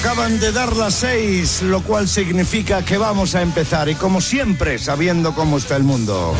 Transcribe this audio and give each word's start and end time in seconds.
Acaban 0.00 0.38
de 0.38 0.52
dar 0.52 0.76
las 0.76 0.94
seis, 0.94 1.60
lo 1.60 1.82
cual 1.82 2.06
significa 2.06 2.84
que 2.84 2.98
vamos 2.98 3.34
a 3.34 3.42
empezar 3.42 3.88
y 3.88 3.96
como 3.96 4.20
siempre 4.20 4.78
sabiendo 4.78 5.34
cómo 5.34 5.58
está 5.58 5.74
el 5.74 5.82
mundo. 5.82 6.36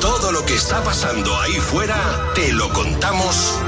Todo 0.00 0.32
lo 0.32 0.46
que 0.46 0.54
está 0.54 0.82
pasando 0.82 1.38
ahí 1.40 1.52
fuera 1.52 2.32
te 2.34 2.54
lo 2.54 2.72
contamos 2.72 3.60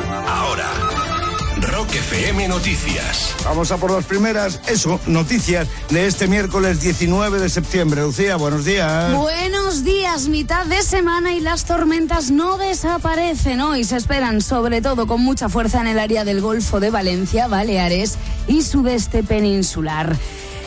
FM 1.94 2.48
Noticias. 2.48 3.34
Vamos 3.44 3.70
a 3.70 3.76
por 3.76 3.90
las 3.90 4.06
primeras, 4.06 4.60
eso, 4.66 4.98
noticias 5.06 5.68
de 5.90 6.06
este 6.06 6.26
miércoles 6.26 6.80
19 6.80 7.38
de 7.38 7.50
septiembre. 7.50 8.00
Lucía, 8.00 8.36
buenos 8.36 8.64
días. 8.64 9.14
Buenos 9.14 9.84
días, 9.84 10.28
mitad 10.28 10.64
de 10.64 10.82
semana 10.82 11.34
y 11.34 11.40
las 11.40 11.66
tormentas 11.66 12.30
no 12.30 12.56
desaparecen 12.56 13.60
hoy. 13.60 13.84
Se 13.84 13.96
esperan 13.96 14.40
sobre 14.40 14.80
todo 14.80 15.06
con 15.06 15.20
mucha 15.20 15.50
fuerza 15.50 15.82
en 15.82 15.86
el 15.86 15.98
área 15.98 16.24
del 16.24 16.40
Golfo 16.40 16.80
de 16.80 16.90
Valencia, 16.90 17.46
Baleares 17.46 18.16
y 18.48 18.62
sudeste 18.62 19.22
peninsular. 19.22 20.16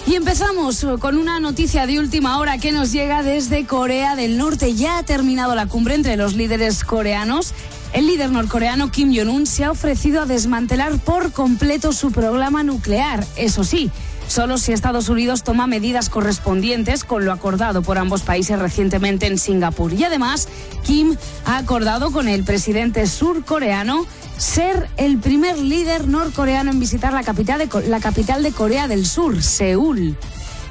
Y 0.08 0.14
empezamos 0.14 0.86
con 1.00 1.18
una 1.18 1.40
noticia 1.40 1.88
de 1.88 1.98
última 1.98 2.38
hora 2.38 2.60
que 2.60 2.72
nos 2.72 2.92
llega 2.92 3.24
desde 3.24 3.66
Corea 3.66 4.16
del 4.16 4.38
Norte. 4.38 4.76
Ya 4.76 5.00
ha 5.00 5.04
terminado 5.04 5.56
la 5.56 5.66
cumbre 5.66 5.96
entre 5.96 6.16
los 6.16 6.36
líderes 6.36 6.84
coreanos. 6.84 7.56
El 7.96 8.08
líder 8.08 8.30
norcoreano 8.30 8.92
Kim 8.92 9.16
Jong-un 9.16 9.46
se 9.46 9.64
ha 9.64 9.72
ofrecido 9.72 10.22
a 10.22 10.26
desmantelar 10.26 11.00
por 11.00 11.32
completo 11.32 11.94
su 11.94 12.12
programa 12.12 12.62
nuclear. 12.62 13.26
Eso 13.38 13.64
sí, 13.64 13.90
solo 14.28 14.58
si 14.58 14.74
Estados 14.74 15.08
Unidos 15.08 15.44
toma 15.44 15.66
medidas 15.66 16.10
correspondientes 16.10 17.06
con 17.06 17.24
lo 17.24 17.32
acordado 17.32 17.84
por 17.84 17.98
ambos 17.98 18.24
países 18.24 18.60
recientemente 18.60 19.28
en 19.28 19.38
Singapur. 19.38 19.94
Y 19.94 20.04
además, 20.04 20.50
Kim 20.84 21.16
ha 21.46 21.56
acordado 21.56 22.12
con 22.12 22.28
el 22.28 22.44
presidente 22.44 23.08
surcoreano 23.08 24.06
ser 24.36 24.90
el 24.98 25.18
primer 25.20 25.58
líder 25.58 26.10
norcoreano 26.10 26.72
en 26.72 26.82
visitar 26.82 27.14
la 27.14 27.24
capital 27.24 27.60
de, 27.60 27.88
la 27.88 28.02
capital 28.02 28.44
de 28.44 28.52
Corea 28.52 28.90
del 28.90 29.06
Sur, 29.06 29.42
Seúl. 29.42 30.18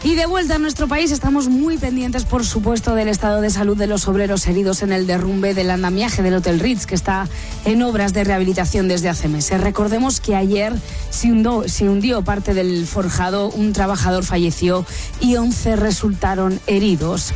Y 0.05 0.16
de 0.16 0.27
vuelta 0.27 0.56
a 0.56 0.58
nuestro 0.58 0.86
país 0.86 1.10
estamos 1.12 1.48
muy 1.48 1.78
pendientes, 1.78 2.27
por 2.27 2.44
supuesto, 2.44 2.94
del 2.94 3.08
estado 3.08 3.41
de 3.41 3.48
salud 3.48 3.74
de 3.74 3.86
los 3.86 4.06
obreros 4.06 4.47
heridos 4.47 4.83
en 4.83 4.92
el 4.92 5.06
derrumbe 5.06 5.55
del 5.55 5.70
andamiaje 5.70 6.22
del 6.22 6.34
Hotel 6.34 6.60
Ritz, 6.60 6.84
que 6.84 6.94
está 6.94 7.27
en 7.64 7.83
obras 7.83 8.12
de 8.12 8.22
rehabilitación 8.22 8.86
desde 8.86 9.08
hace 9.08 9.28
meses. 9.28 9.62
Recordemos 9.62 10.20
que 10.20 10.36
ayer 10.36 10.75
se 11.08 11.32
hundió, 11.32 11.66
se 11.69 11.88
hundió 11.88 12.20
parte 12.20 12.52
del 12.52 12.86
forjado, 12.86 13.48
un 13.48 13.72
trabajador 13.72 14.25
falleció 14.25 14.84
y 15.20 15.36
11 15.36 15.77
resultaron 15.77 16.60
heridos. 16.66 17.32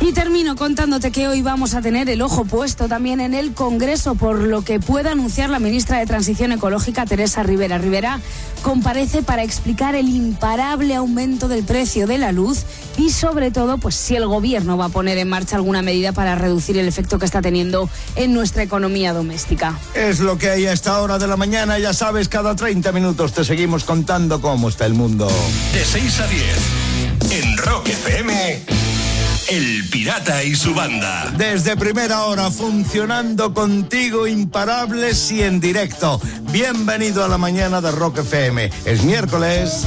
Y 0.00 0.12
termino 0.12 0.56
contándote 0.56 1.10
que 1.10 1.28
hoy 1.28 1.42
vamos 1.42 1.74
a 1.74 1.82
tener 1.82 2.08
el 2.08 2.22
ojo 2.22 2.46
puesto 2.46 2.88
también 2.88 3.20
en 3.20 3.34
el 3.34 3.52
Congreso 3.52 4.14
por 4.14 4.38
lo 4.38 4.62
que 4.62 4.80
puede 4.80 5.10
anunciar 5.10 5.50
la 5.50 5.58
ministra 5.58 5.98
de 5.98 6.06
Transición 6.06 6.52
Ecológica, 6.52 7.04
Teresa 7.04 7.42
Rivera. 7.42 7.76
Rivera 7.76 8.18
comparece 8.62 9.22
para 9.22 9.42
explicar 9.42 9.94
el 9.94 10.08
imparable 10.08 10.94
aumento 10.94 11.48
del 11.48 11.64
precio 11.64 12.06
de 12.06 12.16
la 12.16 12.32
luz 12.32 12.64
y 12.96 13.10
sobre 13.10 13.50
todo 13.50 13.76
pues 13.76 13.94
si 13.94 14.16
el 14.16 14.26
gobierno 14.26 14.78
va 14.78 14.86
a 14.86 14.88
poner 14.88 15.18
en 15.18 15.28
marcha 15.28 15.56
alguna 15.56 15.82
medida 15.82 16.12
para 16.12 16.34
reducir 16.34 16.78
el 16.78 16.88
efecto 16.88 17.18
que 17.18 17.26
está 17.26 17.42
teniendo 17.42 17.90
en 18.16 18.32
nuestra 18.32 18.62
economía 18.62 19.12
doméstica. 19.12 19.78
Es 19.94 20.20
lo 20.20 20.38
que 20.38 20.48
hay 20.48 20.66
a 20.66 20.72
esta 20.72 20.98
hora 21.00 21.18
de 21.18 21.26
la 21.26 21.36
mañana, 21.36 21.78
ya 21.78 21.92
sabes, 21.92 22.28
cada 22.28 22.56
30 22.56 22.90
minutos 22.92 23.34
te 23.34 23.44
seguimos 23.44 23.84
contando 23.84 24.40
cómo 24.40 24.70
está 24.70 24.86
el 24.86 24.94
mundo. 24.94 25.30
De 25.74 25.84
6 25.84 26.20
a 26.20 26.26
10 26.26 27.42
en 27.42 27.56
Rock 27.58 27.88
FM. 27.88 28.89
El 29.50 29.88
Pirata 29.90 30.44
y 30.44 30.54
su 30.54 30.72
banda. 30.74 31.28
Desde 31.36 31.76
primera 31.76 32.26
hora 32.26 32.52
funcionando 32.52 33.52
contigo 33.52 34.28
imparables 34.28 35.32
y 35.32 35.42
en 35.42 35.58
directo. 35.58 36.20
Bienvenido 36.52 37.24
a 37.24 37.28
la 37.28 37.36
mañana 37.36 37.80
de 37.80 37.90
Rock 37.90 38.18
FM. 38.18 38.70
Es 38.84 39.02
miércoles. 39.02 39.84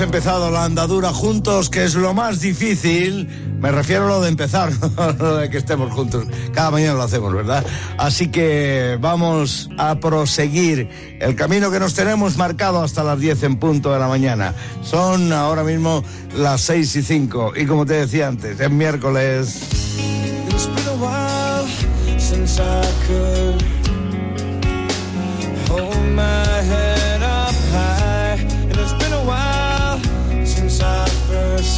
Empezado 0.00 0.50
la 0.50 0.64
andadura 0.64 1.12
juntos, 1.12 1.68
que 1.68 1.84
es 1.84 1.94
lo 1.94 2.14
más 2.14 2.40
difícil. 2.40 3.28
Me 3.60 3.70
refiero 3.70 4.06
a 4.06 4.08
lo 4.08 4.20
de 4.22 4.30
empezar, 4.30 4.72
lo 5.18 5.36
de 5.36 5.50
que 5.50 5.58
estemos 5.58 5.92
juntos. 5.92 6.24
Cada 6.54 6.70
mañana 6.70 6.94
lo 6.94 7.02
hacemos, 7.02 7.34
¿verdad? 7.34 7.64
Así 7.98 8.28
que 8.28 8.96
vamos 8.98 9.68
a 9.76 9.96
proseguir 9.96 10.88
el 11.20 11.36
camino 11.36 11.70
que 11.70 11.78
nos 11.78 11.92
tenemos 11.92 12.38
marcado 12.38 12.82
hasta 12.82 13.04
las 13.04 13.20
10 13.20 13.42
en 13.42 13.56
punto 13.56 13.92
de 13.92 13.98
la 13.98 14.08
mañana. 14.08 14.54
Son 14.82 15.34
ahora 15.34 15.64
mismo 15.64 16.02
las 16.34 16.62
6 16.62 16.96
y 16.96 17.02
5. 17.02 17.52
Y 17.56 17.66
como 17.66 17.84
te 17.84 17.94
decía 17.94 18.28
antes, 18.28 18.58
es 18.58 18.70
miércoles. 18.70 19.60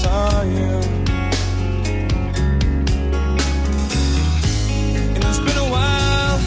Saw 0.02 0.42
you. 0.42 0.72
And 5.14 5.24
it's 5.28 5.38
been 5.46 5.58
a 5.66 5.70
while 5.74 6.38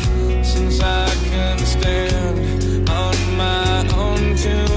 since 0.44 0.82
I 0.82 1.08
can 1.30 1.58
stand 1.60 2.90
on 2.90 3.16
my 3.38 3.88
own 3.96 4.36
two 4.36 4.75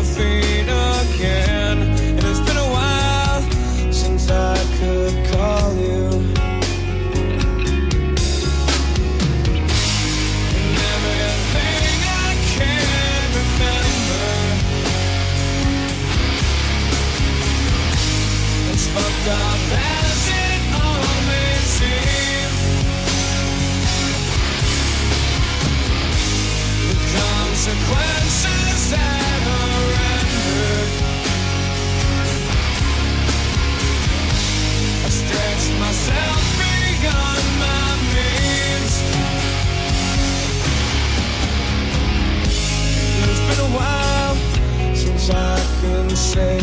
say 46.35 46.59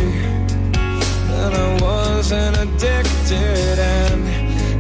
that 1.28 1.52
I 1.54 1.68
wasn't 1.82 2.56
addicted 2.56 3.80
and 3.80 4.22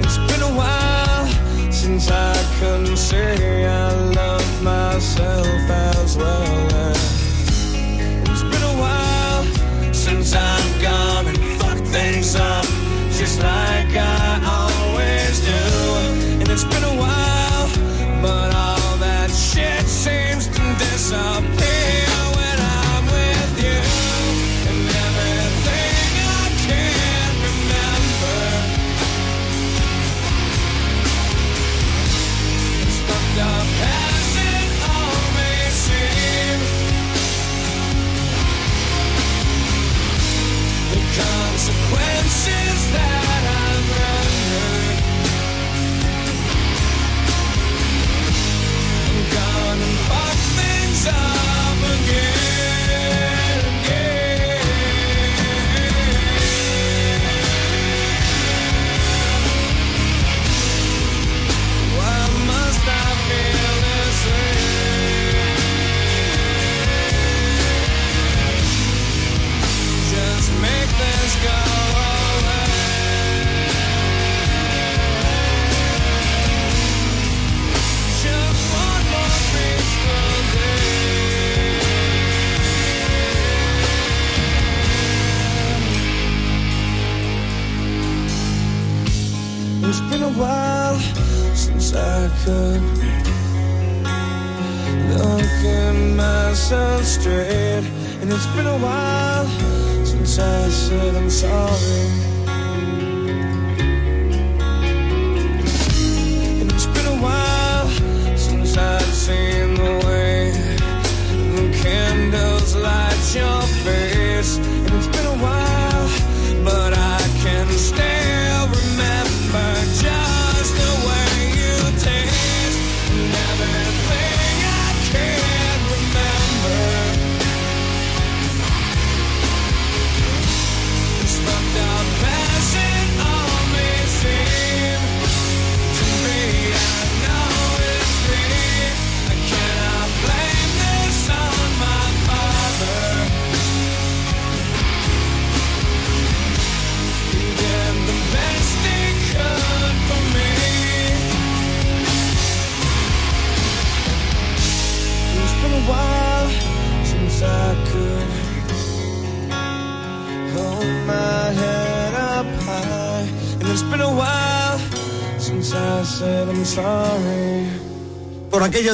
it's 0.03 0.17
been 0.29 0.43
a 0.43 0.53
while 0.61 1.25
since 1.71 2.11
I 2.11 2.35
couldn't 2.59 2.97
say 2.97 3.65
I 3.65 3.91
love 4.21 4.63
myself 4.63 5.47
as 5.89 6.15
well 6.17 6.69
and 6.85 6.97
it's 8.29 8.43
been 8.43 8.65
a 8.73 8.77
while 8.83 9.43
since 9.91 10.35
I've 10.35 10.81
gone 10.83 11.25
and 11.31 11.39
fucked 11.59 11.87
things 11.87 12.35
up 12.35 12.65
just 13.09 13.39
like 13.39 13.95
I 13.97 14.14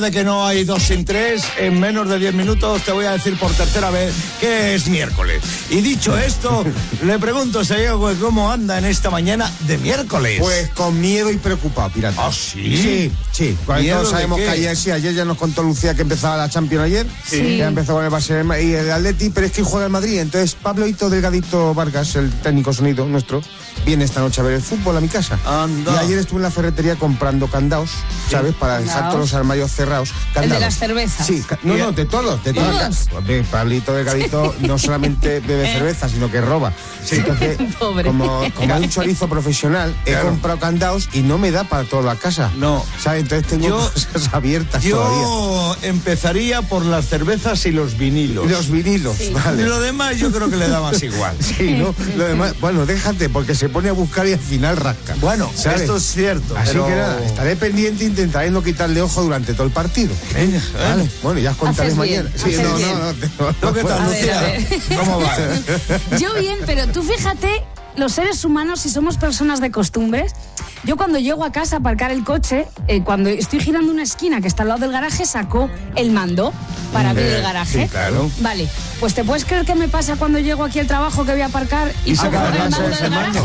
de 0.01 0.11
que 0.11 0.23
no 0.23 0.45
hay 0.45 0.63
dos 0.63 0.83
sin 0.83 1.05
tres, 1.05 1.43
en 1.57 1.79
menos 1.79 2.09
de 2.09 2.17
diez 2.17 2.33
minutos 2.33 2.81
te 2.83 2.91
voy 2.91 3.05
a 3.05 3.11
decir 3.11 3.37
por 3.37 3.51
tercera 3.51 3.91
vez 3.91 4.13
que 4.39 4.73
es 4.73 4.87
miércoles. 4.87 5.43
Y 5.69 5.81
dicho 5.81 6.17
esto, 6.17 6.65
le 7.03 7.19
pregunto 7.19 7.59
a 7.59 7.63
Diego 7.63 8.11
cómo 8.19 8.51
anda 8.51 8.79
en 8.79 8.85
esta 8.85 9.09
mañana 9.09 9.51
de 9.67 9.77
miércoles. 9.77 10.39
Pues 10.39 10.69
con 10.69 10.99
miedo 10.99 11.31
y 11.31 11.37
preocupado, 11.37 11.89
pirata. 11.91 12.25
¿Ah, 12.25 12.31
sí? 12.31 12.77
Sí, 12.77 13.11
sí. 13.31 13.57
Cuando 13.65 13.83
¿Miedo 13.83 13.97
todos 13.99 14.11
sabemos 14.11 14.39
que 14.39 14.49
ayer, 14.49 14.75
sí, 14.75 14.89
ayer 14.89 15.13
ya 15.13 15.25
nos 15.25 15.37
contó 15.37 15.61
Lucía 15.61 15.93
que 15.93 16.01
empezaba 16.01 16.35
la 16.35 16.49
Champions 16.49 16.85
ayer. 16.85 17.07
Sí. 17.25 17.57
Ya 17.57 17.67
empezó 17.67 17.93
con 17.93 18.03
el 18.03 18.09
Barcelona 18.09 18.59
y 18.59 18.73
el 18.73 18.91
Atleti, 18.91 19.29
pero 19.29 19.45
es 19.45 19.53
que 19.53 19.63
juega 19.63 19.85
el 19.85 19.91
Madrid. 19.91 20.19
Entonces, 20.19 20.55
Pablo 20.55 20.87
Hito 20.87 21.09
Delgadito 21.09 21.73
Vargas, 21.75 22.15
el 22.15 22.31
técnico 22.31 22.73
sonido 22.73 23.05
nuestro, 23.05 23.41
viene 23.85 24.03
esta 24.03 24.19
noche 24.19 24.41
a 24.41 24.43
ver 24.43 24.53
el 24.53 24.61
fútbol 24.61 24.97
a 24.97 25.01
mi 25.01 25.07
casa. 25.07 25.39
Anda. 25.45 25.95
Y 25.95 26.05
ayer 26.05 26.19
estuve 26.19 26.37
en 26.39 26.43
la 26.43 26.51
ferretería 26.51 26.95
comprando 26.95 27.47
candaos, 27.47 27.91
¿sabes? 28.29 28.53
Para 28.53 28.79
dejar 28.79 29.09
todos 29.09 29.19
los 29.19 29.33
armarios 29.33 29.71
cerrados. 29.71 30.09
El 30.09 30.15
de 30.15 30.33
candados. 30.33 30.61
las 30.61 30.75
cervezas. 30.75 31.27
Sí, 31.27 31.43
no, 31.63 31.75
no, 31.75 31.91
de 31.91 32.05
todos, 32.05 32.43
de 32.43 32.53
todas. 32.53 33.07
¿Todos? 33.07 33.17
Hombre, 33.19 33.43
Pablito 33.43 33.93
Delgadito 33.93 34.55
no 34.59 34.77
solamente 34.77 35.39
bebe 35.39 35.71
cerveza, 35.73 36.09
sino 36.09 36.31
que 36.31 36.41
roba. 36.41 36.73
Entonces, 37.09 37.57
Pobre. 37.79 38.07
como, 38.09 38.43
como 38.53 38.75
un 38.77 38.89
chorizo 38.89 39.27
profesional, 39.27 39.93
he 40.05 40.11
Claro. 40.11 40.29
comprado 40.29 40.59
candados 40.59 41.09
y 41.13 41.21
no 41.21 41.37
me 41.37 41.51
da 41.51 41.63
para 41.63 41.83
toda 41.83 42.03
la 42.03 42.15
casa. 42.15 42.51
No. 42.57 42.85
¿Sabes? 43.01 43.23
Entonces 43.23 43.47
tengo 43.47 43.67
Yo- 43.67 43.91
cosas 44.13 44.29
abiertas 44.33 44.83
todavía. 44.83 45.21
Yo 45.21 45.75
empezaría 45.83 46.61
por 46.61 46.85
las 46.85 47.07
cervezas 47.07 47.65
y 47.65 47.71
los 47.71 47.97
vinilos. 47.97 48.49
Los 48.49 48.69
vinilos, 48.69 49.17
vale. 49.33 49.63
Lo 49.65 49.79
demás 49.81 50.17
yo 50.17 50.31
creo 50.31 50.49
que 50.49 50.57
le 50.57 50.67
da 50.67 50.81
más 50.81 51.01
igual. 51.03 51.35
Sí, 51.39 51.73
¿no? 51.73 51.93
Lo 52.17 52.25
demás, 52.27 52.53
bueno, 52.61 52.85
déjate, 52.85 53.29
porque 53.29 53.55
se 53.55 53.69
pone 53.69 53.89
a 53.89 53.93
buscar 53.93 54.27
y 54.27 54.33
al 54.33 54.39
final 54.39 54.77
rasca. 54.77 55.15
Bueno, 55.19 55.51
¿sabes? 55.55 55.81
esto 55.81 55.97
es 55.97 56.03
cierto. 56.03 56.55
Así 56.57 56.71
pero- 56.73 56.85
que 56.87 56.91
nada, 56.95 57.23
estaré 57.25 57.55
pendiente 57.55 58.03
e 58.03 58.07
intentaré 58.07 58.51
no 58.51 58.61
quitarle 58.63 59.01
ojo 59.01 59.21
durante 59.23 59.53
todo 59.53 59.65
el 59.67 59.73
partido. 59.73 60.13
Vale, 60.33 61.09
bueno, 61.23 61.39
ya 61.39 61.51
os 61.51 61.57
contaré 61.57 61.89
bien, 61.89 61.97
mañana. 61.99 62.29
Sí, 62.35 62.55
no, 62.61 62.77
no, 62.77 63.13
no. 63.13 64.97
¿Cómo 64.99 65.19
va? 65.21 65.37
Yo 66.17 66.33
bien, 66.35 66.57
pero 66.65 66.87
tú 66.91 67.01
fíjate, 67.01 67.63
los 67.95 68.13
seres 68.13 68.43
humanos, 68.45 68.81
si 68.81 68.89
somos 68.89 69.17
personas 69.17 69.61
de 69.61 69.71
costumbres, 69.71 70.33
yo 70.83 70.97
cuando 70.97 71.19
llego 71.19 71.43
a 71.43 71.51
casa 71.51 71.77
a 71.77 71.79
aparcar 71.79 72.11
el 72.11 72.23
coche, 72.23 72.67
eh, 72.87 73.03
cuando 73.03 73.29
estoy 73.29 73.59
girando 73.59 73.91
una 73.91 74.03
esquina 74.03 74.41
que 74.41 74.47
está 74.47 74.63
al 74.63 74.69
lado 74.69 74.81
del 74.81 74.91
garaje, 74.91 75.25
saco 75.25 75.69
el 75.95 76.11
mando 76.11 76.53
para 76.91 77.11
abrir 77.11 77.27
el 77.27 77.41
garaje. 77.41 77.83
sí, 77.83 77.89
claro. 77.89 78.29
Vale, 78.39 78.67
pues 79.01 79.15
te 79.15 79.23
puedes 79.23 79.43
creer 79.45 79.65
qué 79.65 79.73
me 79.73 79.87
pasa 79.89 80.15
cuando 80.15 80.37
llego 80.39 80.63
aquí 80.63 80.79
al 80.79 80.85
trabajo 80.85 81.25
que 81.25 81.31
voy 81.31 81.41
a 81.41 81.47
aparcar 81.47 81.91
y, 82.05 82.11
Y 82.11 82.13
el 82.13 82.31
mando 82.31 82.79
del 82.81 83.09
garaje. 83.09 83.39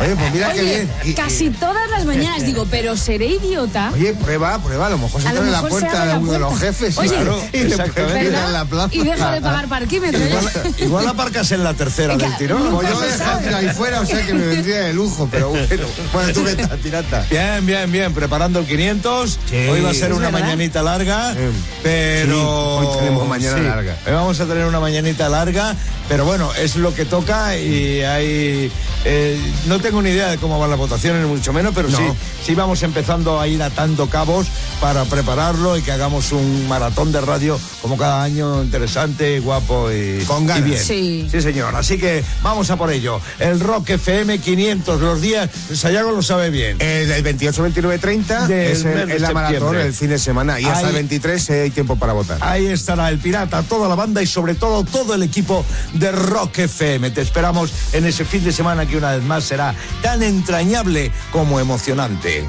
Oye, 0.00 0.16
pues 0.16 0.32
mira 0.32 0.52
qué 0.52 0.60
Oye, 0.60 0.74
bien. 0.74 0.90
Y- 1.04 1.10
y- 1.10 1.14
casi 1.14 1.50
todas 1.50 1.88
las 1.90 2.06
mañanas 2.06 2.44
digo, 2.46 2.66
pero 2.70 2.96
seré 2.96 3.26
idiota. 3.26 3.90
Oye, 3.92 4.14
prueba, 4.14 4.58
prueba, 4.58 4.86
a 4.86 4.90
lo 4.90 4.96
mejor 4.98 5.20
se 5.20 5.28
A 5.28 5.34
lo 5.34 5.40
entra 5.42 5.46
en 5.48 5.52
la 5.52 5.62
mejor 5.62 5.80
se 5.80 5.86
puerta 5.86 5.98
abre 6.02 6.08
de 6.08 6.14
la 6.14 6.20
uno 6.20 6.32
de 6.32 6.38
los 6.38 6.58
jefes. 6.58 6.98
Oye, 6.98 7.08
claro, 7.10 7.38
y 7.48 7.50
te 7.50 8.26
en 8.26 8.52
la 8.54 8.64
plaza. 8.64 8.88
Y 8.94 9.02
dejo 9.04 9.30
de 9.30 9.40
pagar 9.42 9.68
parquímetro. 9.68 10.18
Igual, 10.26 10.50
igual 10.78 11.08
aparcas 11.08 11.52
en 11.52 11.62
la 11.62 11.74
tercera 11.74 12.16
del 12.16 12.34
tirón. 12.38 12.70
Pues 12.72 12.88
yo 12.88 12.98
sabe. 13.18 13.42
dejar 13.42 13.54
ahí 13.54 13.68
fuera, 13.68 14.00
o 14.00 14.06
sea 14.06 14.24
que 14.26 14.32
me 14.32 14.46
vendría 14.46 14.80
de 14.80 14.94
lujo, 14.94 15.28
pero 15.30 15.50
bueno. 15.50 15.66
Bueno, 16.12 16.32
tú 16.32 16.44
qué 16.44 16.54
tal, 16.56 16.78
tirata. 16.78 17.26
Bien, 17.30 17.64
bien, 17.66 17.90
bien, 17.92 18.14
preparando 18.14 18.60
el 18.60 18.66
500. 18.66 19.38
Sí. 19.48 19.56
Hoy 19.68 19.80
va 19.82 19.90
a 19.90 19.94
ser 19.94 20.10
¿Es 20.10 20.16
una 20.16 20.26
verdad? 20.30 20.40
mañanita 20.40 20.82
larga, 20.82 21.32
Sí. 21.34 21.38
pero... 21.82 22.32
Sí, 22.80 22.86
hoy 22.86 22.98
tenemos 22.98 23.28
mañana 23.28 23.58
larga. 23.58 23.96
Hoy 24.06 24.12
vamos 24.12 24.40
a 24.40 24.46
tener 24.46 24.64
una 24.66 24.80
mañanita 25.02 25.28
larga, 25.28 25.74
pero 26.08 26.24
bueno, 26.24 26.50
es 26.54 26.76
lo 26.76 26.94
que 26.94 27.04
toca 27.04 27.56
y 27.58 28.02
hay... 28.02 28.70
eh, 29.04 29.36
no 29.66 29.80
tengo 29.80 30.00
ni 30.00 30.10
idea 30.10 30.28
de 30.30 30.38
cómo 30.38 30.60
van 30.60 30.70
las 30.70 30.78
votaciones, 30.78 31.22
ni 31.22 31.28
mucho 31.28 31.52
menos, 31.52 31.72
pero 31.74 31.88
No. 31.88 31.98
sí, 31.98 32.04
sí 32.46 32.54
vamos 32.54 32.82
empezando 32.84 33.40
a 33.40 33.48
ir 33.48 33.60
atando 33.62 34.08
cabos 34.08 34.46
para 34.80 35.04
prepararlo 35.06 35.76
y 35.76 35.82
que 35.82 35.90
hagamos 35.90 36.30
un 36.32 36.68
maratón 36.68 37.10
de 37.10 37.20
radio 37.20 37.58
como 37.80 37.96
cada 37.96 38.22
año 38.22 38.62
interesante, 38.62 39.40
guapo 39.40 39.90
y, 39.90 40.22
Con 40.24 40.46
ganas. 40.46 40.62
y 40.66 40.70
bien. 40.70 40.82
Sí. 40.82 41.28
sí, 41.30 41.40
señor. 41.42 41.74
Así 41.74 41.98
que 41.98 42.22
vamos 42.42 42.70
a 42.70 42.76
por 42.76 42.92
ello. 42.92 43.20
El 43.40 43.58
Rock 43.58 43.90
FM 43.90 44.38
500, 44.38 45.00
los 45.00 45.20
días, 45.20 45.50
Sayago 45.74 46.12
lo 46.12 46.22
sabe 46.22 46.50
bien. 46.50 46.76
El, 46.80 47.10
el 47.10 47.22
28, 47.24 47.60
29, 47.62 47.98
30 47.98 48.46
Del 48.46 48.70
es, 48.72 48.84
el- 48.84 49.10
es 49.10 49.20
la 49.20 49.32
maratón, 49.32 49.76
el 49.76 49.92
fin 49.92 50.10
de 50.10 50.18
semana. 50.18 50.60
Y 50.60 50.64
hasta 50.66 50.78
Ahí- 50.80 50.86
el 50.86 50.92
23 50.94 51.50
hay 51.50 51.70
tiempo 51.70 51.96
para 51.96 52.12
votar. 52.12 52.38
Ahí 52.40 52.66
estará 52.66 53.08
el 53.08 53.18
pirata, 53.18 53.62
toda 53.64 53.88
la 53.88 53.96
banda 53.96 54.22
y 54.22 54.26
sobre 54.26 54.54
todo 54.54 54.84
todo 54.92 55.14
el 55.14 55.22
equipo 55.22 55.64
de 55.94 56.12
Rock 56.12 56.58
FM. 56.58 57.10
Te 57.10 57.22
esperamos 57.22 57.72
en 57.92 58.04
ese 58.04 58.24
fin 58.24 58.44
de 58.44 58.52
semana 58.52 58.86
que 58.86 58.96
una 58.96 59.12
vez 59.12 59.24
más 59.24 59.44
será 59.44 59.74
tan 60.02 60.22
entrañable 60.22 61.10
como 61.32 61.58
emocionante. 61.58 62.46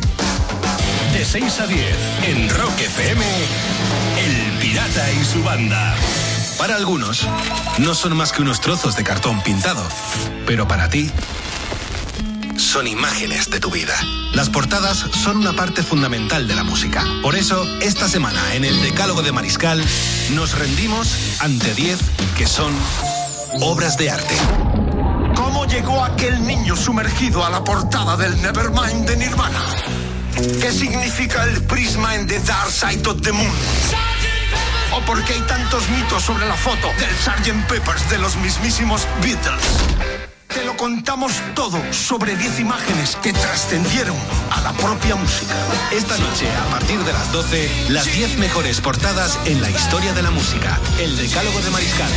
De 1.13 1.25
6 1.25 1.59
a 1.59 1.67
10 1.67 1.95
en 2.27 2.49
Rock 2.49 2.79
FM, 2.79 3.25
El 4.19 4.59
Pirata 4.59 5.11
y 5.11 5.25
su 5.25 5.43
banda. 5.43 5.95
Para 6.57 6.75
algunos, 6.75 7.27
no 7.79 7.95
son 7.95 8.15
más 8.15 8.31
que 8.31 8.41
unos 8.41 8.61
trozos 8.61 8.95
de 8.95 9.03
cartón 9.03 9.41
pintado, 9.41 9.83
pero 10.45 10.67
para 10.67 10.89
ti 10.89 11.11
son 12.57 12.87
imágenes 12.87 13.49
de 13.49 13.59
tu 13.59 13.69
vida. 13.69 13.93
Las 14.33 14.49
portadas 14.49 15.05
son 15.23 15.37
una 15.37 15.53
parte 15.53 15.83
fundamental 15.83 16.47
de 16.47 16.55
la 16.55 16.63
música. 16.63 17.03
Por 17.21 17.35
eso, 17.35 17.63
esta 17.81 18.07
semana 18.07 18.55
en 18.55 18.65
el 18.65 18.81
Decálogo 18.81 19.21
de 19.21 19.31
Mariscal, 19.31 19.83
nos 20.31 20.57
rendimos 20.57 21.07
ante 21.39 21.73
10 21.73 21.99
que 22.37 22.47
son 22.47 22.73
obras 23.61 23.97
de 23.97 24.09
arte. 24.09 24.35
¿Cómo 25.35 25.65
llegó 25.65 26.03
aquel 26.03 26.45
niño 26.45 26.75
sumergido 26.75 27.45
a 27.45 27.49
la 27.49 27.63
portada 27.63 28.17
del 28.17 28.41
Nevermind 28.41 29.07
de 29.07 29.17
Nirvana? 29.17 29.61
¿Qué 30.35 30.71
significa 30.71 31.43
el 31.43 31.61
prisma 31.63 32.15
en 32.15 32.27
The 32.27 32.39
Dark 32.39 32.71
Side 32.71 33.07
of 33.07 33.21
the 33.21 33.31
Moon? 33.31 33.51
¿O 34.95 35.01
por 35.05 35.23
qué 35.25 35.33
hay 35.33 35.41
tantos 35.41 35.87
mitos 35.89 36.23
sobre 36.23 36.47
la 36.47 36.55
foto 36.55 36.87
del 36.99 37.09
Sgt. 37.15 37.67
Peppers 37.67 38.09
de 38.09 38.17
los 38.19 38.35
mismísimos 38.37 39.07
Beatles? 39.21 40.32
Te 40.53 40.63
lo 40.63 40.77
contamos 40.77 41.41
todo 41.55 41.81
sobre 41.91 42.35
10 42.35 42.59
imágenes 42.59 43.15
que 43.23 43.33
trascendieron 43.33 44.15
a 44.51 44.61
la 44.61 44.71
propia 44.73 45.15
música. 45.15 45.55
Esta 45.91 46.15
noche, 46.17 46.47
a 46.47 46.69
partir 46.69 46.99
de 46.99 47.11
las 47.11 47.31
12, 47.31 47.89
las 47.89 48.05
10 48.05 48.37
mejores 48.37 48.79
portadas 48.79 49.39
en 49.45 49.61
la 49.61 49.71
historia 49.71 50.13
de 50.13 50.21
la 50.21 50.29
música. 50.29 50.79
El 50.99 51.17
Decálogo 51.17 51.59
de 51.59 51.69
Mariscal. 51.71 52.11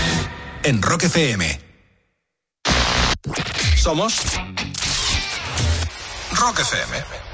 En 0.64 0.83
Rock 0.83 1.05
FM. 1.05 1.61
Somos 3.76 4.21
Rock 6.33 6.61
FM. 6.61 7.25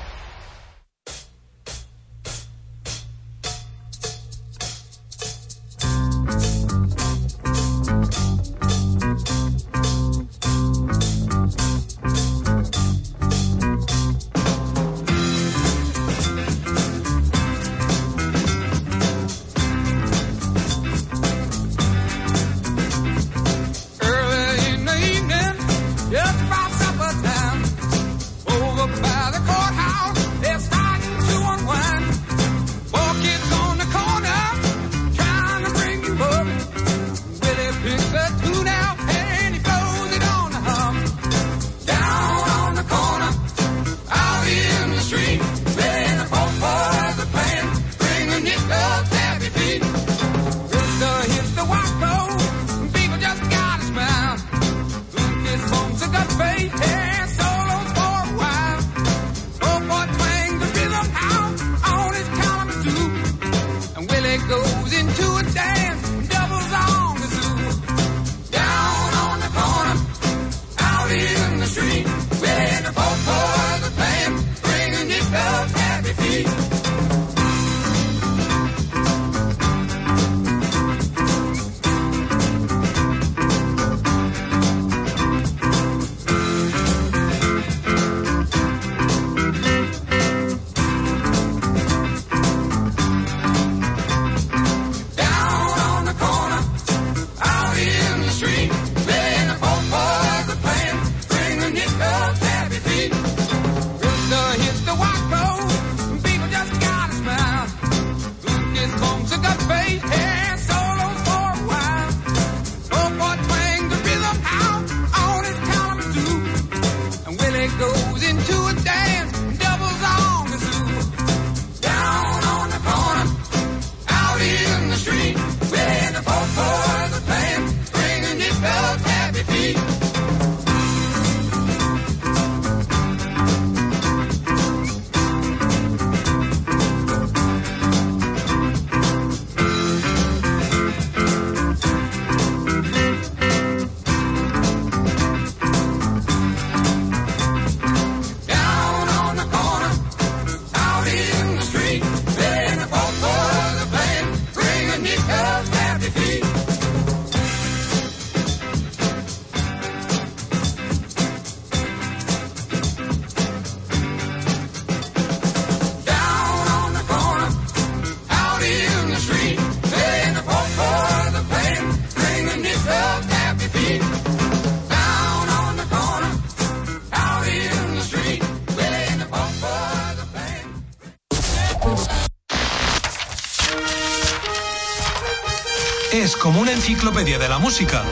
Enciclopedia 187.02 187.36
de 187.36 187.48
la 187.48 187.58
música, 187.58 188.04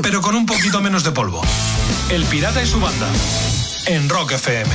pero 0.00 0.20
con 0.22 0.36
un 0.36 0.46
poquito 0.46 0.80
menos 0.80 1.02
de 1.02 1.10
polvo. 1.10 1.42
El 2.08 2.24
Pirata 2.26 2.62
y 2.62 2.66
su 2.66 2.78
banda, 2.78 3.08
en 3.86 4.08
Rock 4.08 4.32
FM. 4.32 4.70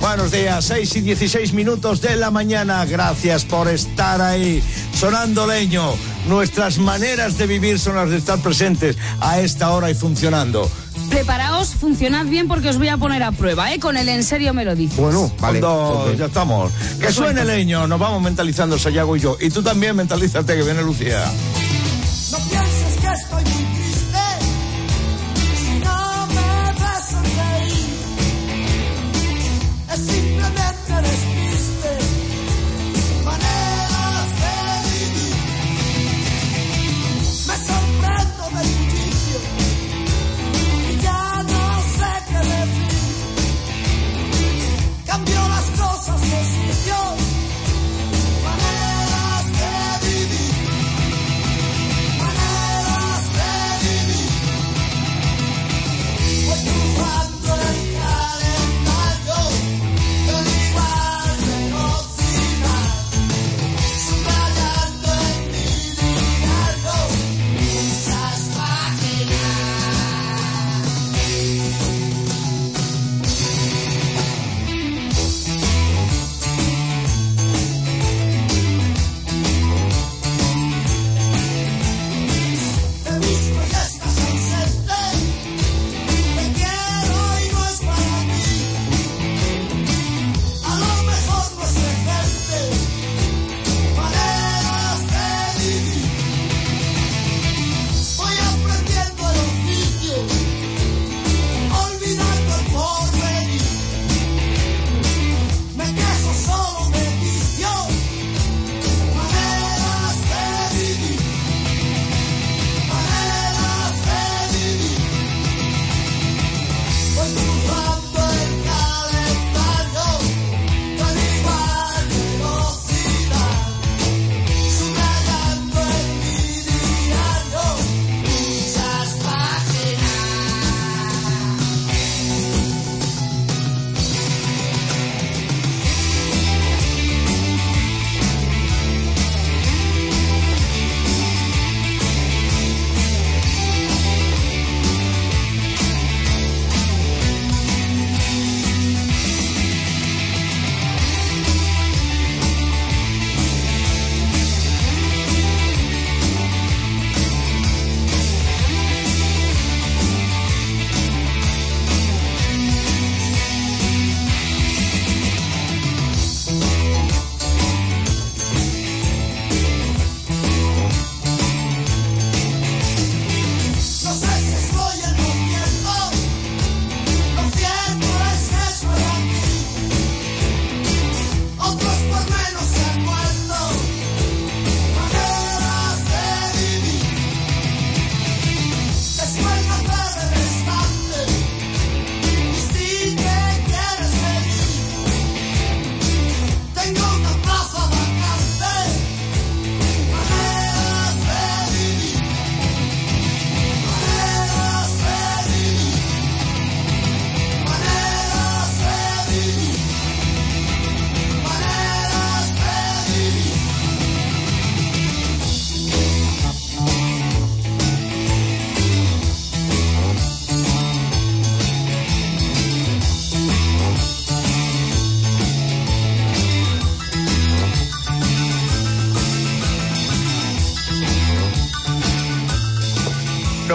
Buenos 0.00 0.32
días, 0.32 0.64
6 0.64 0.96
y 0.96 1.00
16 1.02 1.52
minutos 1.52 2.00
de 2.00 2.16
la 2.16 2.32
mañana. 2.32 2.84
Gracias 2.86 3.44
por 3.44 3.68
estar 3.68 4.20
ahí. 4.20 4.60
Sonando 4.92 5.46
leño. 5.46 5.94
Nuestras 6.26 6.78
maneras 6.78 7.38
de 7.38 7.46
vivir 7.46 7.78
son 7.78 7.94
las 7.94 8.10
de 8.10 8.16
estar 8.16 8.40
presentes 8.40 8.96
a 9.20 9.38
esta 9.38 9.70
hora 9.70 9.88
y 9.88 9.94
funcionando. 9.94 10.68
Preparaos, 11.10 11.68
funcionad 11.76 12.26
bien 12.26 12.48
porque 12.48 12.68
os 12.68 12.78
voy 12.78 12.88
a 12.88 12.96
poner 12.96 13.22
a 13.22 13.30
prueba, 13.30 13.72
¿eh? 13.72 13.78
Con 13.78 13.96
el 13.96 14.08
en 14.08 14.24
serio 14.24 14.52
me 14.52 14.64
lo 14.64 14.74
dices. 14.74 14.96
Bueno, 14.96 15.30
vale. 15.38 15.60
Cuando 15.60 16.10
ok. 16.10 16.16
ya 16.16 16.26
estamos. 16.26 16.72
Que 17.00 17.12
suene 17.12 17.44
leño, 17.44 17.86
nos 17.86 18.00
vamos 18.00 18.20
mentalizando 18.22 18.76
Sayago 18.76 19.16
y 19.16 19.20
yo. 19.20 19.36
Y 19.40 19.50
tú 19.50 19.62
también 19.62 19.94
mentalízate 19.94 20.56
que 20.56 20.62
viene 20.62 20.82
Lucía. 20.82 21.22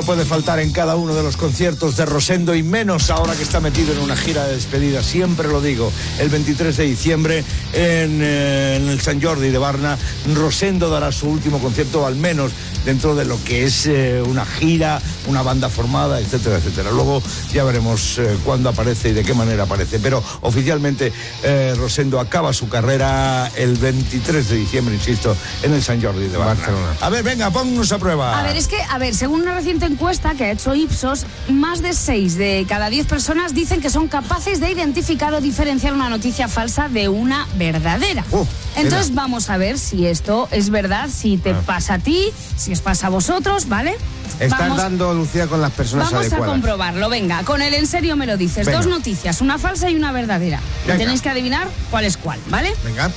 Puede 0.10 0.26
faltar 0.26 0.60
en 0.60 0.72
cada 0.72 0.96
uno 0.96 1.14
de 1.14 1.22
los 1.22 1.38
conciertos 1.38 1.96
de 1.96 2.04
Rosendo 2.04 2.56
y 2.56 2.64
menos 2.64 3.12
ahora 3.12 3.36
que 3.36 3.44
está 3.44 3.60
metido 3.60 3.94
en 3.94 4.00
una 4.00 4.16
gira 4.16 4.48
de 4.48 4.56
despedida. 4.56 5.04
Siempre 5.04 5.48
lo 5.48 5.62
digo, 5.62 5.94
el 6.20 6.30
23 6.30 6.76
de 6.78 6.84
diciembre 6.84 7.44
en, 7.74 8.20
eh, 8.20 8.78
en 8.78 8.90
el 8.90 9.00
San 9.02 9.22
Jordi 9.22 9.50
de 9.50 9.60
Barna, 9.60 10.00
Rosendo 10.34 10.90
dará 10.90 11.12
su 11.12 11.30
último 11.30 11.60
concierto, 11.60 12.08
al 12.08 12.16
menos 12.16 12.52
dentro 12.86 13.14
de 13.14 13.26
lo 13.26 13.38
que 13.44 13.66
es 13.66 13.86
eh, 13.86 14.20
una 14.26 14.48
gira, 14.48 15.00
una 15.30 15.42
banda 15.44 15.70
formada, 15.70 16.20
etcétera, 16.20 16.58
etcétera. 16.58 16.92
Luego 16.92 17.22
ya 17.54 17.64
veremos 17.64 18.18
eh, 18.18 18.38
cuándo 18.44 18.70
aparece 18.70 19.10
y 19.10 19.14
de 19.14 19.24
qué 19.24 19.34
manera 19.34 19.64
aparece. 19.64 20.00
Pero 20.00 20.24
oficialmente 20.42 21.14
eh, 21.44 21.74
Rosendo 21.78 22.20
acaba 22.20 22.52
su 22.54 22.68
carrera 22.70 23.50
el 23.56 23.76
23 23.78 24.50
de 24.50 24.56
diciembre, 24.56 24.96
insisto, 24.96 25.36
en 25.64 25.74
el 25.74 25.84
San 25.84 26.02
Jordi 26.02 26.28
de. 26.28 26.38
Barcelona. 26.38 26.96
A 27.02 27.10
ver, 27.10 27.24
venga, 27.24 27.50
ponnos 27.52 27.92
a 27.92 27.98
prueba. 28.00 28.40
A 28.40 28.44
ver, 28.44 28.58
es 28.58 28.68
que, 28.68 28.78
a 28.82 28.98
ver, 28.98 29.14
según 29.16 29.42
una 29.42 29.56
reciente 29.56 29.86
encuesta 29.86 30.34
que 30.36 30.46
ha 30.46 30.52
hecho 30.52 30.74
Ipsos, 30.74 31.26
más 31.50 31.82
de 31.82 31.94
6 31.94 32.36
de 32.38 32.66
cada 32.68 32.90
10 32.90 33.06
personas 33.08 33.54
dicen 33.54 33.82
que 33.82 33.90
son 33.90 34.08
capaces 34.08 34.60
de 34.60 34.72
identificar 34.72 35.34
o 35.34 35.42
diferenciar 35.42 35.94
una 35.94 36.10
noticia 36.10 36.48
falsa 36.48 36.90
de 36.90 37.10
una 37.10 37.48
verdadera. 37.58 38.24
Uh, 38.32 38.46
Entonces 38.76 39.14
vamos 39.14 39.50
a 39.50 39.58
ver 39.58 39.78
si 39.78 40.06
esto 40.08 40.48
es 40.52 40.70
verdad, 40.70 41.10
si 41.14 41.38
te 41.38 41.52
Ah. 41.52 41.62
pasa 41.66 41.96
a 41.96 42.00
ti, 42.00 42.32
si 42.58 42.72
os 42.72 42.80
pasa 42.82 43.08
a 43.08 43.10
vosotros, 43.10 43.68
¿vale? 43.68 43.96
Estás 44.40 44.60
vamos, 44.60 44.78
dando, 44.78 45.14
Lucía, 45.14 45.48
con 45.48 45.62
las 45.62 45.72
personas 45.72 46.12
vamos 46.12 46.32
a 46.32 46.38
comprobarlo, 46.38 47.10
venga, 47.10 47.44
con 47.44 47.62
el 47.62 47.74
en 47.74 47.88
serio 47.88 48.16
me 48.16 48.26
lo 48.26 48.38
dices. 48.38 48.66
Venga. 48.66 48.78
Dos 48.80 48.88
noticias, 48.88 49.42
una 49.42 49.58
falsa 49.58 49.90
y 49.90 49.96
una 49.96 50.12
verdadera. 50.12 50.62
Venga. 50.88 50.98
tenéis 50.98 51.22
que 51.22 51.30
adivinar 51.30 51.68
cuál 51.92 52.06
es 52.06 52.16
cuál, 52.18 52.40
¿vale? 52.48 52.74
Venga. 52.84 53.12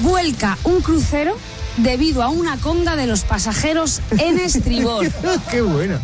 Vuelca 0.00 0.56
un 0.64 0.80
crucero 0.80 1.36
debido 1.76 2.22
a 2.22 2.28
una 2.28 2.56
conga 2.56 2.96
de 2.96 3.06
los 3.06 3.22
pasajeros 3.24 4.00
en 4.18 4.38
estribor. 4.40 5.06
Qué 5.50 5.60
buena. 5.60 6.00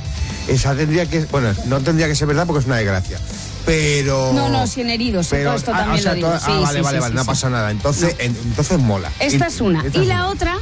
Esa 0.49 0.75
tendría 0.75 1.07
que. 1.07 1.21
Bueno, 1.27 1.55
no 1.67 1.81
tendría 1.81 2.07
que 2.07 2.15
ser 2.15 2.29
verdad 2.29 2.47
porque 2.47 2.61
es 2.61 2.67
una 2.67 2.77
desgracia. 2.77 3.19
Pero. 3.65 4.33
No, 4.35 4.51
no, 4.51 4.67
sin 4.67 4.91
heridos, 4.91 5.29
Pero, 5.31 5.51
todo 5.51 5.57
esto 5.59 5.73
ah, 5.75 5.79
también 5.79 6.01
o 6.01 6.03
sea, 6.03 6.11
lo 6.13 6.17
digo. 6.17 6.29
todo- 6.29 6.39
Sí, 6.39 6.45
ah, 6.49 6.61
vale, 6.61 6.79
sí, 6.81 6.85
vale, 6.85 6.99
sí, 6.99 7.01
vale, 7.03 7.15
no 7.15 7.25
pasa 7.25 7.49
nada. 7.49 7.71
Entonces, 7.71 8.15
en- 8.19 8.37
entonces 8.37 8.79
mola. 8.79 9.11
Esta 9.21 9.47
es 9.47 9.61
una. 9.63 9.83
esta 9.87 9.99
Y 9.99 10.03
es 10.03 10.09
la 10.09 10.27
otra, 10.27 10.57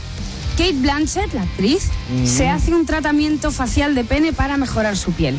Kate 0.56 0.74
Blanchett, 0.74 1.34
la 1.34 1.42
actriz, 1.42 1.88
se 2.24 2.48
hace 2.48 2.74
un 2.74 2.86
tratamiento 2.86 3.50
facial 3.50 3.94
de 3.94 4.04
pene 4.04 4.32
para 4.32 4.56
mejorar 4.56 4.96
su 4.96 5.12
piel. 5.12 5.38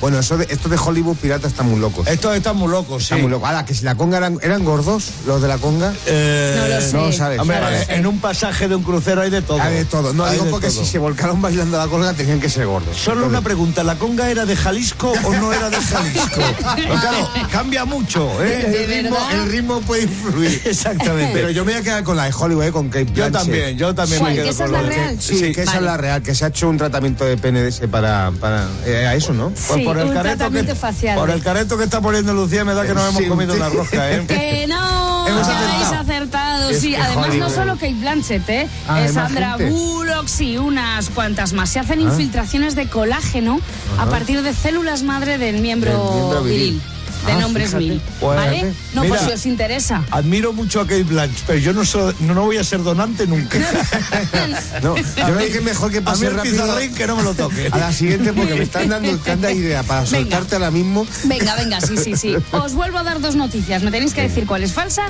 Bueno, 0.00 0.18
eso 0.18 0.36
de, 0.38 0.46
esto 0.50 0.68
de 0.68 0.76
Hollywood 0.76 1.16
pirata 1.16 1.46
está 1.46 1.62
muy 1.62 1.78
locos. 1.78 2.06
Estos 2.06 2.34
están 2.36 2.56
muy 2.56 2.68
locos, 2.70 3.02
sí. 3.04 3.14
Está 3.14 3.16
muy 3.22 3.30
loco. 3.30 3.46
Ahora, 3.46 3.64
que 3.64 3.74
si 3.74 3.84
la 3.84 3.94
conga 3.94 4.16
eran, 4.18 4.38
eran 4.42 4.64
gordos, 4.64 5.10
los 5.26 5.42
de 5.42 5.48
la 5.48 5.58
conga. 5.58 5.92
Eh, 6.06 6.54
No 6.56 6.68
lo 6.74 6.80
sé. 6.80 6.92
no 6.96 7.12
sabes. 7.12 7.38
Hombre, 7.38 7.60
Vale. 7.60 7.86
en 7.88 8.06
un 8.06 8.18
pasaje 8.20 8.68
de 8.68 8.74
un 8.74 8.82
crucero 8.82 9.20
hay 9.22 9.30
de 9.30 9.42
todo. 9.42 9.60
Hay 9.60 9.74
de 9.74 9.84
todo. 9.84 10.12
No 10.12 10.24
Hay 10.24 10.32
digo 10.38 10.46
porque 10.50 10.68
todo. 10.68 10.84
si 10.84 10.90
se 10.90 10.98
volcaron 10.98 11.40
bailando 11.42 11.76
la 11.78 11.86
conga 11.86 12.12
tenían 12.14 12.40
que 12.40 12.48
ser 12.48 12.66
gordos. 12.66 12.96
Solo 12.96 13.26
una 13.26 13.40
pregunta, 13.42 13.84
¿la 13.84 13.96
conga 13.96 14.30
era 14.30 14.46
de 14.46 14.56
Jalisco 14.56 15.12
o 15.24 15.32
no 15.34 15.52
era 15.52 15.70
de 15.70 15.76
Jalisco? 15.76 16.40
Pues 16.92 17.00
claro, 17.00 17.28
cambia 17.50 17.84
mucho, 17.84 18.28
¿eh? 18.42 18.66
¿De 18.68 18.84
el, 18.84 18.90
ritmo, 19.02 19.16
verdad? 19.16 19.32
el 19.44 19.50
ritmo 19.52 19.80
puede 19.82 20.02
influir. 20.02 20.62
Exactamente. 20.64 21.32
Pero 21.34 21.50
yo 21.50 21.64
me 21.64 21.72
voy 21.72 21.80
a 21.80 21.84
quedar 21.84 22.02
con 22.04 22.16
la 22.16 22.24
de 22.24 22.32
Hollywood, 22.36 22.64
eh, 22.64 22.72
con 22.72 22.88
Kate 22.88 23.06
Yo 23.06 23.12
Blanchett. 23.28 23.32
también, 23.32 23.78
yo 23.78 23.94
también 23.94 24.18
¿Cuál? 24.20 24.30
me 24.32 24.36
¿Que 24.36 24.42
quedo 24.42 24.52
esa 24.52 24.64
con 24.66 24.74
es 24.76 24.82
la 24.82 24.88
real? 24.88 25.16
Sí, 25.20 25.38
Sí, 25.38 25.52
que 25.52 25.62
esa 25.62 25.76
es 25.76 25.82
la 25.82 25.96
real, 25.96 26.22
que 26.22 26.34
se 26.34 26.44
ha 26.44 26.48
hecho 26.48 26.68
un 26.68 26.76
tratamiento 26.78 27.24
de 27.24 27.68
ese 27.68 27.88
para, 27.88 28.30
para 28.40 28.66
eh, 28.86 29.06
a 29.06 29.14
eso, 29.14 29.32
¿no? 29.32 29.41
Pues 29.50 29.60
Sí, 29.80 29.84
por 29.84 29.98
el 29.98 30.08
un 30.08 30.14
careto 30.14 30.36
tratamiento 30.36 30.72
que, 30.74 30.78
facial. 30.78 31.18
Por 31.18 31.30
el 31.30 31.42
careto 31.42 31.78
que 31.78 31.84
está 31.84 32.00
poniendo 32.00 32.32
Lucía 32.34 32.64
me 32.64 32.74
da 32.74 32.86
que 32.86 32.94
nos 32.94 33.08
hemos 33.08 33.22
Sí. 33.22 33.28
comido 33.28 33.54
una 33.54 33.68
rosca, 33.68 34.10
¿eh? 34.12 34.24
Que 34.28 34.66
no, 34.68 35.26
Hemos 35.28 35.46
que 35.46 35.52
acertado. 35.54 36.00
acertado. 36.02 36.70
Es 36.70 36.80
sí, 36.80 36.94
además 36.94 37.34
no 37.36 37.50
solo 37.50 37.74
Kate 37.74 37.94
Blanchett, 37.94 38.48
¿eh? 38.48 38.68
Ah, 38.88 39.02
Eh, 39.02 39.08
Sandra. 39.08 39.56
Bullock, 39.56 40.26
sí, 40.28 40.58
unas 40.58 41.08
cuantas 41.10 41.52
más. 41.52 41.70
Se 41.70 41.78
hacen 41.78 42.00
infiltraciones 42.00 42.74
de 42.74 42.88
colágeno 42.88 43.60
a 43.98 44.06
partir 44.06 44.42
de 44.42 44.52
células 44.54 45.02
madre 45.02 45.38
del 45.38 45.60
miembro, 45.60 45.90
Del 45.92 46.14
miembro 46.14 46.42
viril. 46.42 46.58
viril. 46.72 46.82
De 47.26 47.32
Ah, 47.32 47.38
nombre 47.40 47.64
fíjate. 47.66 47.84
Smil. 47.84 48.02
Pues, 48.20 48.36
¿Vale? 48.36 48.72
No, 48.94 49.02
mira. 49.02 49.16
por 49.16 49.26
si 49.26 49.32
os 49.32 49.46
interesa. 49.46 50.04
Admiro 50.10 50.52
mucho 50.52 50.80
a 50.80 50.84
Kate 50.84 51.04
Blanch, 51.04 51.44
pero 51.46 51.58
yo 51.60 51.72
no, 51.72 51.84
soy- 51.84 52.14
no, 52.20 52.34
no 52.34 52.42
voy 52.42 52.56
a 52.56 52.64
ser 52.64 52.82
donante 52.82 53.26
nunca. 53.26 53.58
No, 54.82 54.96
yo 54.96 55.02
creo 55.14 55.36
que 55.38 55.58
es 55.58 55.62
mejor 55.62 55.90
que 55.90 55.98
a 55.98 56.00
mí 56.00 56.04
pase 56.04 56.26
el 56.26 56.34
rápido 56.34 56.64
que 56.96 57.06
no 57.06 57.16
me 57.16 57.22
lo 57.22 57.34
toque. 57.34 57.68
a 57.70 57.78
la 57.78 57.92
siguiente 57.92 58.32
porque 58.32 58.54
me 58.54 58.62
están 58.62 58.88
dando 58.88 59.16
tanta 59.18 59.52
idea 59.52 59.82
para 59.82 60.00
Venga. 60.02 60.16
soltarte 60.18 60.54
ahora 60.56 60.70
mismo. 60.70 61.06
Venga, 61.24 61.54
venga, 61.56 61.80
sí, 61.80 61.96
sí, 61.96 62.16
sí. 62.16 62.34
Os 62.52 62.74
vuelvo 62.74 62.98
a 62.98 63.02
dar 63.04 63.20
dos 63.20 63.36
noticias. 63.36 63.82
Me 63.82 63.90
tenéis 63.90 64.14
que 64.14 64.22
decir 64.22 64.46
cuál 64.46 64.62
es 64.64 64.72
falsa 64.72 65.02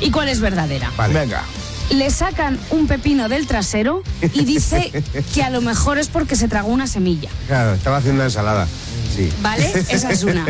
y 0.00 0.10
cuál 0.10 0.28
es 0.28 0.40
verdadera. 0.40 0.90
Vale. 0.96 1.14
Venga. 1.14 1.42
Le 1.90 2.10
sacan 2.10 2.58
un 2.70 2.86
pepino 2.86 3.28
del 3.28 3.46
trasero 3.46 4.02
y 4.32 4.44
dice 4.44 4.90
que 5.34 5.42
a 5.42 5.50
lo 5.50 5.60
mejor 5.60 5.98
es 5.98 6.08
porque 6.08 6.36
se 6.36 6.48
tragó 6.48 6.68
una 6.68 6.86
semilla. 6.86 7.28
Claro, 7.48 7.74
estaba 7.74 7.96
haciendo 7.98 8.16
una 8.20 8.26
ensalada. 8.26 8.68
Sí. 9.14 9.28
¿Vale? 9.42 9.70
Esa 9.88 10.10
es 10.12 10.22
una. 10.22 10.46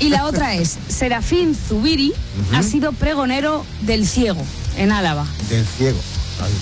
Y 0.00 0.08
la 0.08 0.26
otra 0.26 0.54
es, 0.54 0.76
Serafín 0.88 1.54
Zubiri 1.54 2.12
ha 2.52 2.62
sido 2.62 2.92
pregonero 2.92 3.64
del 3.82 4.06
ciego 4.06 4.42
en 4.76 4.90
Álava. 4.90 5.26
Del 5.48 5.64
ciego. 5.64 5.98
Ay, 6.42 6.52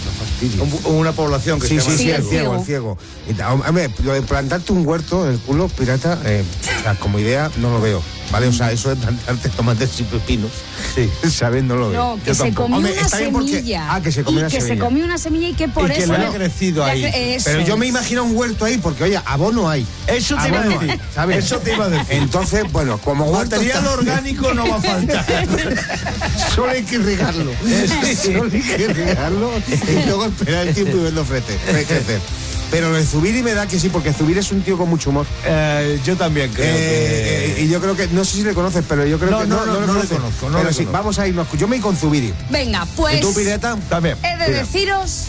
Una 0.85 1.13
población 1.13 1.59
que 1.59 1.67
Sí, 1.67 1.81
se 1.81 1.81
llama 1.81 1.91
sí, 1.93 1.97
sí, 1.97 2.03
Sí, 2.05 2.11
el 2.11 2.17
el 2.17 2.23
ciego, 2.29 2.55
el 2.57 2.65
ciego. 2.67 2.99
Y 3.31 3.33
ta- 3.33 3.55
hombre, 3.55 3.91
lo 4.05 4.13
de 4.13 4.21
plantarte 4.21 4.71
un 4.73 4.87
huerto 4.87 5.25
en 5.27 5.33
el 5.33 5.39
culo, 5.39 5.69
pirata, 5.69 6.19
eh, 6.27 6.45
o 6.79 6.83
sea, 6.83 6.95
como 6.97 7.19
idea 7.19 7.51
no 7.57 7.71
lo 7.71 7.81
veo. 7.81 8.03
¿Vale? 8.33 8.49
O 8.49 8.53
sea, 8.53 8.73
eso 8.73 8.89
de 8.89 8.97
plantarte 8.97 9.49
tomates 9.57 10.01
y 10.01 10.05
pepinos, 10.05 10.51
Sí. 10.95 11.09
¿sabes? 11.31 11.63
No 11.63 11.77
lo 11.77 11.91
veo. 11.91 12.17
No, 12.17 12.23
que 12.25 12.35
se 12.35 12.53
comió 12.55 12.79
Hombre, 12.79 12.93
una 12.93 13.31
porque- 13.31 13.51
semilla. 13.53 13.87
Ah, 13.95 14.01
que 14.01 14.11
se 14.11 14.25
comió 14.25 14.41
y 14.41 14.43
una 14.43 14.51
que 14.51 14.57
semilla. 14.61 14.75
se 14.75 14.81
comió 14.81 15.05
una 15.05 15.19
semilla 15.19 15.49
y 15.51 15.53
que 15.55 15.69
por 15.69 15.91
Y 15.91 15.95
que 15.95 16.03
eso... 16.05 16.13
le 16.17 16.27
ha 16.27 16.31
crecido 16.31 16.85
ahí. 16.85 17.05
eso 17.05 17.45
Pero 17.51 17.61
yo 17.61 17.77
me 17.77 17.87
imagino 17.87 18.25
un 18.25 18.35
huerto 18.35 18.65
ahí 18.65 18.79
porque, 18.79 19.05
oye, 19.05 19.21
abono 19.27 19.69
hay. 19.69 19.87
Eso 20.07 20.37
te 20.37 20.49
iba 20.49 20.59
a 20.59 20.63
Abono 20.63 20.81
decir. 20.81 21.01
Eso 21.39 21.59
te 21.59 21.75
iba 21.75 21.85
a 21.85 21.89
decir. 21.91 22.07
Entonces, 22.17 22.73
bueno, 22.73 22.99
como 22.99 23.25
huerto 23.27 23.57
Material 23.57 23.79
está- 23.79 23.91
orgánico 23.93 24.55
no 24.55 24.67
va 24.69 24.77
a 24.77 24.81
faltar. 24.81 25.27
Solo 26.55 26.71
hay 26.71 26.83
que 26.83 26.99
regarlo. 26.99 27.53
Solo 28.23 28.45
hay 28.53 28.61
que 28.63 28.89
regarlo 28.89 29.51
y 29.69 30.07
luego 30.07 30.25
esperar 30.27 30.67
el 30.69 30.75
tiempo 30.75 30.97
y 30.97 31.01
verlo 31.01 31.25
frete- 31.25 31.59
crecer. 31.87 32.21
Pero 32.73 32.91
lo 32.91 32.97
de 32.97 33.05
Zubiri 33.05 33.43
me 33.43 33.53
da 33.55 33.67
que 33.69 33.79
sí, 33.79 33.89
porque 33.91 34.13
Zubiri 34.15 34.41
es 34.41 34.51
un 34.51 34.63
tío 34.63 34.77
con 34.79 34.89
mucho 34.89 35.11
humor. 35.11 35.27
Eh, 35.45 36.01
yo 36.05 36.17
también 36.17 36.51
creo 36.53 36.67
Eh, 36.75 37.53
que... 37.57 37.63
y 37.63 37.69
yo 37.69 37.81
creo 37.81 37.95
que, 37.95 38.09
no 38.09 38.25
sé 38.25 38.39
si 38.39 38.43
le 38.43 38.55
conoces, 38.55 38.83
pero 38.89 39.07
yo 39.07 39.19
creo 39.19 39.31
No, 39.31 39.41
que 39.43 39.47
no, 39.47 39.57
no, 39.67 39.67
lo 39.67 39.73
no 39.75 39.81
le 39.81 39.87
conoces. 39.87 40.19
conozco, 40.19 40.49
no 40.51 40.57
Pero 40.57 40.69
le 40.71 40.75
sí, 40.75 40.79
conozco. 40.87 40.99
vamos 40.99 41.19
a 41.19 41.29
irnos. 41.29 41.47
Yo 41.53 41.69
me 41.69 41.77
voy 41.77 41.83
con 41.83 41.97
Zubiri. 41.97 42.33
Venga, 42.51 42.87
pues... 42.97 43.19
¿Y 43.19 43.21
tú, 43.21 43.33
Pireta? 43.35 43.77
También. 43.91 44.17
He 44.25 44.39
de 44.39 44.49
Mira. 44.49 44.59
deciros 44.61 45.27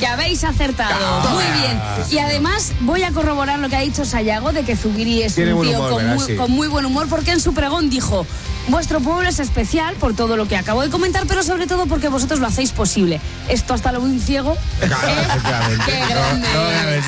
que 0.00 0.06
habéis 0.06 0.42
acertado. 0.44 1.30
Muy 1.30 1.44
bien. 1.60 1.80
Y 2.10 2.18
además 2.18 2.72
voy 2.80 3.04
a 3.04 3.12
corroborar 3.12 3.58
lo 3.60 3.68
que 3.68 3.76
ha 3.76 3.80
dicho 3.80 4.04
Sayago 4.04 4.52
de 4.52 4.64
que 4.64 4.74
Zubiri 4.74 5.22
es 5.22 5.34
Tiene 5.36 5.54
un 5.54 5.62
tío 5.66 5.78
humor, 5.78 5.90
con, 5.90 5.98
¿verdad? 6.02 6.14
muy, 6.16 6.26
Sí. 6.26 6.34
con 6.36 6.50
muy 6.50 6.68
buen 6.68 6.86
humor 6.86 7.06
porque 7.08 7.30
en 7.32 7.40
su 7.40 7.54
pregón 7.54 7.88
dijo, 7.90 8.26
vuestro 8.68 9.00
pueblo 9.00 9.28
es 9.28 9.38
especial 9.40 9.94
por 9.96 10.14
todo 10.14 10.36
lo 10.36 10.46
que 10.46 10.56
acabo 10.56 10.82
de 10.82 10.90
comentar, 10.90 11.26
pero 11.26 11.42
sobre 11.42 11.66
todo 11.66 11.86
porque 11.86 12.08
vosotros 12.08 12.40
lo 12.40 12.46
hacéis 12.46 12.72
posible. 12.72 13.20
Esto 13.48 13.74
hasta 13.74 13.92
lo 13.92 14.00
un 14.00 14.20
ciego. 14.20 14.56
Claro, 14.78 15.72
¿eh? 15.72 15.78
Qué 15.86 15.98
grande. 16.08 16.48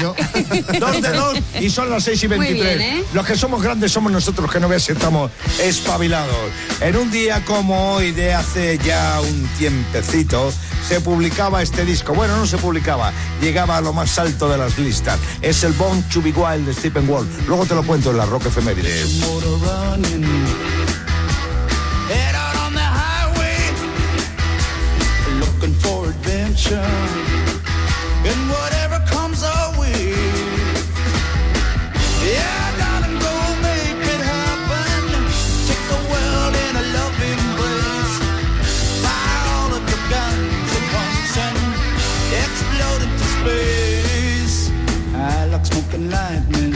no, 0.03 0.15
Dos 0.79 1.03
de 1.03 1.13
dos 1.13 1.39
y 1.61 1.71
son 1.71 1.91
las 1.91 2.05
6 2.05 2.23
y 2.25 2.29
Muy 2.29 2.39
23. 2.39 2.79
bien, 2.79 2.99
¿eh? 2.99 3.05
Los 3.13 3.27
que 3.27 3.37
somos 3.37 3.63
grandes 3.63 3.93
somos 3.93 4.13
nosotros 4.13 4.51
que 4.51 4.61
no 4.61 4.69
ves 4.69 4.85
si 4.85 4.93
estamos 4.93 5.31
espabilados. 5.61 6.37
En 6.81 6.97
un 6.97 7.11
día 7.11 7.45
como 7.45 7.95
hoy 7.95 8.13
de 8.13 8.35
hace 8.35 8.79
ya 8.79 9.21
un 9.21 9.49
tiempecito 9.59 10.53
se 10.87 11.01
publicaba 11.01 11.63
este 11.63 11.85
disco. 11.85 12.15
Bueno, 12.15 12.37
no 12.37 12.47
se 12.47 12.59
publicaba, 12.59 13.13
llegaba 13.41 13.77
a 13.77 13.81
lo 13.81 13.93
más 13.93 14.19
alto 14.19 14.49
de 14.49 14.59
las 14.59 14.79
listas. 14.79 15.19
Es 15.41 15.63
el 15.65 15.75
to 15.75 16.23
Be 16.23 16.33
Wild 16.33 16.67
de 16.67 16.75
Stephen 16.75 17.09
Wall. 17.09 17.27
Luego 17.47 17.67
te 17.67 17.75
lo 17.75 17.83
cuento 17.83 18.11
en 18.11 18.19
la 18.19 18.27
Rock 18.27 18.47
Efemérides. 18.47 19.23
And 26.71 28.51
whatever 28.51 28.99
comes 29.11 29.43
our 29.43 29.81
way. 29.81 30.15
Yeah, 32.23 32.71
go 33.19 33.35
make 33.67 34.03
it 34.15 34.23
happen. 34.23 35.03
Take 35.67 35.85
the 35.91 36.01
world 36.11 36.55
in 36.65 36.73
a 36.77 36.85
loving 36.97 37.39
embrace. 37.47 38.17
Fire 39.03 39.45
all 39.57 39.73
of 39.75 39.83
your 39.91 40.05
guns 40.15 40.71
at 40.79 40.87
once 41.03 41.35
and 41.47 41.59
explode 42.43 43.03
into 43.07 43.27
space. 43.37 44.71
I 45.15 45.47
like 45.47 45.67
smoking 45.67 46.11
lightning. 46.11 46.75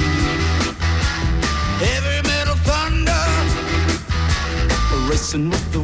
Heavy 1.79 2.27
metal 2.27 2.57
thunder 2.67 3.27
Racing 5.09 5.51
with 5.51 5.76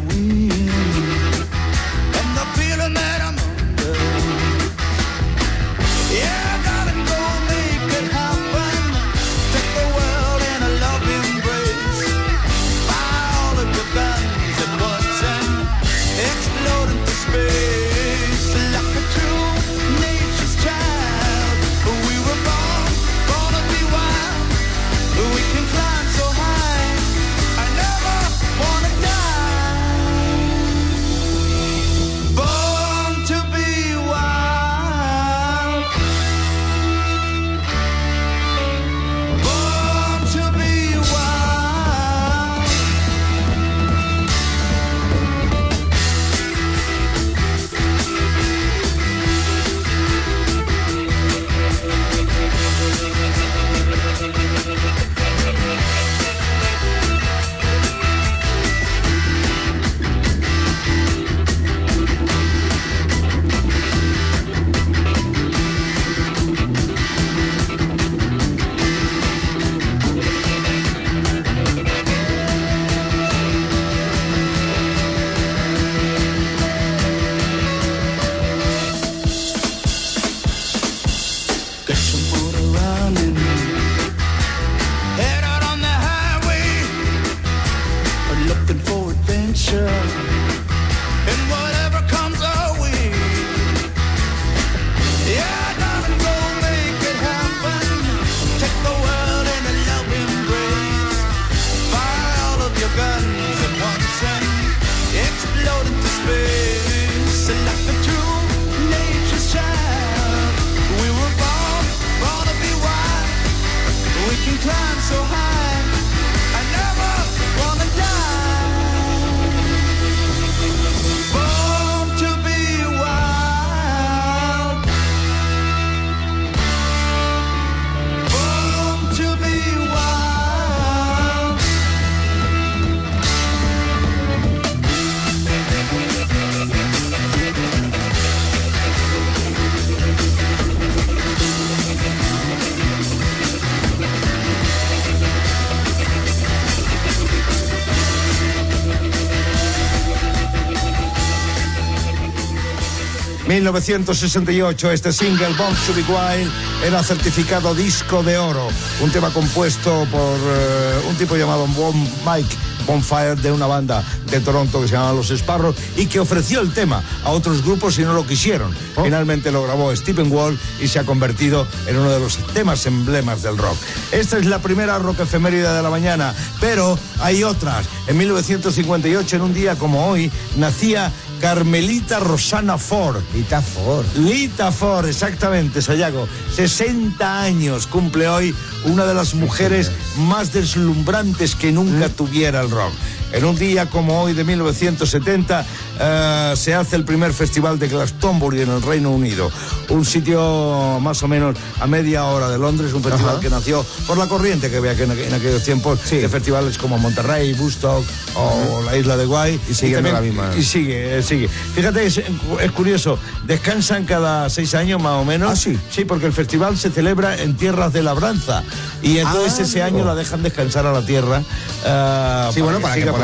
1968, 153.73 154.93
este 154.93 155.13
single, 155.13 155.49
Born 155.57 155.75
to 155.87 155.95
Be 155.95 156.03
Wild, 156.03 156.53
era 156.85 157.03
certificado 157.03 157.75
disco 157.75 158.23
de 158.23 158.37
oro. 158.37 158.69
Un 159.01 159.11
tema 159.11 159.31
compuesto 159.31 160.07
por 160.11 160.21
eh, 160.21 161.07
un 161.09 161.17
tipo 161.17 161.37
llamado 161.37 161.67
Bon 161.69 161.99
Mike 162.27 162.55
Bonfire 162.87 163.37
de 163.37 163.53
una 163.53 163.67
banda 163.67 164.03
de 164.31 164.41
Toronto 164.41 164.81
que 164.81 164.89
se 164.89 164.95
llama 164.95 165.13
Los 165.13 165.29
Sparrows 165.29 165.77
y 165.97 166.07
que 166.07 166.21
ofreció 166.21 166.61
el 166.61 166.73
tema 166.73 167.03
a 167.25 167.31
otros 167.31 167.63
grupos 167.65 167.99
y 167.99 168.03
no 168.03 168.13
lo 168.13 168.27
quisieron. 168.27 168.75
Finalmente 169.03 169.53
lo 169.53 169.63
grabó 169.63 169.95
Stephen 169.95 170.33
Wall 170.33 170.59
y 170.81 170.89
se 170.89 170.99
ha 170.99 171.05
convertido 171.05 171.67
en 171.87 171.97
uno 171.97 172.11
de 172.11 172.21
los 172.21 172.39
temas 172.53 172.85
emblemas 172.87 173.43
del 173.43 173.57
rock. 173.57 173.77
Esta 174.11 174.39
es 174.39 174.47
la 174.47 174.59
primera 174.59 174.99
rock 174.99 175.21
efeméride 175.21 175.73
de 175.73 175.83
la 175.83 175.91
mañana, 175.91 176.35
pero 176.61 176.99
hay 177.21 177.45
otras. 177.45 177.87
En 178.07 178.19
1958, 178.19 179.37
en 179.37 179.43
un 179.43 179.55
día 179.55 179.77
como 179.77 180.07
hoy, 180.09 180.31
nacía 180.57 181.13
Carmelita 181.43 182.21
Rosana 182.21 182.79
Ford. 182.79 183.21
Lita 183.35 183.61
Ford. 183.61 184.07
Lita 184.15 184.71
Ford, 184.71 185.09
exactamente, 185.09 185.83
Sayago. 185.83 186.29
60 186.55 187.43
años 187.43 187.89
cumple 187.89 188.29
hoy 188.29 188.55
una 188.85 189.07
de 189.07 189.15
las 189.15 189.35
mujeres 189.35 189.91
más 190.19 190.53
deslumbrantes 190.53 191.57
que 191.57 191.73
nunca 191.73 192.09
tuviera 192.09 192.61
el 192.61 192.71
rock. 192.71 192.93
En 193.33 193.45
un 193.45 193.57
día 193.57 193.87
como 193.89 194.21
hoy 194.23 194.35
de 194.35 194.45
1970 194.45 195.65
eh, 196.01 196.53
se 196.57 196.75
hace 196.75 196.97
el 196.97 197.05
primer 197.05 197.33
festival 197.33 197.79
de 197.79 197.89
Glastonbury 197.89 198.61
en 198.63 198.71
el 198.71 198.83
Reino 198.83 199.11
Unido. 199.11 199.51
Un 199.89 200.05
sitio 200.05 200.99
más 201.01 201.23
o 201.23 201.29
menos 201.29 201.57
a 201.81 201.87
media 201.87 202.25
hora 202.27 202.49
de 202.51 202.59
Londres, 202.59 202.93
un 202.93 203.03
festival 203.03 203.33
Ajá. 203.37 203.41
que 203.41 203.49
nació 203.51 203.85
por 204.07 204.19
la 204.19 204.27
corriente 204.27 204.71
que 204.71 204.77
había 204.77 204.95
que 204.95 205.05
en, 205.05 205.11
aqu- 205.13 205.27
en 205.27 205.35
aquellos 205.35 205.63
tiempos 205.65 206.11
de 206.11 206.29
festivales 206.29 206.77
como 206.79 206.99
Monterrey, 206.99 207.55
Woodstock 207.55 208.05
o 208.35 208.83
la 208.85 208.97
isla 208.97 209.17
de 209.17 209.25
Guay. 209.27 209.61
Y 209.69 209.75
siguiendo 209.75 210.13
la 210.13 210.21
misma. 210.21 210.51
Y 210.57 210.63
sigue, 210.63 211.19
eh, 211.19 211.23
sigue. 211.23 211.49
Fíjate, 211.49 212.05
es, 212.07 212.19
es 212.19 212.73
curioso, 212.73 213.19
descansan 213.47 214.05
cada 214.05 214.51
seis 214.51 214.75
años 214.75 215.01
más 215.03 215.15
o 215.15 215.25
menos. 215.25 215.51
¿Ah, 215.51 215.57
sí? 215.57 215.79
Sí, 215.91 216.05
porque 216.05 216.27
el 216.27 216.33
festival 216.33 216.77
se 216.77 216.91
celebra 216.91 217.37
en 217.41 217.57
tierras 217.57 217.93
de 217.93 218.03
labranza. 218.03 218.63
Y 219.03 219.19
entonces 219.19 219.59
Ah, 219.59 219.63
ese 219.63 219.83
año 219.83 220.05
la 220.05 220.15
dejan 220.15 220.43
descansar 220.43 220.87
a 220.87 220.93
la 220.93 221.05
tierra. 221.05 221.43
ah, 221.87 222.51
Sí, 222.53 222.61
bueno, 222.61 222.81
para 222.81 222.95
que 222.97 223.07
pueda 223.07 223.22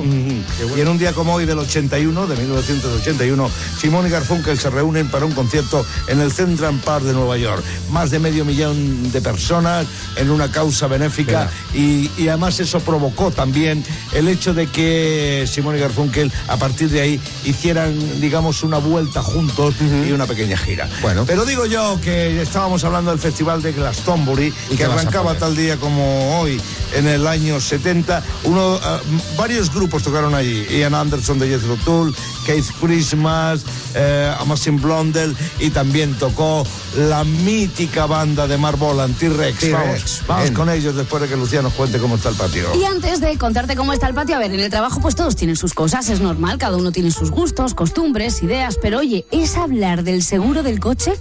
Ujú. 0.00 0.76
Y 0.76 0.80
en 0.80 0.88
un 0.88 0.98
día 0.98 1.12
como 1.12 1.34
hoy 1.34 1.46
del 1.46 1.58
81, 1.58 2.26
de 2.26 2.36
1981, 2.36 3.50
Simón 3.78 4.06
y 4.06 4.10
Garfunkel 4.10 4.58
se 4.58 4.70
reúnen 4.70 5.08
para 5.08 5.24
un 5.24 5.32
concierto 5.32 5.84
en 6.08 6.20
el 6.20 6.32
Central 6.32 6.80
Park 6.84 7.04
de 7.04 7.12
Nueva 7.12 7.36
York. 7.36 7.62
Más 7.90 8.10
de 8.10 8.18
medio 8.18 8.44
millón 8.44 9.10
de 9.10 9.20
personas 9.20 9.86
en 10.16 10.30
una 10.30 10.50
causa 10.50 10.86
benéfica 10.86 11.50
y, 11.74 12.10
y 12.16 12.28
además 12.28 12.60
eso 12.60 12.80
provocó 12.80 13.30
también 13.30 13.84
el 14.12 14.28
hecho 14.28 14.54
de 14.54 14.66
que 14.66 15.48
Simón 15.50 15.76
y 15.76 15.80
Garfunkel 15.80 16.32
a 16.48 16.56
partir 16.56 16.90
de 16.90 17.00
ahí 17.00 17.20
hicieran, 17.44 17.98
digamos, 18.20 18.62
una 18.62 18.78
vuelta 18.78 19.22
juntos 19.22 19.74
y 19.80 20.12
una 20.12 20.26
pequeña 20.26 20.56
gira. 20.56 20.88
Bueno. 21.02 21.24
Pero 21.26 21.44
digo 21.44 21.66
yo 21.66 21.98
que 22.02 22.40
estábamos 22.40 22.84
hablando 22.84 23.10
del 23.10 23.20
festival 23.20 23.62
de 23.62 23.72
Glastonbury 23.72 24.52
¿Y 24.70 24.76
que 24.76 24.84
arrancaba 24.84 25.34
tal 25.34 25.56
día 25.56 25.76
como 25.76 26.40
hoy, 26.40 26.60
en 26.94 27.06
el 27.06 27.26
año 27.26 27.60
70. 27.60 28.22
Uno, 28.44 28.78
ah, 28.82 29.00
varios 29.36 29.72
grupos 29.72 30.02
tocaron 30.02 30.34
allí. 30.34 30.66
Ian 30.70 30.94
Anderson 30.94 31.38
de 31.38 31.48
Jethro 31.48 31.76
Tull, 31.84 32.14
Keith 32.46 32.66
Christmas, 32.80 33.64
eh, 33.94 34.32
Amazing 34.38 34.80
Blondel 34.80 35.36
y 35.58 35.70
también 35.70 36.14
tocó 36.14 36.66
la 36.96 37.24
mítica 37.24 38.06
banda 38.06 38.46
de 38.46 38.58
Marbolan, 38.58 39.12
T-Rex. 39.14 39.72
Vamos, 39.72 40.22
vamos 40.26 40.50
con 40.52 40.70
ellos 40.70 40.96
después 40.96 41.22
de 41.22 41.28
que 41.28 41.36
Luciano 41.36 41.68
nos 41.68 41.74
cuente 41.74 41.98
cómo 41.98 42.16
está 42.16 42.30
el 42.30 42.36
patio. 42.36 42.68
Y 42.74 42.84
antes 42.84 43.20
de 43.20 43.36
contarte 43.38 43.76
cómo 43.76 43.92
está 43.92 44.08
el 44.08 44.14
patio, 44.14 44.36
a 44.36 44.38
ver, 44.38 44.52
en 44.52 44.60
el 44.60 44.70
trabajo 44.70 45.00
pues 45.00 45.14
todos 45.14 45.36
tienen 45.36 45.56
sus 45.56 45.74
cosas, 45.74 46.08
es 46.08 46.20
normal, 46.20 46.58
cada 46.58 46.76
uno 46.76 46.92
tiene 46.92 47.10
sus 47.10 47.30
gustos, 47.30 47.74
costumbres, 47.74 48.42
ideas, 48.42 48.78
pero 48.80 48.98
oye, 48.98 49.26
es 49.30 49.56
hablar 49.56 50.04
del 50.04 50.22
seguro 50.22 50.62
del 50.62 50.80
coche 50.80 51.12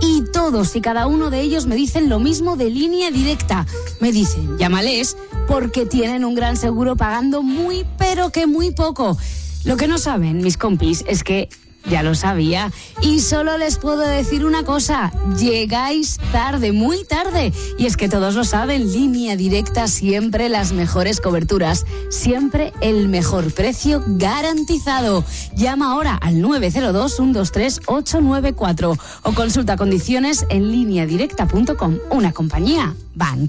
y 0.00 0.22
todos 0.32 0.76
y 0.76 0.80
cada 0.80 1.06
uno 1.06 1.30
de 1.30 1.40
ellos 1.40 1.66
me 1.66 1.74
dicen 1.76 2.08
lo 2.08 2.18
mismo 2.20 2.56
de 2.56 2.70
línea 2.70 3.10
directa. 3.10 3.66
Me 4.00 4.12
dicen, 4.12 4.56
llámales 4.58 5.16
porque 5.46 5.86
tienen 5.86 6.24
un 6.24 6.34
gran 6.34 6.56
seguro 6.56 6.96
pagando 6.96 7.42
muy, 7.42 7.57
pero 7.98 8.30
que 8.30 8.46
muy 8.46 8.70
poco. 8.70 9.18
Lo 9.64 9.76
que 9.76 9.88
no 9.88 9.98
saben, 9.98 10.42
mis 10.42 10.56
compis, 10.56 11.04
es 11.06 11.24
que 11.24 11.48
ya 11.88 12.02
lo 12.02 12.14
sabía. 12.14 12.70
Y 13.02 13.20
solo 13.20 13.56
les 13.58 13.78
puedo 13.78 14.00
decir 14.00 14.44
una 14.44 14.64
cosa, 14.64 15.12
llegáis 15.38 16.18
tarde, 16.32 16.72
muy 16.72 17.04
tarde. 17.04 17.52
Y 17.78 17.86
es 17.86 17.96
que 17.96 18.08
todos 18.08 18.34
lo 18.34 18.42
saben, 18.44 18.90
línea 18.92 19.36
directa, 19.36 19.86
siempre 19.88 20.48
las 20.48 20.72
mejores 20.72 21.20
coberturas, 21.20 21.86
siempre 22.10 22.72
el 22.80 23.08
mejor 23.08 23.52
precio 23.52 24.02
garantizado. 24.06 25.24
Llama 25.54 25.92
ahora 25.92 26.16
al 26.16 26.42
902-123-894 26.42 28.98
o 29.22 29.32
consulta 29.32 29.76
condiciones 29.76 30.46
en 30.50 30.70
lineadirecta.com, 30.70 31.98
una 32.10 32.32
compañía 32.32 32.94
Bank. 33.14 33.48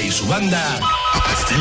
Y 0.00 0.10
su 0.10 0.26
banda, 0.26 0.80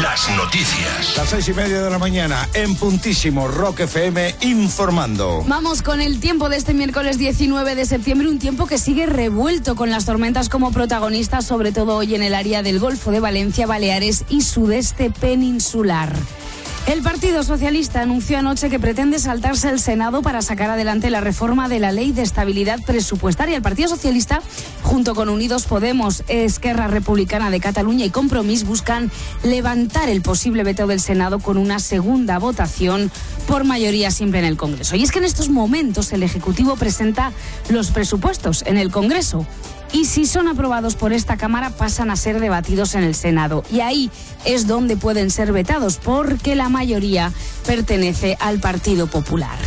las 0.01 0.29
noticias. 0.37 1.17
Las 1.17 1.29
seis 1.29 1.49
y 1.49 1.53
media 1.53 1.81
de 1.81 1.89
la 1.89 1.99
mañana, 1.99 2.47
en 2.53 2.75
puntísimo 2.75 3.49
Rock 3.49 3.81
FM, 3.81 4.35
informando. 4.41 5.43
Vamos 5.47 5.81
con 5.81 5.99
el 6.01 6.19
tiempo 6.21 6.47
de 6.47 6.55
este 6.55 6.73
miércoles 6.73 7.17
19 7.17 7.75
de 7.75 7.85
septiembre, 7.85 8.29
un 8.29 8.39
tiempo 8.39 8.67
que 8.67 8.77
sigue 8.77 9.05
revuelto 9.05 9.75
con 9.75 9.89
las 9.89 10.05
tormentas 10.05 10.47
como 10.47 10.71
protagonistas, 10.71 11.45
sobre 11.45 11.73
todo 11.73 11.97
hoy 11.97 12.15
en 12.15 12.23
el 12.23 12.33
área 12.33 12.63
del 12.63 12.79
Golfo 12.79 13.11
de 13.11 13.19
Valencia, 13.19 13.67
Baleares 13.67 14.23
y 14.29 14.41
sudeste 14.41 15.11
peninsular. 15.11 16.15
El 16.87 17.03
Partido 17.03 17.43
Socialista 17.43 18.01
anunció 18.01 18.39
anoche 18.39 18.69
que 18.69 18.79
pretende 18.79 19.19
saltarse 19.19 19.69
el 19.69 19.79
Senado 19.79 20.21
para 20.21 20.41
sacar 20.41 20.71
adelante 20.71 21.09
la 21.09 21.21
reforma 21.21 21.69
de 21.69 21.79
la 21.79 21.91
Ley 21.91 22.11
de 22.11 22.23
Estabilidad 22.23 22.79
Presupuestaria. 22.83 23.55
El 23.55 23.61
Partido 23.61 23.87
Socialista, 23.87 24.41
junto 24.81 25.13
con 25.13 25.29
Unidos 25.29 25.65
Podemos, 25.67 26.23
Esquerra 26.27 26.87
Republicana 26.87 27.51
de 27.51 27.59
Cataluña 27.59 28.05
y 28.05 28.09
Compromís, 28.09 28.65
buscan 28.65 29.11
levantar 29.43 30.09
el 30.09 30.21
posible 30.21 30.63
veto 30.63 30.87
del 30.87 30.99
Senado 30.99 31.39
con 31.39 31.57
una 31.57 31.79
segunda 31.79 32.39
votación 32.39 33.11
por 33.47 33.63
mayoría 33.63 34.11
simple 34.11 34.39
en 34.39 34.45
el 34.45 34.57
Congreso. 34.57 34.95
Y 34.95 35.03
es 35.03 35.11
que 35.11 35.19
en 35.19 35.25
estos 35.25 35.49
momentos 35.49 36.11
el 36.11 36.23
Ejecutivo 36.23 36.75
presenta 36.75 37.31
los 37.69 37.91
presupuestos 37.91 38.63
en 38.65 38.77
el 38.77 38.91
Congreso 38.91 39.45
y 39.93 40.05
si 40.05 40.25
son 40.25 40.47
aprobados 40.47 40.95
por 40.95 41.13
esta 41.13 41.37
Cámara 41.37 41.69
pasan 41.69 42.11
a 42.11 42.15
ser 42.15 42.39
debatidos 42.39 42.95
en 42.95 43.03
el 43.03 43.15
Senado. 43.15 43.63
Y 43.71 43.81
ahí 43.81 44.11
es 44.45 44.67
donde 44.67 44.97
pueden 44.97 45.31
ser 45.31 45.51
vetados 45.51 45.97
porque 45.97 46.55
la 46.55 46.69
mayoría 46.69 47.31
pertenece 47.65 48.37
al 48.39 48.59
Partido 48.59 49.07
Popular. 49.07 49.57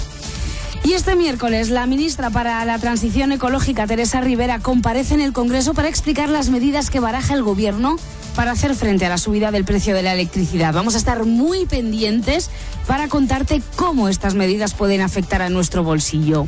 Y 0.84 0.92
este 0.92 1.16
miércoles 1.16 1.70
la 1.70 1.87
ministra 1.87 2.28
para 2.28 2.62
la 2.66 2.78
Transición 2.78 3.32
Ecológica, 3.32 3.87
Teresa 3.87 4.20
Rivera, 4.20 4.58
comparece 4.58 5.14
en 5.14 5.22
el 5.22 5.32
Congreso 5.32 5.72
para 5.72 5.88
explicar 5.88 6.28
las 6.28 6.50
medidas 6.50 6.90
que 6.90 7.00
baraja 7.00 7.32
el 7.32 7.42
Gobierno 7.42 7.96
para 8.37 8.50
hacer 8.50 8.74
frente 8.74 9.06
a 9.06 9.08
la 9.08 9.16
subida 9.16 9.50
del 9.50 9.64
precio 9.64 9.94
de 9.94 10.02
la 10.02 10.12
electricidad. 10.12 10.74
Vamos 10.74 10.94
a 10.94 10.98
estar 10.98 11.24
muy 11.24 11.64
pendientes 11.64 12.50
para 12.87 13.08
contarte 13.08 13.62
cómo 13.76 14.10
estas 14.10 14.34
medidas 14.34 14.74
pueden 14.74 15.00
afectar 15.00 15.40
a 15.40 15.48
nuestro 15.48 15.84
bolsillo. 15.84 16.46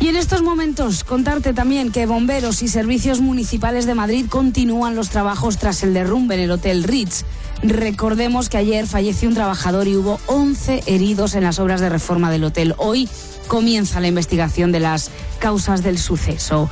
Y 0.00 0.06
en 0.06 0.16
estos 0.16 0.42
momentos 0.42 1.02
contarte 1.02 1.52
también 1.52 1.90
que 1.90 2.06
bomberos 2.06 2.62
y 2.62 2.68
servicios 2.68 3.20
municipales 3.20 3.84
de 3.84 3.96
Madrid 3.96 4.26
continúan 4.28 4.94
los 4.94 5.10
trabajos 5.10 5.58
tras 5.58 5.82
el 5.82 5.92
derrumbe 5.92 6.36
en 6.36 6.42
el 6.42 6.50
Hotel 6.52 6.84
Ritz. 6.84 7.24
Recordemos 7.64 8.48
que 8.48 8.58
ayer 8.58 8.86
falleció 8.86 9.28
un 9.28 9.34
trabajador 9.34 9.88
y 9.88 9.96
hubo 9.96 10.20
11 10.26 10.84
heridos 10.86 11.34
en 11.34 11.42
las 11.42 11.58
obras 11.58 11.80
de 11.80 11.88
reforma 11.88 12.30
del 12.30 12.44
hotel. 12.44 12.74
Hoy 12.78 13.08
comienza 13.48 13.98
la 13.98 14.06
investigación 14.06 14.70
de 14.70 14.80
las 14.80 15.10
causas 15.40 15.82
del 15.82 15.98
suceso. 15.98 16.70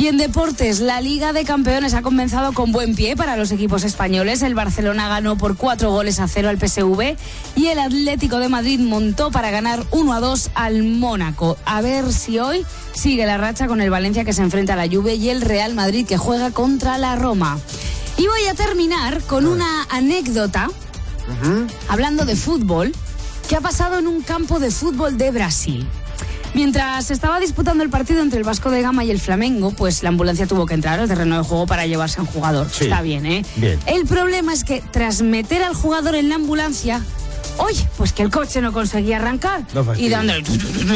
Y 0.00 0.06
en 0.06 0.16
deportes, 0.16 0.80
la 0.80 1.02
Liga 1.02 1.34
de 1.34 1.44
Campeones 1.44 1.92
ha 1.92 2.00
comenzado 2.00 2.54
con 2.54 2.72
buen 2.72 2.94
pie 2.94 3.16
para 3.16 3.36
los 3.36 3.52
equipos 3.52 3.84
españoles. 3.84 4.40
El 4.40 4.54
Barcelona 4.54 5.10
ganó 5.10 5.36
por 5.36 5.58
cuatro 5.58 5.90
goles 5.90 6.20
a 6.20 6.26
cero 6.26 6.48
al 6.48 6.58
PSV 6.58 7.18
y 7.54 7.66
el 7.66 7.78
Atlético 7.78 8.38
de 8.38 8.48
Madrid 8.48 8.80
montó 8.80 9.30
para 9.30 9.50
ganar 9.50 9.84
1 9.90 10.12
a 10.14 10.20
2 10.20 10.52
al 10.54 10.84
Mónaco. 10.84 11.58
A 11.66 11.82
ver 11.82 12.14
si 12.14 12.38
hoy 12.38 12.64
sigue 12.94 13.26
la 13.26 13.36
racha 13.36 13.66
con 13.66 13.82
el 13.82 13.90
Valencia 13.90 14.24
que 14.24 14.32
se 14.32 14.40
enfrenta 14.40 14.72
a 14.72 14.76
la 14.76 14.88
Juve 14.88 15.16
y 15.16 15.28
el 15.28 15.42
Real 15.42 15.74
Madrid 15.74 16.06
que 16.06 16.16
juega 16.16 16.50
contra 16.50 16.96
la 16.96 17.16
Roma. 17.16 17.58
Y 18.16 18.26
voy 18.26 18.46
a 18.46 18.54
terminar 18.54 19.20
con 19.24 19.46
una 19.46 19.86
anécdota 19.90 20.70
hablando 21.88 22.24
de 22.24 22.36
fútbol 22.36 22.94
que 23.50 23.56
ha 23.56 23.60
pasado 23.60 23.98
en 23.98 24.06
un 24.06 24.22
campo 24.22 24.60
de 24.60 24.70
fútbol 24.70 25.18
de 25.18 25.30
Brasil. 25.30 25.86
Mientras 26.54 27.06
se 27.06 27.14
estaba 27.14 27.38
disputando 27.38 27.82
el 27.84 27.90
partido 27.90 28.22
entre 28.22 28.38
el 28.38 28.44
Vasco 28.44 28.70
de 28.70 28.82
Gama 28.82 29.04
y 29.04 29.10
el 29.10 29.20
Flamengo, 29.20 29.70
pues 29.70 30.02
la 30.02 30.08
ambulancia 30.08 30.46
tuvo 30.46 30.66
que 30.66 30.74
entrar 30.74 30.98
al 30.98 31.08
terreno 31.08 31.36
de 31.38 31.44
juego 31.44 31.66
para 31.66 31.86
llevarse 31.86 32.18
a 32.18 32.22
un 32.22 32.28
jugador. 32.28 32.68
Sí. 32.70 32.84
Está 32.84 33.02
bien, 33.02 33.24
¿eh? 33.26 33.44
Bien. 33.56 33.78
El 33.86 34.06
problema 34.06 34.52
es 34.52 34.64
que 34.64 34.82
tras 34.90 35.22
meter 35.22 35.62
al 35.62 35.74
jugador 35.74 36.16
en 36.16 36.28
la 36.28 36.34
ambulancia, 36.36 37.02
oye, 37.58 37.86
pues 37.96 38.12
que 38.12 38.22
el 38.22 38.30
coche 38.30 38.60
no 38.60 38.72
conseguía 38.72 39.16
arrancar. 39.16 39.62
No 39.74 39.86
y 39.94 40.08
dándole 40.08 40.42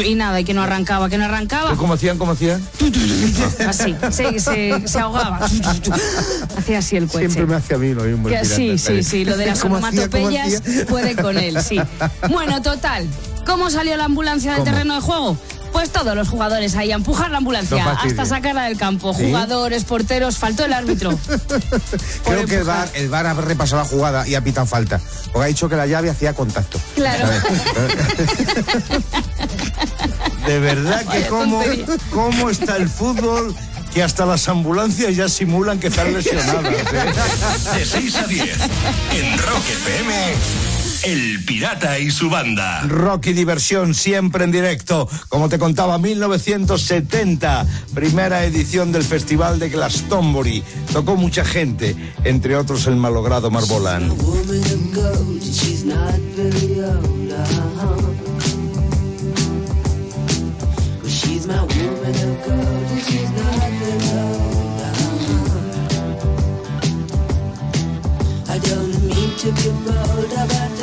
y 0.05 0.15
nada, 0.15 0.39
y 0.39 0.43
que 0.43 0.53
no 0.53 0.61
arrancaba, 0.61 1.09
que 1.09 1.17
no 1.17 1.25
arrancaba. 1.25 1.75
¿Cómo 1.75 1.93
hacían? 1.93 2.17
¿Cómo 2.17 2.33
hacían? 2.33 2.61
Así, 3.67 3.95
se, 4.11 4.39
se, 4.39 4.87
se 4.87 4.99
ahogaba. 4.99 5.37
Hacía 6.57 6.79
así 6.79 6.97
el 6.97 7.07
coche. 7.07 7.29
Siempre 7.29 7.45
me 7.45 7.55
hace 7.55 7.75
a 7.75 7.77
mí 7.77 7.93
lo 7.93 8.03
mismo. 8.03 8.29
sí, 8.43 8.77
sí, 8.77 9.03
sí, 9.03 9.25
lo 9.25 9.37
de 9.37 9.47
las 9.47 9.59
¿Cómo 9.65 9.77
hacía, 9.77 10.09
cómo 10.09 10.25
onomatopeyas 10.25 10.85
puede 10.87 11.15
con 11.15 11.37
él, 11.37 11.61
sí. 11.61 11.79
Bueno, 12.29 12.61
total, 12.61 13.07
¿Cómo 13.45 13.69
salió 13.69 13.95
la 13.97 14.05
ambulancia 14.05 14.51
del 14.51 14.61
¿Cómo? 14.61 14.71
terreno 14.71 14.95
de 14.95 15.01
juego? 15.01 15.37
Pues 15.71 15.89
todos 15.91 16.15
los 16.15 16.29
jugadores 16.29 16.75
ahí 16.75 16.91
a 16.93 16.95
empujar 16.95 17.31
la 17.31 17.37
ambulancia 17.39 17.83
No 17.83 17.89
hasta 17.91 18.23
sacarla 18.25 18.63
del 18.63 18.77
campo. 18.77 19.13
¿Sí? 19.13 19.25
Jugadores, 19.25 19.83
porteros, 19.83 20.37
faltó 20.37 20.63
el 20.63 20.71
árbitro. 20.71 21.09
Creo 22.25 22.45
que 22.45 22.55
el. 22.59 22.63
VAR, 22.63 22.89
el 22.93 23.09
VAR 23.09 23.27
ha 23.27 23.33
repasado 23.33 23.81
la 23.81 23.87
jugada 23.89 24.25
y 24.27 24.35
ha 24.35 24.41
pitado 24.41 24.65
falta. 24.65 25.01
Porque 25.33 25.43
ha 25.43 25.47
dicho 25.47 25.67
que 25.67 25.75
la 25.75 25.85
llave 25.85 26.09
hacía 26.09 26.33
contacto. 26.33 26.79
Claro. 26.95 27.27
De 30.47 30.59
verdad 30.59 30.99
que 31.01 31.05
Vaya 31.05 31.27
cómo, 31.27 31.59
tontería. 31.61 31.85
cómo 32.11 32.49
está 32.49 32.77
el 32.77 32.87
fútbol 32.87 33.53
que 33.93 34.03
hasta 34.03 34.25
las 34.25 34.47
ambulancias 34.47 35.15
ya 35.15 35.27
simulan 35.27 35.79
que 35.79 35.87
están 35.87 36.13
lesionadas. 36.13 36.65
¿eh? 36.65 36.85
De 37.79 37.85
6 37.85 38.15
a 38.15 38.27
10 38.27 38.57
en 39.13 39.37
Rock 39.39 39.63
FM, 39.69 40.33
El 41.03 41.43
Pirata 41.45 41.99
y 41.99 42.09
su 42.09 42.29
banda. 42.29 42.81
Rock 42.87 43.27
y 43.27 43.33
diversión 43.33 43.93
siempre 43.93 44.43
en 44.43 44.51
directo. 44.51 45.07
Como 45.29 45.49
te 45.49 45.59
contaba, 45.59 45.97
1970, 45.97 47.65
primera 47.93 48.43
edición 48.45 48.91
del 48.91 49.03
Festival 49.03 49.59
de 49.59 49.69
Glastonbury. 49.69 50.63
Tocó 50.93 51.15
mucha 51.15 51.43
gente, 51.43 51.95
entre 52.23 52.55
otros 52.55 52.87
el 52.87 52.95
malogrado 52.95 53.51
Marbolán. 53.51 54.11
I 68.47 68.57
don't 68.59 69.03
mean 69.03 69.35
to 69.37 69.51
be 69.51 69.69
bold, 69.83 70.74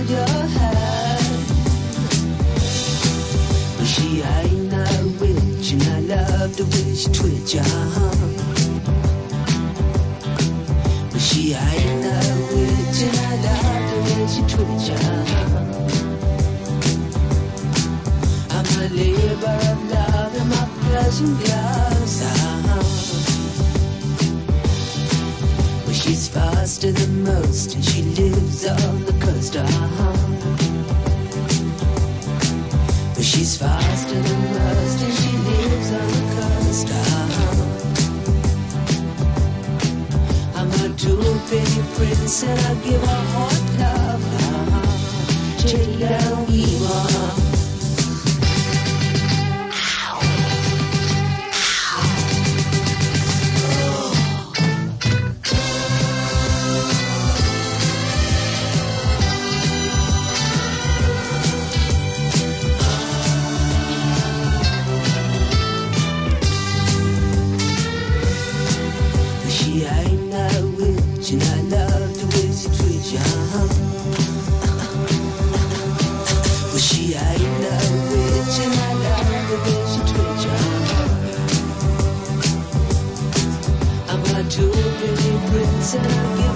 hand. 0.00 1.34
She 3.86 4.22
ain't 4.22 4.72
no 4.72 4.84
witch, 5.20 5.72
and 5.72 5.82
I 5.82 6.00
love 6.00 6.56
the 6.56 6.64
she 6.96 7.08
twitch. 7.12 7.56
Uh-huh. 7.56 8.44
But 11.10 11.20
she 11.20 11.54
ain't 11.54 12.02
no 12.02 12.18
witch 12.50 13.02
and 13.06 13.18
I 13.18 13.36
love 13.46 13.84
the 13.90 14.26
she 14.26 14.42
twitch 14.52 14.90
uh-huh. 14.90 15.84
I'm 18.50 18.66
a 18.82 18.86
labor 18.94 19.58
of 19.70 19.78
love 19.90 20.34
in 20.34 20.48
my. 20.48 20.64
Faster 26.34 26.90
than 26.90 27.22
most 27.22 27.76
and 27.76 27.84
she 27.84 28.02
lives 28.02 28.66
on 28.66 29.04
the 29.04 29.12
coast 29.24 29.56
uh-huh. 29.56 30.12
But 33.14 33.24
she's 33.24 33.56
faster 33.56 34.20
than 34.20 34.40
most 34.58 34.98
and 35.06 35.14
she 35.20 35.32
lives 35.48 35.90
on 36.00 36.08
the 36.16 36.24
coast 36.36 36.88
uh-huh. 36.90 37.54
I'm 40.58 40.70
a 40.70 40.88
pretty 41.48 41.82
prince 41.94 42.42
and 42.42 42.60
I 42.60 42.74
give 42.82 43.02
a 43.02 43.20
hot 43.34 43.62
love. 43.78 44.24
Uh-huh. 44.34 44.94
Chilla 45.60 46.44
prince 86.02 86.40
and 86.40 86.53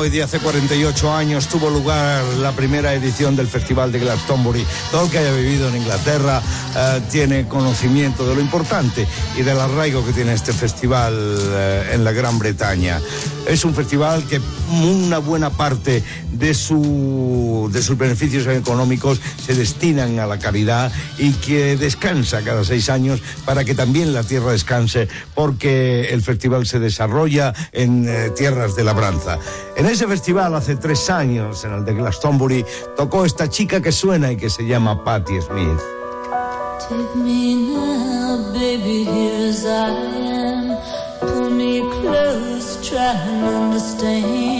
hoy, 0.00 0.08
de 0.08 0.22
hace 0.22 0.38
48 0.38 1.12
años, 1.12 1.46
tuvo 1.46 1.68
lugar 1.68 2.24
la 2.38 2.52
primera 2.52 2.94
edición 2.94 3.36
del 3.36 3.46
Festival 3.46 3.92
de 3.92 3.98
Glastonbury. 3.98 4.64
Todo 4.90 5.04
el 5.04 5.10
que 5.10 5.18
haya 5.18 5.32
vivido 5.32 5.68
en 5.68 5.76
Inglaterra 5.76 6.40
eh, 6.74 7.02
tiene 7.10 7.46
conocimiento 7.46 8.26
de 8.26 8.34
lo 8.34 8.40
importante 8.40 9.06
y 9.36 9.42
del 9.42 9.60
arraigo 9.60 10.02
que 10.02 10.14
tiene 10.14 10.32
este 10.32 10.54
festival 10.54 11.12
eh, 11.14 11.90
en 11.92 12.02
la 12.02 12.12
Gran 12.12 12.38
Bretaña. 12.38 12.98
Es 13.46 13.62
un 13.66 13.74
festival 13.74 14.24
que 14.24 14.40
una 14.70 15.18
buena 15.18 15.50
parte 15.50 16.02
de, 16.40 16.54
su, 16.54 17.68
de 17.72 17.82
sus 17.82 17.96
beneficios 17.96 18.46
económicos 18.46 19.20
se 19.44 19.54
destinan 19.54 20.18
a 20.18 20.26
la 20.26 20.38
caridad 20.38 20.90
y 21.18 21.32
que 21.34 21.76
descansa 21.76 22.42
cada 22.42 22.64
seis 22.64 22.88
años 22.88 23.20
para 23.44 23.64
que 23.64 23.74
también 23.74 24.12
la 24.12 24.24
tierra 24.24 24.52
descanse, 24.52 25.08
porque 25.34 26.08
el 26.10 26.22
festival 26.22 26.66
se 26.66 26.80
desarrolla 26.80 27.52
en 27.72 28.08
eh, 28.08 28.30
tierras 28.30 28.74
de 28.74 28.84
labranza. 28.84 29.38
En 29.76 29.86
ese 29.86 30.06
festival, 30.06 30.54
hace 30.54 30.76
tres 30.76 31.10
años, 31.10 31.64
en 31.64 31.74
el 31.74 31.84
de 31.84 31.94
Glastonbury, 31.94 32.64
tocó 32.96 33.24
esta 33.24 33.48
chica 33.48 33.80
que 33.80 33.92
suena 33.92 34.32
y 34.32 34.36
que 34.36 34.50
se 34.50 34.66
llama 34.66 35.04
Patti 35.04 35.40
Smith. 35.40 35.80
Take 36.88 37.16
me 37.16 37.54
now, 37.54 38.52
baby, 38.52 39.04
here 39.04 39.48
as 39.50 39.64
I 39.64 39.90
am. 39.90 40.76
Pull 41.20 41.50
me 41.50 41.80
close, 41.80 42.88
try 42.88 43.12
and 43.12 43.44
understand. 43.44 44.59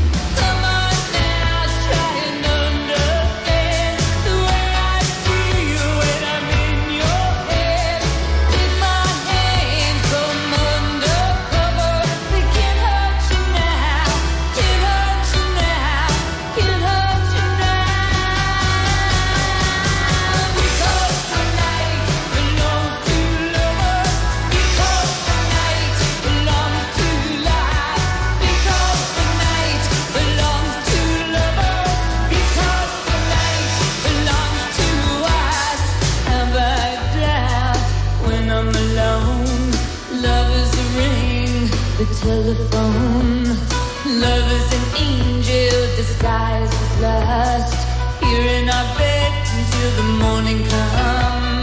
Lust. 47.01 47.87
Here 48.21 48.61
in 48.61 48.69
our 48.69 48.97
bed 48.97 49.33
until 49.57 49.91
the 49.97 50.07
morning 50.23 50.63
comes. 50.67 51.60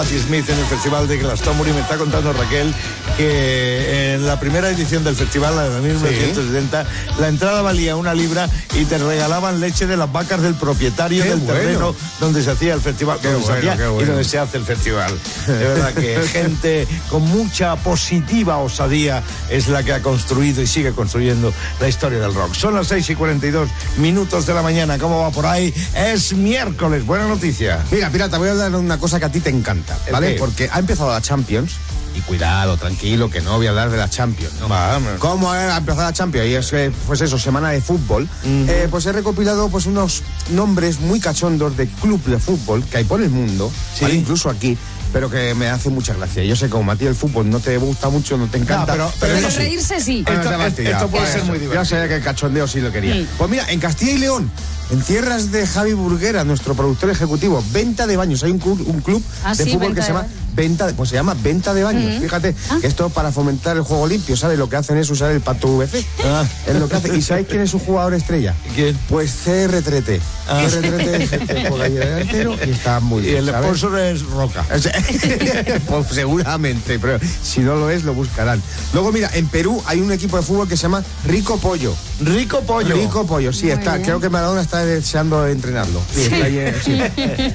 Patti 0.00 0.18
Smith 0.18 0.48
en 0.48 0.58
el 0.58 0.64
Festival 0.64 1.06
de 1.06 1.18
Glastonbury. 1.18 1.74
Me 1.74 1.80
está 1.80 1.98
contando 1.98 2.32
Raquel 2.32 2.74
que 3.18 3.89
en 4.14 4.26
la 4.26 4.38
primera 4.38 4.68
edición 4.70 5.04
del 5.04 5.16
festival, 5.16 5.56
la 5.56 5.68
de 5.68 5.80
1970, 5.80 6.86
la 7.18 7.28
entrada 7.28 7.62
valía 7.62 7.96
una 7.96 8.14
libra 8.14 8.48
y 8.74 8.84
te 8.84 8.98
regalaban 8.98 9.60
leche 9.60 9.86
de 9.86 9.96
las 9.96 10.10
vacas 10.10 10.42
del 10.42 10.54
propietario 10.54 11.22
Qué 11.22 11.30
del 11.30 11.38
bueno. 11.40 11.60
terreno 11.60 11.94
donde 12.18 12.42
se 12.42 12.50
hacía 12.50 12.74
el 12.74 12.80
festival, 12.80 13.18
Qué 13.20 13.28
donde 13.28 13.46
se 13.46 13.52
bueno, 13.52 13.72
hacía 13.72 13.88
bueno. 13.88 14.02
y 14.02 14.04
donde 14.06 14.24
se 14.24 14.38
hace 14.38 14.56
el 14.58 14.64
festival. 14.64 15.18
De 15.46 15.52
verdad 15.54 15.94
que 15.94 16.16
gente 16.32 16.86
con 17.08 17.22
mucha 17.22 17.76
positiva 17.76 18.58
osadía 18.58 19.22
es 19.48 19.68
la 19.68 19.82
que 19.82 19.92
ha 19.92 20.02
construido 20.02 20.62
y 20.62 20.66
sigue 20.66 20.92
construyendo 20.92 21.52
la 21.80 21.88
historia 21.88 22.18
del 22.18 22.34
rock. 22.34 22.54
Son 22.54 22.74
las 22.74 22.88
6 22.88 23.10
y 23.10 23.14
42 23.14 23.68
minutos 23.98 24.46
de 24.46 24.54
la 24.54 24.62
mañana. 24.62 24.98
¿Cómo 24.98 25.20
va 25.20 25.30
por 25.30 25.46
ahí? 25.46 25.72
Es 25.94 26.32
miércoles. 26.32 27.06
Buena 27.06 27.26
noticia. 27.28 27.84
Mira, 27.90 28.10
Pirata, 28.10 28.38
voy 28.38 28.48
a 28.48 28.52
hablar 28.52 28.70
de 28.70 28.76
una 28.76 28.98
cosa 28.98 29.18
que 29.18 29.26
a 29.26 29.32
ti 29.32 29.40
te 29.40 29.50
encanta, 29.50 29.96
¿El 30.06 30.12
¿vale? 30.12 30.36
Porque 30.38 30.68
ha 30.72 30.78
empezado 30.78 31.10
la 31.10 31.20
Champions. 31.20 31.72
Y 32.14 32.20
cuidado, 32.22 32.76
tranquilo, 32.76 33.30
que 33.30 33.40
no 33.40 33.56
voy 33.56 33.66
a 33.66 33.70
hablar 33.70 33.90
de 33.90 33.96
la 33.96 34.10
Champions. 34.10 34.54
¿no? 34.60 34.68
Vamos. 34.68 35.12
¿Cómo 35.20 35.50
ha 35.52 35.76
empezado 35.76 36.02
la 36.08 36.12
Champions? 36.12 36.48
Y 36.48 36.54
es 36.54 36.70
que, 36.70 36.92
pues 37.06 37.20
eso, 37.20 37.38
semana 37.38 37.70
de 37.70 37.80
fútbol. 37.80 38.28
Eh, 38.44 38.88
pues 38.90 39.06
he 39.06 39.12
recopilado 39.12 39.68
pues 39.68 39.86
unos 39.86 40.22
nombres 40.50 41.00
muy 41.00 41.20
cachondos 41.20 41.76
de 41.76 41.86
club 41.86 42.22
de 42.24 42.38
fútbol 42.38 42.84
que 42.84 42.98
hay 42.98 43.04
por 43.04 43.22
el 43.22 43.30
mundo, 43.30 43.70
Sí. 43.94 44.02
¿vale? 44.02 44.14
incluso 44.16 44.50
aquí, 44.50 44.76
pero 45.12 45.30
que 45.30 45.54
me 45.54 45.68
hace 45.68 45.88
mucha 45.88 46.14
gracia. 46.14 46.42
Yo 46.44 46.56
sé 46.56 46.66
que 46.66 46.72
como 46.72 46.90
a 46.90 46.96
ti 46.96 47.06
el 47.06 47.14
fútbol 47.14 47.48
no 47.48 47.60
te 47.60 47.76
gusta 47.78 48.08
mucho, 48.08 48.36
no 48.36 48.46
te 48.48 48.58
encanta. 48.58 48.92
pero- 48.92 49.12
Pero 49.20 49.50
sí. 49.50 49.56
reírse 49.58 50.00
sí. 50.00 50.22
Bueno, 50.26 50.40
Esto- 50.66 51.08
puede 51.08 51.26
ser 51.26 51.44
muy 51.44 51.58
divertido. 51.58 51.74
Yo 51.74 51.84
sabía 51.84 52.08
que 52.08 52.16
el 52.16 52.22
cachondeo 52.22 52.66
sí 52.66 52.80
lo 52.80 52.90
quería. 52.90 53.24
Pues 53.38 53.48
mira, 53.50 53.70
en 53.70 53.78
Castilla 53.80 54.12
y 54.12 54.18
León, 54.18 54.50
en 54.90 55.00
tierras 55.02 55.52
de 55.52 55.66
Javi 55.66 55.92
Burguera, 55.92 56.44
nuestro 56.44 56.74
productor 56.74 57.10
ejecutivo, 57.10 57.62
venta 57.72 58.06
de 58.06 58.16
baños. 58.16 58.42
Hay 58.42 58.50
un 58.50 58.58
club, 58.58 58.82
un 58.86 59.00
club 59.00 59.22
Ah, 59.44 59.54
de 59.54 59.64
sí, 59.64 59.70
fútbol 59.70 59.88
venta 59.94 59.94
que 59.96 60.02
se 60.02 60.08
de 60.08 60.12
llama 60.14 60.20
baños. 60.28 60.54
venta, 60.54 60.86
de- 60.88 60.94
pues 60.94 61.08
se 61.10 61.14
llama 61.14 61.36
venta 61.42 61.74
de 61.74 61.82
baños. 61.84 62.20
Fíjate 62.20 62.54
que 62.80 62.86
esto 62.86 63.08
para 63.10 63.30
fomentar 63.32 63.76
el 63.76 63.82
juego 63.82 64.06
limpio, 64.06 64.36
¿sabes? 64.36 64.58
Lo 64.58 64.68
que 64.68 64.76
hacen 64.76 64.96
es 64.98 65.08
usar 65.10 65.30
el 65.30 65.40
pato 65.40 65.68
VC. 65.76 66.04
Ah. 66.24 66.44
Es 66.66 66.74
lo 66.76 66.88
que 66.88 66.96
hace. 66.96 67.16
¿Y 67.16 67.22
sabéis 67.22 67.46
quién 67.48 67.60
es 67.62 67.70
su 67.70 67.78
jugador 67.78 68.14
estrella? 68.14 68.54
¿Quién? 68.74 68.98
Pues 69.08 69.32
CR3T. 69.46 70.20
Ah. 70.48 70.62
CR3T 70.66 71.20
es 71.22 71.32
el 71.32 71.46
que 71.46 71.68
juega 71.68 71.84
ahí 71.84 71.92
delantero 71.92 72.56
y 72.66 72.70
está 72.70 72.98
muy 73.00 73.22
Y 73.22 73.26
bien. 73.26 73.36
el 73.38 73.46
¿sabes? 73.50 73.66
sponsor 73.78 73.98
es 74.00 74.22
Roca. 74.26 74.64
Pues 75.86 76.06
seguramente, 76.08 76.98
pero 76.98 77.18
si 77.42 77.60
no 77.60 77.76
lo 77.76 77.90
es, 77.90 78.04
lo 78.04 78.14
buscarán. 78.14 78.60
Luego, 78.92 79.12
mira, 79.12 79.30
en 79.34 79.46
Perú 79.48 79.82
hay 79.86 80.00
un 80.00 80.10
equipo 80.12 80.36
de 80.36 80.42
fútbol 80.42 80.68
que 80.68 80.76
se 80.76 80.82
llama 80.82 81.02
Rico 81.26 81.58
Pollo. 81.58 81.94
Rico 82.20 82.60
Pollo. 82.62 82.94
Rico 82.94 83.26
Pollo, 83.26 83.52
sí, 83.52 83.64
Muy 83.66 83.72
está. 83.74 83.92
bien. 83.94 84.04
Creo 84.04 84.20
que 84.20 84.28
Maradona 84.28 84.60
está 84.60 84.79
deseando 84.84 85.46
entrenarlo. 85.46 86.00
Sí, 86.12 86.28
eh, 86.32 86.74
sí. 86.82 86.92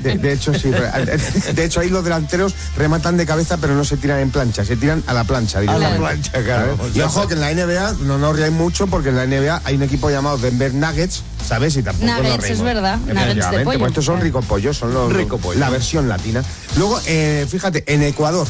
De, 0.02 0.18
de 0.18 0.34
hecho, 0.34 0.54
sí. 0.54 0.72
De 1.54 1.66
hecho, 1.66 1.80
ahí 1.80 1.90
los 1.90 2.04
delanteros 2.04 2.54
rematan 2.78 3.18
de 3.18 3.26
cabeza, 3.26 3.58
pero 3.58 3.74
no 3.76 3.84
se 3.86 3.98
tiran 3.98 4.20
en 4.20 4.32
plancha, 4.32 4.64
se 4.66 4.76
tiran 4.76 5.04
a 5.08 5.14
la 5.14 5.24
plancha. 5.24 5.60
A 5.60 5.64
la 5.64 5.74
directamente. 5.74 6.30
plancha, 6.32 6.44
claro. 6.44 6.78
Y 6.94 7.02
ojo 7.02 7.28
que 7.28 7.34
en 7.36 7.42
la 7.42 7.54
NBA 7.54 7.94
no 8.04 8.18
nos 8.18 8.36
reáis 8.36 8.54
mucho 8.54 8.88
porque 8.88 9.10
en 9.10 9.16
la 9.18 9.26
NBA 9.26 9.62
hay 9.64 9.76
un 9.76 9.84
equipo 9.84 10.10
llamado 10.10 10.38
Denver 10.38 10.74
Nuggets, 10.74 11.24
¿sabes? 11.48 11.76
Y 11.78 11.84
tampoco 11.84 12.06
nos 12.08 12.18
Nuggets, 12.18 12.42
reímos. 12.44 12.60
es 12.60 12.64
verdad, 12.64 12.98
nuggets 12.98 13.52
de 13.52 13.60
pollo. 13.64 13.80
pues 13.80 13.90
estos 13.90 14.06
son 14.06 14.22
rico 14.22 14.42
pollos, 14.42 14.78
son 14.78 14.94
los, 14.94 15.12
Rico 15.14 15.38
pollo. 15.38 15.60
la 15.60 15.70
versión 15.70 16.08
latina. 16.10 16.44
Luego, 16.78 17.00
eh, 17.06 17.46
fíjate, 17.50 17.84
en 17.94 18.04
Ecuador, 18.04 18.48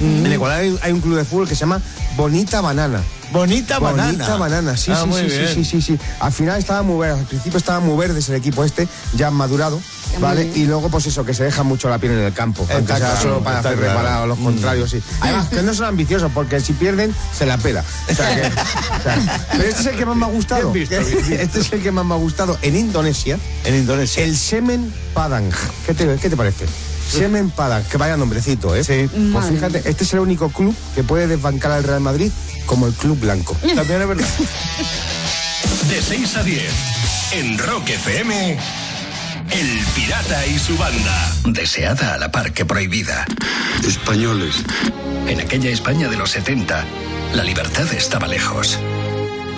Mm. 0.00 0.26
en 0.26 0.32
Ecuador 0.32 0.58
hay, 0.58 0.78
hay 0.82 0.92
un 0.92 1.00
club 1.00 1.16
de 1.16 1.24
fútbol 1.24 1.48
que 1.48 1.54
se 1.54 1.60
llama 1.60 1.80
Bonita 2.16 2.60
Banana. 2.60 3.00
Bonita 3.32 3.80
banana. 3.80 4.04
Bonita 4.12 4.36
banana, 4.36 4.76
sí, 4.76 4.92
Ah, 4.94 5.04
sí, 5.06 5.12
sí, 5.12 5.26
bien. 5.26 5.48
sí, 5.48 5.64
sí, 5.64 5.64
sí, 5.64 5.82
sí. 5.96 5.98
Al 6.20 6.30
final 6.30 6.56
estaba 6.58 6.82
muy 6.82 7.00
verde, 7.00 7.18
al 7.18 7.26
principio 7.26 7.58
estaba 7.58 7.80
muy 7.80 7.96
verde 7.98 8.20
ese 8.20 8.36
equipo 8.36 8.62
este, 8.62 8.86
ya 9.16 9.32
madurado, 9.32 9.80
¿vale? 10.20 10.52
Y 10.54 10.66
luego, 10.66 10.88
pues 10.88 11.06
eso, 11.06 11.24
que 11.24 11.34
se 11.34 11.42
deja 11.42 11.64
mucho 11.64 11.88
la 11.88 11.98
piel 11.98 12.12
en 12.12 12.18
el 12.20 12.32
campo, 12.32 12.62
Está 12.62 12.74
aunque 12.76 12.92
sea 12.92 12.98
claro, 13.00 13.20
solo 13.22 13.40
para 13.42 13.58
hacer 13.58 13.76
claro. 13.76 13.88
reparar 13.88 14.22
a 14.22 14.26
los 14.26 14.38
Mm. 14.38 14.44
contrarios, 14.44 14.90
sí. 14.90 15.02
Además, 15.20 15.48
que 15.48 15.62
no 15.62 15.74
son 15.74 15.86
ambiciosos, 15.86 16.30
porque 16.32 16.60
si 16.60 16.74
pierden, 16.74 17.12
se 17.36 17.44
la 17.46 17.58
pela. 17.58 17.82
O 18.08 18.14
sea, 18.14 18.34
que- 18.36 18.46
o 18.46 19.02
sea, 19.02 19.46
pero 19.50 19.64
este 19.64 19.80
es 19.80 19.86
el 19.86 19.96
que 19.96 20.06
más 20.06 20.16
me 20.16 20.26
ha 20.26 20.28
gustado. 20.28 20.70
Visto. 20.72 20.94
Este 20.94 21.60
es 21.60 21.72
el 21.72 21.82
que 21.82 21.90
más 21.90 22.04
me 22.04 22.14
ha 22.14 22.18
gustado. 22.18 22.56
En 22.62 22.76
Indonesia, 22.76 23.36
En 23.64 23.74
Indonesia. 23.74 24.22
el 24.22 24.36
semen 24.36 24.92
padang. 25.12 25.50
¿Qué 25.86 25.94
te, 25.94 26.16
qué 26.18 26.30
te 26.30 26.36
parece? 26.36 26.66
Semen 27.18 27.50
padang, 27.50 27.84
que 27.84 27.96
vaya 27.96 28.16
nombrecito, 28.16 28.74
¿eh? 28.74 28.82
Sí. 28.82 29.08
Pues 29.08 29.22
Madre 29.22 29.54
fíjate, 29.54 29.78
este 29.88 30.04
es 30.04 30.12
el 30.12 30.20
único 30.20 30.48
club 30.48 30.74
que 30.94 31.02
puede 31.04 31.26
desbancar 31.26 31.72
al 31.72 31.84
Real 31.84 32.00
Madrid 32.00 32.30
como 32.66 32.86
el 32.86 32.92
club 32.92 33.18
blanco. 33.20 33.56
También 33.74 34.02
es 34.02 34.08
verdad. 34.08 34.28
De 35.88 36.02
6 36.02 36.36
a 36.36 36.42
10, 36.42 36.72
en 37.32 37.58
Rock 37.58 37.90
FM, 37.90 38.58
El 39.50 39.80
Pirata 39.94 40.46
y 40.46 40.58
su 40.58 40.76
banda. 40.76 41.32
Deseada 41.46 42.14
a 42.14 42.18
la 42.18 42.30
par 42.30 42.52
que 42.52 42.64
prohibida. 42.64 43.26
Españoles. 43.86 44.56
En 45.28 45.40
aquella 45.40 45.70
España 45.70 46.08
de 46.08 46.16
los 46.16 46.30
70, 46.30 46.84
la 47.34 47.44
libertad 47.44 47.92
estaba 47.92 48.26
lejos. 48.26 48.78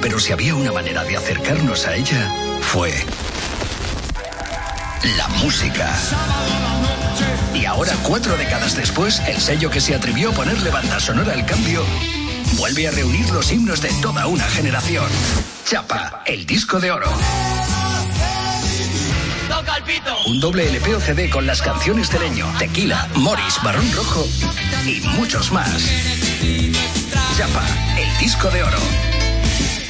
Pero 0.00 0.18
si 0.20 0.32
había 0.32 0.54
una 0.54 0.72
manera 0.72 1.04
de 1.04 1.16
acercarnos 1.16 1.86
a 1.86 1.94
ella, 1.94 2.32
fue 2.60 2.92
la 5.16 5.28
música. 5.28 5.94
Y 7.54 7.64
ahora, 7.64 7.92
cuatro 8.02 8.36
décadas 8.36 8.76
después, 8.76 9.20
el 9.26 9.40
sello 9.40 9.70
que 9.70 9.80
se 9.80 9.94
atrevió 9.94 10.30
a 10.30 10.32
ponerle 10.32 10.70
banda 10.70 11.00
sonora 11.00 11.32
al 11.32 11.46
cambio 11.46 11.84
vuelve 12.58 12.88
a 12.88 12.90
reunir 12.90 13.28
los 13.30 13.52
himnos 13.52 13.80
de 13.80 13.90
toda 14.00 14.26
una 14.26 14.44
generación. 14.44 15.06
Chapa, 15.64 16.22
el 16.26 16.46
disco 16.46 16.80
de 16.80 16.90
oro. 16.90 17.10
Un 20.26 20.40
doble 20.40 20.68
LP 20.68 20.94
o 20.94 21.00
CD 21.00 21.30
con 21.30 21.46
las 21.46 21.62
canciones 21.62 22.10
de 22.10 22.18
Leño, 22.18 22.46
Tequila, 22.58 23.08
Morris, 23.14 23.60
Barón 23.62 23.90
Rojo 23.92 24.26
y 24.84 25.00
muchos 25.16 25.52
más. 25.52 25.82
Chapa, 27.36 27.64
el 27.98 28.18
disco 28.18 28.48
de 28.50 28.62
oro. 28.62 28.78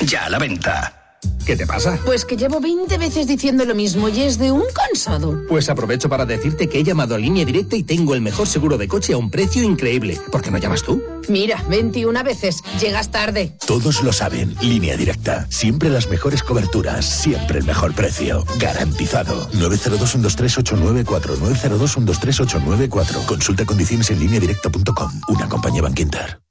Ya 0.02 0.26
a 0.26 0.30
la 0.30 0.38
venta. 0.38 1.05
¿Qué 1.46 1.56
te 1.56 1.64
pasa? 1.64 1.96
Pues 2.04 2.24
que 2.24 2.36
llevo 2.36 2.60
20 2.60 2.98
veces 2.98 3.28
diciendo 3.28 3.64
lo 3.64 3.76
mismo 3.76 4.08
y 4.08 4.22
es 4.22 4.36
de 4.36 4.50
un 4.50 4.64
cansado. 4.74 5.42
Pues 5.48 5.68
aprovecho 5.68 6.08
para 6.08 6.26
decirte 6.26 6.68
que 6.68 6.80
he 6.80 6.82
llamado 6.82 7.14
a 7.14 7.18
línea 7.18 7.44
directa 7.44 7.76
y 7.76 7.84
tengo 7.84 8.16
el 8.16 8.20
mejor 8.20 8.48
seguro 8.48 8.76
de 8.76 8.88
coche 8.88 9.12
a 9.12 9.16
un 9.16 9.30
precio 9.30 9.62
increíble. 9.62 10.18
¿Por 10.32 10.42
qué 10.42 10.50
no 10.50 10.58
llamas 10.58 10.82
tú? 10.82 11.00
Mira, 11.28 11.62
21 11.68 12.24
veces. 12.24 12.62
Llegas 12.80 13.12
tarde. 13.12 13.56
Todos 13.64 14.02
lo 14.02 14.12
saben. 14.12 14.56
Línea 14.60 14.96
directa. 14.96 15.46
Siempre 15.48 15.88
las 15.88 16.08
mejores 16.10 16.42
coberturas. 16.42 17.04
Siempre 17.04 17.60
el 17.60 17.64
mejor 17.64 17.94
precio. 17.94 18.44
Garantizado. 18.58 19.48
902-123-894. 19.52 21.36
902-123-894. 21.36 23.24
Consulta 23.24 23.64
condiciones 23.64 24.10
en 24.10 24.18
lineadirecta.com. 24.18 25.12
Una 25.28 25.48
compañía 25.48 25.82
Banquinter. 25.82 26.45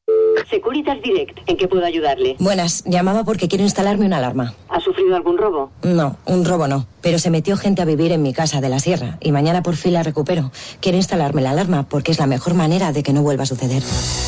Securitas 0.50 1.02
Direct, 1.02 1.40
¿en 1.48 1.58
qué 1.58 1.68
puedo 1.68 1.86
ayudarle? 1.86 2.36
Buenas, 2.40 2.84
llamaba 2.86 3.24
porque 3.24 3.48
quiero 3.48 3.64
instalarme 3.64 4.06
una 4.06 4.18
alarma. 4.18 4.54
¿Ha 4.70 4.80
sufrido 4.80 5.16
algún 5.16 5.38
robo? 5.38 5.72
No, 5.84 6.18
un 6.26 6.46
robo 6.46 6.68
no, 6.68 6.88
pero 7.02 7.20
se 7.20 7.30
metió 7.30 7.58
gente 7.58 7.82
a 7.82 7.86
vivir 7.86 8.12
en 8.12 8.22
mi 8.22 8.34
casa 8.34 8.62
de 8.62 8.70
la 8.70 8.80
sierra 8.80 9.18
y 9.22 9.32
mañana 9.32 9.64
por 9.64 9.76
fin 9.76 9.94
la 9.94 10.04
recupero. 10.04 10.52
Quiero 10.82 10.98
instalarme 10.98 11.42
la 11.42 11.52
alarma 11.52 11.88
porque 11.88 12.12
es 12.12 12.20
la 12.20 12.28
mejor 12.28 12.54
manera 12.54 12.92
de 12.92 13.04
que 13.04 13.14
no 13.14 13.22
vuelva 13.22 13.44
a 13.44 13.48
suceder. 13.48 13.84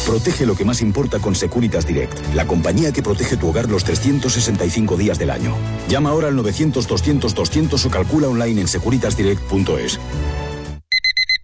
Protege 0.05 0.45
lo 0.45 0.55
que 0.55 0.66
más 0.66 0.82
importa 0.82 1.20
con 1.20 1.36
Securitas 1.36 1.86
Direct, 1.86 2.34
la 2.34 2.47
compañía 2.47 2.91
que 2.91 3.03
protege 3.03 3.38
tu 3.38 3.49
hogar 3.49 3.70
los 3.70 3.84
365 3.84 4.97
días 4.97 5.20
del 5.20 5.30
año. 5.30 5.55
Llama 5.88 6.10
ahora 6.10 6.30
al 6.30 6.36
900-200-200 6.36 7.86
o 7.86 7.89
calcula 7.89 8.28
online 8.28 8.62
en 8.62 8.68
securitasdirect.es. 8.68 9.99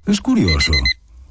Es 0.05 0.21
curioso. 0.21 0.71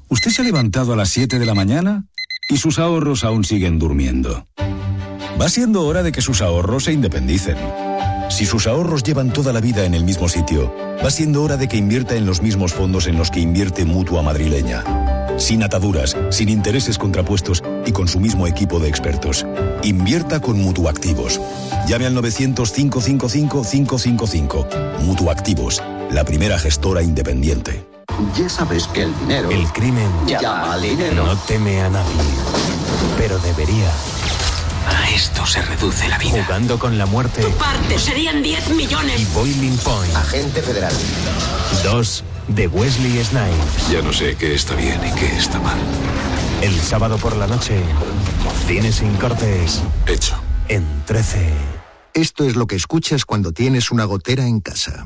Usted 0.09 0.31
se 0.31 0.41
ha 0.41 0.45
levantado 0.45 0.93
a 0.93 0.95
las 0.95 1.09
7 1.09 1.39
de 1.39 1.45
la 1.45 1.53
mañana 1.53 2.05
y 2.49 2.57
sus 2.57 2.79
ahorros 2.79 3.23
aún 3.23 3.43
siguen 3.43 3.79
durmiendo. 3.79 4.47
Va 5.39 5.49
siendo 5.49 5.85
hora 5.85 6.03
de 6.03 6.11
que 6.11 6.21
sus 6.21 6.41
ahorros 6.41 6.85
se 6.85 6.93
independicen. 6.93 7.57
Si 8.29 8.45
sus 8.45 8.67
ahorros 8.67 9.03
llevan 9.03 9.33
toda 9.33 9.53
la 9.53 9.61
vida 9.61 9.85
en 9.85 9.93
el 9.93 10.03
mismo 10.03 10.27
sitio, 10.29 10.73
va 11.03 11.11
siendo 11.11 11.43
hora 11.43 11.57
de 11.57 11.67
que 11.67 11.77
invierta 11.77 12.15
en 12.15 12.25
los 12.25 12.41
mismos 12.41 12.73
fondos 12.73 13.05
en 13.07 13.17
los 13.17 13.29
que 13.29 13.39
invierte 13.39 13.85
Mutua 13.85 14.21
Madrileña. 14.21 14.83
Sin 15.37 15.63
ataduras, 15.63 16.15
sin 16.29 16.49
intereses 16.49 16.97
contrapuestos 16.97 17.63
y 17.85 17.91
con 17.91 18.07
su 18.07 18.19
mismo 18.19 18.47
equipo 18.47 18.79
de 18.79 18.89
expertos. 18.89 19.45
Invierta 19.83 20.39
con 20.39 20.61
Mutuactivos. 20.61 21.41
Llame 21.87 22.05
al 22.05 22.15
900-555-555. 22.15 24.99
Mutuactivos, 25.01 25.81
la 26.11 26.23
primera 26.23 26.59
gestora 26.59 27.01
independiente. 27.01 27.92
Ya 28.37 28.49
sabes 28.49 28.87
que 28.87 29.03
el 29.03 29.19
dinero. 29.19 29.49
El 29.49 29.67
crimen 29.71 30.09
llama 30.27 30.73
al 30.73 30.81
dinero. 30.81 31.25
no 31.25 31.35
teme 31.37 31.81
a 31.81 31.89
nadie, 31.89 32.21
pero 33.17 33.37
debería. 33.39 33.89
A 34.87 35.09
esto 35.09 35.45
se 35.45 35.61
reduce 35.61 36.07
la 36.09 36.17
vida. 36.17 36.43
Jugando 36.43 36.77
con 36.77 36.97
la 36.97 37.05
muerte 37.05 37.41
Parte, 37.57 37.97
serían 37.97 38.43
10 38.43 38.69
millones. 38.71 39.19
y 39.21 39.25
Boiling 39.33 39.77
Point. 39.77 40.15
Agente 40.15 40.61
federal. 40.61 40.93
2 41.83 42.23
de 42.49 42.67
Wesley 42.67 43.23
Snipes. 43.23 43.89
Ya 43.89 44.01
no 44.01 44.11
sé 44.11 44.35
qué 44.35 44.53
está 44.55 44.75
bien 44.75 44.99
y 45.05 45.11
qué 45.17 45.37
está 45.37 45.59
mal. 45.59 45.77
El 46.61 46.77
sábado 46.81 47.17
por 47.17 47.35
la 47.37 47.47
noche, 47.47 47.81
cine 48.67 48.91
sin 48.91 49.13
cortes 49.15 49.81
Hecho. 50.07 50.35
en 50.67 50.85
13. 51.05 51.53
Esto 52.13 52.43
es 52.43 52.55
lo 52.55 52.67
que 52.67 52.75
escuchas 52.75 53.25
cuando 53.25 53.53
tienes 53.53 53.91
una 53.91 54.03
gotera 54.05 54.45
en 54.45 54.59
casa. 54.59 55.05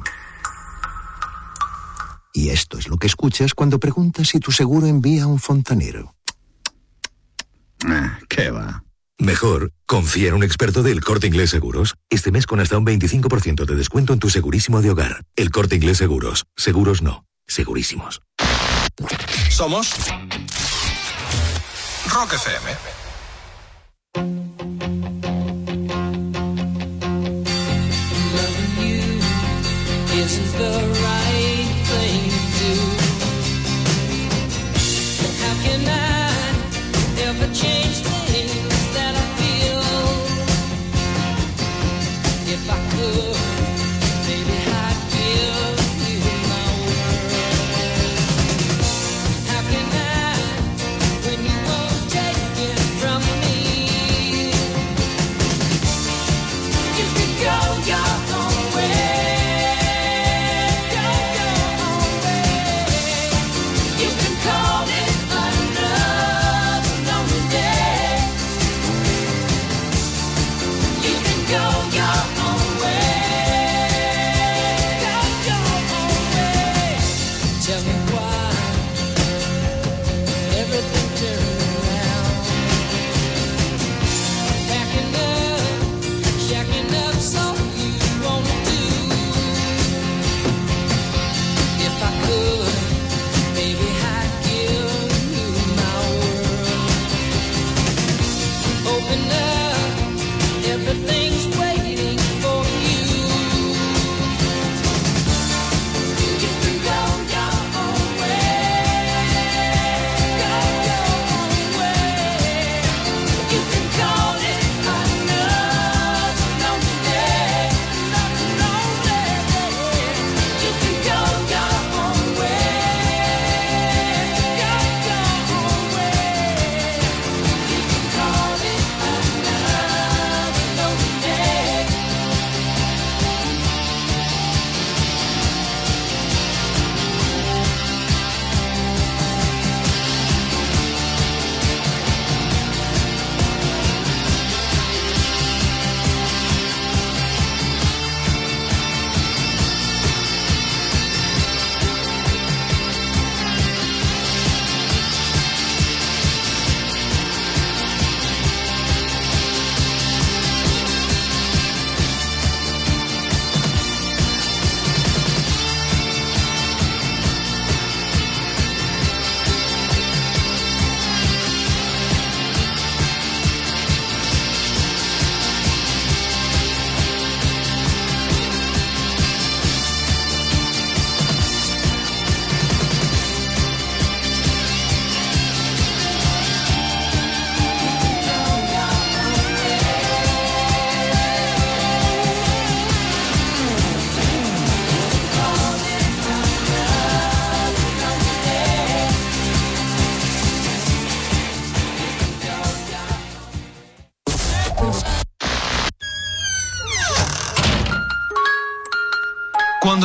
Y 2.38 2.50
esto 2.52 2.78
es 2.78 2.88
lo 2.88 2.98
que 2.98 3.08
escuchas 3.08 3.56
cuando 3.56 3.80
preguntas 3.80 4.28
si 4.28 4.40
tu 4.40 4.52
seguro 4.52 4.86
envía 4.86 5.24
a 5.24 5.26
un 5.26 5.40
fontanero. 5.40 6.14
Ah, 7.84 8.20
¿Qué 8.30 8.52
va? 8.52 8.84
Mejor, 9.18 9.72
confía 9.88 10.28
en 10.28 10.36
un 10.36 10.44
experto 10.44 10.84
del 10.84 11.04
Corte 11.04 11.26
Inglés 11.26 11.50
Seguros. 11.50 11.96
Este 12.12 12.32
mes 12.32 12.46
con 12.46 12.60
hasta 12.60 12.78
un 12.78 12.86
25% 12.86 13.66
de 13.66 13.76
descuento 13.76 14.14
en 14.14 14.20
tu 14.20 14.30
segurísimo 14.30 14.84
de 14.84 14.92
hogar. 14.92 15.24
El 15.36 15.50
Corte 15.50 15.78
Inglés 15.78 15.98
Seguros. 15.98 16.46
Seguros 16.56 17.02
no. 17.02 17.26
Segurísimos. 17.48 18.22
Somos 19.50 19.96
Rock 22.14 22.34
FM. 22.34 22.70
Loving 28.36 28.74
you 28.78 30.22
isn't 30.22 30.52
the 30.60 30.87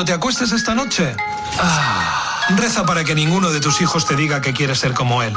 Cuando 0.03 0.15
te 0.15 0.17
acuestes 0.17 0.51
esta 0.51 0.75
noche, 0.75 1.15
ah, 1.61 2.49
reza 2.57 2.85
para 2.85 3.05
que 3.05 3.15
ninguno 3.15 3.53
de 3.53 3.61
tus 3.61 3.81
hijos 3.81 4.05
te 4.05 4.17
diga 4.17 4.41
que 4.41 4.53
quieres 4.53 4.81
ser 4.81 4.95
como 4.95 5.23
él. 5.23 5.33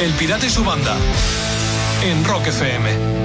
El 0.00 0.12
Pirata 0.14 0.44
y 0.44 0.50
su 0.50 0.64
banda. 0.64 0.96
En 2.02 2.24
Rock 2.24 2.48
FM. 2.48 3.21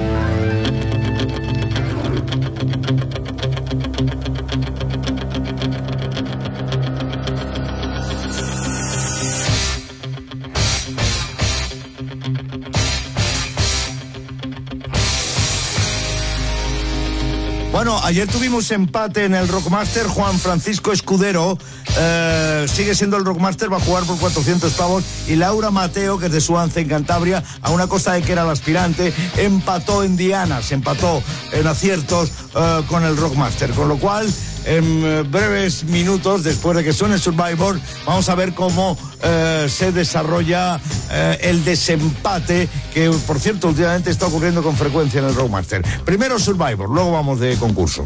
Ayer 18.08 18.26
tuvimos 18.26 18.70
empate 18.70 19.26
en 19.26 19.34
el 19.34 19.48
Rockmaster. 19.48 20.06
Juan 20.06 20.38
Francisco 20.38 20.92
Escudero 20.92 21.58
eh, 21.98 22.64
sigue 22.66 22.94
siendo 22.94 23.18
el 23.18 23.24
Rockmaster, 23.26 23.70
va 23.70 23.76
a 23.76 23.80
jugar 23.80 24.04
por 24.04 24.16
400 24.18 24.72
pavos. 24.72 25.04
Y 25.26 25.36
Laura 25.36 25.70
Mateo, 25.70 26.18
que 26.18 26.26
es 26.26 26.32
de 26.32 26.40
Suanza, 26.40 26.80
en 26.80 26.88
Cantabria, 26.88 27.44
a 27.60 27.70
una 27.70 27.86
costa 27.86 28.14
de 28.14 28.22
que 28.22 28.32
era 28.32 28.44
el 28.44 28.48
aspirante, 28.48 29.12
empató 29.36 30.04
en 30.04 30.16
Dianas, 30.16 30.72
empató 30.72 31.22
en 31.52 31.66
aciertos 31.66 32.32
eh, 32.56 32.82
con 32.88 33.04
el 33.04 33.14
Rockmaster. 33.14 33.72
Con 33.72 33.88
lo 33.88 33.98
cual, 33.98 34.26
en 34.64 35.04
eh, 35.04 35.22
breves 35.30 35.84
minutos, 35.84 36.44
después 36.44 36.78
de 36.78 36.84
que 36.84 36.94
suene 36.94 37.18
Survivor, 37.18 37.78
vamos 38.06 38.26
a 38.30 38.34
ver 38.34 38.54
cómo 38.54 38.96
se 39.68 39.90
desarrolla 39.90 40.80
eh, 41.10 41.38
el 41.42 41.64
desempate, 41.64 42.68
que 42.92 43.10
por 43.26 43.40
cierto 43.40 43.68
últimamente 43.68 44.10
está 44.10 44.26
ocurriendo 44.26 44.62
con 44.62 44.76
frecuencia 44.76 45.20
en 45.20 45.26
el 45.26 45.34
Rockmaster. 45.34 45.82
Primero 46.04 46.38
Survivor, 46.38 46.88
luego 46.88 47.12
vamos 47.12 47.40
de 47.40 47.56
concurso. 47.56 48.04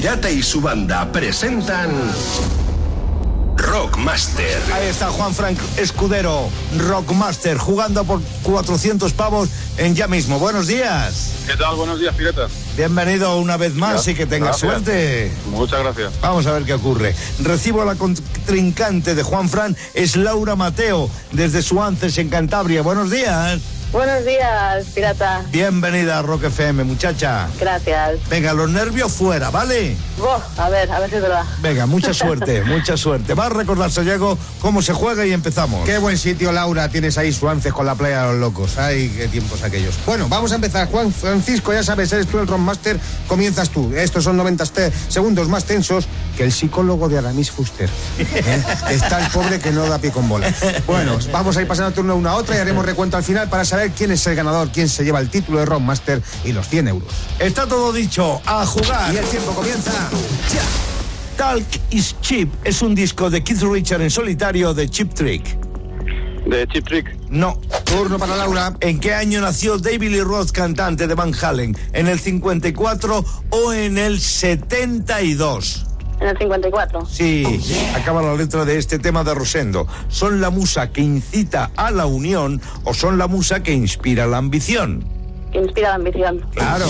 Pirata 0.00 0.30
y 0.30 0.44
su 0.44 0.60
banda 0.60 1.10
presentan 1.10 1.90
Rockmaster. 3.56 4.62
Ahí 4.72 4.86
está 4.86 5.08
Juan 5.08 5.34
Frank 5.34 5.58
Escudero, 5.76 6.48
Rockmaster, 6.76 7.58
jugando 7.58 8.04
por 8.04 8.20
400 8.44 9.12
pavos 9.14 9.48
en 9.76 9.96
ya 9.96 10.06
mismo. 10.06 10.38
Buenos 10.38 10.68
días. 10.68 11.32
¿Qué 11.48 11.56
tal? 11.56 11.74
Buenos 11.74 11.98
días, 11.98 12.14
pirata. 12.14 12.46
Bienvenido 12.76 13.38
una 13.38 13.56
vez 13.56 13.74
más 13.74 14.06
y 14.06 14.14
que 14.14 14.26
tengas 14.26 14.62
Gracias. 14.62 14.84
suerte. 14.84 15.32
Muchas 15.50 15.80
gracias. 15.80 16.12
Vamos 16.20 16.46
a 16.46 16.52
ver 16.52 16.62
qué 16.62 16.74
ocurre. 16.74 17.16
Recibo 17.42 17.82
a 17.82 17.84
la 17.84 17.96
contrincante 17.96 19.16
de 19.16 19.24
Juan 19.24 19.48
Fran, 19.48 19.76
es 19.94 20.14
Laura 20.14 20.54
Mateo, 20.54 21.10
desde 21.32 21.60
Suances, 21.60 22.18
en 22.18 22.28
Cantabria. 22.28 22.82
Buenos 22.82 23.10
días. 23.10 23.58
Buenos 23.90 24.22
días, 24.26 24.84
pirata. 24.94 25.42
Bienvenida 25.50 26.18
a 26.18 26.22
Rock 26.22 26.44
FM, 26.44 26.84
muchacha. 26.84 27.48
Gracias. 27.58 28.18
Venga, 28.28 28.52
los 28.52 28.68
nervios 28.68 29.10
fuera, 29.10 29.48
¿vale? 29.48 29.96
Buah, 30.18 30.40
a 30.58 30.68
ver, 30.68 30.92
a 30.92 31.00
ver 31.00 31.08
si 31.08 31.16
es 31.16 31.22
verdad. 31.22 31.42
Venga, 31.62 31.86
mucha 31.86 32.12
suerte, 32.14 32.62
mucha 32.64 32.98
suerte. 32.98 33.32
Va 33.32 33.46
a 33.46 33.48
recordar, 33.48 33.90
Sayago, 33.90 34.36
cómo 34.60 34.82
se 34.82 34.92
juega 34.92 35.24
y 35.24 35.32
empezamos. 35.32 35.86
Qué 35.86 35.96
buen 35.96 36.18
sitio, 36.18 36.52
Laura, 36.52 36.90
tienes 36.90 37.16
ahí 37.16 37.32
Suances 37.32 37.72
con 37.72 37.86
la 37.86 37.94
playa 37.94 38.24
de 38.26 38.32
los 38.32 38.40
locos. 38.40 38.76
Ay, 38.76 39.08
qué 39.16 39.26
tiempos 39.28 39.62
aquellos. 39.62 39.94
Bueno, 40.04 40.28
vamos 40.28 40.52
a 40.52 40.56
empezar. 40.56 40.86
Juan 40.88 41.10
Francisco, 41.10 41.72
ya 41.72 41.82
sabes, 41.82 42.12
eres 42.12 42.26
tú 42.26 42.38
el 42.38 42.46
Rockmaster, 42.46 43.00
comienzas 43.26 43.70
tú. 43.70 43.90
Estos 43.96 44.22
son 44.22 44.36
90 44.36 44.66
te- 44.66 44.92
segundos 45.08 45.48
más 45.48 45.64
tensos 45.64 46.06
que 46.36 46.44
el 46.44 46.52
psicólogo 46.52 47.08
de 47.08 47.16
Aramis 47.18 47.50
Fuster. 47.50 47.88
¿Eh? 48.18 48.62
Está 48.90 49.24
el 49.24 49.30
pobre 49.32 49.58
que 49.60 49.70
no 49.70 49.88
da 49.88 49.98
pie 49.98 50.10
con 50.12 50.28
bola. 50.28 50.52
Bueno, 50.86 51.18
vamos 51.32 51.56
a 51.56 51.62
ir 51.62 51.66
pasando 51.66 51.92
turno 51.92 52.16
una 52.16 52.30
a 52.32 52.34
otra 52.34 52.54
y 52.56 52.58
haremos 52.58 52.84
recuento 52.84 53.16
al 53.16 53.24
final 53.24 53.48
para 53.48 53.64
saber 53.64 53.77
quién 53.96 54.10
es 54.10 54.26
el 54.26 54.34
ganador, 54.34 54.70
quién 54.70 54.88
se 54.88 55.04
lleva 55.04 55.20
el 55.20 55.30
título 55.30 55.58
de 55.58 55.66
Rockmaster 55.66 56.22
y 56.44 56.52
los 56.52 56.68
100 56.68 56.88
euros. 56.88 57.12
Está 57.38 57.66
todo 57.66 57.92
dicho, 57.92 58.40
a 58.46 58.66
jugar. 58.66 59.14
Y 59.14 59.18
el 59.18 59.24
tiempo 59.26 59.52
comienza 59.52 59.92
ya. 60.52 60.88
Talk 61.36 61.64
is 61.90 62.16
Cheap 62.20 62.48
es 62.64 62.82
un 62.82 62.94
disco 62.94 63.30
de 63.30 63.44
Keith 63.44 63.62
Richard 63.62 64.02
en 64.02 64.10
solitario 64.10 64.74
de 64.74 64.88
Chip 64.88 65.14
Trick. 65.14 65.56
¿De 66.46 66.66
Chip 66.66 66.86
Trick? 66.86 67.16
No. 67.28 67.60
Turno 67.84 68.18
para 68.18 68.34
Laura. 68.36 68.74
¿En 68.80 68.98
qué 68.98 69.14
año 69.14 69.40
nació 69.40 69.78
David 69.78 70.10
Lee 70.10 70.20
Roth, 70.22 70.50
cantante 70.50 71.06
de 71.06 71.14
Van 71.14 71.32
Halen? 71.40 71.76
¿En 71.92 72.08
el 72.08 72.18
54 72.18 73.24
o 73.50 73.72
en 73.72 73.98
el 73.98 74.18
72? 74.20 75.87
En 76.20 76.26
el 76.26 76.36
54. 76.36 77.06
Sí, 77.06 77.44
acaba 77.94 78.22
la 78.22 78.34
letra 78.34 78.64
de 78.64 78.76
este 78.76 78.98
tema 78.98 79.22
de 79.22 79.34
Rosendo. 79.34 79.86
¿Son 80.08 80.40
la 80.40 80.50
musa 80.50 80.90
que 80.90 81.00
incita 81.00 81.70
a 81.76 81.90
la 81.90 82.06
unión 82.06 82.60
o 82.84 82.92
son 82.92 83.18
la 83.18 83.28
musa 83.28 83.62
que 83.62 83.72
inspira 83.72 84.26
la 84.26 84.38
ambición? 84.38 85.04
Que 85.52 85.58
inspira 85.58 85.90
la 85.90 85.94
ambición. 85.94 86.44
Claro. 86.54 86.86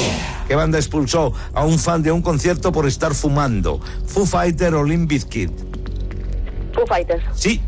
¿Qué 0.47 0.55
banda 0.55 0.79
expulsó 0.79 1.35
a 1.53 1.65
un 1.65 1.79
fan 1.79 2.03
de 2.03 2.11
un 2.11 2.23
concierto 2.23 2.73
por 2.73 2.87
estar 2.87 3.15
fumando? 3.15 3.81
¿Foo 4.07 4.25
Fighter 4.25 4.75
o 4.75 4.83
Limp 4.83 5.11
Bizkit? 5.11 5.53
Foo 6.75 6.87
Fighters. 6.87 7.23
Sí. 7.35 7.61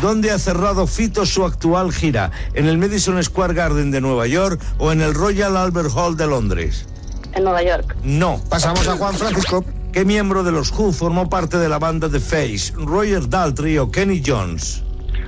¿Dónde 0.00 0.30
ha 0.30 0.38
cerrado 0.38 0.86
Fito 0.86 1.26
su 1.26 1.44
actual 1.44 1.92
gira? 1.92 2.30
¿En 2.54 2.66
el 2.66 2.78
Madison 2.78 3.22
Square 3.22 3.54
Garden 3.54 3.90
de 3.90 4.00
Nueva 4.00 4.26
York 4.26 4.60
o 4.78 4.92
en 4.92 5.00
el 5.00 5.12
Royal 5.12 5.56
Albert 5.56 5.90
Hall 5.94 6.16
de 6.16 6.26
Londres? 6.26 6.86
En 7.34 7.44
Nueva 7.44 7.62
York. 7.62 7.96
No. 8.04 8.40
Pasamos 8.48 8.86
a 8.86 8.96
Juan 8.96 9.14
Francisco. 9.14 9.64
¿Qué 9.92 10.04
miembro 10.04 10.44
de 10.44 10.52
los 10.52 10.70
Who 10.70 10.92
formó 10.92 11.28
parte 11.28 11.56
de 11.58 11.68
la 11.68 11.78
banda 11.78 12.08
The 12.08 12.20
Face? 12.20 12.72
¿Roger 12.76 13.28
Daltrey 13.28 13.78
o 13.78 13.90
Kenny 13.90 14.22
Jones? 14.24 14.82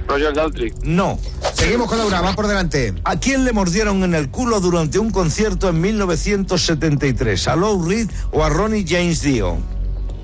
Roger 0.07 0.35
Daltrey. 0.35 0.73
No. 0.83 1.19
Seguimos 1.55 1.89
con 1.89 1.99
Laura, 1.99 2.21
va 2.21 2.35
por 2.35 2.47
delante. 2.47 2.95
¿A 3.05 3.19
quién 3.19 3.45
le 3.45 3.53
mordieron 3.53 4.03
en 4.05 4.15
el 4.15 4.31
culo 4.31 4.61
durante 4.61 4.99
un 4.99 5.11
concierto 5.11 5.69
en 5.69 5.81
1973? 5.81 7.49
¿A 7.49 7.57
Lou 7.57 7.85
Reed 7.89 8.11
o 8.33 8.45
a 8.45 8.49
Ronnie 8.49 8.85
James 8.87 9.23
Dio? 9.23 9.59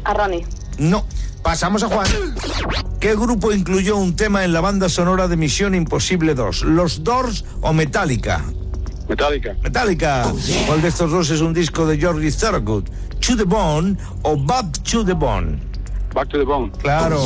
A 0.05 0.15
Ronnie. 0.15 0.47
No. 0.79 1.05
Pasamos 1.43 1.83
a 1.85 1.89
Juan. 1.89 2.07
¿Qué 3.01 3.15
grupo 3.15 3.53
incluyó 3.53 3.97
un 3.97 4.17
tema 4.17 4.45
en 4.45 4.53
la 4.53 4.61
banda 4.61 4.89
sonora 4.89 5.29
de 5.29 5.37
Misión 5.37 5.75
Imposible 5.75 6.35
2? 6.35 6.63
¿Los 6.63 7.05
Doors 7.05 7.45
o 7.61 7.73
Metallica? 7.73 8.45
Metallica. 9.09 9.55
Metallica. 9.63 10.33
¿Cuál 10.67 10.83
de 10.83 10.89
estos 10.89 11.11
dos 11.11 11.31
es 11.31 11.41
un 11.41 11.55
disco 11.55 11.87
de 11.87 11.97
Georgie 11.99 12.33
Thorogood? 12.33 12.89
¿To 13.21 13.37
the 13.37 13.45
Bone 13.45 13.97
o 14.23 14.37
Back 14.37 14.83
to 14.85 15.05
the 15.05 15.15
Bone? 15.15 15.61
Back 16.15 16.29
to 16.31 16.39
the 16.39 16.45
Bone. 16.45 16.73
Claro. 16.81 17.23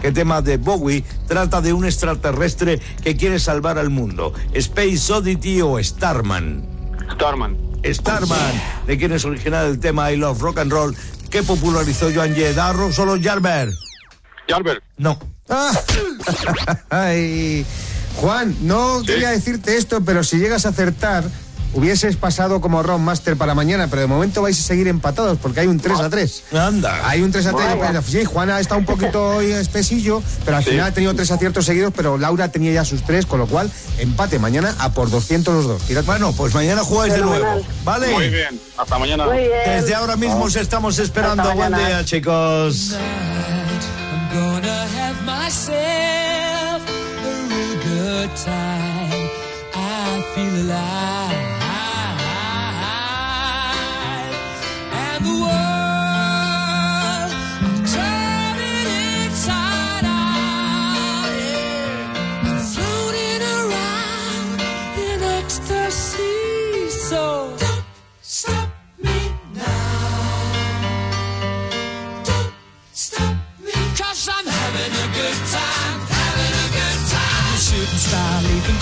¿Qué 0.00 0.12
tema 0.12 0.40
de 0.40 0.56
Bowie 0.56 1.04
trata 1.28 1.60
de 1.60 1.72
un 1.72 1.84
extraterrestre 1.84 2.80
que 3.02 3.16
quiere 3.16 3.38
salvar 3.38 3.78
al 3.78 3.90
mundo? 3.90 4.32
¿Space 4.54 5.12
Oddity 5.12 5.60
o 5.60 5.82
Starman? 5.82 6.64
Starman. 7.12 7.56
Starman. 7.84 8.62
¿De 8.86 8.96
quién 8.96 9.12
es 9.12 9.24
original 9.24 9.66
el 9.66 9.78
tema 9.78 10.10
I 10.10 10.16
Love 10.16 10.40
Rock 10.40 10.58
and 10.58 10.72
Roll? 10.72 10.96
¿Qué 11.30 11.42
popularizó 11.42 12.10
Joan 12.14 12.34
Jett? 12.34 12.54
¿Darro 12.54 12.92
solo 12.92 13.16
Jarber? 13.20 13.70
Jarber. 14.48 14.82
No. 14.96 15.18
Ah. 15.48 15.72
Ay. 16.90 17.66
Juan, 18.16 18.56
no 18.62 19.02
quería 19.06 19.30
decirte 19.30 19.76
esto, 19.76 20.02
pero 20.04 20.24
si 20.24 20.38
llegas 20.38 20.66
a 20.66 20.70
acertar, 20.70 21.24
hubieses 21.72 22.16
pasado 22.16 22.60
como 22.60 22.82
Ron 22.82 23.02
Master 23.04 23.36
para 23.36 23.54
mañana, 23.54 23.86
pero 23.88 24.02
de 24.02 24.08
momento 24.08 24.42
vais 24.42 24.58
a 24.58 24.62
seguir 24.62 24.88
empatados 24.88 25.38
porque 25.40 25.60
hay 25.60 25.66
un 25.66 25.78
3 25.78 26.00
a 26.00 26.10
3. 26.10 26.42
Anda. 26.52 27.08
Hay 27.08 27.22
un 27.22 27.30
3 27.30 27.46
a 27.46 27.52
3. 27.52 27.78
Vaya. 27.78 28.02
Sí, 28.02 28.24
Juana 28.24 28.58
está 28.60 28.76
un 28.76 28.84
poquito 28.84 29.24
hoy 29.36 29.52
espesillo, 29.52 30.22
pero 30.44 30.56
al 30.56 30.64
Sí. 30.64 30.70
final 30.70 30.86
ha 30.88 30.92
tenido 30.94 31.14
tres 31.14 31.30
aciertos 31.30 31.64
seguidos, 31.64 31.92
pero 31.96 32.18
Laura 32.18 32.48
tenía 32.50 32.72
ya 32.72 32.84
sus 32.84 33.02
tres, 33.02 33.26
con 33.26 33.38
lo 33.38 33.46
cual 33.46 33.70
empate 33.98 34.38
mañana 34.38 34.74
a 34.78 34.90
por 34.92 35.10
200 35.10 35.54
los 35.54 35.66
dos. 35.66 35.82
Tirad- 35.88 36.04
Bueno, 36.04 36.32
pues 36.32 36.54
mañana 36.54 36.82
jugáis 36.82 37.12
de 37.14 37.20
nuevo. 37.20 37.62
¿Vale? 37.84 38.08
Muy 38.12 38.28
bien. 38.30 38.60
Hasta 38.76 38.98
mañana. 38.98 39.24
Muy 39.26 39.38
bien. 39.38 39.50
Desde 39.80 39.94
ahora 39.94 40.16
mismo 40.16 40.42
os 40.44 40.56
estamos 40.56 40.98
esperando. 40.98 41.42
Hasta 41.42 41.54
Buen 41.54 41.70
mañana. 41.72 41.88
día, 41.88 42.04
chicos. 42.04 42.92
I'm 42.92 44.32
gonna 44.32 44.82
have 44.96 45.16
myself 45.24 45.70
a 46.82 47.32
real 47.48 47.76
good 47.84 48.30
time. 48.44 49.30
I 49.74 50.24
feel 50.34 50.70
alive. 50.70 51.29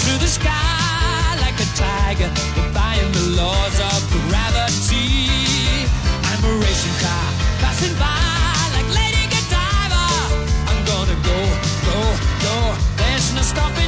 Through 0.09 0.19
the 0.19 0.33
sky 0.41 1.37
like 1.45 1.59
a 1.61 1.69
tiger, 1.77 2.31
defying 2.57 3.13
the 3.13 3.25
laws 3.37 3.77
of 3.93 4.01
gravity. 4.29 5.85
I'm 6.29 6.43
a 6.51 6.53
racing 6.65 6.97
car 7.05 7.29
passing 7.61 7.95
by 8.01 8.17
like 8.75 8.89
Lady 9.01 9.25
Godiva. 9.33 10.05
I'm 10.71 10.81
gonna 10.91 11.19
go, 11.31 11.39
go, 11.89 11.99
go. 12.47 12.57
There's 12.97 13.35
no 13.37 13.43
stopping 13.43 13.88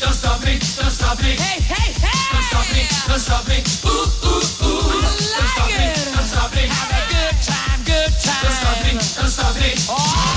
Don't 0.00 0.12
stop 0.14 0.40
me, 0.44 0.52
don't 0.52 0.90
stop 0.90 1.18
me. 1.22 1.36
Hey, 1.36 1.60
hey, 1.60 1.92
hey! 1.92 2.32
Don't 2.32 2.42
stop 2.42 2.66
me, 2.72 2.82
don't 3.06 3.20
stop 3.20 3.46
me. 3.48 3.58
Ooh, 3.84 4.08
ooh, 4.24 4.40
ooh. 4.64 5.00
don't 5.00 5.18
stop 5.20 5.68
me, 5.68 5.92
don't 6.14 6.24
stop 6.24 6.54
me. 6.56 6.62
Have 6.66 6.90
a 6.90 7.02
good 7.12 7.36
time, 7.44 7.80
good 7.84 8.12
time. 8.24 8.42
Don't 8.42 8.56
stop 8.56 8.76
me, 8.84 8.92
don't 8.92 9.28
stop 9.28 9.54
me. 9.60 9.70
Supersonic 9.76 10.29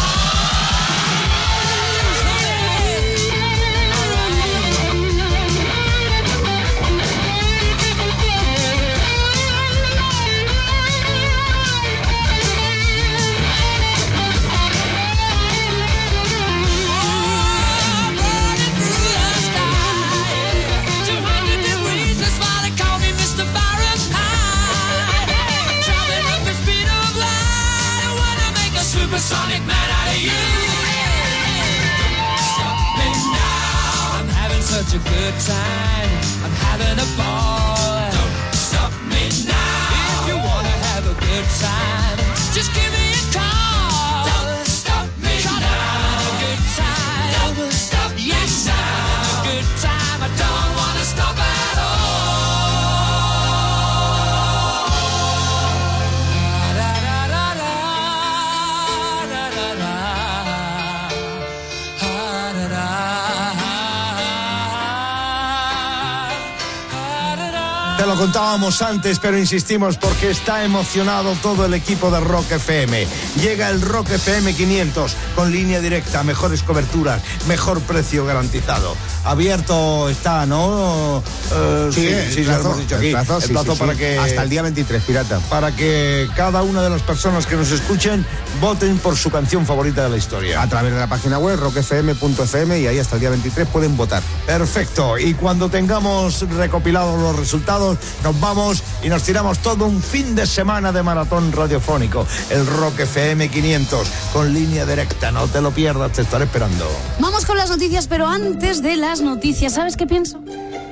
contábamos 68.24 68.82
antes, 68.82 69.20
pero 69.20 69.38
insistimos 69.38 69.98
porque 69.98 70.30
está 70.30 70.64
emocionado 70.64 71.36
todo 71.42 71.66
el 71.66 71.74
equipo 71.74 72.10
de 72.10 72.22
Rock 72.22 72.54
FM. 72.54 73.06
Llega 73.42 73.70
el 73.70 73.82
Rock 73.82 74.12
FM 74.12 74.56
500 74.56 75.14
con 75.36 75.52
línea 75.52 75.82
directa, 75.82 76.24
mejores 76.24 76.64
coberturas, 76.64 77.22
mejor 77.50 77.82
precio 77.82 78.26
garantizado. 78.26 78.96
Abierto 79.26 80.10
está, 80.10 80.46
¿no? 80.46 81.24
Eh, 81.52 81.90
Sí, 81.94 82.08
el 82.08 82.32
sí, 82.34 82.44
lo 82.44 82.54
hemos 82.56 82.78
dicho 82.80 82.96
el 82.96 83.02
aquí. 83.02 83.12
plazo, 83.12 83.38
El 83.42 83.50
plazo 83.52 83.74
sí, 83.74 83.80
para 83.80 83.94
sí. 83.94 84.00
que 84.00 84.18
Hasta 84.18 84.44
el 84.44 84.50
día 84.50 84.62
23, 84.62 85.04
pirata. 85.04 85.40
para 85.50 85.72
que 85.76 86.28
cada 86.36 86.62
una 86.64 86.82
de 86.82 86.90
las 86.90 87.02
personas 87.02 87.46
que 87.46 87.56
nos 87.56 87.72
escuchen 87.72 88.26
voten 88.60 88.98
por 88.98 89.16
su 89.16 89.30
canción 89.32 89.66
favorita 89.66 90.04
de 90.04 90.10
la 90.10 90.18
historia. 90.18 90.62
A 90.62 90.68
través 90.68 90.94
de 90.94 91.00
la 91.00 91.08
página 91.08 91.38
web 91.40 91.58
rockfm.fm 91.60 92.80
y 92.80 92.88
ahí 92.88 93.00
hasta 93.00 93.16
el 93.16 93.20
día 93.22 93.30
23 93.30 93.68
pueden 93.68 93.96
votar. 93.96 94.22
Perfecto. 94.46 95.18
Y 95.18 95.34
cuando 95.36 95.70
tengamos 95.70 96.42
recopilados 96.50 97.20
los 97.20 97.36
resultados, 97.38 97.98
nos 98.24 98.40
vamos 98.40 98.84
y 99.04 99.10
nos 99.10 99.24
tiramos 99.24 99.60
todo 99.60 99.86
un 99.86 100.02
fin 100.02 100.36
de 100.36 100.46
semana 100.46 100.92
de 100.92 101.02
maratón 101.04 101.52
radiofónico. 101.52 102.28
El 102.50 102.66
Rock 102.66 103.00
FM 103.02 103.50
500 103.50 104.08
con 104.34 104.54
línea 104.54 104.86
directa. 104.86 105.32
No 105.32 105.48
te 105.48 105.62
lo 105.62 105.72
pierdas, 105.72 106.12
te 106.12 106.22
estaré 106.24 106.46
esperando. 106.46 106.90
Vamos 107.20 107.46
con 107.46 107.58
las 107.58 107.70
noticias, 107.70 108.08
pero 108.08 108.28
antes 108.28 108.82
de 108.82 108.96
noticias, 109.22 109.74
¿sabes 109.74 109.98
qué 109.98 110.08
pienso? 110.08 110.40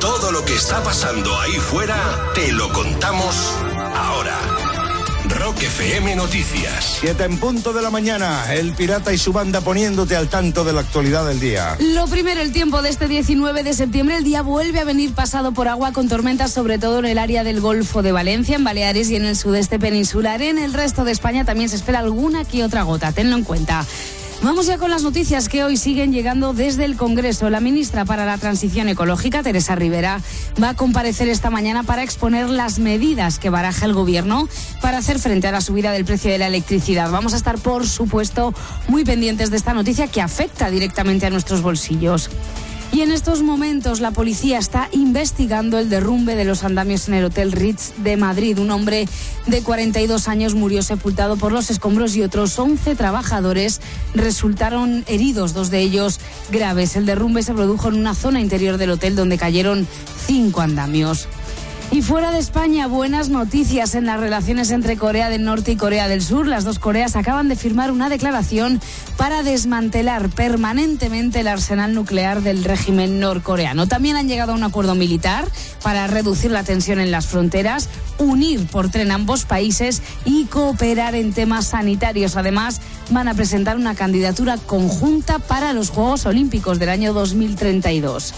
Todo 0.00 0.32
lo 0.32 0.44
que 0.44 0.54
está 0.54 0.82
pasando 0.82 1.30
ahí 1.40 1.52
fuera, 1.52 1.96
te 2.34 2.52
lo 2.52 2.72
contamos 2.72 3.54
ahora. 3.94 4.55
Rock 5.56 5.62
FM 5.62 6.16
Noticias. 6.16 6.98
Siete 7.00 7.24
en 7.24 7.38
punto 7.38 7.72
de 7.72 7.80
la 7.80 7.88
mañana. 7.88 8.52
El 8.52 8.74
pirata 8.74 9.14
y 9.14 9.18
su 9.18 9.32
banda 9.32 9.62
poniéndote 9.62 10.14
al 10.14 10.28
tanto 10.28 10.64
de 10.64 10.74
la 10.74 10.80
actualidad 10.80 11.26
del 11.26 11.40
día. 11.40 11.78
Lo 11.80 12.06
primero, 12.08 12.42
el 12.42 12.52
tiempo 12.52 12.82
de 12.82 12.90
este 12.90 13.08
19 13.08 13.62
de 13.62 13.72
septiembre, 13.72 14.18
el 14.18 14.24
día 14.24 14.42
vuelve 14.42 14.80
a 14.80 14.84
venir 14.84 15.14
pasado 15.14 15.52
por 15.52 15.68
agua 15.68 15.92
con 15.92 16.10
tormentas, 16.10 16.52
sobre 16.52 16.78
todo 16.78 16.98
en 16.98 17.06
el 17.06 17.16
área 17.16 17.42
del 17.42 17.62
Golfo 17.62 18.02
de 18.02 18.12
Valencia, 18.12 18.56
en 18.56 18.64
Baleares 18.64 19.08
y 19.08 19.16
en 19.16 19.24
el 19.24 19.34
sudeste 19.34 19.78
peninsular. 19.78 20.42
En 20.42 20.58
el 20.58 20.74
resto 20.74 21.04
de 21.04 21.12
España 21.12 21.46
también 21.46 21.70
se 21.70 21.76
espera 21.76 22.00
alguna 22.00 22.44
que 22.44 22.62
otra 22.62 22.82
gota, 22.82 23.12
tenlo 23.12 23.34
en 23.34 23.44
cuenta. 23.44 23.86
Vamos 24.42 24.66
ya 24.66 24.78
con 24.78 24.90
las 24.90 25.02
noticias 25.02 25.48
que 25.48 25.64
hoy 25.64 25.76
siguen 25.76 26.12
llegando 26.12 26.52
desde 26.52 26.84
el 26.84 26.96
Congreso. 26.96 27.50
La 27.50 27.60
ministra 27.60 28.04
para 28.04 28.26
la 28.26 28.38
Transición 28.38 28.88
Ecológica, 28.88 29.42
Teresa 29.42 29.74
Rivera, 29.74 30.20
va 30.62 30.70
a 30.70 30.74
comparecer 30.74 31.28
esta 31.28 31.50
mañana 31.50 31.82
para 31.82 32.02
exponer 32.02 32.48
las 32.48 32.78
medidas 32.78 33.38
que 33.38 33.50
baraja 33.50 33.86
el 33.86 33.94
Gobierno 33.94 34.48
para 34.82 34.98
hacer 34.98 35.18
frente 35.18 35.48
a 35.48 35.52
la 35.52 35.60
subida 35.60 35.90
del 35.90 36.04
precio 36.04 36.30
de 36.30 36.38
la 36.38 36.46
electricidad. 36.46 37.10
Vamos 37.10 37.34
a 37.34 37.36
estar, 37.36 37.58
por 37.58 37.86
supuesto, 37.86 38.54
muy 38.88 39.04
pendientes 39.04 39.50
de 39.50 39.56
esta 39.56 39.74
noticia 39.74 40.06
que 40.06 40.20
afecta 40.20 40.70
directamente 40.70 41.26
a 41.26 41.30
nuestros 41.30 41.62
bolsillos. 41.62 42.30
Y 42.96 43.02
en 43.02 43.12
estos 43.12 43.42
momentos 43.42 44.00
la 44.00 44.10
policía 44.10 44.56
está 44.56 44.88
investigando 44.90 45.78
el 45.78 45.90
derrumbe 45.90 46.34
de 46.34 46.46
los 46.46 46.64
andamios 46.64 47.08
en 47.08 47.14
el 47.14 47.26
Hotel 47.26 47.52
Ritz 47.52 47.92
de 47.98 48.16
Madrid. 48.16 48.58
Un 48.58 48.70
hombre 48.70 49.06
de 49.44 49.62
42 49.62 50.28
años 50.28 50.54
murió 50.54 50.80
sepultado 50.80 51.36
por 51.36 51.52
los 51.52 51.70
escombros 51.70 52.16
y 52.16 52.22
otros 52.22 52.58
11 52.58 52.94
trabajadores 52.94 53.82
resultaron 54.14 55.04
heridos, 55.08 55.52
dos 55.52 55.68
de 55.68 55.80
ellos 55.80 56.20
graves. 56.50 56.96
El 56.96 57.04
derrumbe 57.04 57.42
se 57.42 57.52
produjo 57.52 57.88
en 57.88 57.96
una 57.96 58.14
zona 58.14 58.40
interior 58.40 58.78
del 58.78 58.92
hotel 58.92 59.14
donde 59.14 59.36
cayeron 59.36 59.86
cinco 60.26 60.62
andamios. 60.62 61.28
Y 61.92 62.02
fuera 62.02 62.32
de 62.32 62.38
España, 62.38 62.88
buenas 62.88 63.28
noticias 63.28 63.94
en 63.94 64.06
las 64.06 64.18
relaciones 64.18 64.70
entre 64.70 64.96
Corea 64.96 65.30
del 65.30 65.44
Norte 65.44 65.72
y 65.72 65.76
Corea 65.76 66.08
del 66.08 66.20
Sur. 66.20 66.46
Las 66.46 66.64
dos 66.64 66.78
Coreas 66.78 67.14
acaban 67.16 67.48
de 67.48 67.56
firmar 67.56 67.90
una 67.92 68.08
declaración 68.08 68.80
para 69.16 69.42
desmantelar 69.42 70.28
permanentemente 70.28 71.40
el 71.40 71.48
arsenal 71.48 71.94
nuclear 71.94 72.42
del 72.42 72.64
régimen 72.64 73.20
norcoreano. 73.20 73.86
También 73.86 74.16
han 74.16 74.28
llegado 74.28 74.52
a 74.52 74.56
un 74.56 74.64
acuerdo 74.64 74.94
militar 74.94 75.46
para 75.82 76.06
reducir 76.08 76.50
la 76.50 76.64
tensión 76.64 76.98
en 76.98 77.12
las 77.12 77.26
fronteras, 77.26 77.88
unir 78.18 78.66
por 78.66 78.90
tren 78.90 79.12
ambos 79.12 79.44
países 79.44 80.02
y 80.24 80.46
cooperar 80.46 81.14
en 81.14 81.32
temas 81.32 81.68
sanitarios. 81.68 82.36
Además, 82.36 82.80
van 83.10 83.28
a 83.28 83.34
presentar 83.34 83.76
una 83.76 83.94
candidatura 83.94 84.58
conjunta 84.58 85.38
para 85.38 85.72
los 85.72 85.90
Juegos 85.90 86.26
Olímpicos 86.26 86.78
del 86.78 86.88
año 86.88 87.12
2032. 87.12 88.34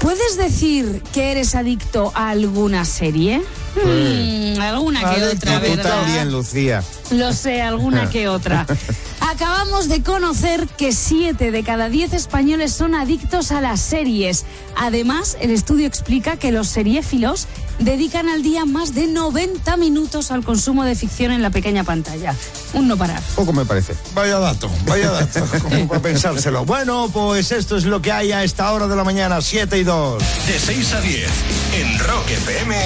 ¿Puedes 0.00 0.36
decir 0.36 1.02
que 1.12 1.32
eres 1.32 1.54
adicto 1.54 2.12
a 2.14 2.30
alguna 2.30 2.84
serie? 2.84 3.42
Hmm, 3.76 4.60
alguna 4.60 5.00
que 5.00 5.06
Adicto 5.06 5.36
otra, 5.48 5.60
tú 5.60 5.62
¿verdad? 5.76 5.90
también, 5.96 6.30
Lucía. 6.30 6.84
Lo 7.10 7.32
sé, 7.32 7.62
alguna 7.62 8.08
que 8.10 8.28
otra. 8.28 8.66
Acabamos 9.30 9.88
de 9.88 10.02
conocer 10.02 10.68
que 10.68 10.92
7 10.92 11.50
de 11.50 11.64
cada 11.64 11.88
10 11.88 12.12
españoles 12.12 12.74
son 12.74 12.94
adictos 12.94 13.52
a 13.52 13.62
las 13.62 13.80
series. 13.80 14.44
Además, 14.76 15.38
el 15.40 15.50
estudio 15.50 15.86
explica 15.86 16.36
que 16.36 16.52
los 16.52 16.68
seriéfilos 16.68 17.48
dedican 17.78 18.28
al 18.28 18.42
día 18.42 18.66
más 18.66 18.94
de 18.94 19.06
90 19.06 19.78
minutos 19.78 20.30
al 20.30 20.44
consumo 20.44 20.84
de 20.84 20.94
ficción 20.94 21.32
en 21.32 21.40
la 21.40 21.48
pequeña 21.48 21.84
pantalla. 21.84 22.34
Un 22.74 22.86
no 22.86 22.98
parar. 22.98 23.22
Poco 23.34 23.54
me 23.54 23.64
parece. 23.64 23.96
Vaya 24.14 24.38
dato, 24.38 24.70
vaya 24.86 25.10
dato, 25.10 25.40
como 25.62 25.88
para 25.88 26.02
pensárselo. 26.02 26.66
Bueno, 26.66 27.08
pues 27.10 27.50
esto 27.50 27.78
es 27.78 27.86
lo 27.86 28.02
que 28.02 28.12
hay 28.12 28.32
a 28.32 28.44
esta 28.44 28.70
hora 28.72 28.88
de 28.88 28.96
la 28.96 29.04
mañana, 29.04 29.40
7 29.40 29.78
y 29.78 29.84
2. 29.84 30.22
De 30.46 30.58
6 30.58 30.92
a 30.92 31.00
10, 31.00 31.30
en 31.78 31.98
Rock 31.98 32.30
FM, 32.30 32.76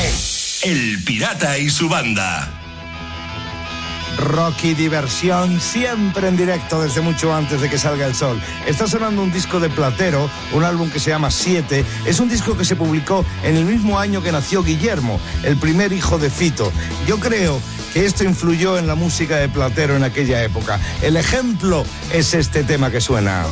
El 0.63 1.03
Pirata 1.05 1.59
y 1.59 1.69
su 1.69 1.89
banda. 1.89 2.58
Rocky 4.19 4.75
Diversión, 4.75 5.61
siempre 5.61 6.29
en 6.29 6.37
directo 6.37 6.83
desde 6.83 7.01
mucho 7.01 7.35
antes 7.35 7.61
de 7.61 7.71
que 7.71 7.79
salga 7.79 8.07
el 8.07 8.15
sol. 8.15 8.41
Está 8.67 8.87
sonando 8.87 9.23
un 9.23 9.33
disco 9.33 9.61
de 9.61 9.71
Platero, 9.71 10.29
un 10.53 10.65
álbum 10.65 10.91
que 10.91 11.01
se 11.01 11.11
llama 11.11 11.31
Siete. 11.31 11.85
Es 12.05 12.21
un 12.21 12.29
disco 12.29 12.57
que 12.57 12.65
se 12.65 12.77
publicó 12.77 13.25
en 13.43 13.57
el 13.57 13.65
mismo 13.65 13.99
año 13.99 14.23
que 14.23 14.33
nació 14.33 14.63
Guillermo, 14.63 15.21
el 15.43 15.57
primer 15.57 15.93
hijo 15.93 16.19
de 16.19 16.31
Fito. 16.31 16.73
Yo 17.07 17.19
creo 17.19 17.61
que 17.93 18.05
esto 18.05 18.25
influyó 18.25 18.79
en 18.79 18.87
la 18.87 18.95
música 18.95 19.37
de 19.37 19.49
Platero 19.49 19.97
en 19.97 20.05
aquella 20.05 20.43
época. 20.43 20.79
El 21.03 21.17
ejemplo 21.17 21.85
es 22.13 22.35
este 22.35 22.65
tema 22.65 22.91
que 22.91 23.01
suena. 23.01 23.45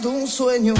Sido 0.00 0.10
un 0.10 0.26
sueño. 0.26 0.74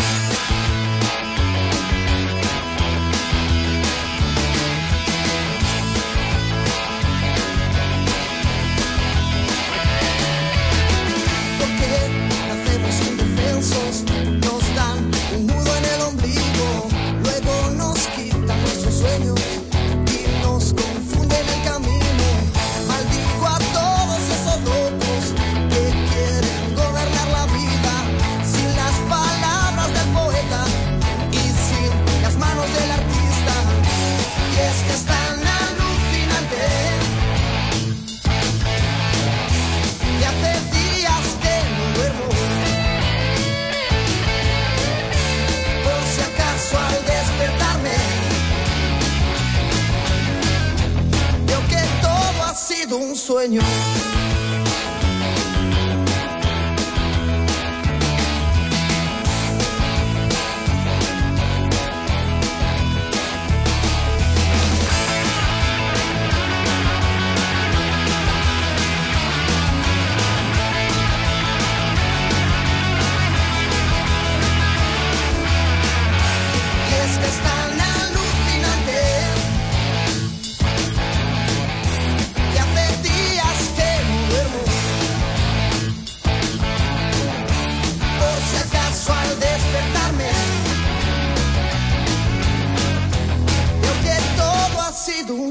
sido 52.91 52.97
un 52.99 53.15
sueño. 53.15 53.61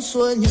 Sueño. 0.01 0.49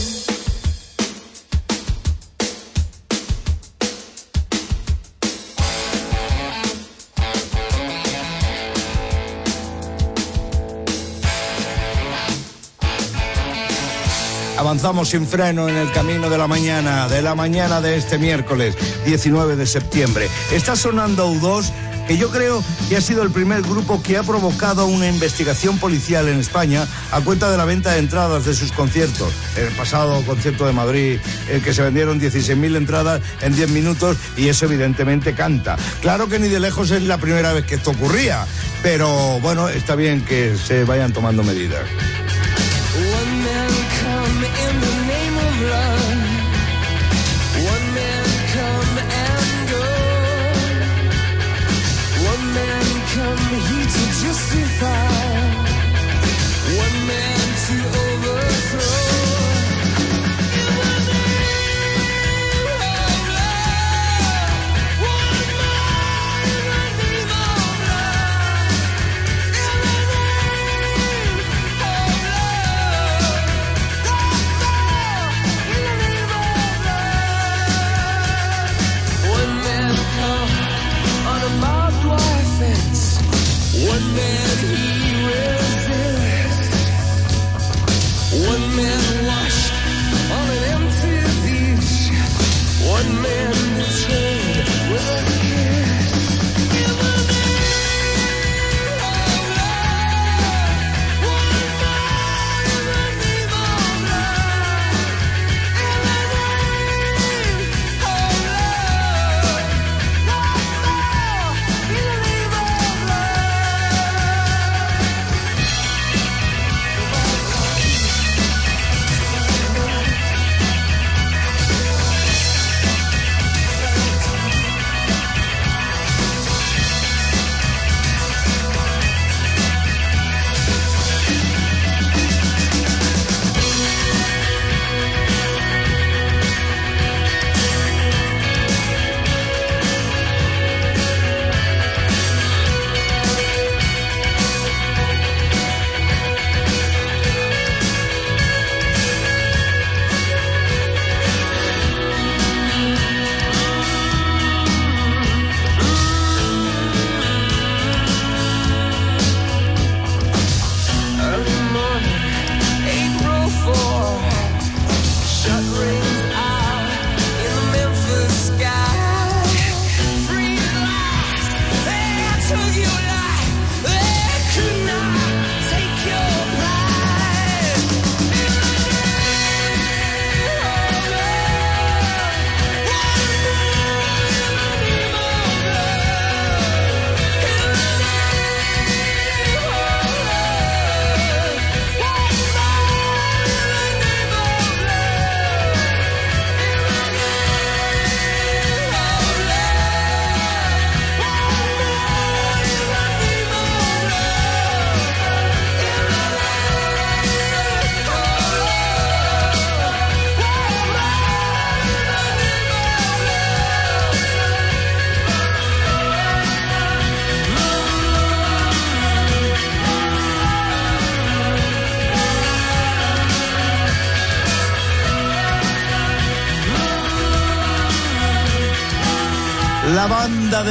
Avanzamos 14.59 15.09
sin 15.09 15.27
freno 15.27 15.69
en 15.69 15.77
el 15.77 15.91
camino 15.93 16.29
de 16.29 16.37
la 16.37 16.47
mañana, 16.47 17.09
de 17.09 17.23
la 17.23 17.35
mañana 17.35 17.81
de 17.81 17.97
este 17.97 18.19
miércoles 18.19 18.77
19 19.07 19.57
de 19.57 19.67
septiembre. 19.67 20.29
Está 20.53 20.77
sonando 20.77 21.33
U2, 21.33 21.71
que 22.09 22.17
yo 22.17 22.31
creo 22.31 22.65
que 22.89 22.97
ha 22.97 23.01
sido 23.03 23.23
el 23.23 23.31
primer 23.31 23.61
grupo 23.61 24.03
que 24.03 24.17
ha 24.17 24.23
provocado 24.23 24.87
una 24.87 25.07
investigación 25.07 25.79
policial 25.79 26.27
en 26.27 26.41
España 26.41 26.87
a 27.13 27.21
cuenta 27.21 27.51
de 27.51 27.59
la 27.59 27.67
venta 27.67 27.93
de 27.93 27.99
entradas 27.99 28.47
de 28.47 28.55
sus 28.55 28.73
conciertos. 28.73 29.31
El 29.57 29.69
pasado 29.75 30.23
concierto 30.25 30.67
de 30.67 30.73
Madrid, 30.73 31.21
el 31.51 31.63
que 31.63 31.75
se 31.75 31.83
vendieron 31.83 32.19
16.000 32.19 32.77
entradas 32.77 33.21
en 33.43 33.55
10 33.55 33.71
minutos 33.71 34.17
y 34.39 34.49
eso 34.49 34.65
evidentemente 34.65 35.35
canta. 35.35 35.77
Claro 36.01 36.29
que 36.29 36.39
ni 36.39 36.49
de 36.49 36.61
lejos 36.61 36.91
es 36.91 37.03
la 37.03 37.19
primera 37.19 37.53
vez 37.53 37.67
que 37.67 37.75
esto 37.75 37.91
ocurría, 37.91 38.47
pero 38.83 39.39
bueno, 39.41 39.69
está 39.69 39.95
bien 39.95 40.25
que 40.25 40.57
se 40.57 40.85
vayan 40.85 41.13
tomando 41.13 41.43
medidas. 41.43 41.83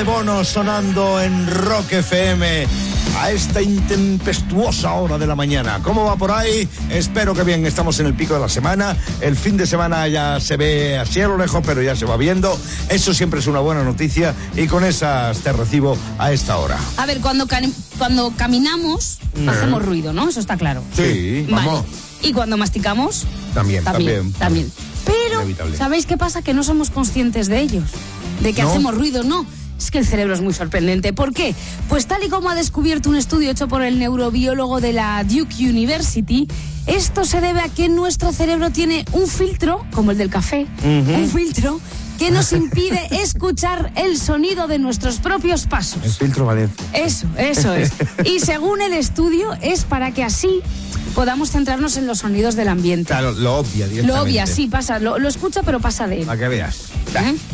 Bono 0.08 0.46
sonando 0.46 1.22
en 1.22 1.46
Rock 1.48 1.92
FM 1.92 2.66
a 3.20 3.30
esta 3.32 3.62
intempestuosa 3.62 4.94
hora 4.94 5.18
de 5.18 5.28
la 5.28 5.36
mañana. 5.36 5.82
¿Cómo 5.84 6.06
va 6.06 6.16
por 6.16 6.32
ahí? 6.32 6.66
Espero 6.90 7.34
que 7.36 7.44
bien, 7.44 7.66
estamos 7.66 8.00
en 8.00 8.06
el 8.06 8.14
pico 8.14 8.34
de 8.36 8.40
la 8.40 8.48
semana. 8.48 8.96
El 9.20 9.36
fin 9.36 9.58
de 9.58 9.68
semana 9.68 10.08
ya 10.08 10.40
se 10.40 10.56
ve 10.56 10.98
así 10.98 11.20
a 11.20 11.28
lo 11.28 11.38
lejos, 11.38 11.62
pero 11.66 11.82
ya 11.82 11.94
se 11.94 12.06
va 12.06 12.16
viendo. 12.16 12.58
Eso 12.88 13.14
siempre 13.14 13.42
es 13.42 13.48
una 13.48 13.60
buena 13.60 13.84
noticia 13.84 14.34
y 14.56 14.68
con 14.68 14.86
esas 14.86 15.40
te 15.40 15.52
recibo 15.52 15.98
a 16.18 16.32
esta 16.32 16.56
hora. 16.58 16.78
A 16.96 17.06
ver, 17.06 17.20
cuando, 17.20 17.46
cuando 17.98 18.32
caminamos, 18.38 19.20
Mm. 19.36 19.50
hacemos 19.50 19.86
ruido, 19.86 20.14
¿no? 20.14 20.30
Eso 20.30 20.40
está 20.40 20.56
claro. 20.58 20.82
Sí, 20.96 21.46
Vale. 21.50 21.70
Y 22.24 22.32
cuando 22.34 22.56
masticamos, 22.58 23.26
También, 23.54 23.84
también. 23.84 24.32
también. 24.34 24.72
Pero, 25.06 25.42
Inevitable. 25.42 25.78
¿sabéis 25.78 26.06
qué 26.06 26.18
pasa? 26.18 26.42
Que 26.42 26.54
no 26.54 26.64
somos 26.64 26.90
conscientes 26.92 27.48
de 27.48 27.60
ellos. 27.60 27.84
De 28.42 28.54
que 28.54 28.64
¿No? 28.64 28.70
hacemos 28.70 28.96
ruido, 28.96 29.24
no. 29.24 29.46
Es 29.78 29.92
que 29.92 30.00
el 30.00 30.06
cerebro 30.06 30.34
es 30.34 30.42
muy 30.42 30.54
sorprendente. 30.54 31.14
¿Por 31.14 31.34
qué? 31.34 31.54
Pues 31.90 32.08
tal 32.08 32.24
y 32.24 32.30
como 32.30 32.50
ha 32.50 32.56
descubierto 32.56 33.10
un 33.10 33.16
estudio 33.16 33.52
hecho 33.52 33.68
por 33.68 33.84
el 33.84 34.00
neurobiólogo 34.00 34.82
de 34.82 34.94
la 34.94 35.24
Duke 35.24 35.56
University, 35.70 36.48
esto 36.88 37.26
se 37.26 37.42
debe 37.42 37.60
a 37.62 37.70
que 37.70 37.90
nuestro 37.90 38.32
cerebro 38.32 38.72
tiene 38.72 39.06
un 39.12 39.28
filtro, 39.28 39.86
como 39.94 40.12
el 40.12 40.18
del 40.18 40.30
café, 40.30 40.66
un 40.84 41.30
filtro 41.30 41.80
que 42.18 42.32
nos 42.32 42.54
impide 42.54 43.08
escuchar 43.22 43.92
el 43.96 44.18
sonido 44.18 44.68
de 44.68 44.80
nuestros 44.80 45.18
propios 45.18 45.68
pasos. 45.68 46.04
El 46.04 46.12
filtro 46.12 46.46
Valencia. 46.46 46.86
Eso, 46.94 47.28
eso 47.38 47.74
es. 47.74 47.92
Y 48.26 48.40
según 48.40 48.82
el 48.82 48.94
estudio, 48.94 49.54
es 49.62 49.84
para 49.84 50.12
que 50.12 50.24
así 50.24 50.62
podamos 51.18 51.50
centrarnos 51.50 51.98
en 51.98 52.06
los 52.06 52.20
sonidos 52.20 52.56
del 52.56 52.68
ambiente. 52.68 53.08
Claro, 53.08 53.32
lo 53.32 53.56
obvia 53.58 53.88
Lo 53.88 53.92
directamente. 53.92 54.20
obvia, 54.22 54.46
sí, 54.46 54.68
pasa, 54.68 55.00
lo, 55.00 55.18
lo 55.18 55.28
escucha, 55.28 55.64
pero 55.64 55.80
pasa 55.80 56.06
de 56.06 56.20
él. 56.20 56.26
Para 56.28 56.38
que 56.38 56.48
veas. 56.48 56.78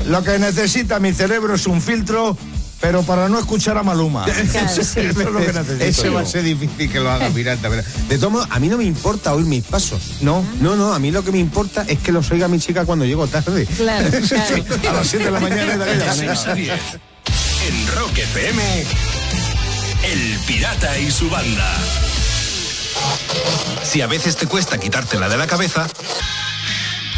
Lo 0.06 0.22
que 0.22 0.38
necesita 0.38 1.00
mi 1.00 1.14
cerebro 1.14 1.56
es 1.56 1.66
un 1.66 1.82
filtro 1.82 2.38
pero 2.82 3.02
para 3.04 3.30
no 3.30 3.40
escuchar 3.40 3.78
a 3.78 3.84
Maluma. 3.84 4.26
Eso 4.68 4.82
es 4.82 5.16
lo 5.16 5.40
que 5.40 5.54
necesito 5.54 5.86
Eso 5.86 6.12
va 6.12 6.20
a 6.20 6.26
ser 6.26 6.44
difícil 6.44 6.92
que 6.92 7.00
lo 7.00 7.10
haga 7.10 7.30
pirata. 7.30 7.70
pero- 7.70 7.84
De 8.10 8.18
todos 8.18 8.34
modos, 8.34 8.48
a 8.52 8.60
mí 8.60 8.68
no 8.68 8.76
me 8.78 8.84
importa 8.84 9.34
oír 9.34 9.46
mis 9.46 9.64
pasos. 9.64 10.16
No, 10.20 10.44
no, 10.60 10.76
no. 10.76 10.94
A 10.94 11.00
mí 11.00 11.10
lo 11.10 11.24
que 11.24 11.32
me 11.32 11.40
importa 11.40 11.86
es 11.88 12.00
que 12.00 12.12
los 12.12 12.30
oiga 12.32 12.50
mi 12.50 12.60
chica 12.60 12.84
cuando 12.84 13.06
llego 13.06 13.26
tarde. 13.28 13.66
Claro, 13.78 14.10
claro. 14.28 14.66
a 14.90 14.94
las 14.96 15.08
7 15.08 15.24
de 15.24 15.32
la 15.32 15.40
mañana 15.40 15.74
y 15.76 15.78
de 15.78 15.84
aquella 15.86 16.00
De 16.00 16.06
manera. 16.10 16.36
6 16.36 16.48
a 16.48 16.54
10. 16.56 16.72
En 17.70 17.88
Rock 17.96 18.18
FM, 18.18 18.84
El 20.12 20.38
Pirata 20.46 21.00
y 21.00 21.10
su 21.10 21.30
banda. 21.30 21.78
Si 23.84 24.02
a 24.02 24.08
veces 24.08 24.36
te 24.38 24.48
cuesta 24.48 24.78
quitártela 24.80 25.30
de 25.30 25.38
la 25.38 25.48
cabeza, 25.48 25.88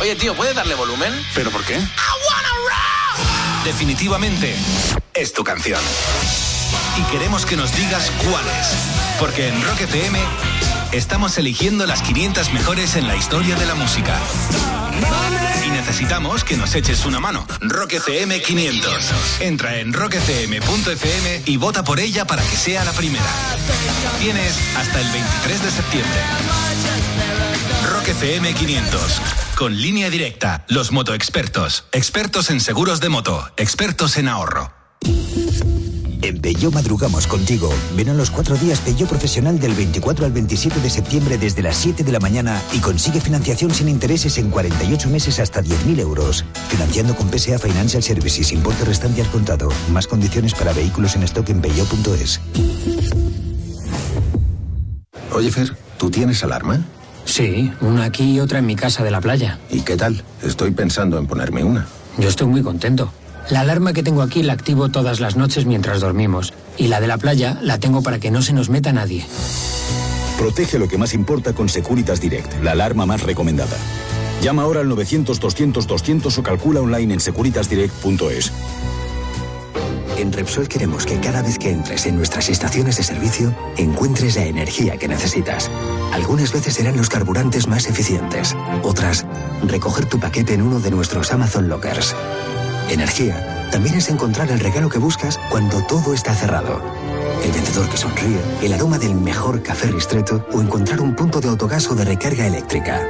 Oye, 0.01 0.15
tío, 0.15 0.35
¿puedes 0.35 0.53
darle 0.55 0.75
volumen? 0.75 1.13
¿pero 1.33 1.49
por 1.51 1.63
qué? 1.63 1.79
Definitivamente 3.63 4.55
es 5.13 5.33
tu 5.33 5.43
canción. 5.43 5.79
Y 6.97 7.03
queremos 7.11 7.45
que 7.45 7.55
nos 7.55 7.75
digas 7.75 8.11
cuál 8.29 8.45
es. 8.59 8.67
Porque 9.19 9.47
en 9.47 9.63
Rock 9.63 9.81
FM 9.81 10.19
estamos 10.91 11.37
eligiendo 11.37 11.85
las 11.85 12.01
500 12.01 12.53
mejores 12.53 12.95
en 12.95 13.07
la 13.07 13.15
historia 13.15 13.55
de 13.55 13.65
la 13.65 13.75
música. 13.75 14.17
Y 15.65 15.69
necesitamos 15.69 16.43
que 16.43 16.57
nos 16.57 16.75
eches 16.75 17.05
una 17.05 17.19
mano. 17.19 17.45
Rock 17.61 17.93
FM 17.93 18.41
500. 18.41 18.93
Entra 19.41 19.77
en 19.77 19.93
rockfm.fm 19.93 21.41
y 21.45 21.57
vota 21.57 21.83
por 21.83 21.99
ella 21.99 22.25
para 22.25 22.43
que 22.43 22.55
sea 22.55 22.83
la 22.85 22.91
primera. 22.93 23.25
Tienes 24.19 24.53
hasta 24.77 25.01
el 25.01 25.07
23 25.11 25.63
de 25.63 25.71
septiembre. 25.71 26.19
Rock 27.91 28.07
FM 28.09 28.53
500. 28.53 29.01
Con 29.55 29.75
línea 29.81 30.09
directa, 30.09 30.65
los 30.67 30.91
motoexpertos. 30.91 31.85
Expertos 31.91 32.49
en 32.49 32.59
seguros 32.59 32.99
de 32.99 33.09
moto. 33.09 33.51
Expertos 33.57 34.17
en 34.17 34.27
ahorro. 34.27 34.73
En 36.26 36.41
Peugeot 36.41 36.73
madrugamos 36.73 37.27
contigo. 37.27 37.69
Ven 37.95 38.10
a 38.10 38.14
los 38.15 38.31
cuatro 38.31 38.57
días 38.57 38.80
Peugeot 38.80 39.07
Profesional 39.07 39.60
del 39.60 39.76
24 39.76 40.26
al 40.26 40.31
27 40.31 40.80
de 40.80 40.89
septiembre 40.89 41.38
desde 41.38 41.61
las 41.61 41.77
7 41.77 42.03
de 42.03 42.11
la 42.11 42.19
mañana 42.19 42.60
y 42.73 42.80
consigue 42.80 43.22
financiación 43.22 43.69
sin 43.72 43.89
intereses 43.89 44.39
en 44.39 44.49
48 44.49 45.07
meses 45.11 45.39
hasta 45.39 45.61
10.000 45.61 45.99
euros. 45.99 46.43
Financiando 46.69 47.15
con 47.15 47.30
PSA 47.30 47.60
Financial 47.60 48.02
Services, 48.02 48.52
importe 48.53 48.85
restante 48.85 49.22
al 49.22 49.27
contado. 49.27 49.69
Más 49.91 50.07
condiciones 50.07 50.56
para 50.56 50.73
vehículos 50.73 51.15
en 51.15 51.22
stock 51.22 51.47
en 51.49 51.61
peugeot.es. 51.61 52.41
Oye, 55.31 55.52
Fer, 55.52 55.77
¿tú 55.99 56.10
tienes 56.10 56.43
alarma? 56.43 56.84
Sí, 57.26 57.72
una 57.81 58.06
aquí 58.06 58.31
y 58.31 58.39
otra 58.39 58.57
en 58.57 58.65
mi 58.65 58.76
casa 58.76 59.03
de 59.03 59.11
la 59.11 59.22
playa. 59.22 59.60
¿Y 59.69 59.81
qué 59.81 59.95
tal? 59.95 60.23
Estoy 60.41 60.72
pensando 60.72 61.19
en 61.19 61.27
ponerme 61.27 61.64
una. 61.64 61.85
Yo 62.18 62.30
estoy 62.30 62.47
muy 62.47 62.64
contento. 62.64 63.11
La 63.49 63.61
alarma 63.61 63.93
que 63.93 64.01
tengo 64.01 64.22
aquí 64.22 64.41
la 64.41 64.53
activo 64.53 64.89
todas 64.89 65.19
las 65.19 65.35
noches 65.35 65.65
mientras 65.65 66.01
dormimos. 66.01 66.53
Y 66.77 66.88
la 66.88 66.99
de 66.99 67.07
la 67.07 67.17
playa 67.17 67.59
la 67.61 67.80
tengo 67.80 68.01
para 68.01 68.19
que 68.19 68.31
no 68.31 68.41
se 68.41 68.53
nos 68.53 68.69
meta 68.69 68.91
nadie. 68.91 69.26
Protege 70.38 70.80
lo 70.80 70.88
que 70.88 70.97
más 70.97 71.13
importa 71.13 71.53
con 71.53 71.69
Securitas 71.69 72.19
Direct, 72.19 72.61
la 72.63 72.72
alarma 72.72 73.05
más 73.05 73.22
recomendada. 73.22 73.77
Llama 74.41 74.63
ahora 74.63 74.81
al 74.81 74.89
900-200-200 74.89 76.38
o 76.38 76.43
calcula 76.43 76.81
online 76.81 77.13
en 77.13 77.19
securitasdirect.es. 77.19 78.51
En 80.17 80.31
Repsol 80.31 80.67
queremos 80.67 81.05
que 81.05 81.19
cada 81.19 81.41
vez 81.41 81.57
que 81.57 81.72
entres 81.72 82.05
en 82.05 82.15
nuestras 82.15 82.49
estaciones 82.49 82.97
de 82.97 83.03
servicio 83.03 83.55
encuentres 83.77 84.35
la 84.35 84.45
energía 84.45 84.97
que 84.97 85.07
necesitas. 85.07 85.69
Algunas 86.13 86.53
veces 86.53 86.73
serán 86.73 86.95
los 86.95 87.09
carburantes 87.09 87.67
más 87.67 87.88
eficientes, 87.88 88.55
otras, 88.81 89.26
recoger 89.63 90.05
tu 90.05 90.19
paquete 90.19 90.53
en 90.53 90.61
uno 90.61 90.80
de 90.80 90.91
nuestros 90.91 91.31
Amazon 91.34 91.67
Lockers. 91.67 92.15
Energía 92.89 93.69
también 93.71 93.95
es 93.95 94.09
encontrar 94.09 94.49
el 94.51 94.59
regalo 94.59 94.89
que 94.89 94.99
buscas 94.99 95.39
cuando 95.49 95.81
todo 95.87 96.13
está 96.13 96.33
cerrado. 96.33 96.81
El 97.43 97.51
vendedor 97.51 97.89
que 97.89 97.97
sonríe, 97.97 98.39
el 98.61 98.73
aroma 98.73 98.97
del 98.97 99.15
mejor 99.15 99.61
café 99.63 99.87
ristreto 99.87 100.45
o 100.53 100.61
encontrar 100.61 101.01
un 101.01 101.15
punto 101.15 101.41
de 101.41 101.49
autogas 101.49 101.89
o 101.89 101.95
de 101.95 102.05
recarga 102.05 102.47
eléctrica. 102.47 103.01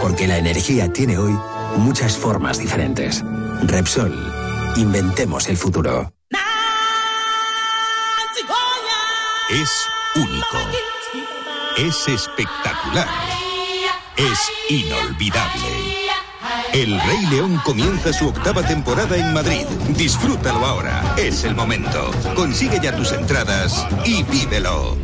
Porque 0.00 0.26
la 0.26 0.38
energía 0.38 0.92
tiene 0.92 1.16
hoy 1.18 1.36
muchas 1.76 2.16
formas 2.16 2.58
diferentes. 2.58 3.22
Repsol, 3.62 4.12
inventemos 4.76 5.48
el 5.48 5.56
futuro. 5.56 6.12
Es 9.50 9.86
único. 10.14 10.58
Es 11.76 12.06
espectacular. 12.08 13.08
Es 14.16 14.38
inolvidable. 14.68 15.89
El 16.72 17.00
Rey 17.00 17.26
León 17.30 17.60
comienza 17.64 18.12
su 18.12 18.28
octava 18.28 18.62
temporada 18.62 19.16
en 19.16 19.32
Madrid. 19.32 19.66
Disfrútalo 19.96 20.64
ahora. 20.64 21.16
Es 21.18 21.42
el 21.42 21.56
momento. 21.56 22.12
Consigue 22.36 22.78
ya 22.80 22.94
tus 22.94 23.10
entradas 23.10 23.86
y 24.04 24.22
vívelo. 24.22 24.96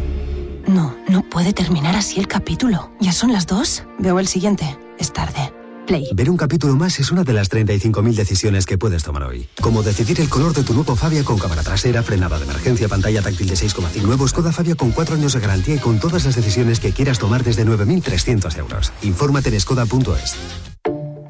No, 0.69 0.97
no 1.09 1.23
puede 1.29 1.53
terminar 1.53 1.97
así 1.97 2.21
el 2.21 2.29
capítulo. 2.29 2.93
¿Ya 3.01 3.11
son 3.13 3.33
las 3.33 3.47
dos? 3.47 3.83
Veo 3.99 4.21
el 4.21 4.29
siguiente. 4.29 4.79
Es 4.99 5.13
tarde. 5.13 5.53
Play. 5.89 6.09
Ver 6.15 6.31
un 6.31 6.37
capítulo 6.37 6.77
más 6.77 6.99
es 7.01 7.11
una 7.11 7.25
de 7.25 7.33
las 7.33 7.51
35.000 7.51 8.15
decisiones 8.15 8.65
que 8.65 8.79
puedes 8.79 9.03
tomar 9.03 9.25
hoy. 9.25 9.49
Como 9.61 9.83
decidir 9.83 10.21
el 10.21 10.29
color 10.29 10.53
de 10.53 10.63
tu 10.63 10.73
nuevo 10.73 10.95
Fabia 10.95 11.25
con 11.25 11.39
cámara 11.39 11.63
trasera, 11.63 12.03
frenada 12.03 12.39
de 12.39 12.45
emergencia, 12.45 12.89
pantalla 12.89 13.23
táctil 13.23 13.49
de 13.49 13.55
6,5. 13.55 14.03
Nuevo 14.03 14.27
Skoda 14.29 14.53
Fabia 14.53 14.77
con 14.77 14.93
4 14.93 15.17
años 15.17 15.33
de 15.33 15.41
garantía 15.41 15.75
y 15.75 15.79
con 15.79 15.99
todas 15.99 16.25
las 16.25 16.37
decisiones 16.37 16.79
que 16.79 16.93
quieras 16.93 17.19
tomar 17.19 17.43
desde 17.43 17.67
9.300 17.67 18.57
euros. 18.59 18.93
Infórmate 19.03 19.51
en 19.51 19.61
skoda.es. 19.61 20.37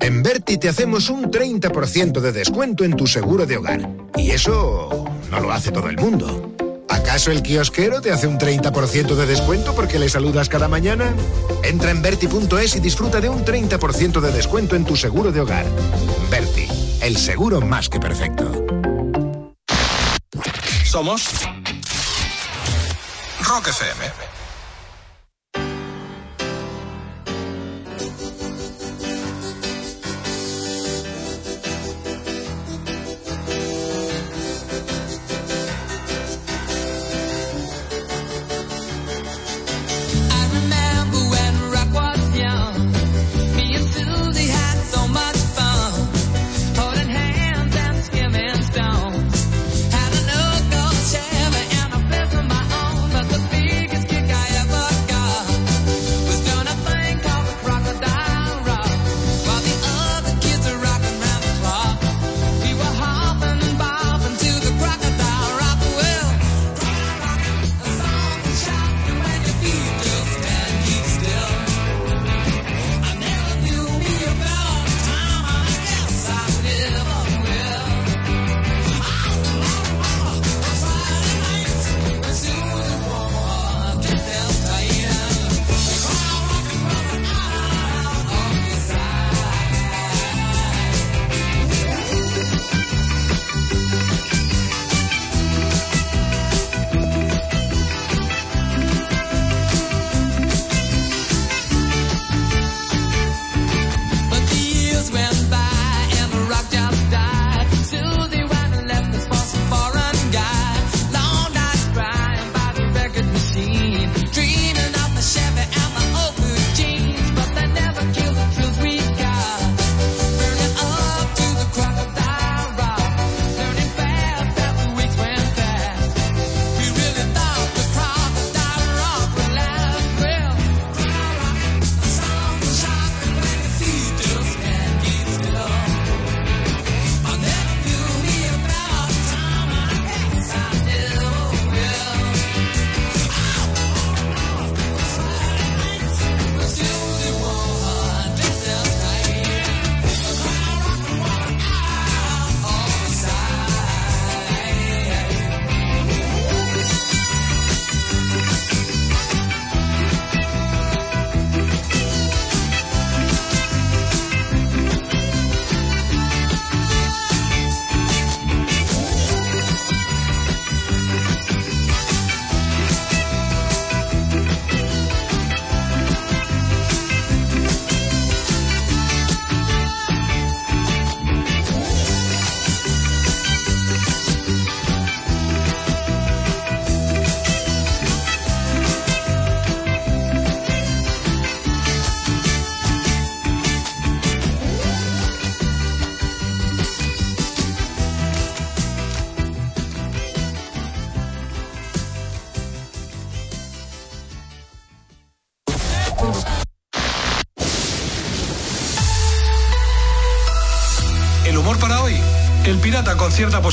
En 0.01 0.23
Berti 0.23 0.59
te 0.59 0.69
hacemos 0.69 1.11
un 1.11 1.31
30% 1.31 2.21
de 2.21 2.33
descuento 2.33 2.85
en 2.85 2.97
tu 2.97 3.07
seguro 3.07 3.47
de 3.47 3.57
hogar. 3.57 3.89
Y 4.17 4.31
eso 4.31 5.05
no 5.31 5.41
lo 5.41 5.53
hace 5.53 5.71
todo 5.71 5.89
el 5.89 5.97
mundo. 5.97 6.53
¿Acaso 6.89 7.31
el 7.31 7.43
kiosquero 7.43 8.01
te 8.01 8.13
hace 8.13 8.27
un 8.27 8.39
30% 8.39 9.15
de 9.15 9.27
descuento 9.27 9.75
porque 9.75 9.99
le 9.99 10.09
saludas 10.09 10.49
cada 10.49 10.69
mañana? 10.69 11.13
Entra 11.63 11.91
en 11.91 12.03
Berti.es 12.03 12.77
y 12.77 12.81
disfruta 12.81 13.21
de 13.21 13.29
un 13.29 13.45
30% 13.45 14.21
de 14.21 14.33
descuento 14.33 14.77
en 14.77 14.85
tu 14.85 14.97
seguro 14.97 15.33
de 15.33 15.41
hogar. 15.41 15.67
Berti, 16.31 16.69
el 17.01 17.17
seguro 17.17 17.61
más 17.61 17.89
que 17.89 17.99
perfecto. 17.99 18.65
Somos 20.85 21.29
Rock 23.43 23.69
FM. 23.69 24.46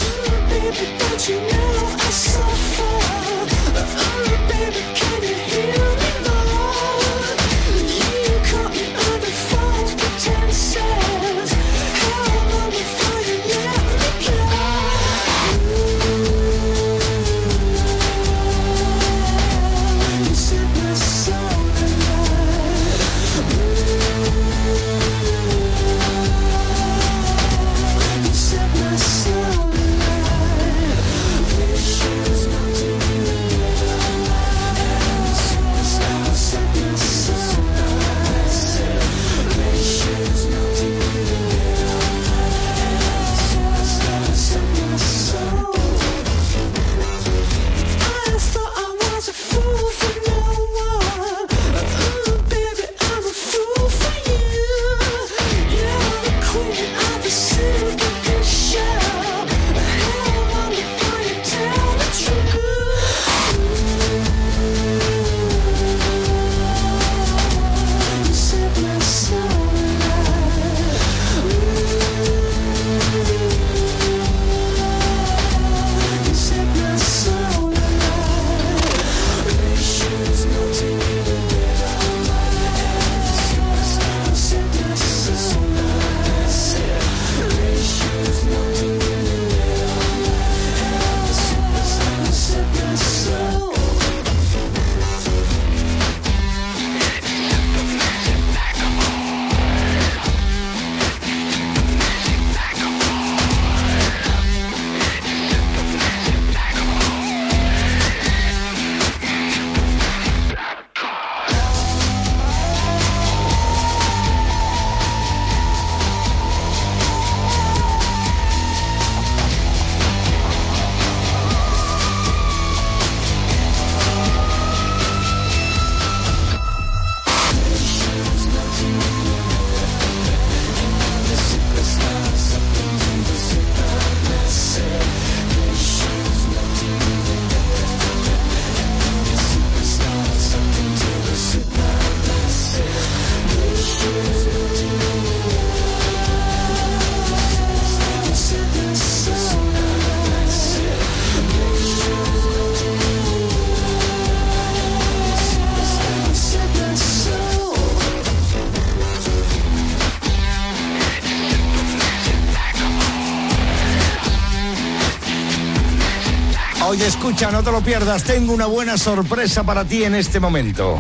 Escucha, 167.28 167.50
no 167.50 167.64
te 167.64 167.72
lo 167.72 167.82
pierdas. 167.82 168.24
Tengo 168.24 168.54
una 168.54 168.68
buena 168.68 168.98
sorpresa 169.00 169.64
para 169.64 169.84
ti 169.84 170.04
en 170.04 170.14
este 170.14 170.40
momento. 170.40 171.00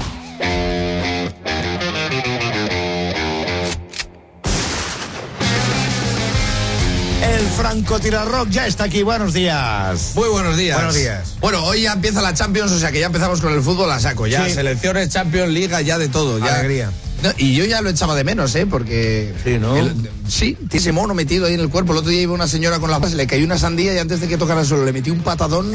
El 7.23 7.41
francotirarrock 7.47 8.49
ya 8.49 8.67
está 8.67 8.85
aquí. 8.85 9.03
Buenos 9.03 9.33
días. 9.33 10.11
Muy 10.15 10.29
buenos 10.29 10.57
días. 10.57 10.75
Buenos 10.77 10.95
días. 10.95 11.35
Bueno, 11.39 11.63
hoy 11.63 11.81
ya 11.81 11.93
empieza 11.93 12.21
la 12.21 12.33
Champions, 12.33 12.71
o 12.71 12.79
sea 12.79 12.91
que 12.91 12.99
ya 12.99 13.07
empezamos 13.07 13.41
con 13.41 13.53
el 13.53 13.61
fútbol 13.61 13.91
a 13.91 13.99
saco. 13.99 14.27
Ya 14.27 14.45
Sí. 14.45 14.53
selecciones, 14.53 15.09
Champions, 15.09 15.51
Liga, 15.51 15.81
ya 15.81 15.97
de 15.97 16.07
todo. 16.07 16.39
Ya. 16.39 16.55
Alegría. 16.55 16.91
No, 17.23 17.31
y 17.37 17.55
yo 17.55 17.65
ya 17.65 17.81
lo 17.81 17.89
echaba 17.89 18.15
de 18.15 18.23
menos, 18.23 18.53
¿eh? 18.55 18.65
Porque. 18.67 19.33
Sí, 19.43 19.57
¿no? 19.57 19.77
el- 19.77 20.04
sí, 20.27 20.53
tiene 20.55 20.77
ese 20.77 20.91
mono 20.91 21.13
metido 21.13 21.45
ahí 21.47 21.53
en 21.53 21.59
el 21.59 21.69
cuerpo. 21.69 21.91
El 21.93 21.99
otro 21.99 22.09
día 22.11 22.21
iba 22.21 22.33
una 22.33 22.47
señora 22.47 22.79
con 22.79 22.89
la 22.91 22.99
base, 22.99 23.15
le 23.15 23.27
cayó 23.27 23.45
una 23.45 23.57
sandía 23.57 23.93
y 23.93 23.97
antes 23.97 24.19
de 24.21 24.27
que 24.27 24.37
tocara 24.37 24.61
el 24.61 24.67
suelo 24.67 24.85
le 24.85 24.93
metí 24.93 25.09
un 25.09 25.19
patadón. 25.21 25.71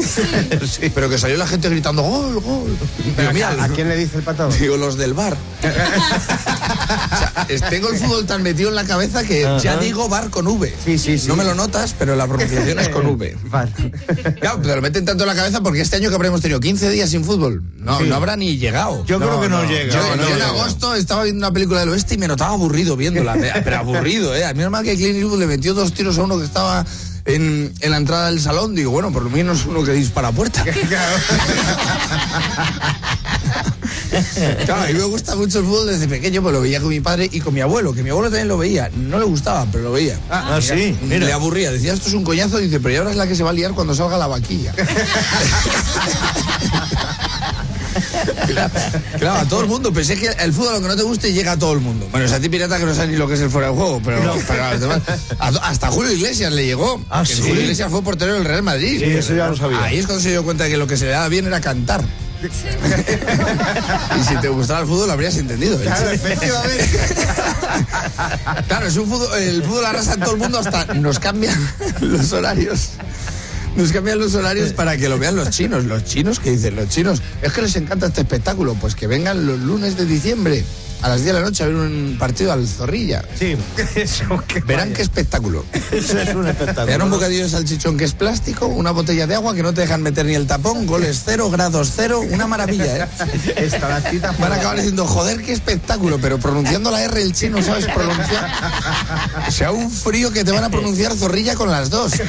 Pero 0.95 1.09
que 1.09 1.19
salió 1.19 1.37
la 1.37 1.47
gente 1.47 1.69
gritando 1.69 2.03
gol, 2.03 2.41
gol. 2.41 2.77
Digo, 3.19 3.33
mira, 3.33 3.51
¿A 3.63 3.69
quién 3.69 3.89
le 3.89 3.97
dice 3.97 4.17
el 4.19 4.23
patado? 4.23 4.51
Digo, 4.53 4.77
los 4.77 4.97
del 4.97 5.15
bar. 5.15 5.37
o 5.61 5.63
sea, 7.17 7.47
es- 7.49 7.63
tengo 7.69 7.89
el 7.89 7.97
fútbol 7.99 8.27
tan 8.27 8.43
metido 8.43 8.69
en 8.71 8.75
la 8.75 8.85
cabeza 8.85 9.25
que 9.25 9.43
ya 9.63 9.73
Ajá. 9.73 9.77
digo 9.81 10.09
bar 10.09 10.31
con 10.31 10.47
V. 10.47 10.73
Sí, 10.85 10.99
sí, 10.99 11.19
sí. 11.19 11.29
No 11.29 11.37
me 11.37 11.45
lo 11.45 11.55
notas, 11.55 11.95
pero 11.99 12.17
la 12.17 12.27
pronunciación 12.27 12.79
es 12.79 12.89
con 12.89 13.07
V. 13.07 13.37
Vale. 13.45 13.71
Claro, 14.41 14.59
pero 14.63 14.77
lo 14.77 14.83
meten 14.83 15.05
tanto 15.05 15.25
en 15.25 15.29
la 15.29 15.35
cabeza 15.35 15.61
porque 15.61 15.81
este 15.81 15.97
año 15.97 16.09
que 16.09 16.15
habremos 16.15 16.41
tenido 16.41 16.61
15 16.61 16.91
días 16.91 17.11
sin 17.11 17.25
fútbol, 17.25 17.63
no, 17.91 17.99
Sí. 17.99 18.05
no 18.09 18.15
habrá 18.17 18.37
ni 18.37 18.57
llegado. 18.57 19.05
Yo 19.07 19.19
creo 19.19 19.41
que 19.41 19.49
no, 19.49 19.65
llega. 19.65 19.93
Yo, 19.95 20.01
no, 20.01 20.17
no 20.17 20.29
yo 20.29 20.37
en 20.37 20.43
agosto 20.43 20.95
estaba 20.95 21.25
viendo 21.25 21.39
una 21.47 21.53
película 21.53 21.81
del 21.81 21.91
oeste 21.91 22.15
y 22.15 22.19
me 22.19 22.29
notaba 22.29 22.53
aburrido 22.55 22.97
viéndola, 22.97 23.37
pero 23.65 23.77
aburrido, 23.79 24.35
¿eh? 24.35 24.45
A 24.45 24.55
mí 24.55 24.61
normal 24.63 24.85
que 24.85 24.97
Clint 24.97 25.17
Eastwood 25.17 25.39
le 25.41 25.47
metió 25.47 25.75
dos 25.75 25.93
tiros 25.93 26.19
a 26.19 26.23
uno 26.23 26.39
que 26.39 26.45
estaba 26.45 26.85
en, 27.25 27.73
en 27.81 27.91
la 27.91 27.97
entrada 27.97 28.27
del 28.31 28.41
salón. 28.41 28.75
Digo, 28.75 28.91
bueno, 28.91 29.13
por 29.13 29.23
lo 29.23 29.31
menos 29.31 29.67
uno 29.67 29.83
que 29.85 29.93
dispara 29.93 30.29
a 30.29 30.33
puerta. 30.33 30.65
Claro, 34.65 34.83
a 34.83 34.87
mí 34.87 34.95
me 34.95 35.05
gusta 35.05 35.37
mucho 35.37 35.61
el 35.61 35.65
fútbol 35.65 35.87
desde 35.87 36.09
pequeño, 36.09 36.43
pues 36.43 36.53
lo 36.53 36.61
veía 36.61 36.81
con 36.81 36.89
mi 36.89 37.01
padre 37.01 37.29
y 37.31 37.41
con 37.41 37.55
mi 37.55 37.61
abuelo, 37.61 37.93
que 37.93 38.03
mi 38.03 38.11
abuelo 38.11 38.29
también 38.29 38.49
lo 38.49 38.59
veía. 38.59 38.91
No 38.97 39.19
le 39.19 39.25
gustaba, 39.25 39.67
pero 39.71 39.85
lo 39.85 39.93
veía. 39.93 40.19
Ah, 40.31 40.59
sí, 40.61 40.97
mira. 41.03 41.27
Le 41.27 41.33
aburría. 41.33 41.71
Decía, 41.71 41.93
esto 41.93 42.09
es 42.09 42.15
un 42.15 42.25
coñazo. 42.25 42.59
Dice, 42.59 42.81
pero 42.81 42.93
ya 42.93 42.99
ahora 42.99 43.11
es 43.13 43.17
la 43.17 43.27
que 43.27 43.35
se 43.37 43.43
va 43.45 43.51
a 43.51 43.53
liar 43.53 43.73
cuando 43.73 43.95
salga 43.95 44.19
la 44.19 44.27
vaquilla. 44.27 44.75
Claro, 48.51 48.73
claro, 49.19 49.39
a 49.41 49.45
todo 49.49 49.61
el 49.63 49.67
mundo. 49.69 49.93
Pensé 49.93 50.17
que 50.17 50.27
el 50.29 50.53
fútbol, 50.53 50.75
aunque 50.75 50.89
no 50.89 50.97
te 50.97 51.03
guste, 51.03 51.33
llega 51.33 51.53
a 51.53 51.59
todo 51.59 51.73
el 51.73 51.81
mundo. 51.81 52.09
Bueno, 52.11 52.27
es 52.27 52.33
a 52.33 52.41
ti 52.41 52.49
pirata 52.49 52.79
que 52.79 52.85
no 52.85 52.95
sabes 52.95 53.11
ni 53.11 53.17
lo 53.17 53.27
que 53.29 53.35
es 53.35 53.41
el 53.41 53.51
fuera 53.51 53.69
de 53.69 53.75
juego, 53.75 54.01
pero, 54.05 54.21
pero 54.47 54.65
a 54.65 54.71
los 54.73 54.81
demás- 54.81 55.01
a 55.39 55.53
to- 55.53 55.63
hasta 55.63 55.89
Julio 55.91 56.13
Iglesias 56.13 56.53
le 56.53 56.65
llegó. 56.67 57.03
Ah, 57.11 57.25
¿sí? 57.25 57.35
Julio 57.41 57.61
Iglesias 57.63 57.91
fue 57.91 58.03
portero 58.03 58.35
del 58.35 58.45
Real 58.45 58.63
Madrid. 58.63 58.99
Sí, 58.99 59.05
eso 59.11 59.35
ya 59.35 59.49
lo 59.49 59.57
sabía. 59.57 59.83
Ahí 59.83 59.99
es 59.99 60.07
cuando 60.07 60.23
se 60.23 60.31
dio 60.31 60.43
cuenta 60.45 60.69
que 60.69 60.77
lo 60.77 60.87
que 60.87 60.97
se 60.97 61.05
le 61.07 61.11
daba 61.13 61.29
bien 61.29 61.47
era 61.47 61.61
cantar. 61.61 62.03
y 64.19 64.25
si 64.25 64.35
te 64.37 64.49
gustara 64.49 64.81
el 64.81 64.87
fútbol 64.87 65.09
lo 65.09 65.13
habrías 65.13 65.37
entendido. 65.37 65.77
¿eh? 65.79 65.83
Claro, 65.83 66.11
efectivamente. 66.11 66.89
Claro, 68.67 68.87
es 68.87 68.97
un 68.97 69.09
fútbol, 69.09 69.39
el 69.39 69.63
fútbol 69.63 69.85
arrasa 69.87 70.15
en 70.15 70.21
todo 70.21 70.33
el 70.33 70.39
mundo 70.39 70.59
hasta 70.59 70.87
nos 70.95 71.19
cambian 71.19 71.55
los 72.01 72.33
horarios. 72.33 72.91
Nos 73.77 73.93
cambian 73.93 74.19
los 74.19 74.35
horarios 74.35 74.73
para 74.73 74.97
que 74.97 75.09
lo 75.09 75.19
vean 75.19 75.37
los 75.37 75.51
chinos. 75.51 75.85
Los 75.85 76.05
chinos, 76.05 76.41
¿qué 76.41 76.51
dicen? 76.51 76.77
Los 76.77 76.89
chinos, 76.89 77.23
es 77.41 77.53
que 77.53 77.63
les 77.63 77.77
encanta 77.77 78.07
este 78.07 78.23
espectáculo. 78.23 78.75
Pues 78.75 78.95
que 78.95 79.07
vengan 79.07 79.47
los 79.47 79.61
lunes 79.61 79.97
de 79.97 80.07
diciembre 80.07 80.65
a 81.03 81.09
las 81.09 81.23
10 81.23 81.27
de 81.27 81.33
la 81.33 81.41
noche 81.41 81.65
a 81.65 81.67
ver 81.67 81.77
un 81.77 82.17
partido 82.19 82.53
al 82.53 82.67
Zorrilla. 82.67 83.25
Sí, 83.39 83.57
eso 83.97 84.43
que 84.47 84.61
Verán 84.61 84.93
qué 84.93 85.03
espectáculo. 85.03 85.65
Eso 85.91 86.19
es 86.19 86.35
un 86.35 86.47
espectáculo. 86.47 86.87
Verán 86.87 87.03
un 87.03 87.11
bocadillo 87.11 87.45
de 87.45 87.51
salchichón 87.51 87.97
que 87.97 88.05
es 88.05 88.15
plástico, 88.15 88.67
una 88.67 88.91
botella 88.91 89.27
de 89.27 89.35
agua 89.35 89.55
que 89.55 89.63
no 89.63 89.73
te 89.73 89.83
dejan 89.83 90.03
meter 90.03 90.27
ni 90.27 90.35
el 90.35 90.47
tapón, 90.47 90.87
goles 90.87 91.23
cero, 91.25 91.51
grados 91.51 91.93
cero, 91.95 92.21
una 92.31 92.47
maravilla, 92.47 93.05
¿eh? 93.05 93.09
Esta 93.57 93.89
la 93.89 94.01
cita 94.01 94.35
Van 94.39 94.53
a 94.53 94.57
acabar 94.57 94.77
diciendo, 94.77 95.07
joder, 95.07 95.43
qué 95.43 95.53
espectáculo, 95.53 96.19
pero 96.21 96.39
pronunciando 96.39 96.91
la 96.91 97.03
R 97.03 97.23
el 97.23 97.33
chino, 97.33 97.63
¿sabes 97.63 97.87
pronunciar? 97.87 98.51
O 99.49 99.51
sea, 99.51 99.73
un 99.73 99.91
frío 99.91 100.33
que 100.33 100.45
te 100.45 100.53
van 100.53 100.65
a 100.65 100.71
pronunciar 100.71 101.15
zorrilla 101.15 101.55
con 101.55 101.71
las 101.71 101.91
dos. 101.91 102.13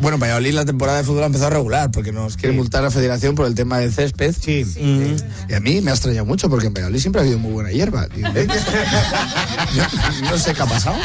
Bueno, 0.00 0.18
Valladolid 0.18 0.52
la 0.54 0.64
temporada 0.64 0.98
de 0.98 1.04
fútbol 1.04 1.22
ha 1.22 1.26
empezado 1.26 1.48
a 1.48 1.50
regular 1.50 1.90
porque 1.90 2.12
nos 2.12 2.36
quiere 2.36 2.56
multar 2.56 2.82
la 2.82 2.90
federación 2.90 3.34
por 3.34 3.46
el 3.46 3.54
tema 3.54 3.78
del 3.78 3.92
césped. 3.92 4.34
Sí, 4.38 4.64
Mm. 4.82 5.16
Y 5.48 5.54
a 5.54 5.60
mí 5.60 5.71
me 5.80 5.90
ha 5.90 5.94
extrañado 5.94 6.26
mucho 6.26 6.50
porque 6.50 6.66
en 6.66 6.74
Valladolid 6.74 7.00
siempre 7.00 7.20
ha 7.20 7.24
habido 7.24 7.38
muy 7.38 7.52
buena 7.52 7.70
hierba. 7.70 8.06
Yo 8.14 8.28
no 10.30 10.38
sé 10.38 10.54
qué 10.54 10.62
ha 10.62 10.66
pasado. 10.66 10.96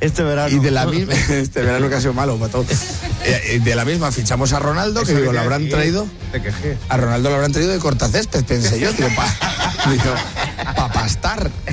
Este 0.00 0.22
verano. 0.22 0.54
Y 0.54 0.60
de 0.60 0.70
la 0.70 0.86
misma, 0.86 1.14
este 1.30 1.62
verano 1.62 1.88
que 1.88 1.96
ha 1.96 2.00
sido 2.00 2.12
malo 2.12 2.36
para 2.36 2.52
todos. 2.52 2.66
Eh, 3.24 3.40
eh, 3.46 3.60
De 3.60 3.74
la 3.74 3.84
misma 3.84 4.12
fichamos 4.12 4.52
a 4.52 4.58
Ronaldo, 4.58 5.02
que 5.02 5.14
digo, 5.14 5.32
lo 5.32 5.40
habrán 5.40 5.68
traído. 5.68 6.06
A 6.88 6.96
Ronaldo 6.96 7.30
lo 7.30 7.36
habrán 7.36 7.52
traído 7.52 7.72
de 7.72 7.78
cortacésped, 7.78 8.44
pensé 8.44 8.78
yo, 8.78 8.90
pa, 8.90 8.96
digo, 8.96 9.08
pa 9.14 9.26
pastar. 11.00 11.50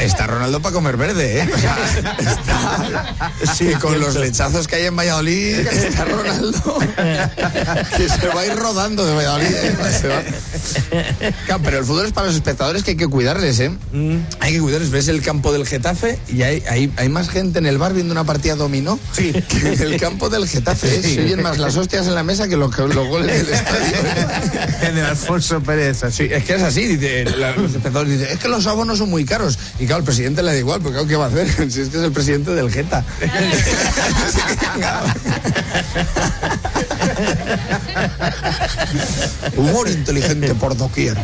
Está 0.00 0.26
Ronaldo 0.26 0.60
para 0.60 0.72
comer 0.72 0.96
verde, 0.96 1.40
¿eh? 1.40 1.48
O 1.54 1.58
sea, 1.58 1.76
está- 2.18 3.32
sí, 3.54 3.72
con 3.80 4.00
los 4.00 4.16
lechazos 4.16 4.66
que 4.66 4.76
hay 4.76 4.86
en 4.86 4.96
Valladolid, 4.96 5.58
está 5.60 6.04
Ronaldo 6.04 6.52
que 7.96 8.08
se 8.08 8.26
va 8.28 8.40
a 8.40 8.46
ir 8.46 8.56
rodando 8.56 9.06
de 9.06 9.14
Valladolid. 9.14 9.46
¿eh? 9.46 9.76
Se 10.00 10.08
va. 10.08 10.22
Claro, 11.46 11.60
pero 11.64 11.78
el 11.78 11.84
fútbol 11.84 12.06
es 12.06 12.12
para 12.12 12.26
los 12.26 12.34
espectadores 12.36 12.82
que 12.82 12.90
hay 12.92 12.96
que 12.96 13.06
cuidarles, 13.06 13.60
¿eh? 13.60 13.70
Hay 14.40 14.54
que 14.54 14.60
cuidarles. 14.60 14.90
Ves 14.90 15.06
el 15.08 15.22
campo 15.22 15.52
del 15.52 15.66
Getafe 15.66 16.18
y 16.28 16.42
hay, 16.42 16.62
hay, 16.68 16.92
hay 16.96 17.08
más 17.08 17.28
gente 17.28 17.58
en 17.60 17.66
el 17.66 17.78
bar 17.78 17.94
viendo 17.94 18.12
una 18.12 18.24
partida 18.24 18.56
dominó 18.56 18.98
que 19.16 19.28
en 19.28 19.82
el 19.82 20.00
campo 20.00 20.28
del 20.28 20.48
Getafe. 20.48 20.96
¿eh? 20.96 21.02
Se 21.02 21.22
oyen 21.22 21.42
más 21.42 21.58
las 21.58 21.76
hostias 21.76 22.06
en 22.06 22.14
la 22.14 22.22
mesa 22.24 22.48
que 22.48 22.56
los, 22.56 22.74
goles 22.74 23.46
del 23.46 23.54
estadio. 23.54 23.96
¿eh? 23.96 24.88
En 24.88 24.98
el 24.98 25.04
Alfonso 25.04 25.60
Pérez, 25.62 26.02
así. 26.02 26.26
Sí, 26.26 26.28
es 26.32 26.44
que 26.44 26.54
es 26.54 26.62
así, 26.62 26.86
dice, 26.86 27.11
la- 27.38 27.54
los 27.56 27.70
espectadores 27.74 28.12
dicen, 28.18 28.28
es 28.32 28.38
que 28.38 28.48
los 28.48 28.66
abonos 28.66 28.98
son 28.98 29.10
muy 29.10 29.24
caros. 29.24 29.58
Y 29.78 29.86
claro, 29.86 30.00
el 30.00 30.04
presidente 30.04 30.42
le 30.42 30.52
da 30.52 30.58
igual, 30.58 30.80
porque 30.80 30.94
claro, 30.94 31.08
¿qué 31.08 31.16
va 31.16 31.24
a 31.26 31.28
hacer? 31.28 31.48
Si 31.72 31.80
es 31.80 31.88
que 31.88 31.98
es 31.98 32.02
el 32.04 32.12
presidente 32.12 32.50
del 32.52 32.70
Geta. 32.70 33.04
Humor 39.56 39.88
inteligente 39.88 40.54
por 40.60 40.76
doquier. 40.76 41.16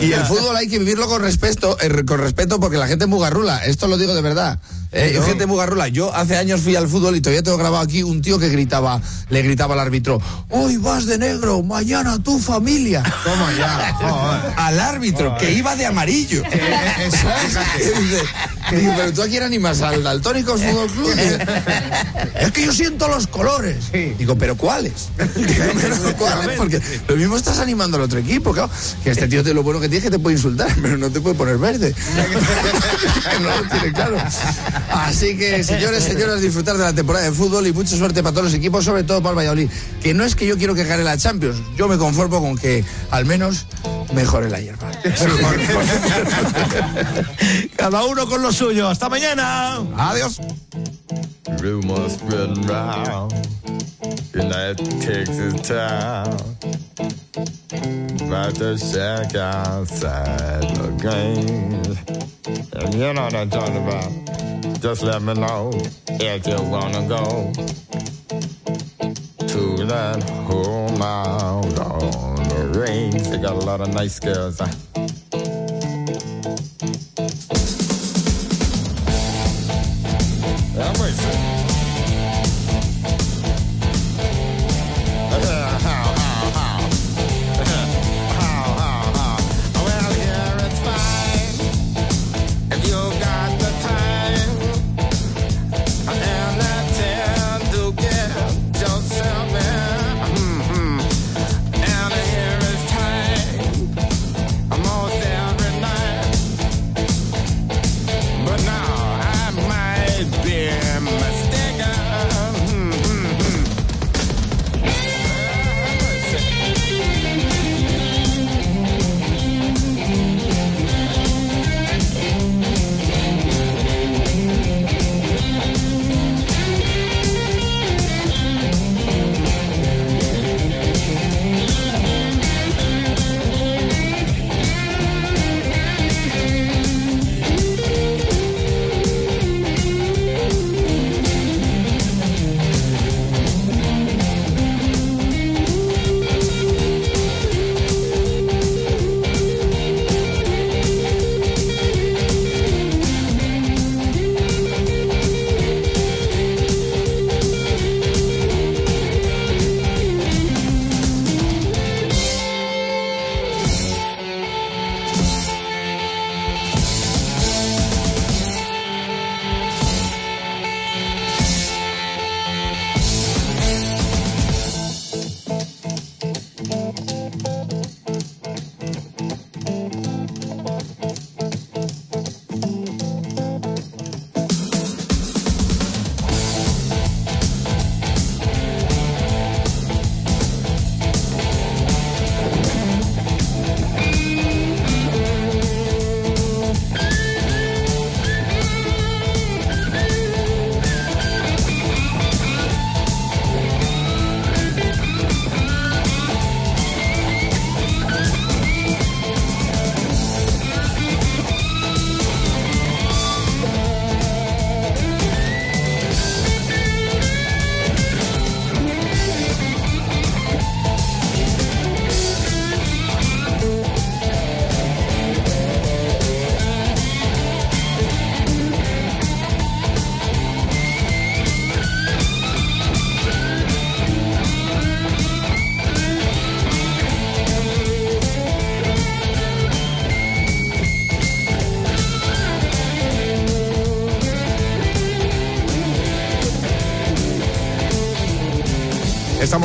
Y 0.00 0.12
el 0.12 0.24
fútbol 0.24 0.56
hay 0.56 0.68
que 0.68 0.78
vivirlo 0.78 1.08
con 1.08 1.22
respeto, 1.22 1.76
eh, 1.80 2.04
con 2.04 2.20
respeto 2.20 2.60
porque 2.60 2.76
la 2.76 2.86
gente 2.86 3.04
es 3.04 3.08
muy 3.08 3.20
garrula. 3.20 3.64
Esto 3.64 3.88
lo 3.88 3.96
digo 3.96 4.14
de 4.14 4.22
verdad. 4.22 4.58
Eh, 4.94 5.18
gente 5.24 5.46
muy 5.46 5.56
garrula. 5.56 5.88
Yo 5.88 6.14
hace 6.14 6.36
años 6.36 6.60
fui 6.60 6.76
al 6.76 6.86
fútbol 6.86 7.16
y 7.16 7.22
todavía 7.22 7.42
tengo 7.42 7.56
grabado 7.56 7.82
aquí 7.82 8.02
un 8.02 8.20
tío 8.20 8.38
que 8.38 8.50
gritaba, 8.50 9.00
le 9.30 9.42
gritaba 9.42 9.72
al 9.72 9.80
árbitro, 9.80 10.20
hoy 10.50 10.76
vas 10.76 11.06
de 11.06 11.16
negro, 11.16 11.62
mañana 11.62 12.22
tu 12.22 12.38
familia. 12.38 13.02
Toma 13.24 13.52
ya. 13.56 13.94
Joder. 13.94 14.52
Al 14.56 14.80
árbitro, 14.80 15.36
que 15.38 15.50
iba 15.52 15.74
de 15.76 15.86
amarillo. 15.86 16.42
Dice, 17.78 18.22
pero 18.70 19.12
tú 19.14 19.22
a 19.22 19.26
quién 19.28 19.42
animas 19.42 19.80
al 19.80 20.02
Daltónicos 20.02 20.60
Fútbol 20.60 20.90
Club. 20.90 21.12
Es 22.42 22.50
que 22.50 22.66
yo 22.66 22.72
siento 22.72 23.08
los 23.08 23.26
colores. 23.26 23.92
Digo, 23.92 24.36
¿pero 24.42 24.56
cuáles? 24.56 25.08
Digo, 25.36 25.64
"¿Pero 25.80 26.16
cuáles? 26.16 26.56
Porque 26.56 26.80
lo 27.06 27.14
mismo 27.14 27.36
estás 27.36 27.60
animando 27.60 27.96
al 27.96 28.02
otro 28.02 28.18
equipo, 28.18 28.52
claro. 28.52 28.68
Que 29.04 29.10
este 29.10 29.28
tío 29.28 29.44
te 29.44 29.54
lo 29.54 29.62
bueno 29.62 29.78
que 29.78 29.88
tiene 29.88 29.98
es 29.98 30.02
que 30.02 30.10
te 30.10 30.18
puede 30.18 30.34
insultar, 30.34 30.68
pero 30.82 30.98
no 30.98 31.10
te 31.10 31.20
puede 31.20 31.36
poner 31.36 31.58
verde. 31.58 31.94
no 33.40 33.56
lo 33.56 33.68
tiene 33.70 33.92
claro. 33.92 34.16
Así 34.90 35.38
que, 35.38 35.62
señores, 35.62 36.02
señoras, 36.02 36.40
disfrutar 36.40 36.76
de 36.76 36.82
la 36.82 36.92
temporada 36.92 37.24
de 37.26 37.30
fútbol 37.30 37.68
y 37.68 37.72
mucha 37.72 37.96
suerte 37.96 38.20
para 38.20 38.32
todos 38.32 38.46
los 38.46 38.54
equipos, 38.54 38.84
sobre 38.84 39.04
todo 39.04 39.22
para 39.22 39.30
el 39.30 39.36
Valladolid. 39.36 39.70
Que 40.02 40.12
no 40.12 40.24
es 40.24 40.34
que 40.34 40.44
yo 40.44 40.58
quiero 40.58 40.74
que 40.74 40.82
gane 40.82 41.04
la 41.04 41.16
Champions, 41.16 41.58
yo 41.76 41.86
me 41.86 41.96
conformo 41.96 42.40
con 42.40 42.58
que 42.58 42.84
al 43.12 43.24
menos 43.24 43.66
mejore 44.12 44.48
la 44.50 44.58
hierba. 44.60 44.90
Cada 47.76 48.04
uno 48.04 48.26
con 48.26 48.42
lo 48.42 48.52
suyo. 48.52 48.88
Hasta 48.88 49.08
mañana. 49.08 49.76
Adiós. 49.96 50.40
Rumors 51.60 52.14
spreading 52.14 52.66
round 52.66 53.32
in 54.34 54.48
that 54.48 54.76
Texas 55.00 55.60
town 55.62 56.36
about 58.26 58.54
the 58.54 58.76
shack 58.76 59.34
outside 59.36 60.62
the 60.76 60.90
game. 60.98 61.82
And 62.72 62.94
you 62.94 63.12
know 63.12 63.24
what 63.24 63.34
I'm 63.34 63.50
talking 63.50 63.76
about. 63.76 64.10
Just 64.80 65.02
let 65.02 65.22
me 65.22 65.34
know 65.34 65.70
if 66.08 66.46
you 66.46 66.60
wanna 66.70 67.06
go 67.06 67.52
to 69.46 69.84
that 69.86 70.22
home 70.46 71.02
out 71.02 71.78
on 71.78 72.41
the. 72.72 73.12
They 73.30 73.38
got 73.38 73.52
a 73.52 73.64
lot 73.64 73.80
of 73.80 73.92
nice 73.92 74.18
girls. 74.18 74.60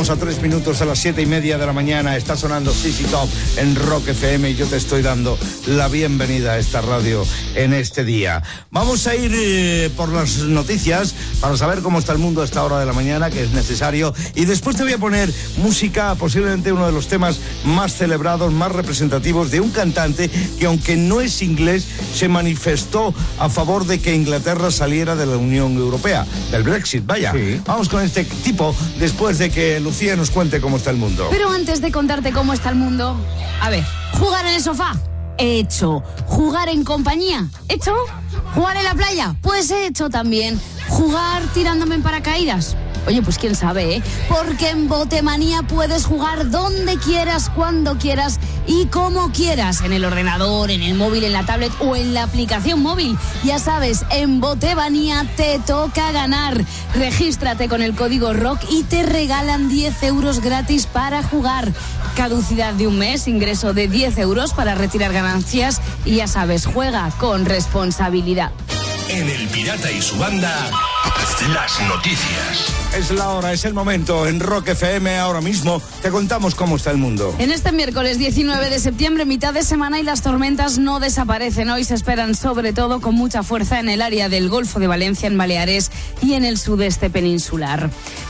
A 0.10 0.16
tres 0.16 0.42
minutos 0.42 0.80
de 0.80 0.86
las 0.86 1.00
siete 1.00 1.22
y 1.22 1.26
media 1.26 1.58
de 1.58 1.66
la 1.66 1.74
mañana. 1.74 2.16
Está 2.16 2.38
sonando 2.38 2.72
CC 2.72 3.04
Top 3.12 3.28
en 3.58 3.76
Rock 3.76 4.08
FM 4.08 4.52
y 4.52 4.56
yo 4.56 4.66
te 4.66 4.78
estoy 4.78 5.02
dando 5.02 5.38
la 5.66 5.90
bienvenida 5.90 6.54
a 6.54 6.58
esta 6.60 6.80
radio 6.80 7.26
en 7.56 7.74
este 7.74 8.06
día. 8.06 8.42
Vamos 8.72 9.06
a 9.08 9.16
ir 9.16 9.34
eh, 9.36 9.92
por 9.98 10.08
las 10.08 10.38
noticias 10.38 11.14
para 11.42 11.58
saber 11.58 11.82
cómo 11.82 12.00
está 12.00 12.14
el 12.14 12.20
mundo 12.20 12.42
a 12.42 12.46
esta 12.46 12.64
hora 12.64 12.80
de 12.80 12.86
la 12.86 12.94
mañana, 12.94 13.30
que 13.30 13.44
es 13.44 13.52
necesario. 13.52 14.14
Y 14.34 14.46
después 14.46 14.78
te 14.78 14.84
voy 14.84 14.94
a 14.94 14.98
poner 14.98 15.30
música, 15.58 16.16
posiblemente 16.16 16.72
uno 16.72 16.86
de 16.86 16.94
los 16.94 17.10
temas 17.10 17.40
más 17.66 17.94
celebrados, 17.94 18.54
más 18.54 18.72
representativos 18.72 19.52
de 19.52 19.60
un 19.60 19.72
cantante 19.72 20.30
que, 20.58 20.68
aunque 20.68 20.96
no 20.96 21.20
es 21.20 21.42
inglés, 21.42 21.86
se 22.18 22.28
manifestó 22.28 23.14
a 23.38 23.48
favor 23.48 23.86
de 23.86 24.00
que 24.00 24.16
Inglaterra 24.16 24.72
saliera 24.72 25.16
de 25.16 25.28
la 25.28 25.38
Unión 25.38 25.78
Europea, 25.78 26.26
del 26.52 26.64
Brexit. 26.64 27.06
Vaya, 27.06 27.32
vamos 27.66 27.90
con 27.90 28.04
este 28.04 28.24
tipo 28.24 28.76
después 28.98 29.38
de 29.38 29.52
que 29.52 29.80
Lucía 29.80 30.16
nos 30.16 30.32
cuente 30.32 30.60
cómo 30.60 30.78
está 30.78 30.90
el 30.90 30.98
mundo. 30.98 31.28
Pero 31.30 31.52
antes 31.52 31.80
de 31.80 31.92
contarte 31.92 32.32
cómo 32.32 32.54
está 32.54 32.70
el 32.70 32.76
mundo, 32.76 33.16
a 33.62 33.70
ver, 33.70 33.84
jugar 34.14 34.48
en 34.48 34.56
el 34.56 34.62
sofá, 34.64 34.94
hecho. 35.38 36.04
Jugar 36.26 36.70
en 36.70 36.84
compañía, 36.84 37.48
hecho. 37.70 37.94
Jugar 38.56 38.78
en 38.78 38.86
la 38.86 38.96
playa, 38.96 39.36
pues 39.44 39.70
hecho 39.70 40.10
también. 40.10 40.60
Jugar 40.88 41.44
tirándome 41.54 41.96
en 41.96 42.02
paracaídas. 42.02 42.76
Oye, 43.08 43.22
pues 43.22 43.38
quién 43.38 43.56
sabe, 43.56 43.96
¿eh? 43.96 44.04
Porque 44.28 44.70
en 44.70 44.90
Botemanía 44.90 45.62
puedes 45.62 46.06
jugar 46.06 46.50
donde 46.50 46.98
quieras, 46.98 47.50
cuando 47.56 47.98
quieras 47.98 48.40
y 48.68 48.86
como 48.88 49.32
quieras. 49.32 49.82
En 49.82 49.94
el 49.94 50.06
ordenador, 50.06 50.70
en 50.70 50.84
el 50.84 50.96
móvil, 50.96 51.24
en 51.24 51.34
la 51.34 51.46
tablet 51.46 51.72
o 51.80 51.96
en 51.96 52.14
la 52.14 52.24
aplicación 52.24 52.82
móvil. 52.82 53.18
Ya 53.44 53.60
sabes, 53.60 54.06
en 54.12 54.40
Botemanía 54.40 55.26
te 55.36 55.60
toca 55.66 56.12
ganar. 56.12 56.64
Regístrate 56.94 57.68
con 57.70 57.82
el 57.82 57.96
código 57.96 58.34
ROCK 58.34 58.62
y 58.70 58.84
te 58.84 59.04
regalan 59.04 59.70
10 59.70 60.04
euros 60.04 60.42
gratis 60.42 60.86
para 60.86 61.24
jugar. 61.24 61.72
Caducidad 62.16 62.74
de 62.74 62.88
un 62.88 62.98
mes, 62.98 63.28
ingreso 63.28 63.74
de 63.74 63.88
10 63.88 64.18
euros 64.20 64.54
para 64.54 64.76
retirar 64.76 65.14
ganancias 65.14 65.82
y 66.06 66.18
ya 66.18 66.28
sabes, 66.28 66.66
juega 66.66 67.10
con 67.18 67.46
responsabilidad. 67.46 68.52
En 69.10 69.30
El 69.30 69.48
Pirata 69.48 69.90
y 69.90 70.02
su 70.02 70.18
banda, 70.18 70.70
las 71.54 71.80
noticias. 71.88 72.74
Es 72.98 73.12
la 73.12 73.30
hora, 73.30 73.54
es 73.54 73.64
el 73.64 73.74
momento. 73.74 74.28
En 74.28 74.40
Rock 74.40 74.70
FM 74.70 75.18
ahora 75.18 75.40
mismo 75.40 75.82
te 76.02 76.10
contamos 76.10 76.56
cómo 76.56 76.76
está 76.76 76.92
el 76.92 76.98
mundo. 76.98 77.34
En 77.38 77.52
este 77.52 77.72
miércoles 77.72 78.18
19 78.18 78.70
de 78.70 78.80
septiembre, 78.80 79.24
mitad 79.24 79.54
de 79.54 79.64
semana 79.64 80.00
y 80.00 80.04
las 80.04 80.22
tormentas 80.22 80.78
no 80.78 81.00
desaparecen. 81.00 81.70
Hoy 81.70 81.84
se 81.84 81.94
esperan 81.94 82.36
sobre 82.36 82.74
todo 82.74 83.00
con 83.00 83.16
mucha 83.16 83.44
fuerza 83.44 83.80
en 83.80 83.88
el 83.88 84.02
área 84.02 84.30
del 84.30 84.50
Golfo 84.50 84.80
de 84.80 84.88
Valencia, 84.88 85.28
en 85.28 85.38
Baleares 85.38 85.92
y 86.22 86.34
en 86.34 86.44
el 86.44 86.58
sudeste 86.58 87.10
peninsular. 87.10 87.90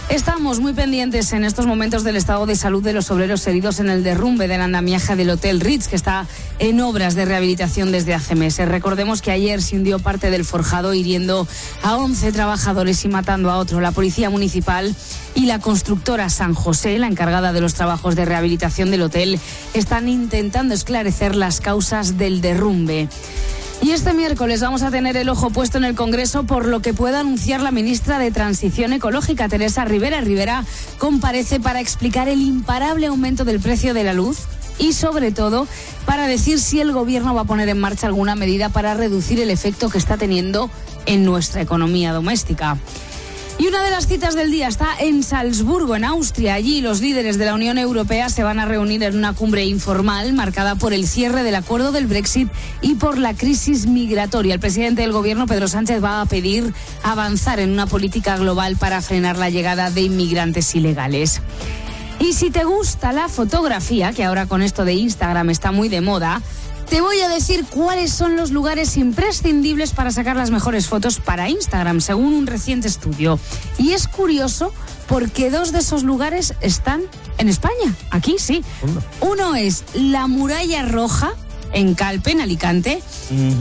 Estamos 0.10 0.60
muy 0.60 0.74
pendientes 0.74 1.34
en 1.34 1.44
estos 1.44 1.66
momentos 1.66 2.04
del 2.04 2.16
estado 2.16 2.46
de 2.46 2.56
salud 2.56 2.84
de 2.84 2.94
los 2.94 3.10
obreros 3.10 3.46
heridos 3.48 3.80
en 3.80 3.90
el 3.90 4.04
derrumbe 4.04 4.48
del 4.48 4.62
andamiaje 4.62 5.16
del 5.16 5.32
Hotel 5.32 5.60
Ritz, 5.60 5.88
que 5.88 5.96
está 5.96 6.28
en 6.60 6.80
obras 6.82 7.16
de 7.16 7.26
rehabilitación 7.26 7.92
desde 7.92 8.14
hace 8.14 8.36
meses. 8.36 8.68
Recordemos 8.68 9.22
que 9.22 9.32
ayer 9.32 9.62
se 9.62 9.76
hundió 9.76 10.00
parte 10.00 10.30
del 10.30 10.46
forjado 10.46 10.94
hiriendo 10.94 11.48
a 11.84 11.98
11 11.98 12.32
trabajadores 12.32 12.67
y 12.68 13.08
matando 13.08 13.50
a 13.50 13.60
otro. 13.60 13.80
La 13.80 13.92
policía 13.92 14.30
municipal 14.30 14.94
y 15.36 15.46
la 15.46 15.60
constructora 15.60 16.30
San 16.30 16.54
José, 16.54 17.00
la 17.00 17.08
encargada 17.08 17.54
de 17.54 17.62
los 17.62 17.76
trabajos 17.76 18.18
de 18.18 18.26
rehabilitación 18.26 18.92
del 18.92 19.04
hotel, 19.04 19.40
están 19.74 20.10
intentando 20.10 20.74
esclarecer 20.74 21.34
las 21.34 21.62
causas 21.62 22.18
del 22.18 22.42
derrumbe. 22.42 23.08
Y 23.82 23.92
este 23.92 24.14
miércoles 24.14 24.60
vamos 24.60 24.82
a 24.82 24.92
tener 24.92 25.16
el 25.16 25.30
ojo 25.30 25.50
puesto 25.50 25.78
en 25.78 25.86
el 25.86 25.96
Congreso 25.96 26.44
por 26.44 26.66
lo 26.66 26.82
que 26.82 26.94
pueda 26.94 27.22
anunciar 27.22 27.62
la 27.62 27.72
ministra 27.72 28.20
de 28.20 28.32
Transición 28.32 28.92
Ecológica, 28.92 29.48
Teresa 29.48 29.86
Rivera. 29.86 30.20
Rivera 30.20 30.66
comparece 30.98 31.62
para 31.62 31.80
explicar 31.80 32.28
el 32.28 32.42
imparable 32.42 33.08
aumento 33.08 33.46
del 33.46 33.62
precio 33.62 33.94
de 33.94 34.04
la 34.04 34.14
luz 34.14 34.40
y 34.78 34.92
sobre 34.92 35.32
todo 35.32 35.68
para 36.06 36.28
decir 36.28 36.60
si 36.60 36.82
el 36.82 36.92
gobierno 36.92 37.34
va 37.34 37.42
a 37.42 37.46
poner 37.46 37.70
en 37.70 37.80
marcha 37.80 38.08
alguna 38.08 38.36
medida 38.36 38.68
para 38.68 38.94
reducir 38.94 39.40
el 39.40 39.52
efecto 39.52 39.90
que 39.90 39.98
está 39.98 40.18
teniendo 40.18 40.70
en 41.08 41.26
nuestra 41.26 41.62
economía 41.62 42.14
doméstica. 42.14 42.78
Y 43.60 43.66
una 43.66 43.84
de 43.84 43.90
las 43.90 44.06
citas 44.06 44.36
del 44.36 44.52
día 44.52 44.68
está 44.68 44.90
en 45.00 45.24
Salzburgo, 45.24 45.96
en 45.96 46.04
Austria. 46.04 46.54
Allí 46.54 46.80
los 46.80 47.02
líderes 47.02 47.40
de 47.40 47.46
la 47.46 47.56
Unión 47.56 47.80
Europea 47.80 48.30
se 48.30 48.44
van 48.44 48.60
a 48.60 48.66
reunir 48.66 49.02
en 49.02 49.18
una 49.18 49.34
cumbre 49.34 49.66
informal 49.66 50.32
marcada 50.34 50.76
por 50.76 50.94
el 50.94 51.08
cierre 51.08 51.42
del 51.42 51.56
acuerdo 51.56 51.92
del 51.92 52.06
Brexit 52.06 52.50
y 52.82 52.96
por 52.96 53.18
la 53.18 53.34
crisis 53.34 53.88
migratoria. 53.88 54.54
El 54.54 54.60
presidente 54.60 55.02
del 55.02 55.12
gobierno, 55.12 55.48
Pedro 55.48 55.68
Sánchez, 55.68 56.04
va 56.04 56.22
a 56.22 56.28
pedir 56.28 56.72
avanzar 57.02 57.60
en 57.60 57.72
una 57.72 57.88
política 57.88 58.38
global 58.38 58.78
para 58.78 59.02
frenar 59.02 59.40
la 59.40 59.50
llegada 59.50 59.90
de 59.90 60.02
inmigrantes 60.02 60.76
ilegales. 60.76 61.42
Y 62.20 62.34
si 62.34 62.52
te 62.52 62.64
gusta 62.64 63.12
la 63.12 63.28
fotografía, 63.28 64.14
que 64.14 64.24
ahora 64.24 64.46
con 64.46 64.62
esto 64.62 64.86
de 64.86 64.94
Instagram 64.94 65.50
está 65.50 65.72
muy 65.72 65.90
de 65.90 66.02
moda, 66.02 66.44
te 66.90 67.02
voy 67.02 67.20
a 67.22 67.30
decir 67.30 67.66
cuáles 67.66 68.12
son 68.12 68.38
los 68.38 68.52
lugares 68.52 68.98
imprescindibles 68.98 69.92
para 69.92 70.12
sacar 70.12 70.36
las 70.36 70.52
mejores 70.52 70.88
fotos 70.88 71.20
para 71.20 71.50
Instagram, 71.50 72.02
según 72.02 72.34
un 72.34 72.48
reciente 72.48 72.88
estudio. 72.88 73.40
Y 73.78 73.92
es 73.92 74.08
curioso 74.08 74.74
porque 75.08 75.50
dos 75.50 75.72
de 75.72 75.80
esos 75.80 76.04
lugares 76.04 76.54
están 76.62 77.02
en 77.38 77.50
España, 77.50 77.94
aquí 78.12 78.36
sí. 78.40 78.64
Uno 79.22 79.56
es 79.56 79.84
la 79.94 80.28
Muralla 80.28 80.84
Roja, 80.84 81.34
en 81.74 81.94
Calpe, 81.94 82.32
en 82.32 82.42
Alicante, 82.42 83.02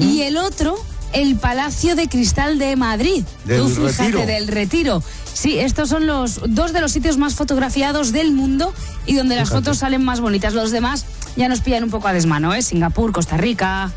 y 0.01 0.23
el 0.23 0.36
otro, 0.36 0.77
el 1.12 1.37
Palacio 1.37 1.95
de 1.97 2.09
Cristal 2.09 2.59
de 2.59 2.77
Madrid. 2.77 3.24
Del 3.45 3.61
Tú 3.61 3.69
fíjate, 3.69 4.03
Retiro. 4.05 4.27
del 4.27 4.49
Retiro. 4.49 5.03
Sí, 5.33 5.59
estos 5.59 5.89
son 5.89 6.07
los 6.07 6.41
dos 6.49 6.73
de 6.73 6.81
los 6.81 6.93
sitios 6.93 7.19
más 7.19 7.35
fotografiados 7.35 8.12
del 8.12 8.33
mundo 8.33 8.73
y 9.05 9.15
donde 9.15 9.37
las 9.37 9.51
fotos 9.51 9.78
salen 9.78 10.03
más 10.05 10.20
bonitas. 10.20 10.55
Los 10.55 10.70
demás 10.70 11.05
ya 11.37 11.49
nos 11.49 11.61
pillan 11.61 11.85
un 11.85 11.91
poco 11.91 12.09
a 12.09 12.12
desmano, 12.12 12.55
¿eh? 12.55 12.62
Singapur, 12.62 13.12
Costa 13.12 13.37
Rica. 13.37 13.91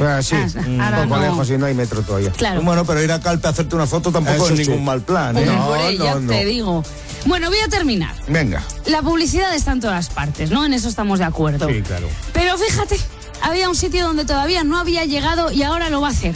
Ah, 0.00 0.20
sí, 0.22 0.34
Ah, 0.80 1.00
un 1.02 1.08
poco 1.08 1.20
no. 1.20 1.22
lejos 1.22 1.50
y 1.50 1.58
no 1.58 1.66
hay 1.66 1.74
metro 1.74 2.02
todavía. 2.02 2.30
Claro. 2.30 2.62
Bueno, 2.62 2.84
pero 2.84 3.02
ir 3.02 3.12
a 3.12 3.20
Calpe 3.20 3.46
a 3.46 3.50
hacerte 3.50 3.74
una 3.76 3.86
foto 3.86 4.10
tampoco 4.10 4.44
Eso 4.46 4.54
es 4.54 4.60
sí. 4.60 4.66
ningún 4.66 4.84
mal 4.84 5.02
plan, 5.02 5.36
¿eh? 5.36 5.48
Hombre, 5.48 5.96
ya 5.98 6.16
te 6.26 6.44
digo. 6.44 6.84
Bueno, 7.26 7.48
voy 7.48 7.58
a 7.60 7.68
terminar. 7.68 8.14
Venga. 8.28 8.62
La 8.86 9.02
publicidad 9.02 9.54
está 9.54 9.72
en 9.72 9.80
todas 9.80 10.08
partes, 10.10 10.50
¿no? 10.50 10.64
En 10.64 10.74
eso 10.74 10.88
estamos 10.88 11.18
de 11.20 11.24
acuerdo. 11.24 11.68
Sí, 11.68 11.80
claro. 11.82 12.08
Pero 12.32 12.58
fíjate, 12.58 12.98
había 13.40 13.68
un 13.68 13.76
sitio 13.76 14.04
donde 14.06 14.24
todavía 14.24 14.62
no 14.64 14.78
había 14.78 15.04
llegado 15.06 15.50
y 15.52 15.62
ahora 15.62 15.90
lo 15.90 16.00
va 16.00 16.08
a 16.08 16.10
hacer. 16.10 16.34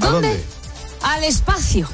¿A 0.00 0.06
dónde? 0.06 0.44
Al 1.02 1.24
espacio. 1.24 1.88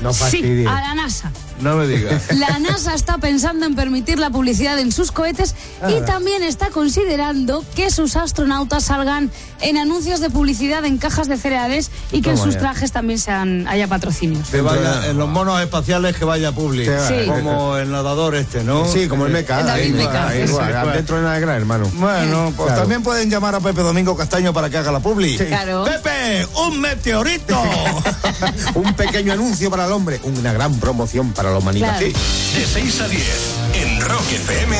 No 0.00 0.12
sí, 0.12 0.20
fastidies. 0.20 0.66
a 0.66 0.80
la 0.80 0.94
NASA. 0.94 1.32
No 1.60 1.76
me 1.76 1.86
digas. 1.86 2.24
La 2.36 2.58
NASA 2.58 2.94
está 2.94 3.18
pensando 3.18 3.66
en 3.66 3.74
permitir 3.76 4.18
la 4.18 4.30
publicidad 4.30 4.78
en 4.78 4.92
sus 4.92 5.12
cohetes 5.12 5.54
y 5.88 6.00
también 6.04 6.42
está 6.42 6.70
considerando 6.70 7.64
que 7.74 7.90
sus 7.90 8.16
astronautas 8.16 8.84
salgan 8.84 9.30
en 9.60 9.78
anuncios 9.78 10.20
de 10.20 10.30
publicidad 10.30 10.84
en 10.84 10.98
cajas 10.98 11.28
de 11.28 11.36
cereales 11.36 11.90
y 12.12 12.22
que 12.22 12.30
en 12.30 12.38
sus 12.38 12.54
ya. 12.54 12.60
trajes 12.60 12.92
también 12.92 13.18
sean 13.18 13.66
haya 13.68 13.86
patrocinios. 13.88 14.48
Que 14.48 14.60
vaya, 14.60 15.06
en 15.08 15.16
los 15.18 15.28
monos 15.28 15.60
espaciales 15.60 16.16
que 16.16 16.24
vaya 16.24 16.52
público. 16.52 16.92
Sí. 17.08 17.26
Como 17.26 17.76
el 17.76 17.90
nadador 17.90 18.34
este, 18.34 18.64
¿no? 18.64 18.84
Sí, 18.86 19.08
como 19.08 19.26
el 19.26 19.32
meca. 19.32 19.60
El 19.60 19.66
David 19.66 19.94
Meca, 19.94 20.32
sí, 20.32 20.38
igual, 20.38 20.74
sí. 20.84 20.90
Dentro 20.92 21.16
de 21.16 21.22
nada 21.22 21.38
gran, 21.38 21.56
hermano. 21.56 21.90
Bueno, 21.94 22.52
pues 22.56 22.66
Claro. 22.66 22.80
también 22.82 23.02
pueden 23.02 23.30
llamar 23.30 23.54
a 23.54 23.60
Pepe 23.60 23.80
Domingo 23.82 24.16
Castaño 24.16 24.52
para 24.52 24.68
que 24.70 24.76
haga 24.78 24.90
la 24.92 25.00
publi. 25.00 25.36
Claro. 25.36 25.84
Pepe, 25.84 26.46
un 26.66 26.80
meteorito. 26.80 27.60
Un 28.74 28.94
pequeño 28.94 29.32
anuncio 29.32 29.70
para 29.70 29.86
el 29.86 29.92
hombre, 29.92 30.20
una 30.24 30.52
gran 30.52 30.74
promoción 30.80 31.32
para 31.32 31.43
la 31.52 31.58
humanidad. 31.58 31.98
Claro. 31.98 32.06
De 32.06 32.66
6 32.66 33.00
a 33.00 33.08
10, 33.08 33.54
en 33.74 34.00
Rock 34.00 34.32
FM, 34.32 34.76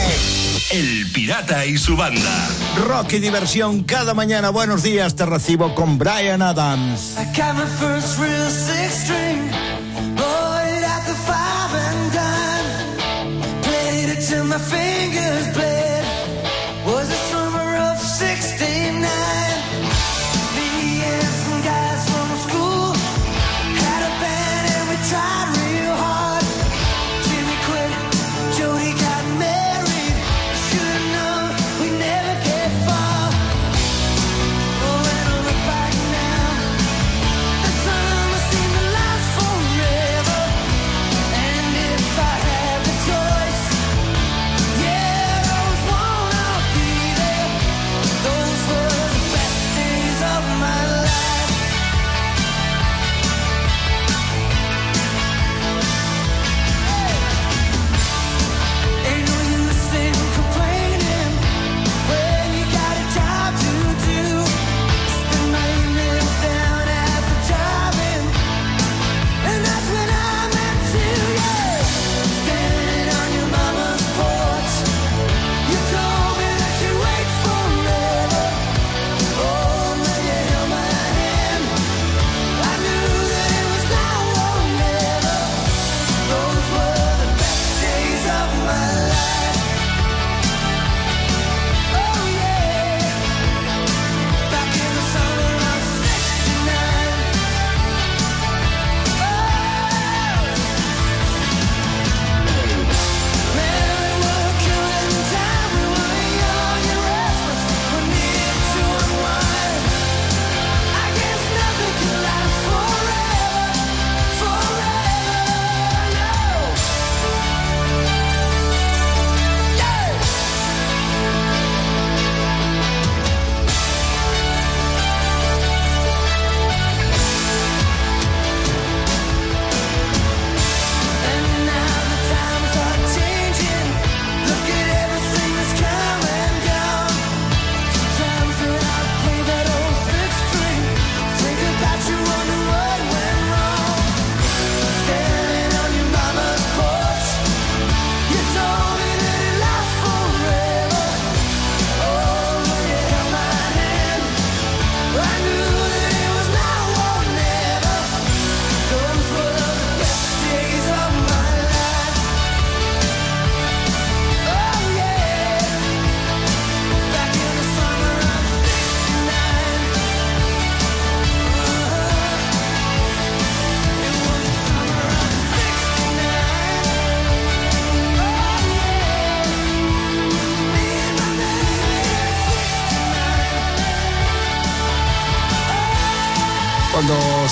El 0.70 1.10
Pirata 1.12 1.66
y 1.66 1.76
su 1.76 1.96
banda. 1.96 2.48
Rock 2.86 3.14
y 3.14 3.18
diversión 3.18 3.82
cada 3.82 4.14
mañana. 4.14 4.50
Buenos 4.50 4.82
días, 4.82 5.14
te 5.16 5.26
recibo 5.26 5.74
con 5.74 5.98
Brian 5.98 6.42
Adams. 6.42 7.16
I 7.18 7.24
got 7.36 7.54
my 7.56 7.66
first 7.78 8.18
real 8.18 8.50
six 8.50 9.04
string, 9.04 9.50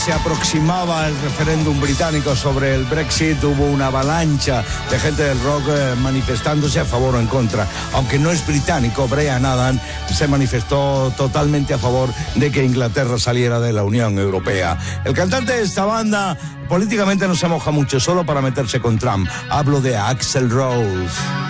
se 0.04 0.12
aproximaba 0.12 1.06
el 1.06 1.16
referéndum 1.20 1.80
británico 1.80 2.34
sobre 2.34 2.74
el 2.74 2.84
Brexit, 2.84 3.42
hubo 3.44 3.66
una 3.66 3.86
avalancha 3.86 4.64
de 4.90 4.98
gente 4.98 5.22
del 5.22 5.40
rock 5.44 5.62
eh, 5.68 5.94
manifestándose 6.02 6.80
a 6.80 6.84
favor 6.84 7.14
o 7.14 7.20
en 7.20 7.28
contra. 7.28 7.68
Aunque 7.92 8.18
no 8.18 8.32
es 8.32 8.44
británico, 8.44 9.06
Brian 9.06 9.44
Adam 9.44 9.78
se 10.12 10.26
manifestó 10.26 11.12
totalmente 11.16 11.74
a 11.74 11.78
favor 11.78 12.08
de 12.34 12.50
que 12.50 12.64
Inglaterra 12.64 13.16
saliera 13.16 13.60
de 13.60 13.72
la 13.72 13.84
Unión 13.84 14.18
Europea. 14.18 14.76
El 15.04 15.14
cantante 15.14 15.52
de 15.52 15.62
esta 15.62 15.84
banda 15.84 16.36
políticamente 16.68 17.28
no 17.28 17.36
se 17.36 17.46
moja 17.46 17.70
mucho, 17.70 18.00
solo 18.00 18.26
para 18.26 18.40
meterse 18.40 18.80
con 18.80 18.98
Trump. 18.98 19.28
Hablo 19.50 19.80
de 19.80 19.96
Axel 19.96 20.50
Rose. 20.50 21.41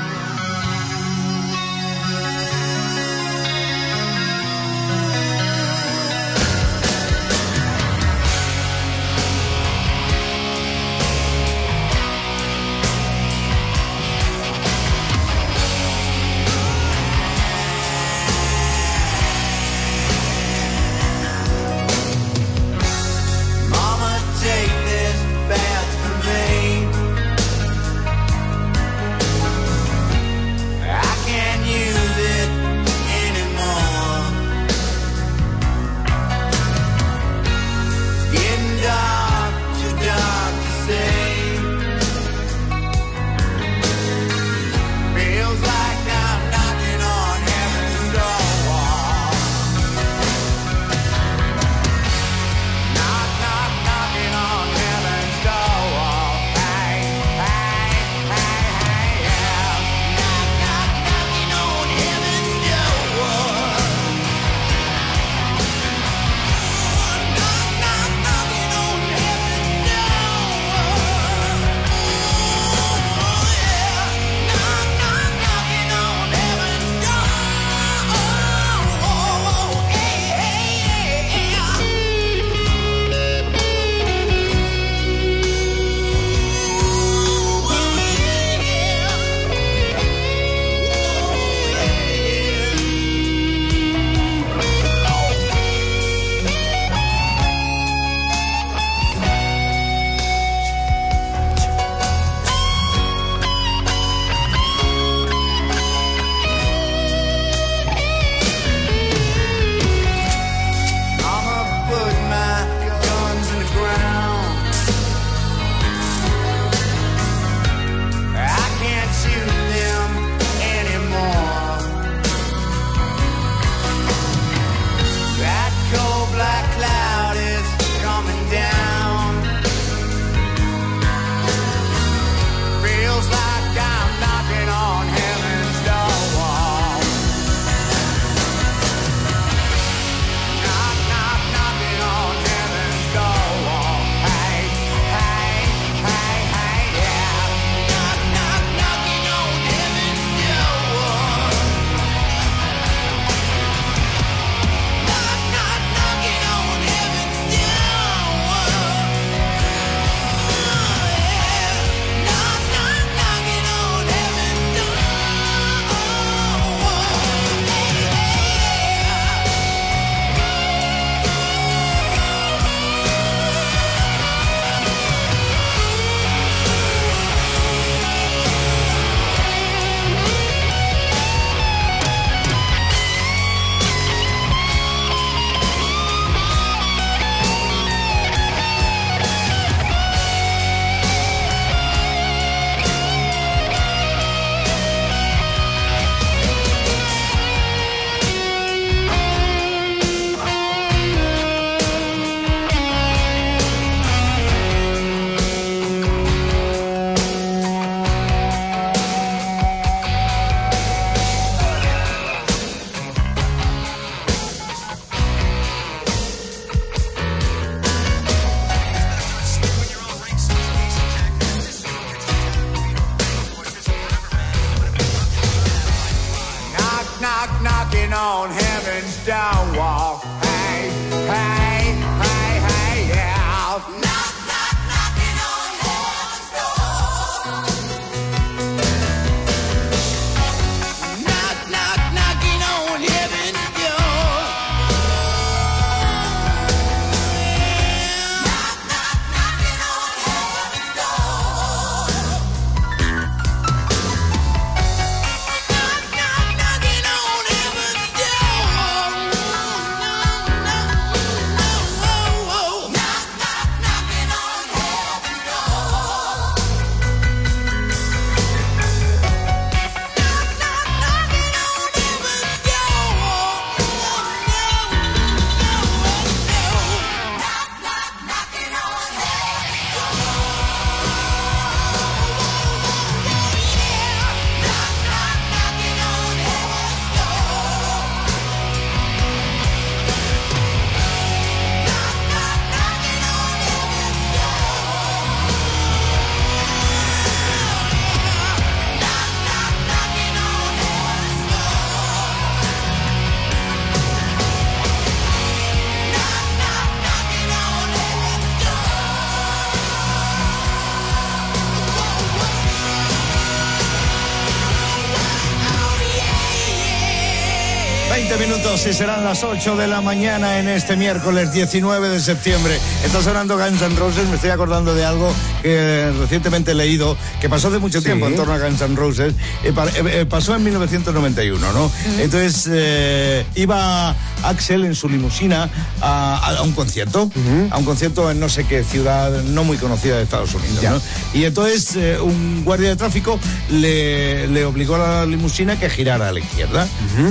20 318.85 318.85
minutos 318.85 318.87
y 318.87 318.93
serán 318.93 319.25
las 319.25 319.45
8 319.45 319.77
de 319.77 319.87
la 319.87 320.01
mañana 320.01 320.59
en 320.59 320.69
este 320.69 320.97
miércoles 320.97 321.53
19 321.53 322.09
de 322.09 322.21
septiembre. 322.21 322.79
Está 323.05 323.23
sonando 323.23 323.57
Guns 323.57 323.81
N' 323.83 323.97
Roses, 323.97 324.29
me 324.29 324.35
estoy 324.37 324.51
acordando 324.51 324.95
de 324.95 325.05
algo 325.05 325.33
que 325.63 326.11
recientemente 326.19 326.73
he 326.73 326.75
leído, 326.75 327.17
que 327.41 327.49
pasó 327.49 327.69
hace 327.69 327.79
mucho 327.79 328.01
Sí. 328.01 328.07
tiempo 328.07 328.27
en 328.27 328.37
torno 328.37 328.55
a 328.55 328.59
Guns 328.59 328.81
N' 328.81 328.97
Roses. 328.97 329.35
Eh, 329.65 329.73
eh, 329.77 330.03
eh, 330.07 330.27
pasó 330.29 330.55
en 330.57 330.65
1991, 330.65 331.73
¿no? 331.73 331.91
Entonces 332.19 332.69
eh, 332.71 333.45
iba 333.55 334.15
Axel 334.43 334.85
en 334.85 334.95
su 334.95 335.09
limusina 335.09 335.69
a, 336.01 336.22
a- 336.57 336.63
un 336.63 336.73
concierto, 336.73 337.31
a 337.71 337.79
un 337.79 337.85
concierto 337.85 338.31
en 338.31 338.41
no 338.41 338.49
sé 338.49 338.65
qué 338.65 338.85
ciudad 338.85 339.31
no 339.43 339.65
muy 339.65 339.77
conocida 339.77 340.17
de 340.17 340.23
Estados 340.25 340.55
Unidos, 340.55 340.83
¿no? 340.83 341.01
Y 341.39 341.45
entonces 341.45 341.97
eh, 341.97 342.19
un 342.21 342.63
guardia 342.65 342.91
de 342.91 342.97
tráfico 342.97 343.39
le, 343.71 344.47
le 344.49 344.65
obligó 344.65 344.95
a 344.97 344.99
la 344.99 345.27
limusina 345.27 345.79
que 345.79 345.89
girara 345.91 346.29
a 346.29 346.33
la 346.33 346.41
izquierda. 346.41 346.87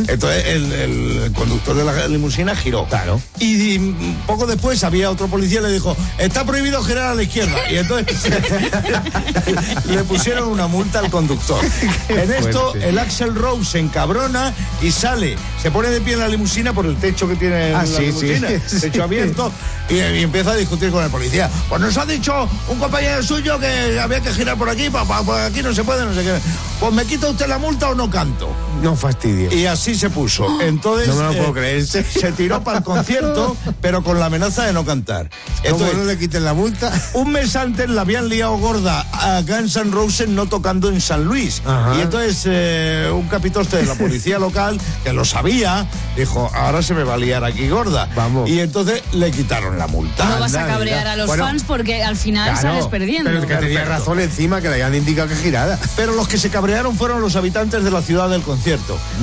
Entonces 0.07 0.45
el, 0.48 0.72
el 0.72 1.31
conductor 1.34 1.76
de 1.76 1.84
la 1.85 2.07
limusina 2.07 2.56
giró. 2.56 2.85
Claro. 2.88 3.22
Y, 3.39 3.76
y 3.76 4.15
poco 4.27 4.45
después 4.48 4.84
había 4.84 5.10
otro 5.10 5.27
policía 5.27 5.60
y 5.60 5.64
le 5.64 5.72
dijo, 5.72 5.95
está 6.18 6.45
prohibido 6.45 6.81
girar 6.84 7.06
a 7.11 7.15
la 7.15 7.23
izquierda. 7.23 7.57
Y 7.72 7.77
entonces 7.77 8.18
le 9.88 10.03
pusieron 10.03 10.48
una 10.49 10.68
multa 10.68 10.99
al 10.99 11.10
conductor. 11.10 11.64
En 12.10 12.31
esto 12.31 12.73
el 12.76 12.98
Axel 12.99 13.34
Rose 13.35 13.72
se 13.72 13.80
encabrona 13.80 14.53
y 14.82 14.91
sale, 14.91 15.36
se 15.62 15.70
pone 15.72 15.90
de 15.90 16.02
pie 16.02 16.14
en 16.14 16.20
la 16.20 16.28
limusina 16.28 16.74
por 16.74 16.86
el 16.86 16.95
techo 16.98 17.28
que 17.28 17.36
tiene 17.36 17.74
Ah, 17.74 17.84
la 17.84 17.86
sí, 17.86 18.02
limusina, 18.08 18.48
sí. 18.68 18.80
techo 18.82 19.03
abierto, 19.03 19.52
y, 19.90 19.95
y 19.95 20.24
empieza 20.24 20.52
a 20.52 20.56
discutir 20.56 20.90
con 20.91 21.03
el 21.03 21.10
policía. 21.12 21.49
Pues 21.70 21.80
nos 21.82 21.95
ha 21.98 22.06
dicho 22.06 22.49
un 22.68 22.80
compañero 22.80 23.22
suyo 23.22 23.60
que 23.60 23.99
había 23.99 24.22
que 24.22 24.32
girar 24.34 24.58
por 24.58 24.70
aquí, 24.70 24.90
pa, 24.90 25.06
pa- 25.06 25.22
por 25.24 25.40
aquí 25.40 25.62
no 25.62 25.74
se 25.74 25.84
puede, 25.84 26.03
no 26.06 26.14
sé 26.14 26.24
qué. 26.24 26.34
Pues 26.80 26.94
me 26.94 27.06
quita 27.06 27.30
usted 27.30 27.48
la 27.48 27.58
multa 27.60 27.90
o 27.90 27.95
no 27.95 28.10
canto. 28.10 28.49
No 28.82 28.95
fastidio. 28.95 29.52
Y 29.53 29.66
así 29.66 29.95
se 29.95 30.10
puso. 30.10 30.48
Entonces 30.62 31.08
No 31.08 31.16
me 31.16 31.24
lo 31.24 31.32
eh, 31.34 31.38
puedo 31.38 31.53
creer. 31.53 31.86
Se, 31.86 32.03
se 32.03 32.32
tiró 32.32 32.64
para 32.64 32.80
el 32.80 32.84
concierto, 32.84 33.56
pero 33.82 34.03
con 34.03 34.20
la 34.20 34.26
amenaza 34.28 34.66
de 34.66 34.74
no 34.74 34.86
cantar. 34.86 35.30
Entonces, 35.64 35.98
no 35.98 36.06
le 36.06 36.18
quiten 36.18 36.44
la 36.44 36.53
multa. 36.53 36.91
un 37.14 37.32
mes 37.32 37.56
antes 37.56 37.90
la 37.90 38.02
habían 38.02 38.30
liado 38.30 38.58
gorda 38.58 39.06
a 39.12 39.41
Guns 39.41 39.76
N' 39.76 39.91
Roses 39.91 40.28
no 40.30 40.48
tocando 40.48 40.90
en 40.90 40.99
San 41.02 41.26
Luis. 41.26 41.62
Ajá. 41.66 41.95
Y 41.98 42.02
entonces 42.02 42.44
eh, 42.45 43.12
un 43.14 43.28
capitoste 43.28 43.78
de 43.78 43.86
la 43.86 43.95
policía 43.95 44.40
local, 44.40 44.80
que 45.03 45.14
lo 45.14 45.26
sabía, 45.26 45.88
dijo, 46.16 46.49
ahora 46.53 46.82
se 46.82 46.94
me 46.94 47.03
va 47.03 47.16
a 47.16 47.18
liar 47.18 47.44
aquí 47.44 47.68
gorda. 47.70 48.10
Vamos. 48.16 48.49
Y 48.49 48.60
entonces 48.60 49.03
le 49.14 49.32
quitaron 49.32 49.78
la 49.78 49.88
multa. 49.88 50.26
No 50.26 50.40
vas 50.40 50.56
a 50.56 50.66
cabrear 50.66 50.99
mira. 50.99 51.12
a 51.14 51.16
los 51.16 51.28
Bueno, 51.28 51.45
fans 51.45 51.64
porque 51.68 52.03
al 52.03 52.16
final 52.16 52.52
Claro, 52.52 52.62
sales 52.62 52.88
perdiendo. 52.88 53.30
Pero 53.30 53.45
que 53.45 53.56
tenía 53.56 53.86
razón 53.86 54.20
encima 54.20 54.62
que 54.62 54.70
le 54.70 54.76
habían 54.76 54.95
indicado 54.95 55.28
que 55.28 55.36
girara. 55.36 55.78
Pero 55.95 56.14
los 56.16 56.28
que 56.28 56.38
se 56.38 56.49
cabrearon 56.49 56.95
fueron 56.98 57.22
los 57.22 57.36
habitantes 57.36 57.84
de 57.84 57.91
la 57.91 58.02
ciudad 58.02 58.30
del 58.30 58.41
concierto. 58.41 58.70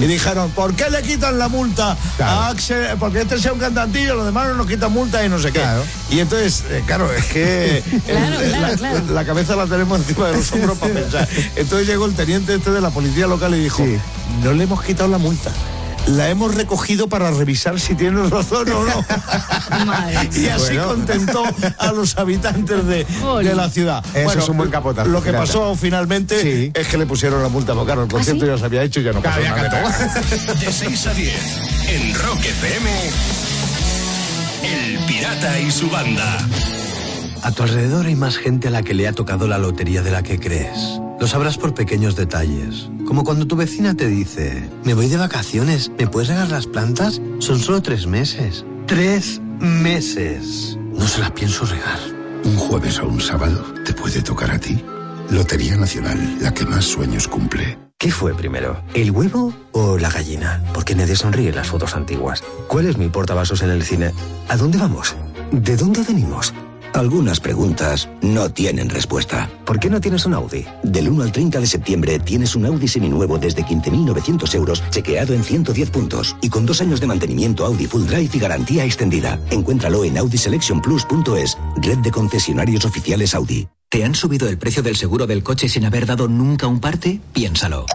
Y 0.01 0.07
dijeron, 0.07 0.51
¿por 0.51 0.75
qué 0.75 0.91
le 0.91 1.03
quitan 1.03 1.39
la 1.39 1.49
multa 1.49 1.97
Claro. 2.17 2.33
a 2.33 2.49
Axel? 2.49 2.97
Porque 2.99 3.21
este 3.23 3.39
sea 3.39 3.53
un 3.53 3.59
cantantillo, 3.59 4.15
los 4.15 4.27
demás 4.27 4.49
no 4.49 4.55
nos 4.55 4.67
quitan 4.67 4.93
multa 4.93 5.25
y 5.25 5.29
no 5.29 5.39
sé 5.39 5.53
qué. 5.53 5.61
Claro. 5.61 5.83
Y 6.11 6.21
entonces, 6.21 6.65
eh, 6.71 6.83
claro, 6.87 7.13
es 7.13 7.25
que 7.27 7.83
Claro, 8.07 8.41
el- 8.41 8.77
claro, 8.79 9.01
la, 9.11 9.25
cabeza 9.25 9.57
la 9.57 9.67
tenemos 9.67 9.99
encima 10.01 10.29
de 10.29 10.37
los 10.37 10.53
hombros 10.53 10.79
para 10.79 10.95
pensar. 10.95 11.29
Entonces 11.57 11.87
llegó 11.89 12.07
el 12.07 12.15
teniente 12.15 12.55
este 12.55 12.71
de 12.71 12.81
la 12.81 12.91
policía 12.91 13.27
local 13.27 13.55
y 13.55 13.61
dijo, 13.61 13.85
Sí. 13.85 13.99
no 14.43 14.53
le 14.53 14.65
hemos 14.65 14.83
quitado 14.83 15.09
la 15.09 15.19
multa. 15.19 15.51
La 16.09 16.31
hemos 16.31 16.55
recogido 16.55 17.09
para 17.09 17.31
revisar 17.31 17.79
si 17.79 17.95
tienes 17.95 18.31
razón 18.31 18.69
o 18.73 18.85
no. 18.85 19.05
Y 20.35 20.47
así 20.49 20.75
Bueno. 20.75 20.89
contentó 20.89 21.43
a 21.79 21.93
los 21.93 22.17
habitantes 22.17 22.85
de, 22.87 23.05
de 23.05 23.55
la 23.55 23.69
ciudad. 23.71 24.05
Eso 24.15 24.39
es 24.39 24.49
un 24.49 24.57
buen 24.57 24.71
capotazo, 24.71 25.09
Lo 25.09 25.23
que 25.23 25.33
pasó 25.33 25.75
finalmente 25.77 26.41
Sí. 26.41 26.71
es 26.75 26.89
que 26.89 26.97
le 26.99 27.07
pusieron 27.07 27.43
la 27.43 27.49
multa, 27.49 27.75
porque 27.75 27.87
claro, 27.87 28.05
el 28.05 28.09
concierto 28.11 28.47
ya 28.47 28.57
se 28.59 28.65
había 28.65 28.83
hecho 28.83 29.01
y 29.01 29.05
ya 29.05 29.13
no 29.13 29.21
pasó 29.23 29.41
nada. 29.41 30.11
De 30.61 30.73
6 30.73 31.07
a 31.07 31.15
10 31.15 31.35
en 31.89 32.15
Rock 32.15 32.39
FM. 32.41 32.91
El 34.65 34.99
Pirata 35.07 35.61
y 35.61 35.71
su 35.71 35.91
banda. 35.91 36.39
A 37.43 37.53
tu 37.53 37.63
alrededor 37.63 38.07
hay 38.07 38.17
más 38.17 38.37
gente 38.37 38.69
a 38.69 38.71
la 38.71 38.83
que 38.83 38.95
le 38.95 39.07
ha 39.09 39.13
tocado 39.13 39.47
la 39.47 39.59
lotería 39.59 40.03
de 40.03 40.11
la 40.11 40.23
que 40.23 40.39
crees. 40.41 41.01
Lo 41.21 41.27
sabrás 41.27 41.59
por 41.59 41.75
pequeños 41.75 42.15
detalles. 42.15 42.91
Como 43.07 43.25
cuando 43.25 43.47
tu 43.47 43.57
vecina 43.57 43.95
te 43.95 44.07
dice, 44.07 44.71
me 44.85 44.95
voy 44.95 45.09
de 45.09 45.17
vacaciones, 45.17 45.91
¿me 45.99 46.07
puedes 46.07 46.29
regar 46.29 46.49
las 46.49 46.67
plantas? 46.67 47.21
Son 47.41 47.59
solo 47.59 47.83
tres 47.83 48.07
meses. 48.07 48.65
¡Tres 48.87 49.41
meses! 49.59 50.79
No 50.93 51.07
se 51.09 51.21
las 51.21 51.33
pienso 51.33 51.67
regar. 51.67 51.99
Un 52.45 52.57
jueves 52.57 53.01
o 53.01 53.09
un 53.09 53.21
sábado 53.21 53.65
te 53.85 53.93
puede 53.93 54.23
tocar 54.23 54.53
a 54.53 54.61
ti. 54.61 54.83
Lotería 55.31 55.77
Nacional, 55.77 56.39
la 56.41 56.55
que 56.55 56.65
más 56.65 56.85
sueños 56.85 57.27
cumple. 57.27 57.79
¿Qué 57.99 58.13
fue 58.13 58.33
primero? 58.33 58.81
¿El 58.95 59.11
huevo 59.11 59.53
o 59.73 59.99
la 59.99 60.11
gallina? 60.11 60.63
Porque 60.73 60.95
nadie 60.95 61.17
sonríe 61.17 61.49
en 61.49 61.57
las 61.57 61.67
fotos 61.67 61.97
antiguas. 61.97 62.45
¿Cuál 62.69 62.87
es 62.87 62.97
mi 62.97 63.09
portavasos 63.09 63.63
en 63.63 63.71
el 63.71 63.83
cine? 63.83 64.13
¿A 64.49 64.57
dónde 64.57 64.79
vamos? 64.79 65.17
¿De 65.51 65.77
dónde 65.77 66.03
venimos? 66.03 66.55
Algunas 66.95 67.41
preguntas 67.41 68.09
no 68.23 68.51
tienen 68.51 68.89
respuesta. 68.89 69.49
¿Por 69.65 69.79
qué 69.79 69.91
no 69.91 70.01
tienes 70.01 70.27
un 70.27 70.35
Audi? 70.35 70.65
Del 70.83 71.09
1 71.09 71.23
al 71.23 71.33
30 71.33 71.61
de 71.61 71.67
septiembre 71.67 72.19
tienes 72.19 72.57
un 72.57 72.67
Audi 72.67 72.89
seminuevo 72.89 73.39
desde 73.39 73.65
15.900 73.65 74.55
euros, 74.55 74.83
chequeado 74.91 75.35
en 75.35 75.45
110 75.45 75.91
puntos 75.91 76.37
y 76.41 76.49
con 76.49 76.67
dos 76.67 76.81
años 76.81 77.01
de 77.01 77.07
mantenimiento 77.07 77.65
Audi 77.65 77.87
Full 77.87 78.07
Drive 78.07 78.31
y 78.33 78.39
garantía 78.39 78.85
extendida. 78.85 79.39
Encuéntralo 79.51 80.05
en 80.05 80.19
audiselectionplus.es, 80.19 81.59
red 81.77 81.99
de 81.99 82.11
concesionarios 82.11 82.85
oficiales 82.85 83.35
Audi. 83.35 83.69
¿Te 83.91 84.05
han 84.05 84.15
subido 84.15 84.49
el 84.49 84.59
precio 84.59 84.83
del 84.83 84.97
seguro 84.97 85.27
del 85.27 85.43
coche 85.43 85.69
sin 85.69 85.85
haber 85.87 86.05
dado 86.05 86.29
nunca 86.29 86.67
un 86.67 86.81
parte? 86.81 87.21
Piénsalo. 87.33 87.87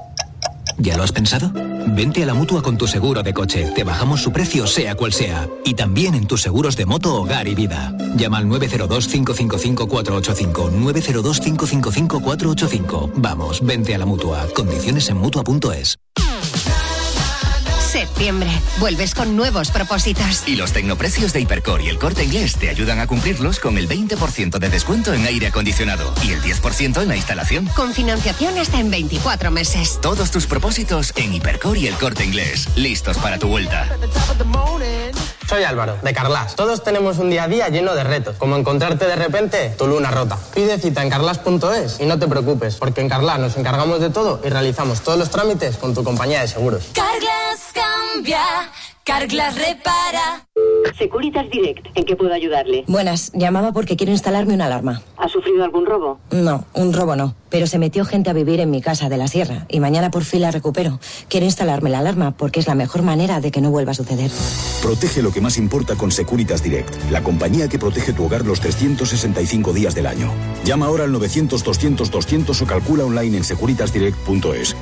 ¿Ya 0.77 0.97
lo 0.97 1.03
has 1.03 1.11
pensado? 1.11 1.51
Vente 1.87 2.23
a 2.23 2.25
la 2.25 2.33
mutua 2.33 2.61
con 2.61 2.77
tu 2.77 2.87
seguro 2.87 3.23
de 3.23 3.33
coche. 3.33 3.71
Te 3.75 3.83
bajamos 3.83 4.21
su 4.21 4.31
precio, 4.31 4.65
sea 4.67 4.95
cual 4.95 5.11
sea. 5.13 5.47
Y 5.65 5.73
también 5.73 6.15
en 6.15 6.27
tus 6.27 6.41
seguros 6.41 6.75
de 6.75 6.85
moto, 6.85 7.15
hogar 7.15 7.47
y 7.47 7.55
vida. 7.55 7.95
Llama 8.15 8.39
al 8.39 8.47
902-555-485. 8.47 10.71
902-555-485. 10.71 13.11
Vamos, 13.15 13.65
vente 13.65 13.95
a 13.95 13.97
la 13.97 14.05
mutua. 14.05 14.45
Condiciones 14.55 15.09
en 15.09 15.17
mutua.es. 15.17 15.97
Septiembre. 17.93 18.49
Vuelves 18.79 19.13
con 19.13 19.35
nuevos 19.35 19.69
propósitos. 19.69 20.47
Y 20.47 20.55
los 20.55 20.73
tecnoprecios 20.73 21.31
de 21.31 21.41
Hipercor 21.41 21.79
y 21.79 21.89
el 21.89 21.99
corte 21.99 22.23
inglés 22.23 22.57
te 22.57 22.69
ayudan 22.69 22.99
a 22.99 23.05
cumplirlos 23.05 23.59
con 23.59 23.77
el 23.77 23.87
20% 23.87 24.57
de 24.57 24.69
descuento 24.69 25.13
en 25.13 25.27
aire 25.27 25.45
acondicionado 25.45 26.11
y 26.23 26.31
el 26.31 26.41
10% 26.41 27.03
en 27.03 27.07
la 27.07 27.15
instalación. 27.15 27.67
Con 27.75 27.93
financiación 27.93 28.57
hasta 28.57 28.79
en 28.79 28.89
24 28.89 29.51
meses. 29.51 29.99
Todos 30.01 30.31
tus 30.31 30.47
propósitos 30.47 31.13
en 31.17 31.35
Hipercor 31.35 31.77
y 31.77 31.85
el 31.85 31.93
corte 31.93 32.25
inglés. 32.25 32.67
Listos 32.75 33.19
para 33.19 33.37
tu 33.37 33.47
vuelta. 33.47 33.87
Soy 35.47 35.63
Álvaro, 35.63 35.97
de 36.01 36.13
Carlas. 36.15 36.55
Todos 36.55 36.83
tenemos 36.83 37.19
un 37.19 37.29
día 37.29 37.43
a 37.43 37.47
día 37.47 37.69
lleno 37.69 37.93
de 37.93 38.03
retos, 38.03 38.37
como 38.37 38.55
encontrarte 38.55 39.05
de 39.05 39.15
repente 39.15 39.69
tu 39.77 39.85
luna 39.85 40.09
rota. 40.09 40.39
Pide 40.55 40.79
cita 40.79 41.03
en 41.03 41.11
carlas.es 41.11 41.99
y 41.99 42.05
no 42.05 42.17
te 42.17 42.27
preocupes, 42.27 42.77
porque 42.77 43.01
en 43.01 43.09
Carlas 43.09 43.37
nos 43.37 43.55
encargamos 43.55 43.99
de 43.99 44.09
todo 44.09 44.41
y 44.43 44.49
realizamos 44.49 45.01
todos 45.01 45.19
los 45.19 45.29
trámites 45.29 45.77
con 45.77 45.93
tu 45.93 46.03
compañía 46.03 46.41
de 46.41 46.47
seguros. 46.47 46.85
Carglass 46.93 47.82
cambia, 47.83 48.41
Carglass 49.03 49.55
repara. 49.55 50.47
Securitas 50.97 51.49
Direct, 51.49 51.87
¿en 51.95 52.05
qué 52.05 52.15
puedo 52.15 52.33
ayudarle? 52.33 52.83
Buenas, 52.87 53.31
llamaba 53.33 53.73
porque 53.73 53.97
quiero 53.97 54.11
instalarme 54.11 54.53
una 54.53 54.67
alarma. 54.67 55.01
¿Ha 55.17 55.27
sufrido 55.27 55.63
algún 55.63 55.85
robo? 55.85 56.19
No, 56.31 56.65
un 56.73 56.93
robo 56.93 57.15
no, 57.15 57.35
pero 57.49 57.65
se 57.67 57.79
metió 57.79 58.05
gente 58.05 58.29
a 58.29 58.33
vivir 58.33 58.59
en 58.59 58.69
mi 58.69 58.81
casa 58.81 59.09
de 59.09 59.17
la 59.17 59.27
sierra 59.27 59.65
y 59.69 59.79
mañana 59.79 60.11
por 60.11 60.23
fin 60.23 60.41
la 60.41 60.51
recupero. 60.51 60.99
Quiero 61.29 61.45
instalarme 61.45 61.89
la 61.89 61.99
alarma 61.99 62.31
porque 62.37 62.59
es 62.59 62.67
la 62.67 62.75
mejor 62.75 63.01
manera 63.01 63.41
de 63.41 63.49
que 63.51 63.59
no 63.59 63.71
vuelva 63.71 63.91
a 63.91 63.95
suceder. 63.95 64.29
Protege 64.81 65.21
lo 65.23 65.31
que 65.31 65.41
más 65.41 65.57
importa 65.57 65.95
con 65.95 66.11
Securitas 66.11 66.61
Direct, 66.61 66.93
la 67.09 67.23
compañía 67.23 67.67
que 67.67 67.79
protege 67.79 68.13
tu 68.13 68.25
hogar 68.25 68.45
los 68.45 68.59
365 68.61 69.73
días 69.73 69.95
del 69.95 70.05
año. 70.05 70.31
Llama 70.63 70.85
ahora 70.85 71.05
al 71.05 71.11
900-200-200 71.13 72.61
o 72.61 72.65
calcula 72.67 73.03
online 73.03 73.37
en 73.37 73.43
securitasdirect.es. 73.43 74.75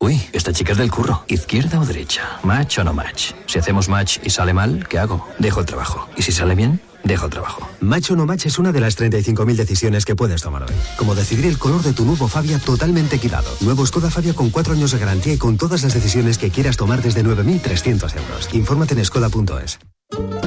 Uy, 0.00 0.22
esta 0.32 0.52
chica 0.52 0.72
es 0.72 0.78
del 0.78 0.92
curro. 0.92 1.24
¿Izquierda 1.26 1.80
o 1.80 1.84
derecha? 1.84 2.38
¿Match 2.44 2.78
o 2.78 2.84
no 2.84 2.92
match? 2.92 3.32
Si 3.46 3.58
hacemos 3.58 3.88
match 3.88 4.18
y 4.22 4.30
sale 4.30 4.54
mal, 4.54 4.86
¿qué 4.88 4.98
hago? 4.98 5.26
Dejo 5.40 5.58
el 5.60 5.66
trabajo. 5.66 6.08
¿Y 6.16 6.22
si 6.22 6.30
sale 6.30 6.54
bien? 6.54 6.80
Dejo 7.02 7.24
el 7.24 7.32
trabajo. 7.32 7.68
Match 7.80 8.12
o 8.12 8.16
no 8.16 8.24
match 8.24 8.46
es 8.46 8.60
una 8.60 8.70
de 8.70 8.80
las 8.80 8.96
35.000 8.96 9.56
decisiones 9.56 10.04
que 10.04 10.14
puedes 10.14 10.40
tomar 10.40 10.62
hoy. 10.62 10.74
Como 10.96 11.16
decidir 11.16 11.46
el 11.46 11.58
color 11.58 11.82
de 11.82 11.92
tu 11.94 12.04
nuevo 12.04 12.28
Fabia 12.28 12.60
totalmente 12.60 13.16
equipado. 13.16 13.50
Nuevo 13.60 13.84
Skoda 13.84 14.08
Fabia 14.08 14.34
con 14.34 14.50
4 14.50 14.74
años 14.74 14.92
de 14.92 14.98
garantía 14.98 15.34
y 15.34 15.38
con 15.38 15.58
todas 15.58 15.82
las 15.82 15.94
decisiones 15.94 16.38
que 16.38 16.50
quieras 16.50 16.76
tomar 16.76 17.02
desde 17.02 17.24
9.300 17.24 18.16
euros. 18.16 18.48
Infórmate 18.52 18.94
en 18.94 19.04
skoda.es. 19.04 19.80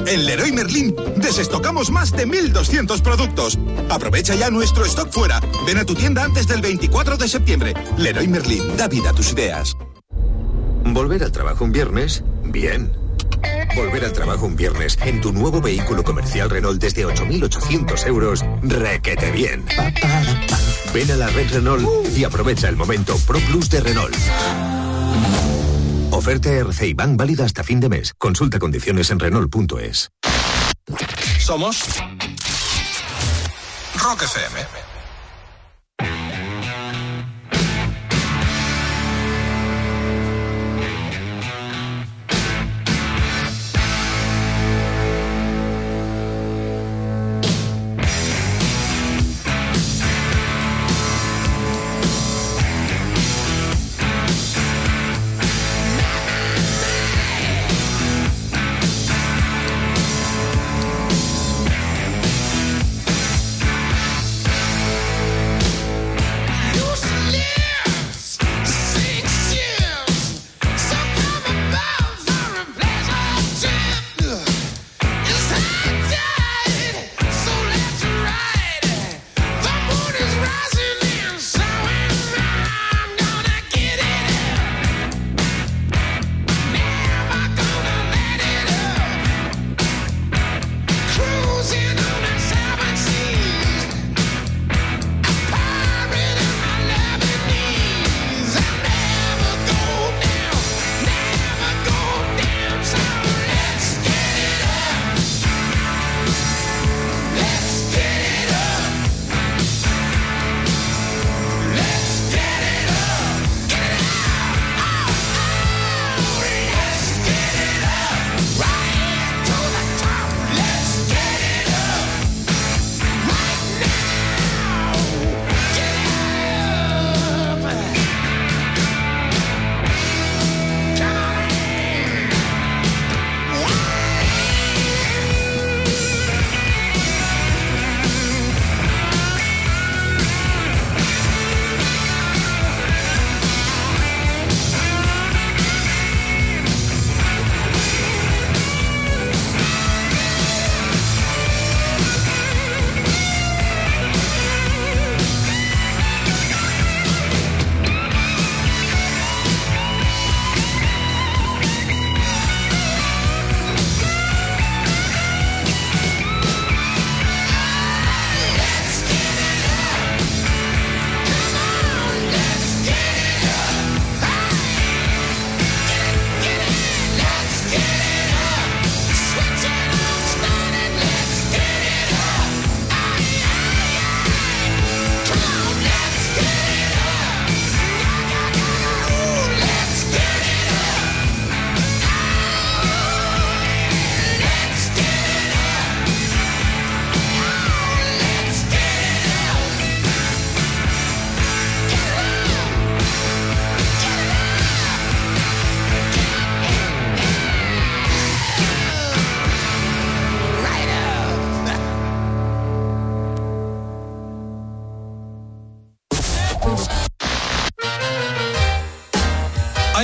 En 0.06 0.26
Leroy 0.26 0.52
Merlin 0.52 0.94
desestocamos 1.16 1.90
más 1.90 2.12
de 2.12 2.26
1.200 2.26 3.00
productos. 3.02 3.58
Aprovecha 3.88 4.34
ya 4.34 4.50
nuestro 4.50 4.84
stock 4.84 5.10
fuera. 5.10 5.40
Ven 5.66 5.78
a 5.78 5.84
tu 5.84 5.94
tienda 5.94 6.24
antes 6.24 6.46
del 6.46 6.60
24 6.60 7.16
de 7.16 7.28
septiembre. 7.28 7.74
Leroy 7.96 8.28
Merlin, 8.28 8.76
da 8.76 8.88
vida 8.88 9.10
a 9.10 9.12
tus 9.12 9.32
ideas. 9.32 9.76
Volver 10.84 11.22
al 11.22 11.32
trabajo 11.32 11.64
un 11.64 11.72
viernes, 11.72 12.24
bien. 12.44 12.92
Volver 13.76 14.04
al 14.04 14.12
trabajo 14.12 14.46
un 14.46 14.56
viernes 14.56 14.98
en 15.00 15.20
tu 15.20 15.32
nuevo 15.32 15.60
vehículo 15.60 16.04
comercial 16.04 16.50
Renault 16.50 16.80
desde 16.80 17.06
8.800 17.06 18.06
euros, 18.06 18.44
requete 18.62 19.30
bien. 19.30 19.64
Ven 20.92 21.10
a 21.10 21.16
la 21.16 21.28
red 21.28 21.50
Renault 21.50 21.88
y 22.16 22.24
aprovecha 22.24 22.68
el 22.68 22.76
momento 22.76 23.16
Pro 23.26 23.38
Plus 23.48 23.70
de 23.70 23.80
Renault. 23.80 24.81
Oferta 26.12 26.50
RCI 26.50 26.92
Bank 26.92 27.16
válida 27.18 27.44
hasta 27.44 27.64
fin 27.64 27.80
de 27.80 27.88
mes. 27.88 28.12
Consulta 28.18 28.58
condiciones 28.58 29.10
en 29.10 29.18
Renault.es. 29.18 30.10
Somos 31.40 31.82
Rock 33.96 34.22
FM. 34.22 34.81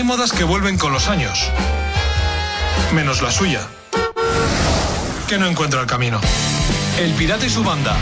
Modas 0.08 0.32
que 0.32 0.42
vuelven 0.42 0.78
con 0.78 0.90
los 0.90 1.06
años. 1.08 1.50
Menos 2.94 3.20
la 3.20 3.30
suya. 3.30 3.60
Que 5.28 5.36
no 5.36 5.46
encuentra 5.46 5.82
el 5.82 5.86
camino. 5.86 6.18
El 6.98 7.12
Pirata 7.12 7.44
y 7.44 7.50
su 7.50 7.62
banda. 7.62 7.94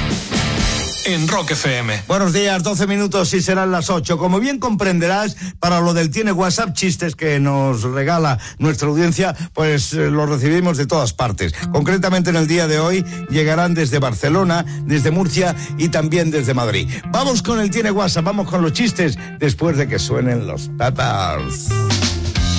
En 1.06 1.26
Rock 1.26 1.50
FM. 1.50 2.04
Buenos 2.06 2.32
días, 2.32 2.62
12 2.62 2.86
minutos 2.86 3.34
y 3.34 3.42
serán 3.42 3.72
las 3.72 3.90
8. 3.90 4.18
Como 4.18 4.38
bien 4.38 4.60
comprenderás, 4.60 5.36
para 5.58 5.80
lo 5.80 5.94
del 5.94 6.10
tiene 6.10 6.30
WhatsApp, 6.30 6.74
chistes 6.74 7.16
que 7.16 7.40
nos 7.40 7.82
regala 7.82 8.38
nuestra 8.58 8.86
audiencia, 8.86 9.34
pues 9.52 9.92
eh, 9.92 10.08
los 10.08 10.28
recibimos 10.28 10.76
de 10.76 10.86
todas 10.86 11.12
partes. 11.12 11.54
Concretamente 11.72 12.30
en 12.30 12.36
el 12.36 12.46
día 12.46 12.68
de 12.68 12.78
hoy 12.78 13.04
llegarán 13.30 13.74
desde 13.74 13.98
Barcelona, 13.98 14.64
desde 14.84 15.10
Murcia 15.10 15.56
y 15.76 15.88
también 15.88 16.30
desde 16.30 16.54
Madrid. 16.54 16.88
Vamos 17.10 17.42
con 17.42 17.58
el 17.58 17.70
tiene 17.70 17.90
WhatsApp, 17.90 18.24
vamos 18.24 18.48
con 18.48 18.62
los 18.62 18.72
chistes 18.72 19.18
después 19.40 19.76
de 19.76 19.88
que 19.88 19.98
suenen 19.98 20.46
los 20.46 20.70
Peppers. 20.78 21.85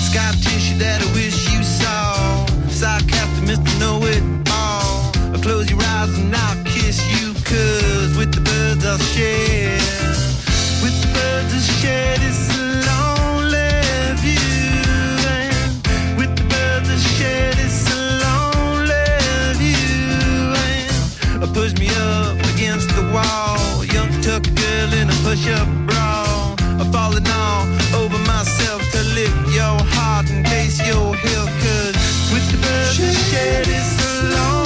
Sky 0.08 0.32
tissue 0.40 0.78
that 0.78 1.02
I 1.02 1.12
wish 1.12 1.52
you 1.52 1.62
saw. 1.62 2.46
Sarcastic 2.70 3.44
Mr. 3.44 3.78
Know 3.78 4.00
It 4.04 4.22
All. 4.50 5.12
I'll 5.34 5.42
close 5.42 5.68
your 5.68 5.82
eyes 5.82 6.16
and 6.16 6.34
I'll 6.34 6.64
kiss 6.64 6.96
you, 7.12 7.34
cause 7.44 8.16
with 8.16 8.32
the 8.32 8.40
birds 8.40 8.86
I'll 8.86 8.96
share. 9.12 9.76
With 10.80 10.96
the 11.02 11.10
birds 11.12 11.52
I'll 11.52 11.76
share 11.82 12.16
this 12.24 12.40
lonely 12.88 13.68
view. 14.24 14.80
And 15.28 16.16
with 16.16 16.32
the 16.40 16.44
birds 16.54 16.88
I'll 16.88 17.04
share 17.20 17.52
this 17.60 17.78
lonely 18.24 19.12
view. 19.60 20.56
And 21.42 21.52
push 21.52 21.74
me 21.76 21.88
up 22.16 22.38
against 22.54 22.88
the 22.96 23.04
wall. 23.12 23.84
Young 23.84 24.08
tuck 24.22 24.44
girl 24.56 24.90
in 24.94 25.10
a 25.10 25.16
push-up 25.20 25.68
bra. 25.86 25.97
Falling 27.08 27.26
all 27.28 27.64
over 28.02 28.18
myself 28.26 28.82
to 28.92 29.02
lift 29.14 29.54
your 29.54 29.78
heart 29.96 30.30
and 30.30 30.44
taste 30.44 30.84
your 30.86 31.16
hill. 31.16 31.46
Cause 31.46 31.96
with 32.32 32.44
the 32.52 32.58
birds 32.60 33.30
share 33.30 33.64
this 33.64 33.96
lonely 34.34 34.57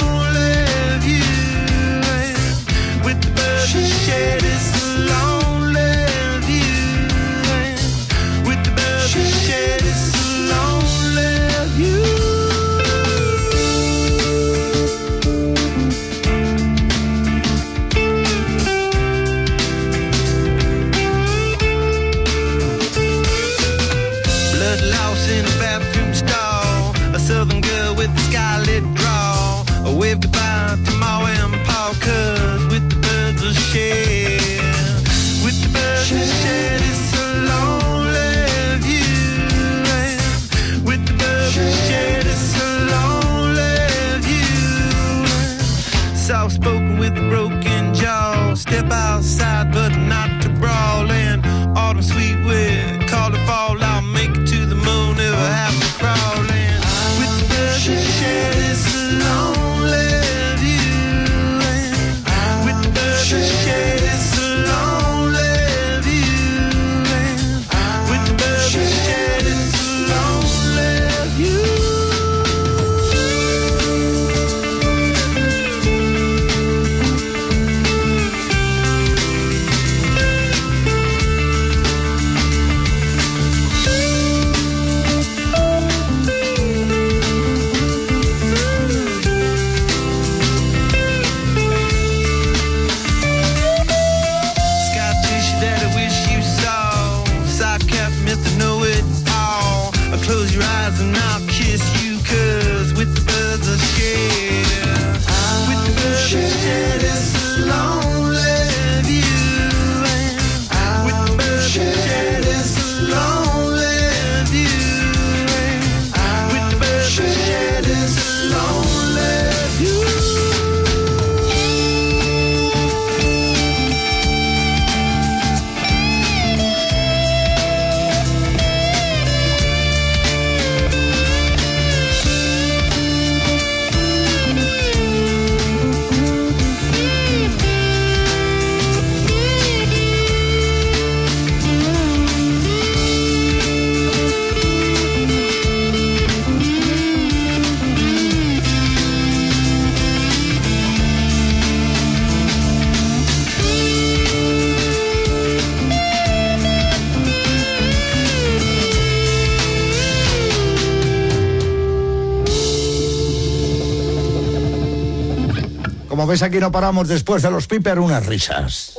ves, 166.33 166.41
aquí 166.41 166.57
no 166.57 166.71
paramos 166.71 167.07
después 167.07 167.43
de 167.43 167.51
los 167.51 167.67
Piper 167.67 167.99
unas 167.99 168.25
risas. 168.25 168.89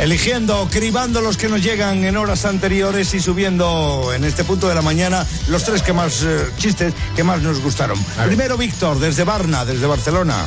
Eligiendo, 0.00 0.66
cribando 0.68 1.20
los 1.20 1.36
que 1.36 1.48
nos 1.48 1.62
llegan 1.62 2.02
en 2.04 2.16
horas 2.16 2.44
anteriores 2.44 3.14
y 3.14 3.20
subiendo 3.20 4.12
en 4.14 4.24
este 4.24 4.42
punto 4.42 4.68
de 4.68 4.74
la 4.74 4.82
mañana 4.82 5.24
los 5.46 5.62
tres 5.62 5.82
que 5.82 5.92
más 5.92 6.24
eh, 6.24 6.44
chistes 6.58 6.92
que 7.14 7.22
más 7.22 7.40
nos 7.40 7.60
gustaron. 7.60 7.96
Primero 8.26 8.56
Víctor, 8.56 8.98
desde 8.98 9.22
Barna, 9.22 9.64
desde 9.64 9.86
Barcelona. 9.86 10.44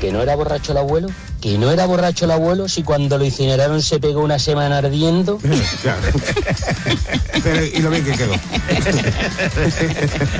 ¿Que 0.00 0.12
no 0.12 0.22
era 0.22 0.36
borracho 0.36 0.70
el 0.70 0.78
abuelo? 0.78 1.08
¿Que 1.40 1.56
no 1.56 1.70
era 1.70 1.86
borracho 1.86 2.26
el 2.26 2.32
abuelo 2.32 2.68
si 2.68 2.82
cuando 2.82 3.16
lo 3.16 3.24
incineraron 3.24 3.80
se 3.80 3.98
pegó 3.98 4.22
una 4.22 4.38
semana 4.38 4.78
ardiendo? 4.78 5.38
Pero, 7.42 7.64
y 7.64 7.78
lo 7.78 7.88
bien 7.88 8.04
que 8.04 8.12
quedó. 8.12 8.34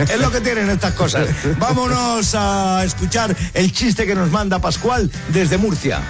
es 0.02 0.20
lo 0.20 0.30
que 0.30 0.42
tienen 0.42 0.68
estas 0.68 0.92
cosas. 0.92 1.26
Vámonos 1.58 2.34
a 2.34 2.84
escuchar 2.84 3.34
el 3.54 3.72
chiste 3.72 4.06
que 4.06 4.14
nos 4.14 4.30
manda 4.30 4.58
Pascual 4.58 5.10
desde 5.32 5.56
Murcia. 5.56 6.02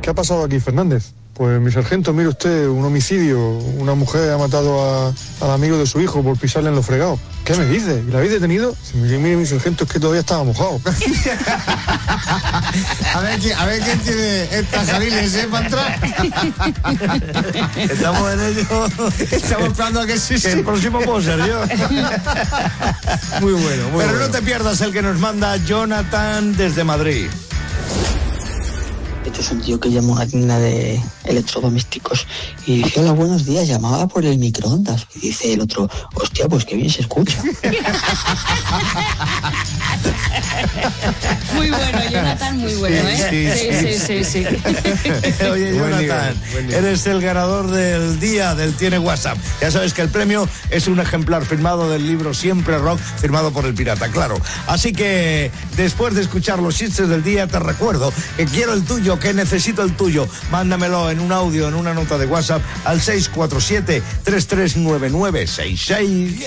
¿Qué 0.00 0.08
ha 0.08 0.14
pasado 0.14 0.44
aquí, 0.44 0.58
Fernández? 0.58 1.12
Pues 1.40 1.58
mi 1.58 1.72
sargento, 1.72 2.12
mire 2.12 2.28
usted, 2.28 2.68
un 2.68 2.84
homicidio. 2.84 3.40
Una 3.78 3.94
mujer 3.94 4.30
ha 4.30 4.36
matado 4.36 4.84
a- 4.84 5.08
al 5.40 5.50
amigo 5.50 5.78
de 5.78 5.86
su 5.86 5.98
hijo 5.98 6.22
por 6.22 6.36
pisarle 6.36 6.68
en 6.68 6.74
los 6.74 6.84
fregados. 6.84 7.18
¿Qué 7.46 7.54
me 7.54 7.64
dice? 7.64 8.04
¿Y 8.06 8.10
la 8.10 8.18
habéis 8.18 8.32
detenido? 8.32 8.76
Si 8.82 8.98
mire, 8.98 9.16
mire, 9.16 9.36
mi 9.36 9.46
sargento, 9.46 9.84
es 9.84 9.90
que 9.90 9.98
todavía 9.98 10.20
estaba 10.20 10.44
mojado. 10.44 10.78
A 13.14 13.20
ver, 13.22 13.38
quién- 13.38 13.56
a 13.56 13.64
ver 13.64 13.80
quién 13.80 13.98
tiene 14.00 14.42
estas 14.54 14.90
jariles, 14.90 15.34
¿eh? 15.34 15.48
Para 15.50 15.64
entrar. 15.64 15.98
Estamos 17.90 18.32
en 18.34 18.40
ello. 18.40 18.86
Estamos 19.30 19.68
esperando 19.68 20.00
a 20.02 20.06
que 20.06 20.18
sí, 20.18 20.34
el 20.46 20.62
próximo 20.62 21.00
puedo 21.00 21.22
ser 21.22 21.38
yo. 21.38 21.62
Muy 23.40 23.52
bueno, 23.54 23.88
muy 23.88 24.04
Pero 24.04 24.12
bueno. 24.12 24.18
no 24.18 24.28
te 24.30 24.42
pierdas 24.42 24.78
el 24.82 24.92
que 24.92 25.00
nos 25.00 25.18
manda 25.18 25.56
Jonathan 25.56 26.54
desde 26.54 26.84
Madrid. 26.84 27.28
Este 29.30 29.42
es 29.42 29.50
un 29.52 29.60
tío 29.60 29.78
que 29.78 29.92
llama 29.92 30.08
a 30.08 30.12
una 30.16 30.26
tienda 30.26 30.58
de 30.58 31.00
electrodomésticos 31.22 32.26
y 32.66 32.82
dice, 32.82 32.98
hola, 32.98 33.12
buenos 33.12 33.46
días, 33.46 33.68
llamaba 33.68 34.08
por 34.08 34.24
el 34.24 34.38
microondas. 34.38 35.06
Y 35.14 35.20
dice 35.20 35.52
el 35.52 35.60
otro, 35.60 35.88
hostia, 36.16 36.48
pues 36.48 36.64
qué 36.64 36.74
bien 36.74 36.90
se 36.90 37.02
escucha. 37.02 37.40
Muy 41.54 41.70
bueno, 41.70 41.98
Jonathan, 42.10 42.58
muy 42.58 42.74
bueno, 42.74 43.08
¿eh? 43.08 43.28
Sí, 43.30 43.98
sí, 43.98 43.98
sí, 43.98 44.24
sí. 44.24 44.46
Oye, 45.50 45.72
Buen 45.72 45.90
Jonathan, 45.90 46.00
nivel, 46.00 46.36
buen 46.52 46.66
nivel. 46.66 46.84
eres 46.84 47.06
el 47.06 47.20
ganador 47.20 47.70
del 47.70 48.18
día 48.20 48.54
del 48.54 48.74
Tiene 48.74 48.98
WhatsApp. 48.98 49.38
Ya 49.60 49.70
sabes 49.70 49.92
que 49.92 50.02
el 50.02 50.08
premio 50.08 50.48
es 50.70 50.86
un 50.86 50.98
ejemplar 51.00 51.44
firmado 51.44 51.90
del 51.90 52.06
libro 52.06 52.34
Siempre 52.34 52.78
Rock, 52.78 52.98
firmado 52.98 53.52
por 53.52 53.66
el 53.66 53.74
Pirata, 53.74 54.08
claro. 54.08 54.40
Así 54.66 54.92
que 54.92 55.50
después 55.76 56.14
de 56.14 56.22
escuchar 56.22 56.58
los 56.60 56.76
chistes 56.76 57.08
del 57.08 57.22
día, 57.22 57.46
te 57.46 57.58
recuerdo 57.58 58.12
que 58.36 58.46
quiero 58.46 58.72
el 58.72 58.84
tuyo, 58.84 59.18
que 59.20 59.34
necesito 59.34 59.82
el 59.82 59.96
tuyo. 59.96 60.28
Mándamelo 60.50 61.10
en 61.10 61.20
un 61.20 61.32
audio, 61.32 61.68
en 61.68 61.74
una 61.74 61.94
nota 61.94 62.18
de 62.18 62.26
WhatsApp 62.26 62.62
al 62.84 63.00
647 63.00 64.02
339966. 64.24 66.38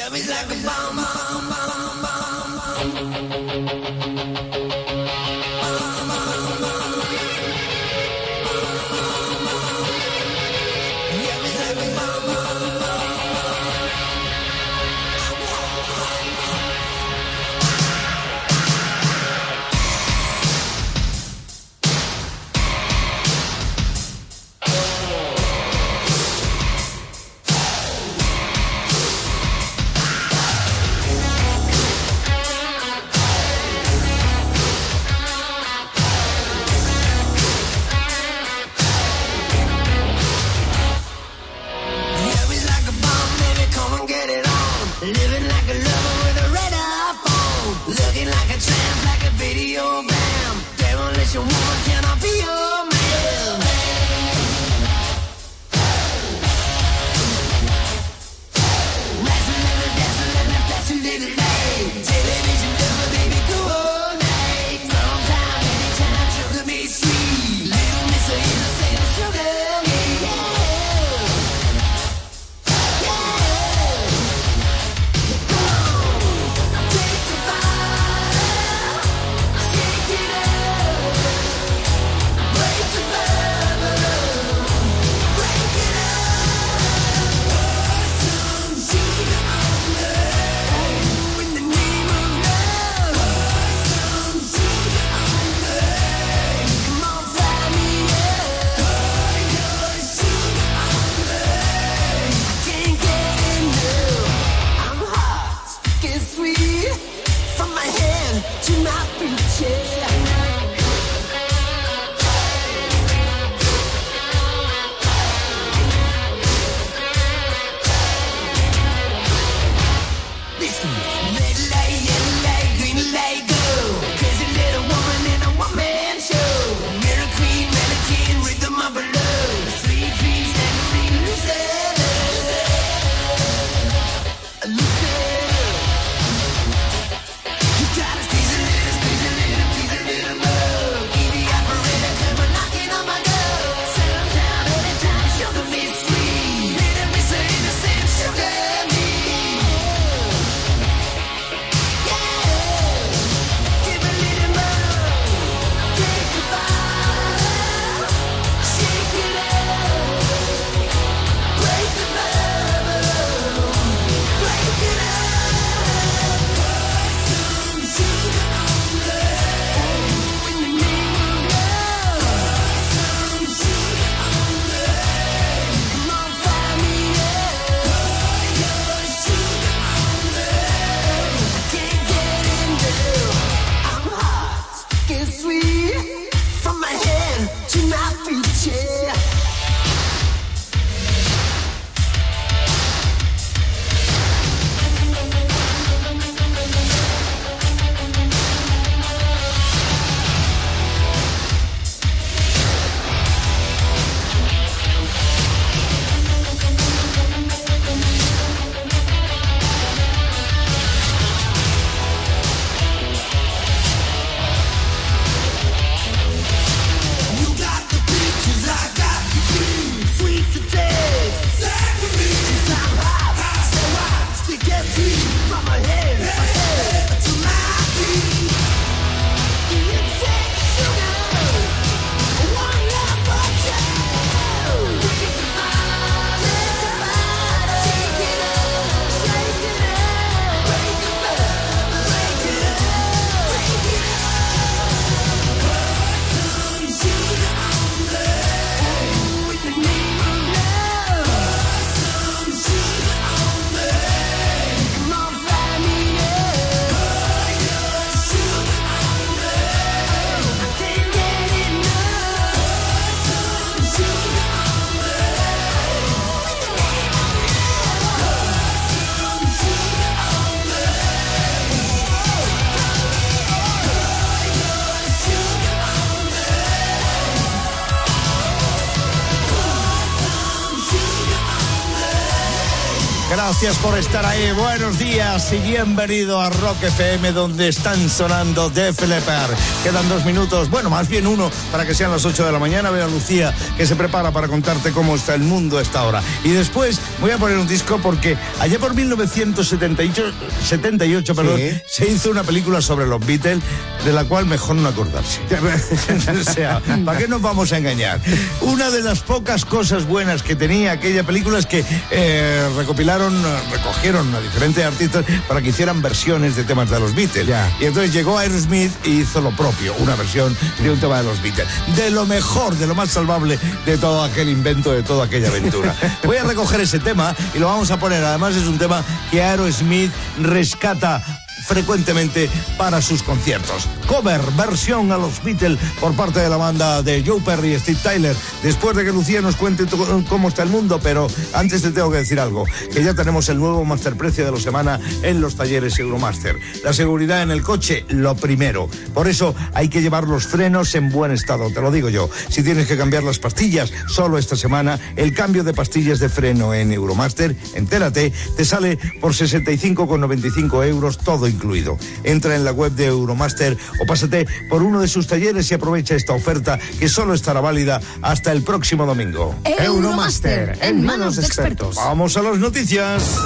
Gracias 283.64 283.82
por 283.82 283.98
estar 283.98 284.26
ahí. 284.26 284.52
Buenos 284.58 285.00
días 285.00 285.54
y 285.54 285.58
bienvenido 285.60 286.42
a 286.42 286.50
Rock 286.50 286.84
FM, 286.84 287.32
donde 287.32 287.70
están 287.70 288.10
sonando 288.10 288.70
Def 288.70 289.02
Leppard. 289.08 289.52
Quedan 289.86 290.10
dos 290.10 290.26
minutos, 290.26 290.70
bueno, 290.70 290.90
más 290.90 291.08
bien 291.08 291.26
uno, 291.26 291.50
para 291.72 291.86
que 291.86 291.94
sean 291.94 292.12
las 292.12 292.26
8 292.26 292.46
de 292.46 292.52
la 292.52 292.60
mañana. 292.60 292.90
Veo 292.90 293.06
a 293.06 293.08
Lucía 293.08 293.54
que 293.78 293.86
se 293.86 293.96
prepara 293.96 294.32
para 294.32 294.50
contarte 294.50 294.92
cómo 294.92 295.16
está 295.16 295.34
el 295.34 295.44
mundo 295.44 295.78
a 295.78 295.82
esta 295.82 296.04
hora. 296.04 296.22
Y 296.44 296.50
después 296.50 297.00
voy 297.22 297.32
a 297.32 297.38
poner 297.38 297.58
un 297.58 297.66
disco 297.66 298.00
porque 298.04 298.38
allá 298.60 298.80
por 298.80 298.96
1978, 298.96 300.34
78, 300.68 301.34
perdón, 301.34 301.62
se 301.88 302.10
hizo 302.10 302.32
una 302.32 302.44
película 302.44 302.82
sobre 302.82 303.06
los 303.06 303.26
Beatles, 303.26 303.64
de 304.06 304.14
la 304.14 304.26
cual 304.26 304.46
mejor 304.46 304.76
no 304.76 304.90
acordarse. 304.90 305.40
o 306.40 306.44
sea, 306.44 306.82
¿para 307.06 307.18
qué 307.18 307.28
nos 307.28 307.42
vamos 307.42 307.72
a 307.72 307.78
engañar? 307.78 308.20
Una 308.62 308.90
de 308.90 309.02
las 309.02 309.22
pocas 309.22 309.66
cosas 309.66 310.06
buenas 310.06 310.44
que 310.44 310.56
tenía 310.56 310.94
aquella 310.94 311.24
película 311.24 311.60
es 311.60 311.66
que 311.66 311.84
eh, 312.12 312.70
recopilaron, 312.76 313.34
recogieron 313.72 314.34
a 314.36 314.40
diferentes 314.40 314.84
artistas 314.84 315.26
para 315.48 315.62
que 315.62 315.70
hicieran 315.70 316.02
versiones 316.02 316.56
de 316.56 316.64
temas 316.64 316.90
de 316.90 317.00
los 317.00 317.16
Beatles. 317.16 317.48
Y 317.80 317.86
entonces 317.86 318.14
llegó 318.14 318.38
Aerosmith 318.38 318.92
y 319.06 319.22
hizo 319.22 319.42
lo 319.42 319.52
propio, 319.52 319.94
una 320.00 320.16
versión 320.16 320.56
de 320.80 320.92
un 320.92 321.00
tema 321.00 321.18
de 321.18 321.24
los 321.24 321.42
Beatles. 321.42 321.68
De 321.96 322.10
lo 322.12 322.26
mejor, 322.26 322.76
de 322.76 322.88
lo 322.88 322.96
más 322.96 323.10
salvable 323.10 323.60
de 323.86 323.98
todo 323.98 324.24
aquel 324.24 324.50
invento, 324.50 324.92
de 324.92 325.04
toda 325.04 325.26
aquella 325.26 325.50
aventura. 325.50 325.96
Voy 326.24 326.38
a 326.38 326.44
recoger 326.44 326.82
ese 326.82 327.00
tema 327.00 327.36
y 327.54 327.60
lo 327.60 327.68
vamos 327.68 327.92
a 327.92 327.98
poner. 327.98 328.24
Además 328.24 328.56
es 328.56 328.68
un 328.68 328.78
tema 328.78 329.04
que 329.32 329.42
Aerosmith 329.42 330.12
rescata 330.40 331.43
frecuentemente 331.66 332.50
para 332.78 333.02
sus 333.02 333.24
conciertos. 333.24 333.88
Cover, 334.08 334.42
versión 334.58 335.12
a 335.12 335.18
los 335.18 335.44
Beatles 335.44 335.80
por 336.00 336.14
parte 336.16 336.40
de 336.40 336.50
la 336.50 336.58
banda 336.58 337.02
de 337.02 337.24
Joe 337.26 337.42
Perry 337.42 337.74
y 337.74 337.80
Steve 337.80 338.00
Tyler. 338.04 338.36
Después 338.62 338.96
de 338.96 339.06
que 339.06 339.12
Lucía 339.12 339.42
nos 339.42 339.56
cuente 339.56 339.86
cómo 340.30 340.48
está 340.50 340.64
el 340.64 340.70
mundo, 340.70 341.00
pero 341.02 341.28
antes 341.54 341.82
te 341.82 341.92
tengo 341.92 342.12
que 342.12 342.18
decir 342.18 342.40
algo, 342.40 342.66
que 342.92 343.04
ya 343.04 343.14
tenemos 343.14 343.50
el 343.50 343.58
nuevo 343.58 343.86
Master 343.86 344.16
Precio 344.16 344.46
de 344.46 344.52
la 344.52 344.60
semana 344.60 345.00
en 345.22 345.42
los 345.42 345.56
talleres 345.56 345.98
Euromaster. 346.00 346.60
La 346.84 346.94
seguridad 346.94 347.42
en 347.42 347.52
el 347.52 347.62
coche, 347.62 348.06
lo 348.10 348.36
primero. 348.36 348.90
Por 349.14 349.28
eso 349.28 349.56
hay 349.74 349.90
que 349.90 350.02
llevar 350.02 350.28
los 350.28 350.48
frenos 350.48 350.94
en 350.96 351.10
buen 351.10 351.32
estado, 351.32 351.70
te 351.72 351.82
lo 351.82 351.92
digo 351.92 352.10
yo. 352.10 352.30
Si 352.50 352.64
tienes 352.64 352.88
que 352.88 352.98
cambiar 352.98 353.24
las 353.24 353.40
pastillas, 353.40 353.92
solo 354.08 354.38
esta 354.38 354.56
semana, 354.56 355.00
el 355.16 355.34
cambio 355.34 355.64
de 355.64 355.74
pastillas 355.74 356.20
de 356.20 356.30
freno 356.30 356.74
en 356.74 356.92
Euromaster, 356.92 357.56
entérate, 357.76 358.32
te 358.56 358.66
sale 358.66 358.98
por 359.22 359.34
65,95 359.34 360.88
euros 360.88 361.18
todo 361.18 361.48
incluido. 361.54 361.98
Entra 362.24 362.56
en 362.56 362.66
la 362.66 362.72
web 362.72 362.92
de 362.94 363.06
Euromaster 363.06 363.78
o 364.02 364.06
pásate 364.06 364.46
por 364.70 364.84
uno 364.84 365.02
de 365.02 365.08
sus 365.08 365.28
talleres 365.28 365.70
y 365.72 365.74
aprovecha 365.74 366.16
esta 366.16 366.34
oferta 366.34 366.80
que 367.00 367.08
solo 367.08 367.34
estará 367.34 367.62
válida 367.62 368.02
hasta 368.22 368.52
el 368.52 368.64
próximo 368.64 369.06
domingo. 369.06 369.56
Euromaster, 369.64 370.78
en 370.82 371.04
manos 371.04 371.38
de 371.38 371.46
expertos. 371.46 371.96
Vamos 371.96 372.36
a 372.38 372.42
las 372.42 372.58
noticias. 372.58 373.38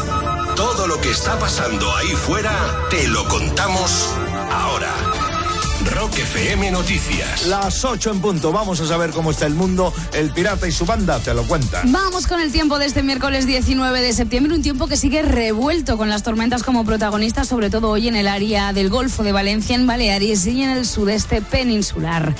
Todo 0.56 0.88
lo 0.88 1.00
que 1.02 1.12
está 1.12 1.38
pasando 1.38 1.94
ahí 1.96 2.08
fuera, 2.08 2.52
te 2.90 3.08
lo 3.08 3.28
contamos 3.28 4.14
ahora. 4.52 5.17
Rock 5.86 6.18
FM 6.18 6.72
Noticias. 6.72 7.46
Las 7.48 7.86
8 7.86 8.12
en 8.12 8.22
punto. 8.22 8.52
Vamos 8.52 8.82
a 8.82 8.88
saber 8.88 9.12
cómo 9.12 9.32
está 9.32 9.46
el 9.46 9.54
mundo. 9.54 9.94
El 10.14 10.32
pirata 10.32 10.68
y 10.68 10.72
su 10.72 10.86
banda 10.86 11.20
te 11.20 11.34
lo 11.34 11.44
cuentan. 11.44 11.92
Vamos 11.92 12.28
con 12.28 12.40
el 12.40 12.52
tiempo 12.52 12.80
de 12.80 12.86
este 12.86 13.04
miércoles 13.04 13.46
19 13.46 14.02
de 14.02 14.14
septiembre, 14.14 14.56
un 14.56 14.62
tiempo 14.62 14.88
que 14.88 14.98
sigue 14.98 15.22
revuelto 15.22 15.98
con 15.98 16.10
las 16.10 16.24
tormentas 16.24 16.64
como 16.64 16.84
protagonistas, 16.84 17.48
sobre 17.48 17.70
todo 17.70 17.90
hoy 17.90 18.08
en 18.08 18.16
el 18.16 18.28
área 18.28 18.74
del 18.74 18.90
Golfo 18.90 19.24
de 19.24 19.32
Valencia, 19.32 19.76
en 19.76 19.86
Baleares 19.88 20.46
y 20.48 20.64
en 20.64 20.72
el 20.72 20.86
sudeste 20.86 21.42
peninsular. 21.42 22.34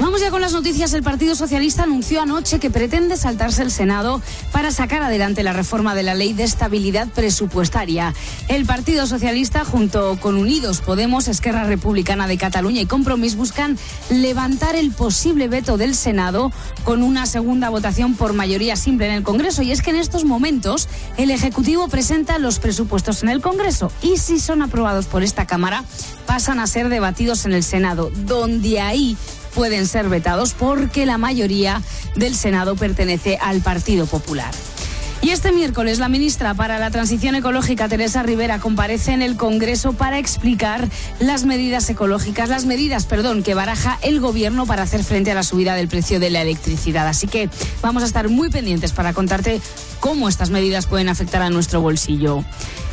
Vamos 0.00 0.20
ya 0.20 0.30
con 0.30 0.40
las 0.40 0.52
noticias. 0.52 0.92
El 0.94 1.02
Partido 1.02 1.34
Socialista 1.34 1.84
anunció 1.84 2.22
anoche 2.22 2.58
que 2.58 2.70
pretende 2.70 3.16
saltarse 3.16 3.62
el 3.62 3.70
Senado 3.70 4.20
para 4.50 4.70
sacar 4.70 5.02
adelante 5.02 5.42
la 5.42 5.52
reforma 5.52 5.94
de 5.94 6.02
la 6.02 6.14
Ley 6.14 6.32
de 6.32 6.42
Estabilidad 6.42 7.08
Presupuestaria. 7.08 8.14
El 8.48 8.64
Partido 8.64 9.06
Socialista, 9.06 9.64
junto 9.64 10.18
con 10.20 10.36
Unidos 10.36 10.80
Podemos, 10.80 11.28
Esquerra 11.28 11.64
Republicana 11.64 12.26
de 12.26 12.36
Cataluña 12.36 12.80
y 12.80 12.86
Compromís, 12.86 13.36
buscan 13.36 13.78
levantar 14.10 14.74
el 14.74 14.90
posible 14.90 15.48
veto 15.48 15.76
del 15.76 15.94
Senado 15.94 16.52
con 16.84 17.02
una 17.02 17.26
segunda 17.26 17.68
votación 17.68 18.14
por 18.14 18.32
mayoría 18.32 18.76
simple 18.76 19.06
en 19.06 19.14
el 19.14 19.22
Congreso. 19.22 19.62
Y 19.62 19.72
es 19.72 19.82
que 19.82 19.90
en 19.90 19.96
estos 19.96 20.24
momentos 20.24 20.88
el 21.16 21.30
Ejecutivo 21.30 21.88
presenta 21.88 22.38
los 22.38 22.58
presupuestos 22.58 23.22
en 23.22 23.28
el 23.28 23.40
Congreso 23.40 23.92
y 24.02 24.16
si 24.16 24.40
son 24.40 24.62
aprobados 24.62 25.06
por 25.06 25.22
esta 25.22 25.46
Cámara 25.46 25.84
pasan 26.26 26.58
a 26.60 26.66
ser 26.66 26.88
debatidos 26.88 27.44
en 27.44 27.52
el 27.52 27.62
Senado, 27.62 28.10
donde 28.24 28.80
ahí 28.80 29.16
pueden 29.54 29.86
ser 29.86 30.08
vetados 30.08 30.54
porque 30.54 31.06
la 31.06 31.18
mayoría 31.18 31.82
del 32.16 32.34
Senado 32.34 32.76
pertenece 32.76 33.38
al 33.40 33.60
Partido 33.60 34.06
Popular. 34.06 34.52
Y 35.22 35.30
este 35.30 35.52
miércoles 35.52 36.00
la 36.00 36.08
ministra 36.08 36.52
para 36.52 36.80
la 36.80 36.90
Transición 36.90 37.36
Ecológica, 37.36 37.88
Teresa 37.88 38.24
Rivera, 38.24 38.58
comparece 38.58 39.12
en 39.12 39.22
el 39.22 39.36
Congreso 39.36 39.92
para 39.92 40.18
explicar 40.18 40.88
las 41.20 41.44
medidas 41.44 41.88
ecológicas, 41.88 42.48
las 42.48 42.64
medidas, 42.64 43.06
perdón, 43.06 43.44
que 43.44 43.54
baraja 43.54 44.00
el 44.02 44.18
gobierno 44.18 44.66
para 44.66 44.82
hacer 44.82 45.04
frente 45.04 45.30
a 45.30 45.36
la 45.36 45.44
subida 45.44 45.76
del 45.76 45.86
precio 45.86 46.18
de 46.18 46.30
la 46.30 46.42
electricidad. 46.42 47.06
Así 47.06 47.28
que 47.28 47.48
vamos 47.82 48.02
a 48.02 48.06
estar 48.06 48.28
muy 48.30 48.50
pendientes 48.50 48.90
para 48.90 49.12
contarte 49.12 49.60
cómo 50.00 50.28
estas 50.28 50.50
medidas 50.50 50.86
pueden 50.86 51.08
afectar 51.08 51.40
a 51.40 51.50
nuestro 51.50 51.80
bolsillo. 51.80 52.44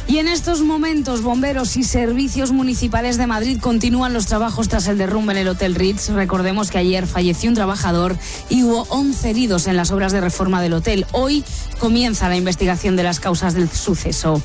Y 0.10 0.18
en 0.18 0.28
estos 0.28 0.64
momentos, 0.64 1.22
bomberos 1.22 1.78
y 1.78 1.84
servicios 1.84 2.52
municipales 2.52 3.20
de 3.20 3.28
Madrid 3.28 3.60
continúan 3.62 4.12
los 4.12 4.26
trabajos 4.26 4.68
tras 4.68 4.88
el 4.88 4.98
derrumbe 4.98 5.34
en 5.34 5.38
el 5.38 5.48
Hotel 5.48 5.76
Ritz. 5.76 6.10
Recordemos 6.10 6.72
que 6.72 6.80
ayer 6.80 7.06
falleció 7.06 7.48
un 7.48 7.54
trabajador 7.54 8.18
y 8.50 8.64
hubo 8.64 8.88
11 8.90 9.30
heridos 9.30 9.68
en 9.68 9.78
las 9.78 9.92
obras 9.92 10.12
de 10.12 10.20
reforma 10.20 10.64
del 10.64 10.74
hotel. 10.74 11.06
Hoy 11.12 11.44
comienza 11.78 12.28
la 12.28 12.38
investigación 12.38 12.96
de 12.96 13.04
las 13.04 13.20
causas 13.20 13.54
del 13.54 13.70
suceso. 13.70 14.42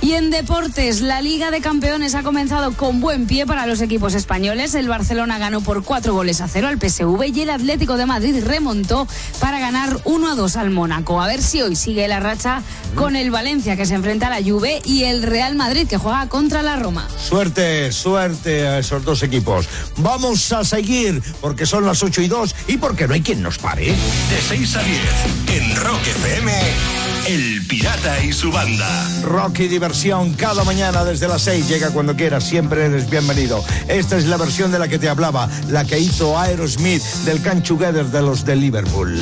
Y 0.00 0.12
en 0.12 0.30
deportes, 0.30 1.00
la 1.00 1.20
Liga 1.20 1.50
de 1.50 1.60
Campeones 1.60 2.14
ha 2.14 2.22
comenzado 2.22 2.72
con 2.72 3.00
buen 3.00 3.26
pie 3.26 3.46
para 3.46 3.66
los 3.66 3.80
equipos 3.80 4.14
españoles. 4.14 4.74
El 4.74 4.88
Barcelona 4.88 5.38
ganó 5.38 5.60
por 5.60 5.82
cuatro 5.82 6.14
goles 6.14 6.40
a 6.40 6.46
cero 6.46 6.68
al 6.68 6.78
PSV 6.78 7.24
y 7.34 7.40
el 7.40 7.50
Atlético 7.50 7.96
de 7.96 8.06
Madrid 8.06 8.44
remontó 8.44 9.08
para 9.40 9.58
ganar 9.58 9.98
1 10.04 10.28
a 10.30 10.34
2 10.36 10.56
al 10.56 10.70
Mónaco. 10.70 11.20
A 11.20 11.26
ver 11.26 11.42
si 11.42 11.62
hoy 11.62 11.74
sigue 11.74 12.06
la 12.06 12.20
racha 12.20 12.62
con 12.94 13.16
el 13.16 13.32
Valencia 13.32 13.76
que 13.76 13.86
se 13.86 13.94
enfrenta 13.94 14.28
a 14.28 14.40
la 14.40 14.48
Juve 14.48 14.80
y 14.84 15.02
el 15.04 15.22
Real 15.22 15.56
Madrid 15.56 15.88
que 15.88 15.96
juega 15.96 16.28
contra 16.28 16.62
la 16.62 16.76
Roma. 16.76 17.08
Suerte, 17.18 17.90
suerte 17.90 18.68
a 18.68 18.78
esos 18.78 19.04
dos 19.04 19.24
equipos. 19.24 19.68
Vamos 19.96 20.52
a 20.52 20.64
seguir 20.64 21.20
porque 21.40 21.66
son 21.66 21.84
las 21.84 22.02
8 22.04 22.22
y 22.22 22.28
2 22.28 22.54
y 22.68 22.76
porque 22.76 23.08
no 23.08 23.14
hay 23.14 23.22
quien 23.22 23.42
nos 23.42 23.58
pare. 23.58 23.86
De 23.86 24.40
6 24.48 24.76
a 24.76 24.82
10 24.82 25.00
en 25.56 25.76
Rock 25.76 26.06
FM, 26.06 26.52
El 27.26 27.66
Pirata 27.66 28.22
y 28.22 28.32
su 28.32 28.50
banda. 28.50 28.88
Rock 29.22 29.60
y 29.60 29.68
diversión 29.68 30.34
cada 30.34 30.64
mañana 30.64 31.04
desde 31.04 31.28
las 31.28 31.42
6. 31.42 31.68
Llega 31.68 31.90
cuando 31.90 32.16
quieras, 32.16 32.44
siempre 32.44 32.86
eres 32.86 33.10
bienvenido. 33.10 33.64
Esta 33.88 34.16
es 34.16 34.26
la 34.26 34.36
versión 34.36 34.70
de 34.72 34.78
la 34.78 34.88
que 34.88 34.98
te 34.98 35.08
hablaba, 35.08 35.48
la 35.68 35.84
que 35.84 35.98
hizo 35.98 36.38
Aerosmith 36.38 37.02
del 37.24 37.42
Can 37.42 37.62
Together 37.62 38.06
de 38.06 38.22
los 38.22 38.44
de 38.44 38.56
Liverpool. 38.56 39.18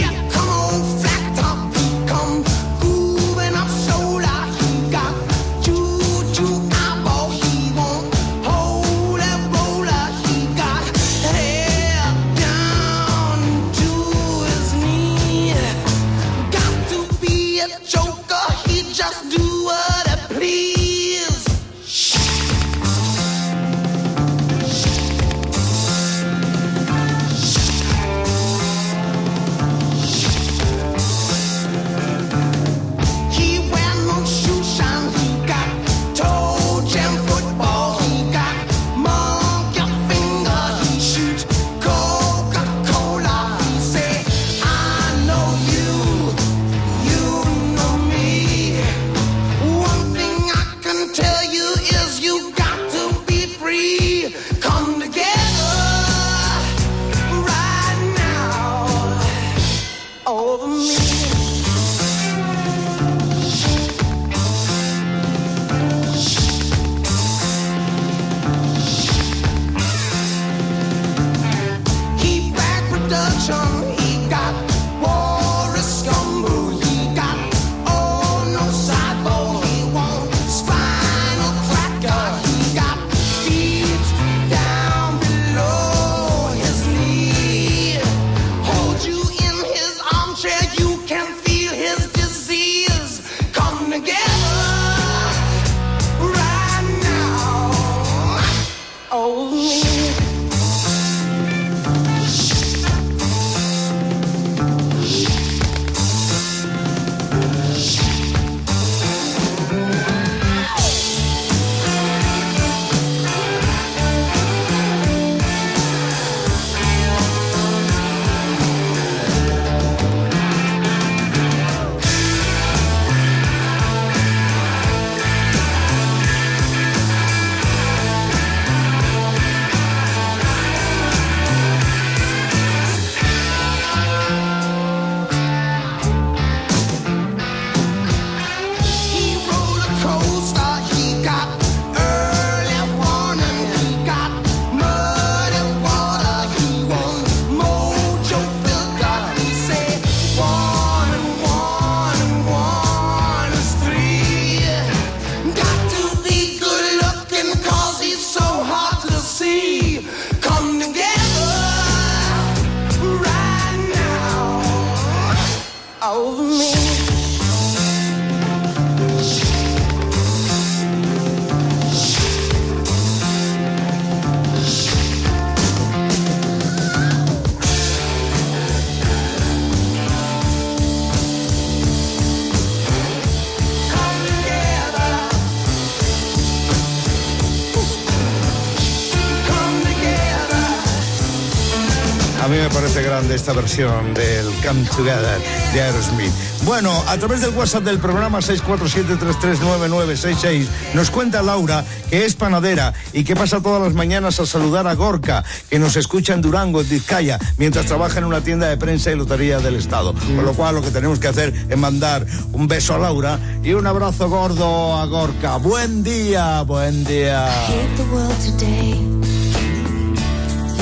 Esta 193.46 193.60
versión 193.60 194.12
del 194.12 194.46
Come 194.66 194.82
Together 194.96 195.40
de 195.72 195.80
Aerosmith. 195.80 196.32
Bueno, 196.64 196.90
a 197.06 197.16
través 197.16 197.42
del 197.42 197.50
WhatsApp 197.50 197.84
del 197.84 198.00
programa 198.00 198.40
647339966 198.40 200.66
nos 200.94 201.12
cuenta 201.12 201.42
Laura 201.42 201.84
que 202.10 202.24
es 202.24 202.34
panadera 202.34 202.92
y 203.12 203.22
que 203.22 203.36
pasa 203.36 203.60
todas 203.60 203.80
las 203.80 203.94
mañanas 203.94 204.40
a 204.40 204.46
saludar 204.46 204.88
a 204.88 204.94
Gorka, 204.94 205.44
que 205.70 205.78
nos 205.78 205.94
escucha 205.94 206.34
en 206.34 206.42
Durango, 206.42 206.80
en 206.80 206.88
Vizcaya, 206.88 207.38
mientras 207.56 207.86
trabaja 207.86 208.18
en 208.18 208.24
una 208.24 208.40
tienda 208.40 208.66
de 208.66 208.78
prensa 208.78 209.12
y 209.12 209.14
lotería 209.14 209.60
del 209.60 209.76
Estado. 209.76 210.12
Con 210.12 210.44
lo 210.44 210.52
cual 210.54 210.74
lo 210.74 210.82
que 210.82 210.90
tenemos 210.90 211.20
que 211.20 211.28
hacer 211.28 211.54
es 211.68 211.78
mandar 211.78 212.26
un 212.50 212.66
beso 212.66 212.96
a 212.96 212.98
Laura 212.98 213.38
y 213.62 213.74
un 213.74 213.86
abrazo 213.86 214.28
gordo 214.28 214.96
a 214.96 215.06
Gorka. 215.06 215.58
Buen 215.58 216.02
día, 216.02 216.62
buen 216.62 217.04
día. 217.04 217.48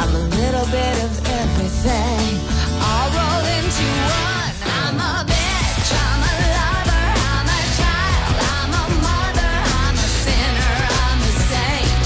I'm 0.00 0.14
a 0.14 0.24
little 0.38 0.66
bit 0.70 0.96
of 1.06 1.12
everything. 1.42 2.38
All 2.86 3.08
rolled 3.16 3.48
into 3.58 3.86
one. 4.06 4.54
I'm 4.78 4.96
a 4.98 5.26
bitch. 5.26 5.90
I'm 6.06 6.22
a 6.30 6.34
lover. 6.56 7.06
I'm 7.34 7.48
a 7.58 7.62
child. 7.78 8.36
I'm 8.54 8.72
a 8.78 8.84
mother. 9.06 9.52
I'm 9.82 9.96
a 9.98 10.08
sinner. 10.24 10.74
I'm 11.02 11.20
a 11.30 11.32
saint. 11.50 12.02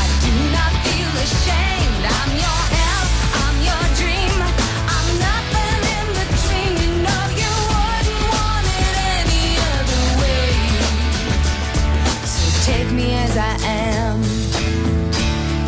I 0.00 0.04
do 0.24 0.32
not 0.56 0.72
feel 0.84 1.12
ashamed. 1.26 2.04
I'm 2.18 2.32
your 2.44 2.62
help. 2.80 3.08
I'm 3.44 3.56
your 3.68 3.84
dream. 4.00 4.38
I'm 4.96 5.08
nothing 5.28 5.80
in 5.98 6.06
between. 6.20 6.72
You 6.80 6.90
know 7.04 7.24
you 7.42 7.52
wouldn't 7.76 8.24
want 8.32 8.66
it 8.80 8.94
any 9.20 9.46
other 9.76 10.04
way. 10.20 10.48
So 12.24 12.44
take 12.72 12.88
me 12.90 13.08
as 13.24 13.36
I 13.36 13.54
am. 13.68 14.16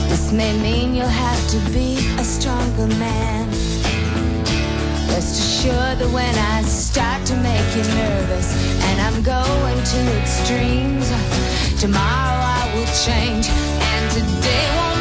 This 0.09 0.33
may 0.33 0.53
mean 0.59 0.95
you'll 0.95 1.07
have 1.25 1.36
to 1.49 1.59
be 1.71 1.97
a 2.19 2.25
stronger 2.25 2.89
man. 2.99 3.49
Rest 5.09 5.39
assured 5.39 5.99
that 6.01 6.11
when 6.13 6.35
I 6.35 6.63
start 6.63 7.25
to 7.27 7.37
make 7.37 7.69
you 7.77 7.85
nervous 7.95 8.49
and 8.83 9.01
I'm 9.01 9.23
going 9.23 9.79
to 9.93 10.01
extremes, 10.21 11.09
tomorrow 11.81 12.41
I 12.59 12.73
will 12.75 12.91
change 13.07 13.47
and 13.49 14.11
today 14.11 14.67
won't 14.77 14.96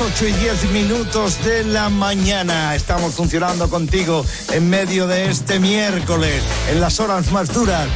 las 0.00 0.12
8 0.12 0.26
y 0.28 0.32
10 0.32 0.70
minutos 0.72 1.44
de 1.44 1.64
la 1.64 1.88
mañana. 1.88 2.74
Estamos 2.74 3.14
funcionando 3.14 3.68
contigo 3.68 4.24
en 4.52 4.68
medio 4.70 5.06
de 5.06 5.30
este 5.30 5.58
miércoles, 5.58 6.42
en 6.70 6.80
las 6.80 7.00
horas 7.00 7.30
más 7.32 7.52
duras. 7.52 7.88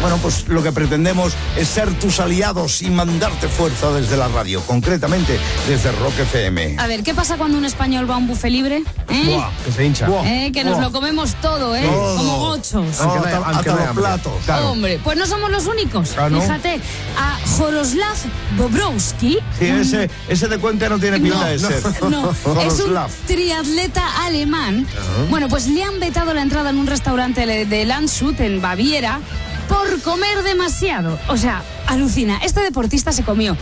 Bueno, 0.00 0.16
pues 0.18 0.46
lo 0.46 0.62
que 0.62 0.70
pretendemos 0.70 1.32
es 1.56 1.66
ser 1.66 1.92
tus 1.98 2.20
aliados 2.20 2.82
y 2.82 2.90
mandarte 2.90 3.48
fuerza 3.48 3.90
desde 3.90 4.16
la 4.16 4.28
radio, 4.28 4.60
concretamente 4.62 5.38
desde 5.66 5.90
Rock 5.92 6.20
FM. 6.20 6.76
A 6.78 6.86
ver, 6.86 7.02
¿qué 7.02 7.14
pasa 7.14 7.36
cuando 7.36 7.58
un 7.58 7.64
español 7.64 8.08
va 8.08 8.14
a 8.14 8.18
un 8.18 8.28
buffet 8.28 8.52
libre? 8.52 8.84
¿Eh? 9.08 9.34
Buah, 9.34 9.50
que 9.64 9.72
se 9.72 9.84
hincha. 9.84 10.06
Eh, 10.24 10.52
que 10.52 10.62
nos 10.62 10.74
Buah. 10.74 10.84
lo 10.84 10.92
comemos 10.92 11.34
todo, 11.40 11.74
¿eh? 11.74 11.82
Todo. 11.82 12.16
Como 12.16 12.38
gochos. 12.38 13.00
Aunque 13.00 13.18
no 13.18 13.24
hasta 13.24 13.50
aunque 13.50 13.70
no 13.70 13.76
los 13.76 13.96
platos. 13.96 14.32
Claro. 14.44 14.70
Hombre, 14.70 15.00
pues 15.02 15.18
no 15.18 15.26
somos 15.26 15.50
los 15.50 15.66
únicos. 15.66 16.14
¿no? 16.30 16.40
Fíjate, 16.40 16.80
Joroslav 17.58 18.16
Bobrowski. 18.56 19.38
Sí, 19.58 19.66
ese, 19.66 20.10
ese 20.28 20.48
de 20.48 20.58
cuenta 20.58 20.88
no 20.88 20.98
tiene 20.98 21.18
pinta 21.20 21.46
de 21.48 21.58
ser. 21.58 21.82
No, 22.08 22.30
es 22.62 22.80
un 22.80 22.94
triatleta 23.26 24.24
alemán. 24.24 24.86
Bueno, 25.28 25.48
pues 25.48 25.66
le 25.66 25.82
han 25.82 25.98
vetado 26.00 26.32
la 26.34 26.42
entrada 26.42 26.70
en 26.70 26.78
un 26.78 26.86
restaurante 26.86 27.46
de 27.46 27.66
de 27.66 27.84
Landshut, 27.84 28.38
en 28.40 28.60
Baviera, 28.60 29.20
por 29.68 30.00
comer 30.02 30.42
demasiado. 30.42 31.18
O 31.28 31.36
sea, 31.36 31.62
alucina. 31.86 32.38
Este 32.44 32.60
deportista 32.60 33.12
se 33.12 33.24
comió 33.24 33.56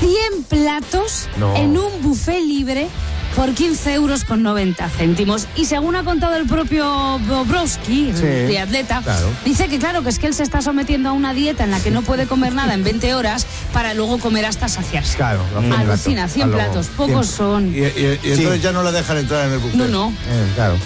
100 0.00 0.44
platos 0.44 1.28
No. 1.38 1.56
en 1.56 1.76
un 1.78 2.02
buffet 2.02 2.42
libre 2.42 2.88
por 3.36 3.52
15 3.54 3.94
euros 3.94 4.24
con 4.24 4.42
90 4.42 4.88
céntimos. 4.90 5.46
Y 5.56 5.64
según 5.64 5.96
ha 5.96 6.04
contado 6.04 6.36
el 6.36 6.46
propio 6.46 7.18
Bobrovsky, 7.20 8.10
el 8.10 8.16
Sí, 8.16 8.22
triatleta, 8.46 9.00
claro. 9.02 9.28
dice 9.44 9.68
que 9.68 9.78
claro, 9.78 10.02
que 10.02 10.10
es 10.10 10.18
que 10.18 10.26
él 10.26 10.34
se 10.34 10.42
está 10.42 10.60
sometiendo 10.62 11.08
a 11.08 11.12
una 11.12 11.32
dieta 11.34 11.64
en 11.64 11.70
la 11.70 11.80
que 11.80 11.90
no 11.90 12.02
puede 12.02 12.26
comer 12.26 12.54
nada 12.54 12.74
en 12.74 12.84
20 12.84 13.14
horas 13.14 13.46
para 13.72 13.94
luego 13.94 14.18
comer 14.18 14.44
hasta 14.46 14.68
saciarse. 14.68 15.16
Claro, 15.16 15.42
Alucina, 15.78 16.28
100 16.28 16.50
platos, 16.52 16.88
pocos 16.88 17.26
son. 17.28 17.74
Y, 17.74 17.78
y- 17.78 18.18
y 18.22 18.30
entonces 18.32 18.62
ya 18.62 18.72
no 18.72 18.82
le 18.82 18.92
dejan 18.92 19.16
entrar 19.18 19.46
en 19.46 19.52
el 19.54 19.58
buffet. 19.58 19.76
No, 19.76 19.86
no. 19.88 20.08
Eh, 20.10 20.46
claro. 20.54 20.76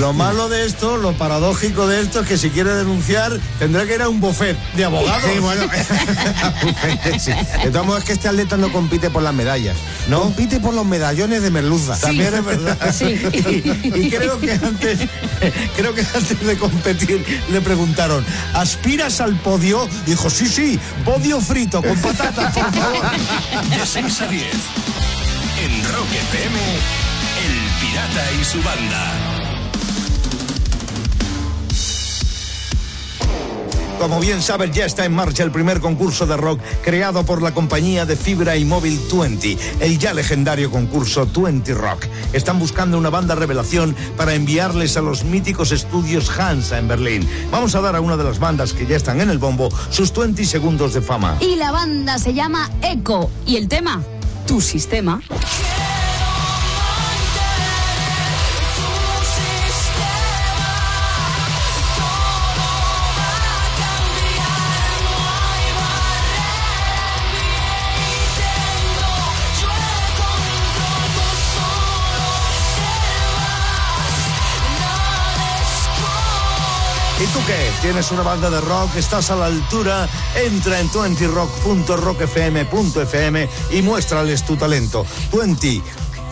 Lo 0.00 0.12
malo 0.12 0.48
de 0.50 0.66
esto, 0.66 0.98
lo 0.98 1.12
paradójico 1.14 1.86
de 1.86 2.02
esto 2.02 2.20
es 2.20 2.28
que 2.28 2.36
si 2.36 2.50
quiere 2.50 2.74
denunciar 2.74 3.32
tendrá 3.58 3.86
que 3.86 3.94
ir 3.94 4.02
a 4.02 4.08
un 4.08 4.20
buffet 4.20 4.56
de 4.74 4.84
abogados. 4.84 5.30
Sí, 5.32 5.38
bueno. 5.40 5.62
Sí. 7.18 7.32
De 7.64 7.70
todos 7.70 7.86
modos, 7.86 8.00
es 8.00 8.04
que 8.04 8.12
este 8.12 8.28
atleta 8.28 8.56
no 8.56 8.70
compite 8.70 9.10
por 9.10 9.22
las 9.22 9.32
medallas. 9.32 9.76
No. 10.08 10.20
Compite 10.20 10.60
por 10.60 10.74
los 10.74 10.84
medallones 10.84 11.42
de 11.42 11.50
merluza. 11.50 11.98
También 11.98 12.34
es 12.34 12.44
verdad. 12.44 12.78
Y, 13.06 14.06
y 14.06 14.10
creo 14.10 14.38
que 14.40 14.52
antes, 14.52 14.98
creo 15.76 15.94
que 15.94 16.00
antes 16.00 16.46
de 16.46 16.56
competir 16.56 17.24
le 17.50 17.60
preguntaron, 17.60 18.24
¿aspiras 18.54 19.20
al 19.20 19.36
podio? 19.36 19.88
Dijo, 20.04 20.28
sí, 20.30 20.46
sí, 20.46 20.78
podio 21.04 21.40
frito 21.40 21.82
con 21.82 21.98
patatas, 22.00 22.52
por 22.52 22.72
favor. 22.72 23.02
De 23.70 23.86
6 23.86 24.20
a 24.20 24.26
10. 24.26 24.42
En 25.64 25.84
Rock 25.94 26.12
FM, 26.12 26.58
El 27.44 27.80
Pirata 27.80 28.32
y 28.40 28.44
su 28.44 28.62
banda. 28.62 29.35
Como 33.98 34.20
bien 34.20 34.42
sabes, 34.42 34.70
ya 34.72 34.84
está 34.84 35.04
en 35.06 35.14
marcha 35.14 35.42
el 35.42 35.50
primer 35.50 35.80
concurso 35.80 36.26
de 36.26 36.36
rock 36.36 36.60
creado 36.84 37.24
por 37.24 37.40
la 37.40 37.52
compañía 37.52 38.04
de 38.04 38.14
fibra 38.14 38.56
y 38.56 38.64
móvil 38.64 39.00
20, 39.10 39.56
el 39.80 39.98
ya 39.98 40.12
legendario 40.12 40.70
concurso 40.70 41.26
20 41.26 41.74
Rock. 41.74 42.04
Están 42.32 42.58
buscando 42.58 42.98
una 42.98 43.10
banda 43.10 43.34
revelación 43.34 43.96
para 44.16 44.34
enviarles 44.34 44.96
a 44.96 45.00
los 45.00 45.24
míticos 45.24 45.72
estudios 45.72 46.30
Hansa 46.38 46.78
en 46.78 46.88
Berlín. 46.88 47.28
Vamos 47.50 47.74
a 47.74 47.80
dar 47.80 47.96
a 47.96 48.00
una 48.00 48.16
de 48.16 48.24
las 48.24 48.38
bandas 48.38 48.74
que 48.74 48.86
ya 48.86 48.96
están 48.96 49.20
en 49.20 49.30
el 49.30 49.38
bombo 49.38 49.70
sus 49.90 50.12
20 50.12 50.44
segundos 50.44 50.92
de 50.92 51.00
fama. 51.00 51.36
Y 51.40 51.56
la 51.56 51.72
banda 51.72 52.18
se 52.18 52.34
llama 52.34 52.70
Echo. 52.82 53.30
¿Y 53.46 53.56
el 53.56 53.66
tema? 53.66 54.02
Tu 54.46 54.60
sistema. 54.60 55.20
Tú 77.36 77.42
qué? 77.46 77.70
¿Tienes 77.82 78.10
una 78.12 78.22
banda 78.22 78.48
de 78.48 78.62
rock? 78.62 78.96
¿Estás 78.96 79.30
a 79.30 79.36
la 79.36 79.44
altura? 79.46 80.08
Entra 80.42 80.80
en 80.80 80.88
20rock.rockfm.fm 80.88 83.48
y 83.72 83.82
muéstrales 83.82 84.42
tu 84.44 84.56
talento. 84.56 85.04
20 85.32 85.82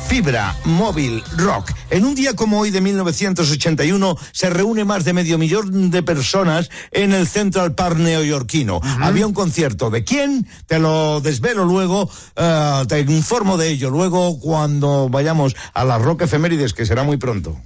Fibra 0.09 0.57
Móvil 0.65 1.23
Rock. 1.37 1.73
En 1.91 2.07
un 2.07 2.15
día 2.15 2.35
como 2.35 2.61
hoy 2.61 2.71
de 2.71 2.81
1981 2.81 4.17
se 4.33 4.49
reúne 4.49 4.87
más 4.87 5.05
de 5.05 5.13
medio 5.13 5.37
millón 5.37 5.91
de 5.91 6.03
personas 6.03 6.71
en 6.91 7.13
el 7.13 7.27
Central 7.27 7.75
Park 7.75 7.99
neoyorquino. 7.99 8.81
Había 9.01 9.27
un 9.27 9.35
concierto. 9.35 9.91
¿De 9.91 10.05
quién? 10.05 10.49
Te 10.67 10.79
lo 10.79 11.21
desvelo 11.21 11.67
luego, 11.67 12.09
eh, 12.37 12.85
te 12.89 13.01
informo 13.01 13.59
de 13.59 13.69
ello 13.69 13.91
luego 13.91 14.41
cuando 14.41 15.11
vayamos 15.11 15.55
a 15.75 15.85
las 15.85 16.01
Rock 16.01 16.23
Efemérides, 16.23 16.73
que 16.73 16.87
será 16.87 17.03
muy 17.03 17.19
pronto. 17.19 17.61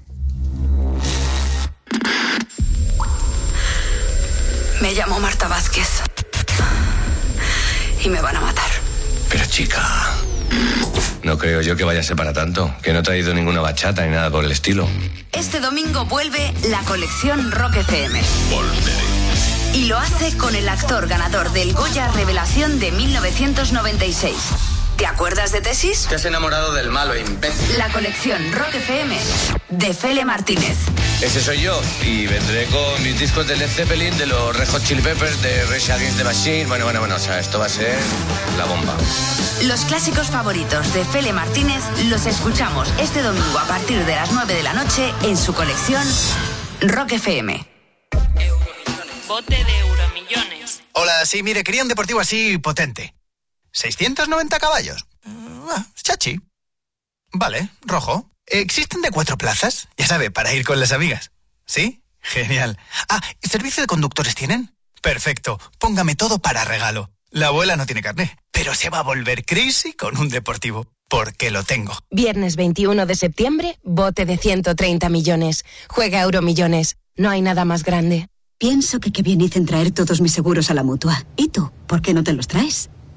Llamo 4.99 5.21
Marta 5.21 5.47
Vázquez. 5.47 6.03
Y 8.03 8.09
me 8.09 8.21
van 8.21 8.35
a 8.35 8.41
matar. 8.41 8.69
Pero 9.29 9.45
chica, 9.47 9.81
no 11.23 11.39
creo 11.39 11.61
yo 11.63 11.77
que 11.77 11.85
vaya 11.85 12.01
a 12.01 12.03
ser 12.03 12.17
para 12.17 12.33
tanto. 12.33 12.75
Que 12.83 12.93
no 12.93 12.99
he 12.99 13.03
traído 13.03 13.33
ninguna 13.33 13.61
bachata 13.61 14.05
ni 14.05 14.11
nada 14.11 14.29
por 14.29 14.45
el 14.45 14.51
estilo. 14.51 14.89
Este 15.31 15.61
domingo 15.61 16.05
vuelve 16.07 16.53
la 16.65 16.81
colección 16.81 17.53
Rock 17.53 17.77
FM. 17.77 18.21
Y 19.75 19.85
lo 19.85 19.99
hace 19.99 20.37
con 20.37 20.57
el 20.57 20.69
actor 20.69 21.07
ganador 21.07 21.53
del 21.53 21.75
Goya 21.75 22.09
Revelación 22.09 22.81
de 22.81 22.91
1996. 22.91 24.35
¿Te 24.99 25.07
acuerdas 25.07 25.53
de 25.53 25.61
Tesis? 25.61 26.07
Te 26.09 26.17
has 26.17 26.25
enamorado 26.25 26.75
del 26.75 26.91
malo, 26.91 27.17
imbécil. 27.17 27.79
La 27.79 27.89
colección 27.93 28.51
Rock 28.51 28.75
FM 28.75 29.17
de 29.69 29.95
Fele 29.95 30.25
Martínez. 30.25 30.77
Ese 31.23 31.41
soy 31.41 31.61
yo. 31.61 31.81
Y 32.03 32.27
vendré 32.27 32.67
con 32.67 33.01
mis 33.05 33.17
discos 33.17 33.47
de 33.47 33.55
Led 33.55 33.69
Zeppelin, 33.69 34.19
de 34.19 34.27
los 34.27 34.57
Red 34.57 34.69
Hot 34.71 34.83
Chili 34.83 35.01
Peppers, 35.01 35.41
de 35.41 35.65
Rage 35.67 35.93
Against 35.93 36.19
the 36.19 36.25
Machine. 36.25 36.67
Bueno, 36.67 36.85
bueno, 36.85 36.99
bueno. 36.99 37.15
O 37.15 37.19
sea, 37.21 37.39
esto 37.39 37.61
va 37.61 37.67
a 37.67 37.69
ser 37.69 37.97
la 38.57 38.65
bomba. 38.65 38.93
Los 39.63 39.83
clásicos 39.83 40.27
favoritos 40.33 40.93
de 40.93 41.05
Fele 41.05 41.33
Martínez 41.33 41.85
los 42.07 42.27
escuchamos 42.27 42.93
este 42.99 43.23
domingo 43.23 43.57
a 43.57 43.69
partir 43.69 44.05
de 44.05 44.17
las 44.17 44.33
9 44.33 44.53
de 44.53 44.63
la 44.65 44.73
noche 44.73 45.15
en 45.23 45.37
su 45.37 45.55
colección 45.55 46.03
Rock 46.81 47.13
FM. 47.13 47.65
Bote 49.29 49.65
de 49.65 49.79
euromillones. 49.79 50.83
Hola, 50.91 51.25
sí, 51.25 51.45
mire, 51.45 51.63
quería 51.63 51.83
un 51.83 51.89
deportivo 51.89 52.19
así 52.19 52.59
potente. 52.59 53.15
690 53.79 54.59
caballos. 54.59 55.07
Ah, 55.25 55.87
chachi. 56.03 56.41
Vale, 57.33 57.69
rojo. 57.83 58.29
¿Existen 58.47 59.03
de 59.03 59.11
cuatro 59.11 59.39
plazas? 59.39 59.89
Ya 59.97 60.07
sabe, 60.07 60.31
para 60.31 60.53
ir 60.53 60.65
con 60.65 60.81
las 60.81 60.93
amigas. 60.93 61.31
¿Sí? 61.65 62.03
Genial. 62.21 62.77
Ah, 63.09 63.21
¿servicio 63.41 63.83
de 63.83 63.87
conductores 63.87 64.35
tienen? 64.35 64.75
Perfecto. 65.01 65.61
Póngame 65.79 66.17
todo 66.17 66.41
para 66.41 66.65
regalo. 66.65 67.11
La 67.31 67.49
abuela 67.49 67.77
no 67.77 67.87
tiene 67.87 68.03
carné, 68.03 68.37
pero 68.51 68.75
se 68.75 68.91
va 68.91 69.01
a 69.01 69.03
volver 69.03 69.45
crazy 69.45 69.93
con 69.93 70.17
un 70.19 70.29
deportivo. 70.29 70.87
Porque 71.09 71.51
lo 71.51 71.63
tengo. 71.63 71.97
Viernes 72.11 72.57
21 72.57 73.07
de 73.07 73.15
septiembre, 73.15 73.79
bote 73.83 74.27
de 74.27 74.39
130 74.39 75.09
millones. 75.09 75.65
Juega 75.89 76.21
Euromillones. 76.21 76.97
No 77.17 77.31
hay 77.31 77.43
nada 77.43 77.65
más 77.65 77.85
grande. 77.85 78.29
Pienso 78.59 78.99
que 78.99 79.13
qué 79.13 79.23
bien 79.23 79.41
hice 79.41 79.59
en 79.59 79.67
traer 79.67 79.93
todos 79.93 80.21
mis 80.21 80.33
seguros 80.33 80.71
a 80.71 80.75
la 80.75 80.83
mutua. 80.83 81.25
¿Y 81.37 81.49
tú? 81.49 81.71
¿Por 81.87 82.03
qué 82.03 82.13
no 82.13 82.25
te 82.25 82.33
los 82.33 82.49
traes? 82.49 82.91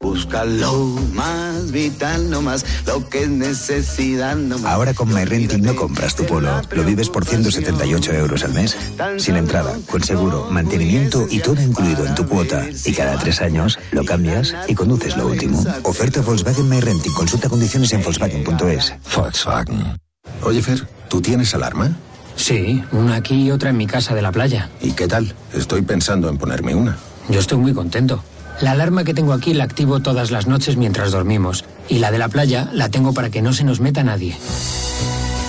Búscalo 0.00 0.72
más 1.12 1.72
vital, 1.72 2.30
no 2.30 2.40
más 2.40 2.64
lo 2.86 3.08
que 3.08 3.22
es 3.22 3.28
necesidad, 3.28 4.36
no 4.36 4.56
más. 4.58 4.72
Ahora 4.72 4.94
con 4.94 5.12
MyRenting 5.12 5.62
no 5.62 5.74
compras 5.74 6.14
tu 6.14 6.24
polo, 6.24 6.62
lo 6.70 6.84
vives 6.84 7.10
por 7.10 7.24
178 7.24 8.12
euros 8.12 8.44
al 8.44 8.54
mes. 8.54 8.76
Sin 9.16 9.36
entrada, 9.36 9.76
con 9.90 10.02
seguro, 10.04 10.46
mantenimiento 10.50 11.26
y 11.28 11.40
todo 11.40 11.60
incluido 11.60 12.06
en 12.06 12.14
tu 12.14 12.26
cuota. 12.28 12.64
Y 12.84 12.92
cada 12.92 13.18
tres 13.18 13.40
años 13.40 13.76
lo 13.90 14.04
cambias 14.04 14.54
y 14.68 14.74
conduces 14.76 15.16
lo 15.16 15.26
último. 15.26 15.64
Oferta 15.82 16.20
Volkswagen 16.20 16.68
MyRenting. 16.68 17.12
Consulta 17.12 17.48
condiciones 17.48 17.92
en 17.92 18.02
Volkswagen.es. 18.04 18.94
Volkswagen. 19.16 19.98
Oye, 20.44 20.62
Fer, 20.62 20.86
¿tú 21.08 21.20
tienes 21.20 21.54
alarma? 21.54 21.96
Sí, 22.36 22.84
una 22.92 23.16
aquí 23.16 23.46
y 23.46 23.50
otra 23.50 23.70
en 23.70 23.76
mi 23.76 23.88
casa 23.88 24.14
de 24.14 24.22
la 24.22 24.30
playa. 24.30 24.70
¿Y 24.80 24.92
qué 24.92 25.08
tal? 25.08 25.34
Estoy 25.52 25.82
pensando 25.82 26.28
en 26.28 26.38
ponerme 26.38 26.76
una. 26.76 26.96
Yo 27.28 27.40
estoy 27.40 27.58
muy 27.58 27.74
contento. 27.74 28.22
La 28.60 28.72
alarma 28.72 29.04
que 29.04 29.14
tengo 29.14 29.32
aquí 29.32 29.54
la 29.54 29.64
activo 29.64 30.00
todas 30.00 30.30
las 30.30 30.46
noches 30.46 30.76
mientras 30.76 31.12
dormimos. 31.12 31.64
Y 31.88 31.98
la 31.98 32.10
de 32.10 32.18
la 32.18 32.28
playa 32.28 32.68
la 32.72 32.88
tengo 32.88 33.12
para 33.12 33.30
que 33.30 33.42
no 33.42 33.52
se 33.52 33.64
nos 33.64 33.80
meta 33.80 34.02
nadie. 34.02 34.36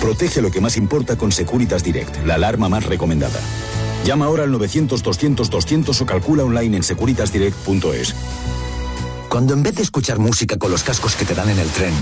Protege 0.00 0.40
lo 0.40 0.50
que 0.50 0.60
más 0.60 0.76
importa 0.76 1.16
con 1.16 1.32
Securitas 1.32 1.82
Direct, 1.82 2.24
la 2.24 2.34
alarma 2.34 2.68
más 2.68 2.86
recomendada. 2.86 3.38
Llama 4.04 4.26
ahora 4.26 4.44
al 4.44 4.52
900-200-200 4.52 6.00
o 6.00 6.06
calcula 6.06 6.44
online 6.44 6.78
en 6.78 6.82
securitasdirect.es. 6.82 8.14
Cuando 9.28 9.54
en 9.54 9.62
vez 9.62 9.74
de 9.76 9.82
escuchar 9.82 10.18
música 10.18 10.56
con 10.56 10.70
los 10.70 10.82
cascos 10.82 11.14
que 11.16 11.24
te 11.24 11.34
dan 11.34 11.50
en 11.50 11.58
el 11.58 11.68
tren, 11.68 11.94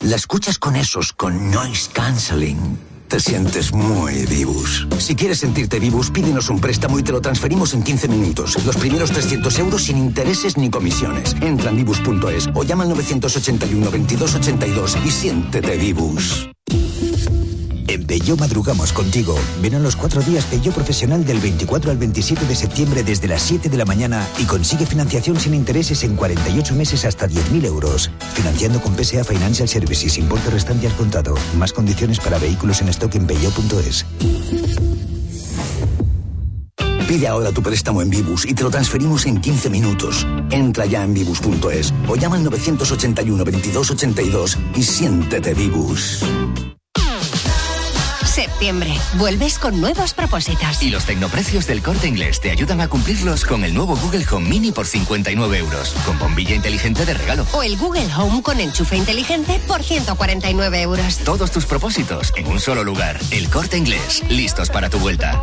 la 0.00 0.16
escuchas 0.16 0.58
con 0.58 0.76
esos, 0.76 1.12
con 1.12 1.50
noise 1.50 1.88
cancelling, 1.92 2.78
te 3.08 3.18
sientes 3.18 3.72
muy 3.72 4.26
vivus. 4.26 4.86
Si 4.98 5.16
quieres 5.16 5.38
sentirte 5.38 5.78
vivus, 5.78 6.10
pídenos 6.10 6.50
un 6.50 6.60
préstamo 6.60 6.98
y 6.98 7.02
te 7.02 7.12
lo 7.12 7.20
transferimos 7.20 7.72
en 7.72 7.82
15 7.82 8.08
minutos. 8.08 8.64
Los 8.64 8.76
primeros 8.76 9.10
300 9.10 9.58
euros 9.58 9.82
sin 9.84 9.96
intereses 9.96 10.56
ni 10.56 10.70
comisiones. 10.70 11.34
Entra 11.40 11.70
en 11.70 11.76
vivus.es 11.76 12.48
o 12.54 12.64
llama 12.64 12.84
al 12.84 12.90
981 12.90 13.84
2282 13.86 14.98
y 15.04 15.10
siéntete 15.10 15.76
vivus. 15.76 16.48
En 17.88 18.04
Peugeot 18.04 18.38
madrugamos 18.38 18.92
contigo. 18.92 19.34
Ven 19.62 19.74
a 19.74 19.78
los 19.78 19.96
cuatro 19.96 20.20
días 20.20 20.44
Peugeot 20.44 20.74
profesional 20.74 21.24
del 21.24 21.40
24 21.40 21.90
al 21.90 21.96
27 21.96 22.44
de 22.44 22.54
septiembre 22.54 23.02
desde 23.02 23.28
las 23.28 23.40
7 23.42 23.70
de 23.70 23.76
la 23.78 23.86
mañana 23.86 24.28
y 24.38 24.44
consigue 24.44 24.84
financiación 24.84 25.40
sin 25.40 25.54
intereses 25.54 26.04
en 26.04 26.14
48 26.14 26.74
meses 26.74 27.06
hasta 27.06 27.26
10.000 27.26 27.64
euros. 27.64 28.10
Financiando 28.34 28.80
con 28.82 28.94
PSA 28.94 29.24
Financial 29.24 29.66
Services, 29.66 30.18
importe 30.18 30.50
restante 30.50 30.86
al 30.86 30.94
contado. 30.96 31.34
Más 31.56 31.72
condiciones 31.72 32.20
para 32.20 32.38
vehículos 32.38 32.82
en 32.82 32.90
stock 32.90 33.14
en 33.14 33.26
peugeot.es. 33.26 34.04
Pide 37.08 37.26
ahora 37.26 37.52
tu 37.52 37.62
préstamo 37.62 38.02
en 38.02 38.10
Vibus 38.10 38.44
y 38.44 38.52
te 38.52 38.64
lo 38.64 38.70
transferimos 38.70 39.24
en 39.24 39.40
15 39.40 39.70
minutos. 39.70 40.26
Entra 40.50 40.84
ya 40.84 41.02
en 41.02 41.14
Vibus.es 41.14 41.94
o 42.06 42.16
llama 42.16 42.36
al 42.36 42.44
981 42.44 43.44
2282 43.44 44.58
y 44.76 44.82
siéntete 44.82 45.54
Vibus. 45.54 46.22
Septiembre. 48.38 48.94
Vuelves 49.14 49.58
con 49.58 49.80
nuevos 49.80 50.14
propósitos. 50.14 50.80
Y 50.80 50.90
los 50.90 51.04
tecnoprecios 51.06 51.66
del 51.66 51.82
corte 51.82 52.06
inglés 52.06 52.40
te 52.40 52.52
ayudan 52.52 52.80
a 52.80 52.86
cumplirlos 52.86 53.44
con 53.44 53.64
el 53.64 53.74
nuevo 53.74 53.96
Google 53.96 54.24
Home 54.30 54.48
Mini 54.48 54.70
por 54.70 54.86
59 54.86 55.58
euros, 55.58 55.92
con 56.06 56.16
bombilla 56.20 56.54
inteligente 56.54 57.04
de 57.04 57.14
regalo. 57.14 57.44
O 57.50 57.64
el 57.64 57.76
Google 57.76 58.06
Home 58.14 58.40
con 58.42 58.60
enchufe 58.60 58.96
inteligente 58.96 59.60
por 59.66 59.82
149 59.82 60.82
euros. 60.82 61.18
Todos 61.24 61.50
tus 61.50 61.66
propósitos 61.66 62.32
en 62.36 62.46
un 62.46 62.60
solo 62.60 62.84
lugar. 62.84 63.18
El 63.32 63.50
corte 63.50 63.76
inglés. 63.76 64.22
Listos 64.28 64.70
para 64.70 64.88
tu 64.88 65.00
vuelta. 65.00 65.42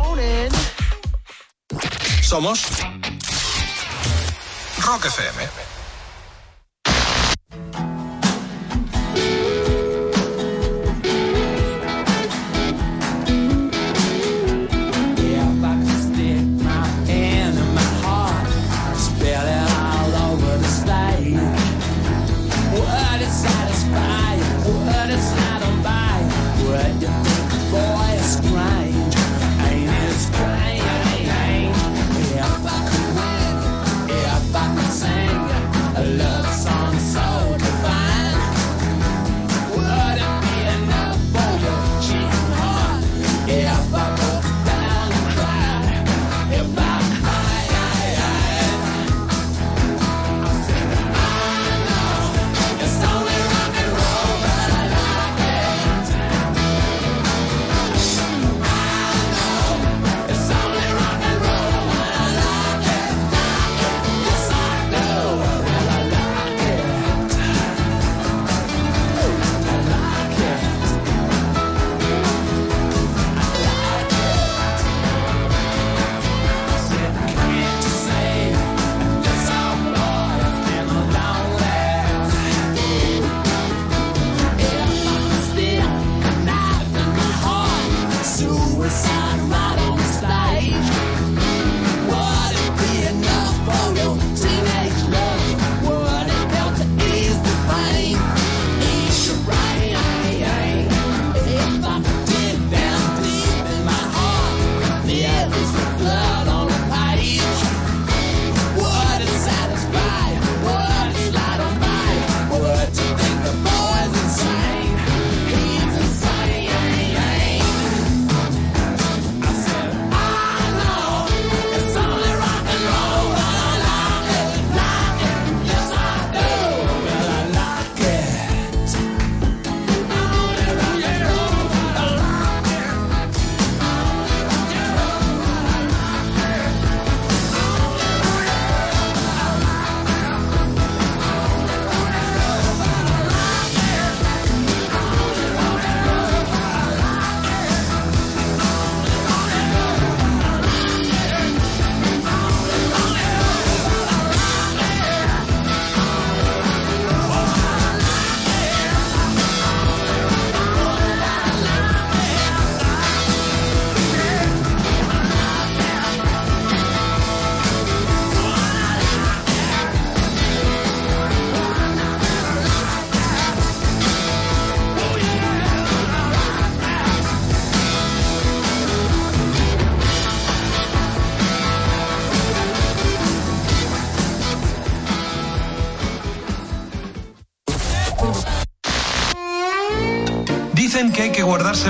Somos 2.22 2.64
Rock 4.80 5.04
FM. 5.04 5.75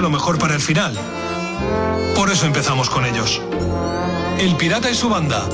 Lo 0.00 0.10
mejor 0.10 0.38
para 0.38 0.54
el 0.54 0.60
final. 0.60 0.94
Por 2.14 2.30
eso 2.30 2.46
empezamos 2.46 2.90
con 2.90 3.04
ellos. 3.04 3.40
El 4.38 4.56
Pirata 4.56 4.90
y 4.90 4.94
su 4.94 5.08
banda. 5.08 5.48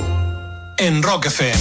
En 0.76 1.02
Rock 1.02 1.26
FM. 1.26 1.60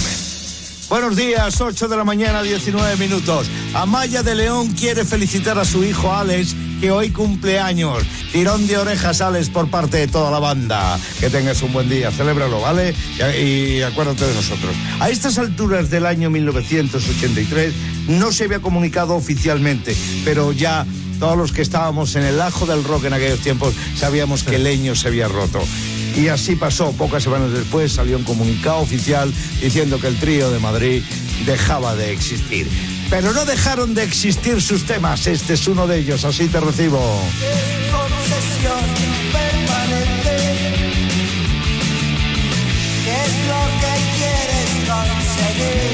Buenos 0.88 1.16
días, 1.16 1.60
8 1.60 1.88
de 1.88 1.96
la 1.96 2.04
mañana, 2.04 2.42
19 2.42 2.96
minutos. 2.96 3.48
Amaya 3.72 4.22
de 4.22 4.34
León 4.34 4.72
quiere 4.72 5.04
felicitar 5.04 5.58
a 5.58 5.64
su 5.64 5.84
hijo 5.84 6.12
Alex, 6.12 6.54
que 6.80 6.90
hoy 6.90 7.10
cumple 7.10 7.58
años. 7.58 8.02
Tirón 8.32 8.66
de 8.66 8.76
orejas, 8.76 9.20
Alex, 9.20 9.48
por 9.48 9.70
parte 9.70 9.96
de 9.96 10.08
toda 10.08 10.30
la 10.30 10.38
banda. 10.38 10.98
Que 11.18 11.30
tengas 11.30 11.62
un 11.62 11.72
buen 11.72 11.88
día, 11.88 12.10
celébralo, 12.10 12.60
¿vale? 12.60 12.94
Y, 13.40 13.78
y 13.78 13.82
acuérdate 13.82 14.26
de 14.26 14.34
nosotros. 14.34 14.74
A 15.00 15.08
estas 15.08 15.38
alturas 15.38 15.88
del 15.88 16.04
año 16.04 16.28
1983 16.30 17.72
no 18.08 18.32
se 18.32 18.44
había 18.44 18.60
comunicado 18.60 19.14
oficialmente, 19.14 19.96
pero 20.24 20.52
ya 20.52 20.84
todos 21.22 21.38
los 21.38 21.52
que 21.52 21.62
estábamos 21.62 22.16
en 22.16 22.24
el 22.24 22.40
ajo 22.40 22.66
del 22.66 22.82
rock 22.82 23.04
en 23.04 23.12
aquellos 23.12 23.38
tiempos 23.38 23.72
sabíamos 23.94 24.42
que 24.42 24.58
Leño 24.58 24.96
se 24.96 25.06
había 25.06 25.28
roto. 25.28 25.62
Y 26.16 26.26
así 26.26 26.56
pasó, 26.56 26.90
pocas 26.94 27.22
semanas 27.22 27.52
después 27.52 27.92
salió 27.92 28.16
un 28.16 28.24
comunicado 28.24 28.78
oficial 28.78 29.32
diciendo 29.60 30.00
que 30.00 30.08
el 30.08 30.18
trío 30.18 30.50
de 30.50 30.58
Madrid 30.58 31.04
dejaba 31.46 31.94
de 31.94 32.12
existir. 32.12 32.68
Pero 33.08 33.32
no 33.32 33.44
dejaron 33.44 33.94
de 33.94 34.02
existir 34.02 34.60
sus 34.60 34.82
temas, 34.84 35.28
este 35.28 35.52
es 35.52 35.68
uno 35.68 35.86
de 35.86 36.00
ellos, 36.00 36.24
así 36.24 36.48
te 36.48 36.58
recibo. 36.58 36.98
¿Qué 43.04 43.12
es 43.12 43.46
lo 43.46 43.62
que 43.80 43.94
quieres 44.18 44.70
conseguir? 44.90 45.91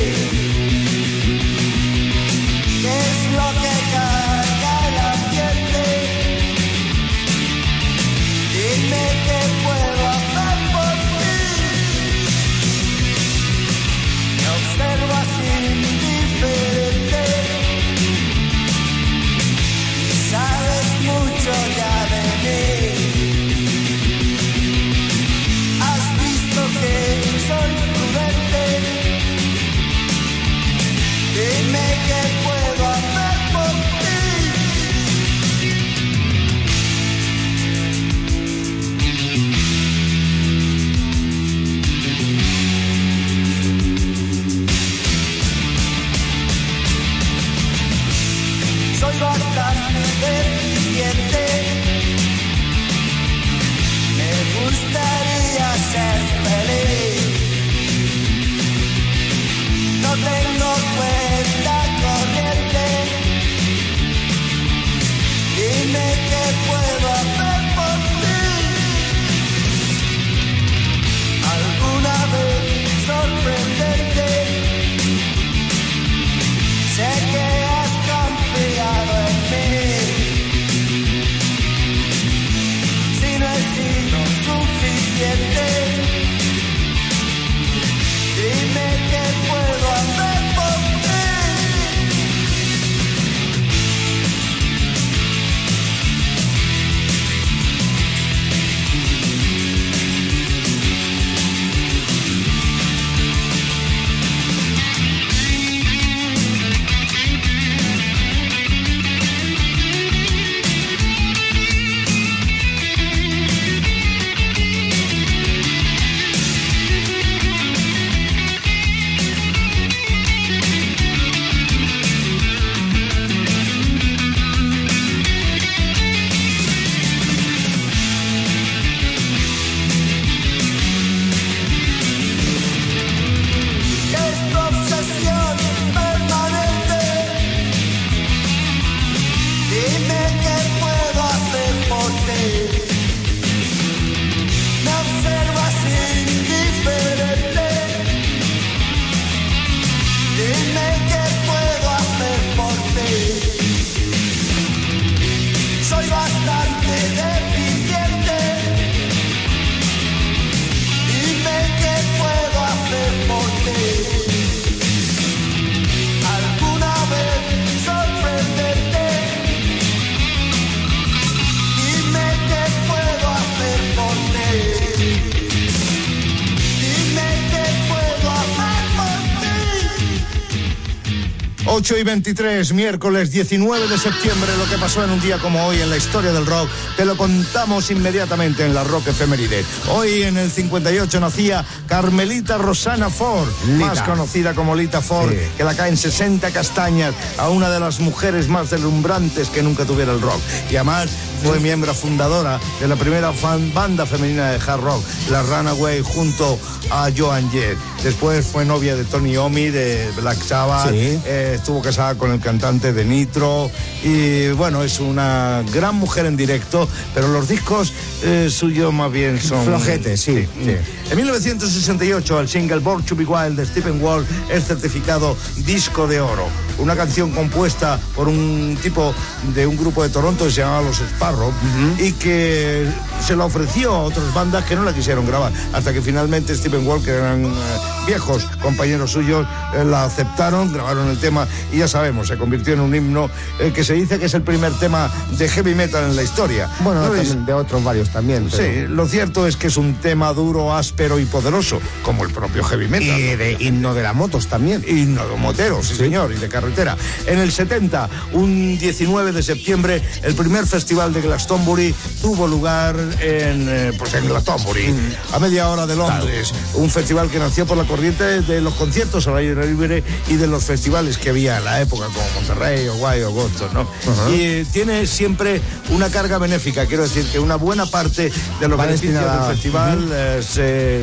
8 182.08 182.12
y 182.12 182.20
23, 182.22 182.72
miércoles 182.72 183.30
19 183.30 183.86
de 183.86 183.98
septiembre, 183.98 184.50
lo 184.56 184.64
que 184.70 184.78
pasó 184.78 185.04
en 185.04 185.10
un 185.10 185.20
día 185.20 185.36
como 185.38 185.66
hoy 185.66 185.82
en 185.82 185.90
la 185.90 185.98
historia 185.98 186.32
del 186.32 186.46
rock, 186.46 186.70
te 186.96 187.04
lo 187.04 187.18
contamos 187.18 187.90
inmediatamente 187.90 188.64
en 188.64 188.74
la 188.74 188.82
Rock 188.82 189.08
Efeméride. 189.08 189.62
Hoy 189.90 190.22
en 190.22 190.38
el 190.38 190.50
58 190.50 191.20
nacía 191.20 191.66
Carmelita 191.86 192.56
Rosana 192.56 193.10
Ford, 193.10 193.48
más 193.78 194.00
conocida 194.02 194.54
como 194.54 194.74
Lita 194.74 195.02
Ford, 195.02 195.34
que 195.56 195.64
la 195.64 195.74
caen 195.74 195.98
60 195.98 196.50
castañas 196.50 197.14
a 197.36 197.50
una 197.50 197.68
de 197.68 197.78
las 197.78 198.00
mujeres 198.00 198.48
más 198.48 198.70
deslumbrantes 198.70 199.50
que 199.50 199.62
nunca 199.62 199.84
tuviera 199.84 200.12
el 200.12 200.20
rock. 200.22 200.40
Y 200.70 200.76
además 200.76 201.10
fue 201.44 201.60
miembro 201.60 201.94
fundadora 201.94 202.58
de 202.80 202.88
la 202.88 202.96
primera 202.96 203.32
fan- 203.32 203.72
banda 203.72 204.06
femenina 204.06 204.50
de 204.50 204.56
hard 204.56 204.80
rock, 204.82 205.02
la 205.30 205.42
Runaway, 205.42 206.02
junto 206.02 206.58
a 206.90 207.10
Joan 207.16 207.50
Jett. 207.50 207.76
Después 208.02 208.46
fue 208.46 208.64
novia 208.64 208.96
de 208.96 209.04
Tony 209.04 209.32
Iommi 209.32 209.70
de 209.70 210.08
Black 210.20 210.40
Sabbath, 210.42 210.90
Sí. 210.90 211.18
eh, 211.26 211.54
estuvo 211.56 211.82
casada 211.82 212.14
con 212.16 212.30
el 212.32 212.40
cantante 212.40 212.92
de 212.92 213.04
Nitro 213.04 213.70
y 214.04 214.48
bueno, 214.50 214.82
es 214.82 215.00
una 215.00 215.62
gran 215.72 215.94
mujer 215.96 216.26
en 216.26 216.36
directo, 216.36 216.88
pero 217.14 217.28
los 217.28 217.48
discos 217.48 217.92
eh, 218.22 218.48
suyos 218.50 218.92
más 218.92 219.10
bien 219.12 219.40
son... 219.40 219.64
Flojetes, 219.64 220.20
sí, 220.20 220.46
sí. 220.64 220.76
En 221.10 221.16
1968 221.16 222.40
el 222.40 222.48
single 222.48 222.78
Born 222.78 223.02
to 223.04 223.16
Be 223.16 223.24
Wild 223.24 223.56
de 223.58 223.66
Stephen 223.66 224.02
Wall 224.02 224.26
es 224.50 224.64
certificado 224.66 225.36
disco 225.64 226.06
de 226.06 226.20
oro. 226.20 226.46
Una 226.78 226.96
canción 226.96 227.30
compuesta 227.30 227.98
por 228.14 228.28
un 228.28 228.78
tipo 228.80 229.14
de 229.54 229.66
un 229.66 229.76
grupo 229.76 230.02
de 230.02 230.08
Toronto 230.08 230.44
que 230.44 230.50
se 230.50 230.60
llamaba 230.60 230.82
Los 230.82 231.00
Sparrow 231.00 231.52
y 231.98 232.12
que 232.12 232.86
se 233.20 233.36
la 233.36 233.44
ofreció 233.44 233.94
a 233.94 234.02
otras 234.02 234.32
bandas 234.32 234.64
que 234.64 234.76
no 234.76 234.84
la 234.84 234.94
quisieron 234.94 235.26
grabar. 235.26 235.52
Hasta 235.72 235.92
que 235.92 236.00
finalmente 236.00 236.54
Stephen 236.54 236.86
que 237.04 237.10
eran 237.10 237.44
eh, 237.44 237.97
viejos 238.08 238.44
compañeros 238.62 239.12
suyos, 239.12 239.46
eh, 239.74 239.84
la 239.84 240.04
aceptaron, 240.04 240.72
grabaron 240.72 241.08
el 241.08 241.18
tema 241.18 241.46
y 241.72 241.78
ya 241.78 241.88
sabemos, 241.88 242.28
se 242.28 242.36
convirtió 242.38 242.72
en 242.74 242.80
un 242.80 242.94
himno 242.94 243.30
eh, 243.60 243.70
que 243.74 243.84
se 243.84 243.92
dice 243.94 244.18
que 244.18 244.24
es 244.26 244.34
el 244.34 244.42
primer 244.42 244.72
tema 244.74 245.10
de 245.36 245.48
heavy 245.48 245.74
metal 245.74 246.04
en 246.04 246.16
la 246.16 246.22
historia. 246.22 246.68
Bueno, 246.80 247.02
No 247.02 247.10
también 247.10 247.44
de 247.46 247.52
otros 247.52 247.84
varios 247.84 248.08
también. 248.10 248.48
pero- 248.50 248.62
Sí, 248.62 248.86
lo 248.88 249.06
cierto 249.06 249.46
es 249.46 249.56
que 249.56 249.66
es 249.66 249.76
un 249.76 249.94
tema 249.96 250.32
duro, 250.32 250.74
áspero 250.74 251.18
y 251.20 251.26
poderoso, 251.26 251.80
como 252.02 252.24
el 252.24 252.32
propio 252.32 252.64
heavy 252.64 252.88
metal. 252.88 253.18
Y 253.18 253.36
de 253.36 253.56
himno 253.60 253.92
de 253.94 254.02
las 254.02 254.14
motos 254.14 254.46
también. 254.48 254.82
Himno 254.88 255.26
de 255.28 255.36
moteros, 255.36 255.86
sí, 255.88 255.94
señor, 255.96 256.32
y 256.32 256.36
de 256.36 256.48
carretera. 256.48 256.96
En 257.26 257.38
el 257.38 257.52
70, 257.52 258.08
un 258.32 258.78
19 258.78 259.32
de 259.32 259.42
septiembre, 259.42 260.02
el 260.22 260.34
primer 260.34 260.66
festival 260.66 261.12
de 261.12 261.20
Glastonbury 261.20 261.94
tuvo 262.22 262.46
lugar 262.46 262.96
en, 263.20 263.66
eh, 263.68 263.92
pues 263.98 264.14
en 264.14 264.26
Glastonbury, 264.28 264.94
a 265.32 265.38
media 265.38 265.68
hora 265.68 265.86
de 265.86 265.94
Londres. 265.96 266.52
Un 266.74 266.88
festival 266.90 267.28
que 267.30 267.38
nació 267.38 267.66
por 267.66 267.76
la 267.76 267.84
corriente 268.02 268.42
de 268.42 268.60
los 268.60 268.74
conciertos 268.74 269.26
al 269.26 269.38
aire 269.38 269.66
libre 269.66 270.04
y 270.28 270.34
de 270.36 270.46
los 270.46 270.62
festivales 270.62 271.18
que 271.18 271.30
había 271.30 271.58
en 271.58 271.64
la 271.64 271.80
época, 271.80 272.06
como 272.06 272.24
Monterrey, 272.36 272.86
Guay 272.86 273.22
o 273.22 273.32
Boston, 273.32 273.68
¿no? 273.74 273.88
Y 274.32 274.40
eh, 274.40 274.66
tiene 274.72 275.04
siempre 275.04 275.60
una 275.90 276.08
carga 276.08 276.38
benéfica, 276.38 276.86
quiero 276.86 277.02
decir 277.02 277.24
que 277.26 277.40
una 277.40 277.56
buena 277.56 277.86
parte 277.86 278.30
de 278.60 278.68
los 278.68 278.78
Va 278.78 278.84
beneficios 278.86 279.14
destinada- 279.14 279.48
del 279.48 279.54
festival 279.56 280.08
eh, 280.12 280.42
se 280.48 280.62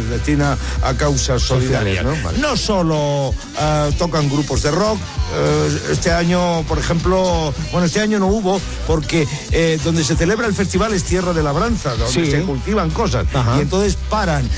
destina 0.10 0.58
a 0.84 0.94
causas 0.94 1.42
solidarias. 1.42 2.06
¿no? 2.06 2.16
Vale. 2.24 2.38
No 2.40 2.56
solo 2.56 3.34
eh, 3.60 3.92
tocan 3.98 4.30
grupos 4.30 4.64
de 4.64 4.72
rock, 4.72 4.98
eh, 5.36 5.80
este 5.92 6.12
año, 6.14 6.64
por 6.64 6.78
ejemplo, 6.80 7.54
bueno, 7.74 7.88
este 7.88 8.00
año 8.00 8.20
no 8.20 8.28
hubo 8.28 8.62
porque 8.88 9.28
eh, 9.52 9.78
donde 9.84 10.06
se 10.06 10.16
celebra 10.16 10.48
el 10.48 10.54
festival 10.54 10.94
es 10.94 11.04
Tierra 11.04 11.34
de 11.34 11.44
Labranza, 11.44 11.90
donde 11.96 12.14
Sí. 12.26 12.32
se 12.32 12.42
cultivan 12.44 12.90
cosas. 12.92 13.26
Y 13.58 13.62
entonces 13.62 13.98
paran 14.10 14.50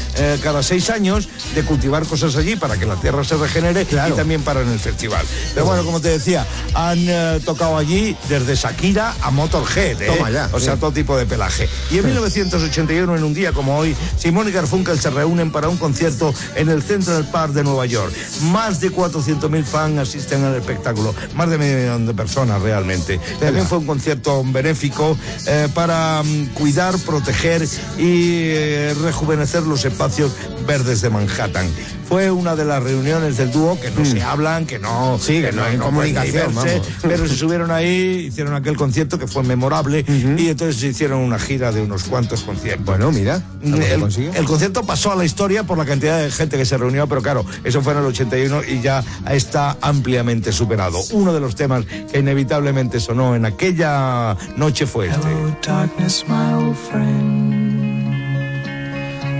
cada 0.43 0.61
seis 0.61 0.91
años 0.91 1.27
de 1.55 1.63
cultivar 1.63 2.05
cosas 2.05 2.26
allí 2.35 2.55
para 2.55 2.77
que 2.77 2.85
la 2.85 2.95
tierra 2.95 3.23
se 3.23 3.35
regenere 3.35 3.83
y 3.83 4.11
también 4.11 4.41
paran 4.43 4.69
el 4.69 4.79
festival. 4.79 5.25
Pero 5.53 5.65
bueno, 5.65 5.83
como 5.83 5.99
te 5.99 6.09
decía, 6.09 6.45
han 6.73 6.99
eh, 7.07 7.39
tocado 7.45 7.77
allí 7.77 8.15
desde 8.29 8.55
Shakira 8.55 9.15
a 9.21 9.31
Motorhead, 9.31 10.01
¿eh? 10.01 10.07
Toma 10.07 10.29
ya, 10.29 10.49
o 10.51 10.59
sea, 10.59 10.73
sí. 10.73 10.79
todo 10.79 10.91
tipo 10.91 11.17
de 11.17 11.25
pelaje. 11.25 11.69
Y 11.91 11.99
en 11.99 12.05
1981, 12.05 13.15
en 13.15 13.23
un 13.23 13.33
día 13.33 13.51
como 13.51 13.77
hoy, 13.77 13.95
Simón 14.17 14.47
y 14.47 14.51
Garfunkel 14.51 14.99
se 14.99 15.09
reúnen 15.09 15.51
para 15.51 15.69
un 15.69 15.77
concierto 15.77 16.33
en 16.55 16.69
el 16.69 16.81
Central 16.81 17.25
Park 17.31 17.53
de 17.53 17.63
Nueva 17.63 17.85
York. 17.85 18.13
Más 18.51 18.79
de 18.79 18.91
400.000 18.91 19.63
fans 19.63 19.99
asisten 19.99 20.43
al 20.43 20.55
espectáculo, 20.55 21.13
más 21.35 21.49
de 21.49 21.57
medio 21.57 21.77
millón 21.77 22.05
de 22.05 22.13
personas 22.13 22.61
realmente. 22.61 23.19
También 23.39 23.65
fue 23.67 23.79
un 23.79 23.85
concierto 23.85 24.43
benéfico 24.45 25.17
eh, 25.47 25.67
para 25.73 26.21
mm, 26.23 26.47
cuidar, 26.53 26.97
proteger 26.99 27.63
y 27.97 28.49
eh, 28.49 28.95
rejuvenecer 29.01 29.63
los 29.63 29.85
espacios 29.85 30.31
verdes 30.65 31.01
de 31.01 31.09
Manhattan. 31.09 31.67
Fue 32.07 32.31
una 32.31 32.55
de 32.55 32.63
las 32.63 32.81
reuniones 32.81 33.37
del 33.37 33.51
dúo 33.51 33.79
que 33.79 33.91
no 33.91 34.05
se 34.05 34.21
hablan, 34.23 34.65
que 34.65 34.79
no, 34.79 35.17
Mm. 35.17 35.19
Sí, 35.19 35.41
que 35.41 35.51
no 35.51 35.63
hay 35.63 35.77
pueden 35.77 35.79
comunicación, 35.79 36.55
verse, 36.55 36.81
pero 37.01 37.27
se 37.27 37.35
subieron 37.35 37.71
ahí, 37.71 38.27
hicieron 38.29 38.53
aquel 38.55 38.77
concierto 38.77 39.19
que 39.19 39.27
fue 39.27 39.43
memorable 39.43 40.05
y 40.37 40.47
entonces 40.47 40.77
se 40.77 40.87
hicieron 40.87 41.19
una 41.19 41.39
gira 41.39 41.71
de 41.71 41.81
unos 41.81 42.03
cuantos 42.03 42.41
conciertos. 42.41 42.85
Bueno, 42.85 43.11
mira, 43.11 43.41
que 43.61 43.93
el 44.35 44.45
concierto 44.45 44.83
pasó 44.83 45.11
a 45.11 45.15
la 45.15 45.25
historia 45.25 45.63
por 45.63 45.77
la 45.77 45.85
cantidad 45.85 46.19
de 46.21 46.31
gente 46.31 46.57
que 46.57 46.65
se 46.65 46.77
reunió, 46.77 47.07
pero 47.07 47.21
claro, 47.21 47.45
eso 47.63 47.81
fue 47.81 47.93
en 47.93 47.99
el 47.99 48.05
81 48.05 48.63
y 48.63 48.81
ya 48.81 49.03
está 49.29 49.77
ampliamente 49.81 50.51
superado. 50.51 50.99
Uno 51.11 51.33
de 51.33 51.39
los 51.39 51.55
temas 51.55 51.85
que 51.85 52.19
inevitablemente 52.19 52.99
sonó 52.99 53.35
en 53.35 53.45
aquella 53.45 54.35
noche 54.55 54.85
fue 54.85 55.07
este. 55.07 55.27
Hello, 55.27 55.57
darkness, 55.65 56.23
my 56.27 56.53
old 56.53 56.75
friend. 56.89 57.46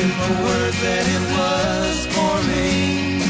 in 0.00 0.08
the 0.08 0.32
word 0.44 0.72
that 0.84 1.04
it 1.16 1.24
was 1.36 2.06
forming. 2.14 3.20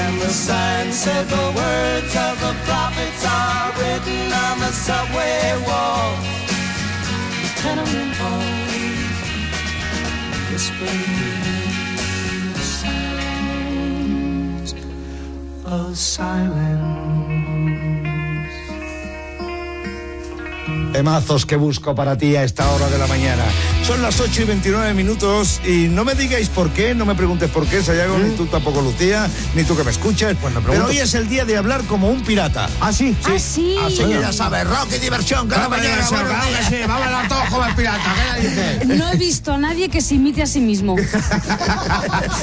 And 0.00 0.14
the 0.20 0.30
sign 0.30 0.92
said 0.92 1.28
the 1.28 1.52
words 1.54 2.16
of 2.16 2.40
the 2.40 2.54
prophets 2.64 3.24
are 3.26 3.72
written 3.78 4.32
on 4.32 4.60
the 4.64 4.72
subway 4.72 5.56
wall. 5.66 6.16
Tenement 7.60 8.14
halls, 8.16 9.28
whispering 10.50 11.04
the 12.54 12.64
sounds 12.80 14.70
of 15.66 15.98
silence. 15.98 17.91
Temazos 20.92 21.46
que 21.46 21.56
busco 21.56 21.94
para 21.94 22.16
ti 22.18 22.36
a 22.36 22.44
esta 22.44 22.68
hora 22.70 22.88
de 22.90 22.98
la 22.98 23.06
mañana. 23.06 23.42
Son 23.86 24.02
las 24.02 24.20
8 24.20 24.42
y 24.42 24.44
29 24.44 24.92
minutos 24.94 25.60
y 25.66 25.88
no 25.88 26.04
me 26.04 26.14
digáis 26.14 26.48
por 26.50 26.70
qué, 26.70 26.94
no 26.94 27.06
me 27.06 27.14
preguntes 27.14 27.50
por 27.50 27.66
qué, 27.66 27.82
Sayago, 27.82 28.18
ni 28.18 28.30
tú 28.36 28.46
tampoco, 28.46 28.80
Lucía, 28.82 29.28
ni 29.54 29.64
tú 29.64 29.74
que 29.76 29.84
me 29.84 29.90
escuchas. 29.90 30.36
Pero 30.66 30.86
hoy 30.86 30.98
es 30.98 31.14
el 31.14 31.28
día 31.28 31.44
de 31.46 31.56
hablar 31.56 31.82
como 31.84 32.10
un 32.10 32.22
pirata. 32.22 32.68
¿Ah, 32.80 32.92
sí? 32.92 33.16
Ah, 33.24 33.38
sí. 33.38 33.76
Así 33.82 34.04
que 34.04 34.20
ya 34.20 34.32
sabes, 34.32 34.66
rock 34.68 34.88
y 34.94 34.98
diversión 34.98 35.48
cada 35.48 35.68
mañana. 35.68 36.06
buenos 36.08 36.10
claro 36.10 36.44
que 36.58 36.64
sí, 36.76 36.82
vamos 36.86 37.02
a 37.02 37.06
hablar 37.06 37.28
todos 37.28 37.44
como 37.48 37.64
el 37.66 37.74
pirata, 37.74 38.14
¿qué 38.14 38.42
le 38.42 38.48
dices? 38.48 38.86
No 38.98 39.12
he 39.12 39.16
visto 39.16 39.52
a 39.54 39.58
nadie 39.58 39.88
que 39.88 40.00
se 40.02 40.14
imite 40.16 40.42
a 40.42 40.46
sí 40.46 40.60
mismo. 40.60 40.94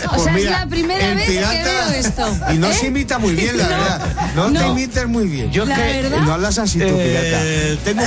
O 0.10 0.12
Pues 0.12 0.24
sea, 0.24 0.34
mira, 0.34 0.52
es 0.52 0.60
la 0.60 0.68
primera 0.68 1.14
vez 1.14 1.26
que 1.26 1.32
pirata- 1.38 1.64
veo 1.64 1.90
esto. 1.92 2.38
Y 2.54 2.58
no 2.58 2.70
¿Eh? 2.70 2.74
se 2.74 2.88
imita 2.88 3.20
muy 3.20 3.36
bien, 3.36 3.58
la 3.58 3.64
No, 3.70 3.70
verdad. 3.70 4.32
No, 4.36 4.46
te 4.48 4.52
no. 4.60 4.72
imites 4.72 5.08
muy 5.08 5.28
bien. 5.28 5.52
Yo 5.52 5.66
La 5.66 5.76
que 5.76 5.82
verdad. 6.02 6.22
No 6.22 6.34
hablas 6.34 6.58
así 6.58 6.80
tú, 6.80 6.86
Eh, 6.90 7.78
tengo 7.84 8.02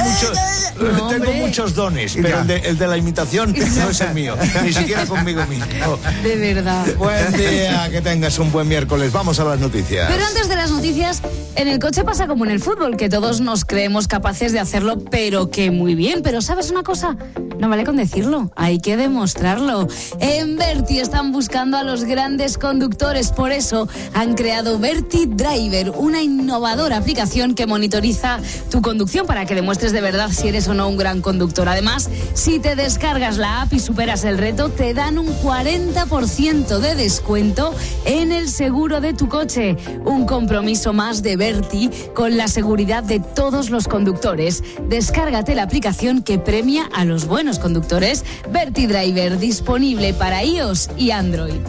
tengo 1.10 1.32
muchos 1.32 1.74
dones, 1.74 2.16
pero 2.20 2.40
el 2.40 2.46
de, 2.46 2.56
el 2.56 2.78
de 2.78 2.86
la 2.86 2.96
imitación 2.96 3.54
no 3.76 3.90
es 3.90 4.00
el 4.00 4.14
mío, 4.14 4.36
ni 4.62 4.72
siquiera 4.72 5.06
conmigo 5.06 5.44
mismo. 5.46 5.66
De 6.22 6.36
verdad. 6.36 6.86
Buen 6.96 7.32
día, 7.32 7.88
que 7.90 8.00
tengas 8.00 8.38
un 8.38 8.50
buen 8.52 8.68
miércoles. 8.68 9.12
Vamos 9.12 9.38
a 9.40 9.44
las 9.44 9.58
noticias. 9.58 10.08
Pero 10.10 10.24
antes 10.24 10.48
de 10.48 10.56
las 10.56 10.70
noticias, 10.70 11.22
en 11.56 11.68
el 11.68 11.78
coche 11.78 12.04
pasa 12.04 12.26
como 12.26 12.44
en 12.44 12.50
el 12.50 12.60
fútbol, 12.60 12.96
que 12.96 13.08
todos 13.08 13.40
nos 13.40 13.64
creemos 13.64 14.08
capaces 14.08 14.52
de 14.52 14.60
hacerlo, 14.60 14.98
pero 14.98 15.50
que 15.50 15.70
muy 15.70 15.94
bien. 15.94 16.22
Pero 16.22 16.40
¿sabes 16.40 16.70
una 16.70 16.82
cosa? 16.82 17.16
No 17.58 17.68
vale 17.68 17.84
con 17.84 17.96
decirlo, 17.96 18.50
hay 18.56 18.78
que 18.78 18.96
demostrarlo. 18.96 19.86
En 20.20 20.56
Verti 20.56 20.98
están 20.98 21.32
buscando 21.32 21.76
a 21.76 21.84
los 21.84 22.04
grandes 22.04 22.58
conductores, 22.58 23.30
por 23.30 23.52
eso 23.52 23.88
han 24.14 24.34
creado 24.34 24.78
Verti 24.78 25.26
Driver, 25.26 25.90
una 25.90 26.22
innovadora 26.22 26.96
aplicación 26.96 27.54
que 27.54 27.66
monitoriza 27.66 28.40
tu 28.70 28.82
conducción 28.82 29.26
para 29.26 29.44
que 29.44 29.54
demuestres 29.54 29.92
de 29.92 30.00
verdad 30.00 30.21
si 30.30 30.48
eres 30.48 30.68
o 30.68 30.74
no 30.74 30.88
un 30.88 30.96
gran 30.96 31.20
conductor. 31.20 31.68
Además, 31.68 32.08
si 32.34 32.58
te 32.58 32.76
descargas 32.76 33.36
la 33.36 33.62
app 33.62 33.72
y 33.72 33.80
superas 33.80 34.24
el 34.24 34.38
reto, 34.38 34.68
te 34.68 34.94
dan 34.94 35.18
un 35.18 35.26
40% 35.26 36.78
de 36.78 36.94
descuento 36.94 37.74
en 38.04 38.32
el 38.32 38.48
seguro 38.48 39.00
de 39.00 39.14
tu 39.14 39.28
coche. 39.28 39.76
Un 40.04 40.26
compromiso 40.26 40.92
más 40.92 41.22
de 41.22 41.36
Verti 41.36 41.90
con 42.14 42.36
la 42.36 42.48
seguridad 42.48 43.02
de 43.02 43.20
todos 43.20 43.70
los 43.70 43.88
conductores. 43.88 44.62
Descárgate 44.88 45.54
la 45.54 45.64
aplicación 45.64 46.22
que 46.22 46.38
premia 46.38 46.88
a 46.94 47.04
los 47.04 47.26
buenos 47.26 47.58
conductores. 47.58 48.24
Verti 48.50 48.86
Driver, 48.86 49.38
disponible 49.38 50.14
para 50.14 50.44
iOS 50.44 50.90
y 50.96 51.10
Android. 51.10 51.60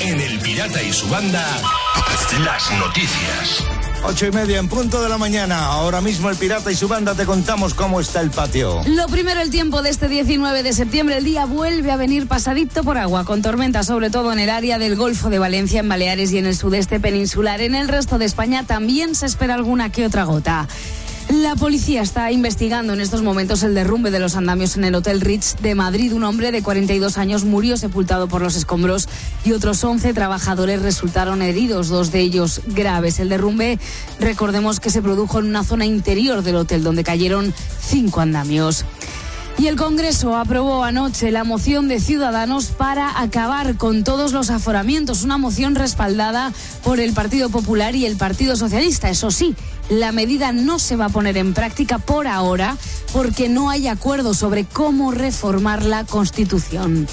En 0.00 0.20
El 0.20 0.38
Pirata 0.40 0.82
y 0.82 0.92
su 0.92 1.08
banda, 1.08 1.44
las 2.44 2.70
noticias. 2.78 3.79
Ocho 4.02 4.26
y 4.26 4.30
media 4.30 4.58
en 4.58 4.68
punto 4.68 5.02
de 5.02 5.08
la 5.08 5.18
mañana. 5.18 5.66
Ahora 5.66 6.00
mismo 6.00 6.30
el 6.30 6.36
pirata 6.36 6.72
y 6.72 6.74
su 6.74 6.88
banda 6.88 7.14
te 7.14 7.26
contamos 7.26 7.74
cómo 7.74 8.00
está 8.00 8.22
el 8.22 8.30
patio. 8.30 8.80
Lo 8.86 9.06
primero, 9.08 9.40
el 9.40 9.50
tiempo 9.50 9.82
de 9.82 9.90
este 9.90 10.08
19 10.08 10.62
de 10.62 10.72
septiembre. 10.72 11.18
El 11.18 11.24
día 11.24 11.44
vuelve 11.44 11.90
a 11.90 11.96
venir 11.96 12.26
pasadito 12.26 12.82
por 12.82 12.96
agua, 12.96 13.24
con 13.24 13.42
tormentas 13.42 13.86
sobre 13.86 14.08
todo 14.08 14.32
en 14.32 14.38
el 14.38 14.48
área 14.48 14.78
del 14.78 14.96
Golfo 14.96 15.28
de 15.28 15.38
Valencia, 15.38 15.80
en 15.80 15.88
Baleares 15.88 16.32
y 16.32 16.38
en 16.38 16.46
el 16.46 16.56
sudeste 16.56 16.98
peninsular. 16.98 17.60
En 17.60 17.74
el 17.74 17.88
resto 17.88 18.18
de 18.18 18.24
España 18.24 18.64
también 18.64 19.14
se 19.14 19.26
espera 19.26 19.54
alguna 19.54 19.92
que 19.92 20.06
otra 20.06 20.24
gota. 20.24 20.66
La 21.30 21.54
policía 21.54 22.02
está 22.02 22.32
investigando 22.32 22.92
en 22.92 23.00
estos 23.00 23.22
momentos 23.22 23.62
el 23.62 23.72
derrumbe 23.72 24.10
de 24.10 24.18
los 24.18 24.34
andamios 24.34 24.76
en 24.76 24.82
el 24.82 24.96
Hotel 24.96 25.20
Ritz 25.20 25.54
de 25.62 25.76
Madrid. 25.76 26.12
Un 26.12 26.24
hombre 26.24 26.50
de 26.50 26.60
42 26.60 27.18
años 27.18 27.44
murió 27.44 27.76
sepultado 27.76 28.26
por 28.26 28.42
los 28.42 28.56
escombros 28.56 29.08
y 29.44 29.52
otros 29.52 29.84
11 29.84 30.12
trabajadores 30.12 30.82
resultaron 30.82 31.40
heridos, 31.40 31.88
dos 31.88 32.10
de 32.10 32.18
ellos 32.18 32.62
graves. 32.66 33.20
El 33.20 33.28
derrumbe, 33.28 33.78
recordemos 34.18 34.80
que 34.80 34.90
se 34.90 35.02
produjo 35.02 35.38
en 35.38 35.46
una 35.46 35.62
zona 35.62 35.86
interior 35.86 36.42
del 36.42 36.56
hotel 36.56 36.82
donde 36.82 37.04
cayeron 37.04 37.54
cinco 37.80 38.20
andamios. 38.20 38.84
Y 39.58 39.66
el 39.66 39.76
Congreso 39.76 40.36
aprobó 40.36 40.84
anoche 40.84 41.30
la 41.30 41.44
moción 41.44 41.86
de 41.88 42.00
Ciudadanos 42.00 42.66
para 42.66 43.20
acabar 43.20 43.76
con 43.76 44.04
todos 44.04 44.32
los 44.32 44.48
aforamientos, 44.50 45.22
una 45.22 45.36
moción 45.36 45.74
respaldada 45.74 46.52
por 46.82 46.98
el 46.98 47.12
Partido 47.12 47.50
Popular 47.50 47.94
y 47.94 48.06
el 48.06 48.16
Partido 48.16 48.56
Socialista. 48.56 49.10
Eso 49.10 49.30
sí, 49.30 49.54
la 49.90 50.12
medida 50.12 50.52
no 50.52 50.78
se 50.78 50.96
va 50.96 51.06
a 51.06 51.10
poner 51.10 51.36
en 51.36 51.52
práctica 51.52 51.98
por 51.98 52.26
ahora 52.26 52.76
porque 53.12 53.48
no 53.48 53.68
hay 53.68 53.88
acuerdo 53.88 54.32
sobre 54.32 54.64
cómo 54.64 55.10
reformar 55.10 55.84
la 55.84 56.04
Constitución. 56.04 57.06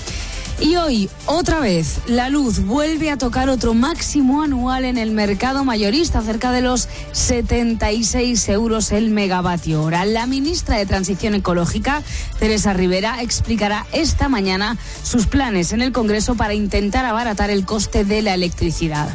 Y 0.60 0.76
hoy, 0.76 1.08
otra 1.27 1.60
vez, 1.60 2.00
la 2.08 2.30
luz 2.30 2.66
vuelve 2.66 3.11
a 3.11 3.18
tocar 3.18 3.48
otro 3.48 3.76
máximo 3.76 4.42
anual 4.42 4.86
en 4.86 4.98
el 4.98 5.11
mercado 5.11 5.64
mayorista, 5.64 6.22
cerca 6.22 6.52
de 6.52 6.61
los 6.61 6.90
76 7.11 8.50
euros 8.50 8.92
el 8.92 9.11
megavatio 9.11 9.84
hora. 9.84 10.03
La 10.06 10.26
ministra 10.26 10.77
de 10.77 10.88
Transición 10.88 11.36
Ecológica, 11.36 12.02
Teresa 12.40 12.74
Rivera, 12.74 13.22
explicará 13.22 13.86
esta 13.92 14.30
mañana 14.30 14.77
sus 15.03 15.27
planes 15.27 15.74
en 15.74 15.82
el 15.82 15.92
Congreso 15.92 16.34
para 16.34 16.56
intentar 16.56 17.06
abaratar 17.06 17.52
el 17.52 17.64
coste 17.64 18.03
de 18.03 18.24
la 18.24 18.34
electricidad. 18.34 19.10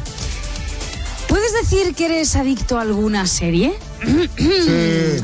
¿Puedes 1.27 1.53
decir 1.53 1.93
que 1.93 2.05
eres 2.05 2.37
adicto 2.37 2.77
a 2.77 2.81
alguna 2.81 3.27
serie? 3.27 3.73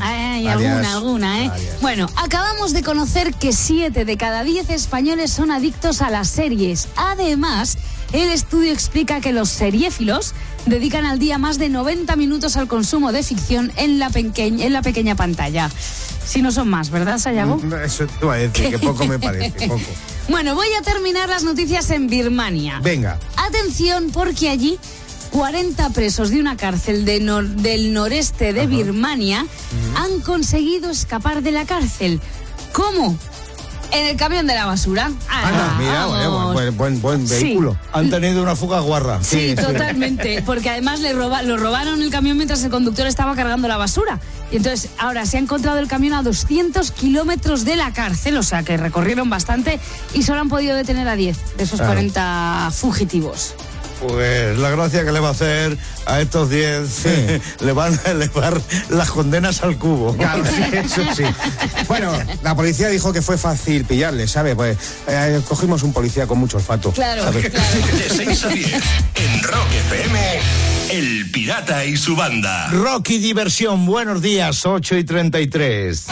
Ay, 0.00 0.44
varias, 0.44 0.76
alguna, 0.76 0.92
alguna, 0.92 1.44
¿eh? 1.44 1.50
Bueno, 1.80 2.08
acabamos 2.16 2.72
de 2.72 2.82
conocer 2.82 3.34
que 3.34 3.52
7 3.52 4.04
de 4.04 4.16
cada 4.16 4.44
10 4.44 4.70
españoles 4.70 5.30
son 5.30 5.50
adictos 5.50 6.02
a 6.02 6.10
las 6.10 6.28
series. 6.28 6.88
Además, 6.96 7.78
el 8.12 8.30
estudio 8.30 8.72
explica 8.72 9.20
que 9.20 9.32
los 9.32 9.48
seriéfilos 9.48 10.34
dedican 10.66 11.04
al 11.04 11.18
día 11.18 11.38
más 11.38 11.58
de 11.58 11.68
90 11.68 12.16
minutos 12.16 12.56
al 12.56 12.68
consumo 12.68 13.12
de 13.12 13.22
ficción 13.22 13.72
en 13.76 13.98
la, 13.98 14.10
pequeña, 14.10 14.66
en 14.66 14.72
la 14.72 14.82
pequeña 14.82 15.14
pantalla. 15.14 15.70
Si 16.24 16.42
no 16.42 16.52
son 16.52 16.68
más, 16.68 16.90
¿verdad, 16.90 17.18
Sayago? 17.18 17.56
Mm, 17.56 17.74
Eso 17.84 18.06
te 18.06 18.24
iba 18.24 18.34
a 18.34 18.36
decir, 18.36 18.70
que 18.70 18.78
poco 18.78 19.04
me 19.06 19.18
parece, 19.18 19.50
poco. 19.68 19.80
Bueno, 20.28 20.54
voy 20.54 20.68
a 20.78 20.82
terminar 20.82 21.28
las 21.28 21.42
noticias 21.42 21.90
en 21.90 22.06
Birmania. 22.08 22.78
Venga. 22.82 23.18
Atención, 23.36 24.10
porque 24.12 24.48
allí 24.48 24.78
40 25.30 25.90
presos 25.90 26.30
de 26.30 26.40
una 26.40 26.56
cárcel 26.56 27.04
de 27.04 27.20
nor- 27.20 27.48
del 27.48 27.92
noreste 27.92 28.52
de 28.52 28.66
Birmania 28.66 29.46
han 29.96 30.20
conseguido 30.20 30.90
escapar 30.90 31.42
de 31.42 31.52
la 31.52 31.64
cárcel. 31.66 32.20
¿Cómo? 32.72 33.16
En 33.92 34.06
el 34.06 34.16
camión 34.16 34.46
de 34.46 34.54
la 34.54 34.66
basura. 34.66 35.10
Ah, 35.28 35.74
mira, 35.80 36.06
bueno, 36.06 36.30
vamos. 36.36 36.54
buen, 36.54 36.76
buen, 36.76 37.00
buen 37.02 37.26
Sí. 37.28 37.42
vehículo. 37.42 37.76
Han 37.92 38.08
tenido 38.08 38.40
una 38.40 38.54
fuga 38.54 38.78
guarra. 38.78 39.18
Sí, 39.20 39.56
totalmente. 39.56 40.42
Porque 40.46 40.70
además 40.70 41.00
le 41.00 41.12
roba, 41.12 41.42
lo 41.42 41.56
robaron 41.56 42.00
el 42.00 42.08
camión 42.10 42.36
mientras 42.36 42.62
el 42.62 42.70
conductor 42.70 43.08
estaba 43.08 43.34
cargando 43.34 43.66
la 43.66 43.76
basura. 43.78 44.20
Y 44.52 44.56
entonces 44.58 44.90
ahora 44.98 45.26
se 45.26 45.38
ha 45.38 45.40
encontrado 45.40 45.80
el 45.80 45.88
camión 45.88 46.14
a 46.14 46.22
200 46.22 46.92
kilómetros 46.92 47.64
de 47.64 47.74
la 47.74 47.92
cárcel, 47.92 48.36
o 48.36 48.44
sea 48.44 48.62
que 48.62 48.76
recorrieron 48.76 49.28
bastante 49.28 49.80
y 50.14 50.22
solo 50.22 50.40
han 50.40 50.48
podido 50.48 50.76
detener 50.76 51.08
a 51.08 51.16
10 51.16 51.36
de 51.56 51.64
esos 51.64 51.78
Claro. 51.80 51.94
40 51.94 52.70
fugitivos. 52.72 53.54
Pues 54.00 54.58
la 54.58 54.70
gracia 54.70 55.04
que 55.04 55.12
le 55.12 55.20
va 55.20 55.28
a 55.28 55.32
hacer 55.32 55.76
a 56.06 56.20
estos 56.20 56.48
10 56.50 57.60
le 57.60 57.72
van 57.72 57.98
a 58.04 58.10
elevar 58.10 58.60
las 58.88 59.10
condenas 59.10 59.62
al 59.62 59.76
cubo. 59.78 60.16
Claro, 60.16 60.42
sí, 60.44 60.62
eso 60.72 61.02
sí. 61.14 61.24
Bueno, 61.86 62.12
la 62.42 62.54
policía 62.54 62.88
dijo 62.88 63.12
que 63.12 63.22
fue 63.22 63.36
fácil 63.36 63.84
pillarle, 63.84 64.26
¿sabe? 64.26 64.56
Pues 64.56 64.78
eh, 65.06 65.40
cogimos 65.46 65.82
un 65.82 65.92
policía 65.92 66.26
con 66.26 66.38
mucho 66.38 66.56
olfato. 66.56 66.92
Claro, 66.92 67.24
¿sabe? 67.24 67.42
De 67.42 68.08
6 68.08 68.44
a 68.44 68.48
10, 68.48 68.72
en 69.14 69.42
Rock 69.42 69.72
FM, 69.86 70.40
El 70.90 71.30
Pirata 71.30 71.84
y 71.84 71.96
su 71.96 72.16
banda. 72.16 72.68
Rocky 72.68 73.18
Diversión, 73.18 73.84
buenos 73.86 74.22
días, 74.22 74.64
8 74.64 74.96
y 74.96 75.04
33. 75.04 76.06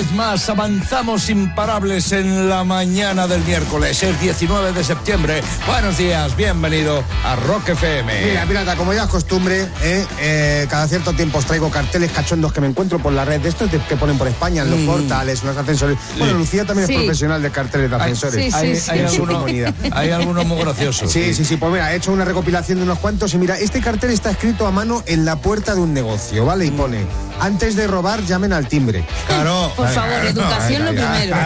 Vez 0.00 0.12
más 0.12 0.48
avanzamos 0.48 1.28
imparables 1.28 2.12
en 2.12 2.48
la 2.48 2.64
mañana 2.64 3.26
del 3.26 3.42
miércoles, 3.44 4.02
el 4.02 4.18
19 4.18 4.72
de 4.72 4.82
septiembre. 4.82 5.42
Buenos 5.66 5.98
días, 5.98 6.34
bienvenido 6.36 7.04
a 7.22 7.36
Rock 7.36 7.68
FM. 7.70 8.10
Mira, 8.30 8.46
pirata, 8.46 8.76
como 8.76 8.94
ya 8.94 9.02
es 9.02 9.08
costumbre, 9.10 9.68
¿eh? 9.82 10.06
Eh, 10.18 10.66
cada 10.70 10.88
cierto 10.88 11.12
tiempo 11.12 11.36
os 11.36 11.44
traigo 11.44 11.70
carteles 11.70 12.10
cachondos 12.12 12.50
que 12.50 12.62
me 12.62 12.68
encuentro 12.68 12.98
por 12.98 13.12
la 13.12 13.26
red. 13.26 13.42
De 13.42 13.50
estos 13.50 13.68
que 13.70 13.96
ponen 13.96 14.16
por 14.16 14.26
España, 14.26 14.62
en 14.62 14.70
los 14.70 14.80
Mm. 14.80 14.86
portales, 14.86 15.42
en 15.42 15.48
los 15.48 15.56
ascensores. 15.58 15.98
Bueno, 16.18 16.38
Lucía 16.38 16.64
también 16.64 16.86
Sí. 16.86 16.94
es 16.94 16.98
profesional 17.00 17.42
de 17.42 17.50
carteles 17.50 17.90
de 17.90 17.96
Hay- 17.96 18.02
ascensores. 18.12 18.44
sí, 18.46 18.50
sí, 18.50 18.56
Hay- 18.56 18.76
sí. 18.76 18.90
hay 18.90 19.00
alguno- 19.04 19.44
hay 19.92 20.10
algunos 20.12 20.46
muy 20.46 20.58
graciosos, 20.62 21.12
Sí, 21.12 21.24
sí. 21.24 21.34
sí, 21.34 21.44
sí. 21.44 21.56
Pues 21.58 21.72
mira, 21.72 21.92
he 21.92 21.96
hecho 21.96 22.10
una 22.10 22.24
recopilación 22.24 22.78
de 22.78 22.84
unos 22.84 22.98
cuantos 23.00 23.34
y 23.34 23.38
mira, 23.38 23.58
este 23.58 23.82
cartel 23.82 24.10
está 24.12 24.30
escrito 24.30 24.66
a 24.66 24.70
mano 24.70 25.02
en 25.04 25.26
la 25.26 25.36
puerta 25.36 25.74
de 25.74 25.80
un 25.82 25.92
negocio, 25.92 26.46
¿vale? 26.46 26.64
Y 26.64 26.70
pone, 26.70 27.04
antes 27.40 27.76
de 27.76 27.86
robar, 27.86 28.24
llamen 28.24 28.52
al 28.52 28.68
timbre. 28.68 29.04
Claro. 29.26 29.72
Por 29.76 29.88
favor, 29.88 30.24
educación 30.24 30.84
lo 30.84 30.90
primero. 30.92 31.36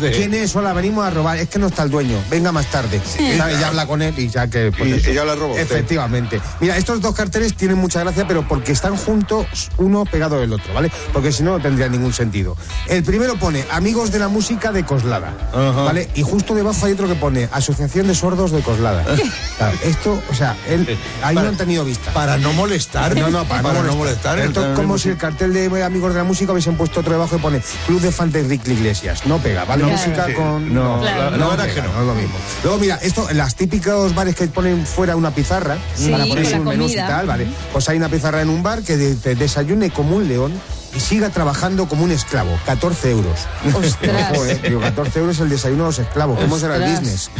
¿Quién 0.00 0.34
es? 0.34 0.54
Hola, 0.56 0.72
venimos 0.72 1.04
a 1.06 1.10
robar. 1.10 1.38
Es 1.38 1.48
que 1.48 1.58
no 1.58 1.66
está 1.68 1.82
el 1.82 1.90
dueño. 1.90 2.18
Venga 2.30 2.52
más 2.52 2.66
tarde. 2.66 3.00
¿Sabes? 3.36 3.58
Ya 3.60 3.68
habla 3.68 3.86
con 3.86 4.02
él 4.02 4.14
y 4.18 4.28
ya 4.28 4.48
que. 4.48 4.72
pues, 4.76 5.06
Y- 5.06 5.12
ya 5.14 5.24
la 5.24 5.34
usted. 5.34 5.60
Efectivamente. 5.60 6.40
Mira, 6.60 6.76
estos 6.76 7.00
dos 7.00 7.14
carteles 7.14 7.54
tienen 7.54 7.78
mucha 7.78 8.00
gracia, 8.00 8.26
pero 8.26 8.46
porque 8.46 8.72
están 8.72 8.96
juntos 8.96 9.46
uno 9.78 10.04
pegado 10.04 10.40
del 10.40 10.52
otro, 10.52 10.72
¿vale? 10.74 10.90
Porque 11.12 11.32
si 11.32 11.42
no, 11.42 11.52
no 11.52 11.60
tendría 11.60 11.88
ningún 11.88 12.12
sentido. 12.12 12.56
El 12.88 13.02
primero 13.02 13.36
pone 13.36 13.64
Amigos 13.70 14.10
de 14.12 14.18
la 14.18 14.28
Música 14.28 14.72
de 14.72 14.84
Coslada, 14.84 15.32
¿vale? 15.52 16.08
Y 16.14 16.22
justo 16.22 16.54
debajo 16.54 16.86
hay 16.86 16.92
otro 16.92 17.08
que 17.08 17.14
pone 17.14 17.48
Asociación 17.52 18.06
de 18.08 18.14
Sordos 18.14 18.50
de 18.52 18.60
Coslada. 18.60 19.04
Claro, 19.58 19.78
esto, 19.84 20.20
o 20.28 20.34
sea, 20.34 20.56
él, 20.68 20.98
ahí 21.22 21.34
no 21.36 21.42
han 21.42 21.56
tenido 21.56 21.84
vista. 21.84 22.12
Para 22.12 22.36
no 22.36 22.52
molestar. 22.52 23.14
No, 23.16 23.30
no, 23.30 23.44
para, 23.44 23.62
Para 23.62 23.82
no 23.82 23.88
no 23.88 23.96
molestar. 23.96 24.38
Esto 24.40 24.74
si 24.98 25.08
el 25.10 25.16
cartel 25.16 25.52
de 25.52 25.82
Amigos 25.84 26.12
de 26.12 26.18
la 26.18 26.24
Música 26.24 26.52
hubiesen 26.52 26.76
puesto 26.76 27.00
otro 27.00 27.12
debajo 27.12 27.36
y 27.36 27.38
pone 27.38 27.60
Club 27.86 28.00
de 28.00 28.12
Fans 28.12 28.32
de 28.32 28.42
Rick 28.42 28.66
Iglesias. 28.68 29.26
No 29.26 29.38
pega, 29.38 29.64
¿vale? 29.64 29.82
No, 29.84 29.90
Música 29.90 30.26
sí. 30.26 30.34
con. 30.34 30.72
No, 30.72 31.00
Claro. 31.00 31.30
la- 31.30 31.36
la 31.36 31.48
verdad 31.48 31.64
pega, 31.66 31.74
que 31.74 31.88
no. 31.88 32.00
es 32.00 32.06
lo 32.06 32.14
mismo. 32.14 32.34
Luego, 32.62 32.78
mira, 32.78 32.96
esto, 33.02 33.26
las 33.32 33.54
típicos 33.54 34.14
bares 34.14 34.34
que 34.34 34.46
ponen 34.48 34.84
fuera 34.86 35.16
una 35.16 35.30
pizarra 35.30 35.76
Sí, 35.94 36.10
para 36.10 36.24
poner 36.26 36.46
sus 36.46 36.60
menús 36.64 36.92
y 36.92 36.96
tal, 36.96 37.26
¿vale? 37.26 37.46
Pues 37.72 37.88
hay 37.88 37.96
una 37.98 38.08
pizarra 38.08 38.42
en 38.42 38.48
un 38.50 38.62
bar 38.62 38.82
que 38.82 38.96
dice 38.96 39.34
desayune 39.34 39.90
como 39.90 40.16
un 40.16 40.28
león 40.28 40.52
y 40.94 41.00
siga 41.00 41.30
trabajando 41.30 41.86
como 41.88 42.04
un 42.04 42.10
esclavo. 42.10 42.58
14 42.66 43.10
euros. 43.10 43.38
Ostras. 43.74 44.32
Ojo, 44.32 44.46
eh, 44.46 44.60
digo, 44.62 44.80
14 44.80 45.18
euros 45.20 45.40
el 45.40 45.48
desayuno 45.48 45.84
de 45.84 45.88
los 45.88 45.98
esclavos. 45.98 46.38
¿Cómo 46.40 46.58
será 46.58 46.76
el 46.76 46.82
business? 46.92 47.30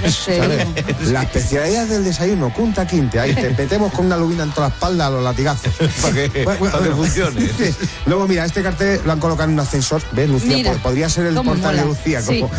La 1.11 1.23
especialidad 1.23 1.87
del 1.87 2.05
desayuno, 2.05 2.53
punta 2.55 2.87
quinte. 2.87 3.21
Ahí 3.21 3.35
te 3.35 3.51
metemos 3.51 3.93
con 3.93 4.07
una 4.07 4.17
lubina 4.17 4.45
en 4.45 4.51
toda 4.53 4.69
la 4.69 4.75
espalda 4.75 5.07
a 5.07 5.11
los 5.11 5.23
latigazos. 5.23 5.73
Para 6.03 6.15
que- 6.15 6.45
para 6.45 6.85
que 6.85 6.91
funcione. 6.95 7.51
Luego, 8.07 8.27
mira, 8.29 8.45
este 8.45 8.63
cartel 8.63 9.01
lo 9.05 9.13
han 9.13 9.21
colocado 9.21 9.49
en 9.49 9.55
un 9.55 9.61
ascensor. 9.61 10.03
¿Ves, 10.13 10.29
Lucía? 10.29 10.57
Mira, 10.57 10.71
Pues 10.71 10.83
podría 10.83 11.09
ser 11.09 11.27
el 11.27 11.35
portal 11.35 11.77
de 11.77 11.83
mola. 11.83 11.85
Lucía. 11.85 12.23
Sí. 12.23 12.41
como- 12.41 12.53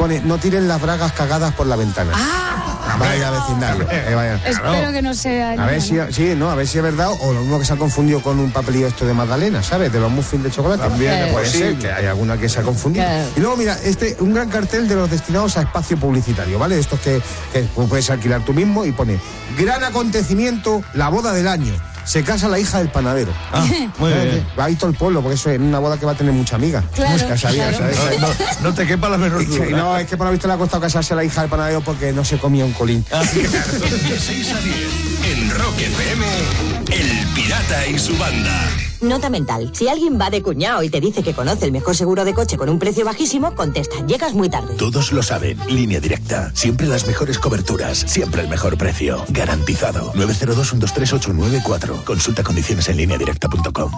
pone, 0.00 0.20
no 0.20 0.38
tiren 0.38 0.66
las 0.66 0.80
bragas 0.80 1.12
cagadas 1.12 1.52
por 1.54 1.66
la 1.66 1.76
ventana. 1.76 2.12
Ah, 2.14 2.96
Vaya 2.98 3.30
vecindario. 3.30 3.86
Eh, 3.90 4.14
vaya. 4.14 4.40
espero 4.46 4.92
que 4.92 5.02
no 5.02 5.14
sea. 5.14 5.52
A 5.52 5.66
ver 5.66 5.80
si, 5.80 5.98
sí, 6.10 6.34
no, 6.36 6.50
a 6.50 6.54
ver 6.54 6.66
si 6.66 6.78
es 6.78 6.84
verdad 6.84 7.10
o 7.20 7.32
lo 7.32 7.40
mismo 7.40 7.58
que 7.58 7.64
se 7.64 7.74
ha 7.74 7.76
confundido 7.76 8.22
con 8.22 8.38
un 8.38 8.50
papelillo 8.50 8.86
esto 8.86 9.06
de 9.06 9.12
Magdalena, 9.12 9.62
¿sabes? 9.62 9.92
De 9.92 10.00
los 10.00 10.10
muffins 10.10 10.42
de 10.42 10.50
chocolate. 10.50 10.82
También 10.82 11.30
puede 11.32 11.46
ser 11.46 11.76
que 11.76 11.92
hay 11.92 12.06
alguna 12.06 12.38
que 12.38 12.48
se 12.48 12.60
ha 12.60 12.62
confundido. 12.62 13.04
Claro. 13.04 13.28
Y 13.36 13.40
luego 13.40 13.56
mira, 13.56 13.76
este 13.84 14.16
un 14.20 14.32
gran 14.32 14.48
cartel 14.48 14.88
de 14.88 14.96
los 14.96 15.10
destinados 15.10 15.56
a 15.58 15.62
espacio 15.62 15.98
publicitario, 15.98 16.58
¿vale? 16.58 16.78
Estos 16.78 16.98
que, 17.00 17.20
que 17.52 17.62
puedes 17.62 18.08
alquilar 18.10 18.42
tú 18.44 18.54
mismo 18.54 18.84
y 18.84 18.92
pone 18.92 19.20
gran 19.58 19.84
acontecimiento, 19.84 20.82
la 20.94 21.10
boda 21.10 21.32
del 21.32 21.46
año. 21.46 21.74
Se 22.04 22.24
casa 22.24 22.48
la 22.48 22.58
hija 22.58 22.78
del 22.78 22.88
panadero. 22.90 23.32
Ah, 23.52 23.64
muy 23.98 24.12
bien. 24.12 24.46
Va 24.58 24.64
ahí 24.64 24.74
todo 24.76 24.90
el 24.90 24.96
pueblo, 24.96 25.20
porque 25.22 25.34
eso 25.36 25.50
es 25.50 25.58
una 25.60 25.78
boda 25.78 25.98
que 25.98 26.06
va 26.06 26.12
a 26.12 26.14
tener 26.16 26.32
mucha 26.32 26.56
amiga. 26.56 26.82
Claro, 26.94 27.16
Ya 27.16 27.36
claro. 27.50 27.76
¿sabes? 27.78 28.20
No, 28.20 28.28
no- 28.28 28.34
no 28.62 28.74
te 28.74 28.86
quepa 28.86 29.08
la 29.08 29.18
menor. 29.18 29.42
No, 29.70 29.96
es 29.96 30.06
que 30.08 30.16
por 30.16 30.26
lo 30.26 30.32
visto 30.32 30.48
le 30.48 30.54
ha 30.54 30.56
costado 30.56 30.82
casarse 30.82 31.12
a 31.12 31.16
la 31.16 31.24
hija 31.24 31.42
del 31.42 31.50
panadero 31.50 31.80
porque 31.82 32.12
no 32.12 32.24
se 32.24 32.38
comía 32.38 32.64
un 32.64 32.72
colín. 32.72 33.04
Ah, 33.12 33.22
De 33.22 34.18
6 34.18 34.52
a 34.52 34.60
10 34.60 34.76
en 35.32 35.50
Rock 35.50 35.78
FM, 35.78 36.26
El 36.90 37.26
Pirata 37.34 37.86
y 37.86 37.98
su 37.98 38.16
banda. 38.18 38.68
Nota 39.00 39.30
mental. 39.30 39.70
Si 39.74 39.88
alguien 39.88 40.18
va 40.20 40.30
de 40.30 40.42
cuñado 40.42 40.82
y 40.82 40.90
te 40.90 41.00
dice 41.00 41.22
que 41.22 41.34
conoce 41.34 41.64
el 41.64 41.72
mejor 41.72 41.96
seguro 41.96 42.24
de 42.24 42.34
coche 42.34 42.56
con 42.56 42.68
un 42.68 42.78
precio 42.78 43.04
bajísimo, 43.04 43.54
contesta, 43.54 44.04
llegas 44.06 44.34
muy 44.34 44.48
tarde. 44.48 44.74
Todos 44.76 45.12
lo 45.12 45.22
saben. 45.22 45.58
Línea 45.68 46.00
directa. 46.00 46.50
Siempre 46.54 46.86
las 46.86 47.06
mejores 47.06 47.38
coberturas. 47.38 47.98
Siempre 47.98 48.42
el 48.42 48.48
mejor 48.48 48.76
precio. 48.76 49.24
Garantizado. 49.28 50.12
902-123-894. 50.14 52.04
Consulta 52.04 52.42
condiciones 52.42 52.88
en 52.88 52.96
línea 52.98 53.18
directa.com. 53.18 53.92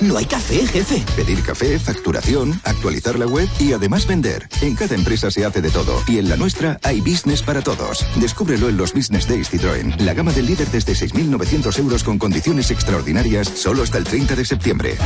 No 0.00 0.18
hay 0.18 0.26
café, 0.26 0.66
jefe. 0.66 1.02
Pedir 1.16 1.42
café, 1.42 1.78
facturación, 1.78 2.60
actualizar 2.64 3.18
la 3.18 3.26
web 3.26 3.48
y 3.58 3.72
además 3.72 4.06
vender. 4.06 4.46
En 4.60 4.74
cada 4.74 4.94
empresa 4.94 5.30
se 5.30 5.46
hace 5.46 5.62
de 5.62 5.70
todo 5.70 6.02
y 6.06 6.18
en 6.18 6.28
la 6.28 6.36
nuestra 6.36 6.78
hay 6.82 7.00
business 7.00 7.42
para 7.42 7.62
todos. 7.62 8.04
Descúbrelo 8.16 8.68
en 8.68 8.76
los 8.76 8.92
Business 8.92 9.26
Days 9.26 9.50
Citroën. 9.50 9.98
La 10.00 10.12
gama 10.12 10.32
del 10.32 10.46
líder 10.46 10.70
desde 10.70 10.92
6.900 10.92 11.78
euros 11.78 12.04
con 12.04 12.18
condiciones 12.18 12.70
extraordinarias 12.70 13.48
solo 13.48 13.82
hasta 13.82 13.96
el 13.96 14.04
30 14.04 14.36
de 14.36 14.44
septiembre. 14.44 14.98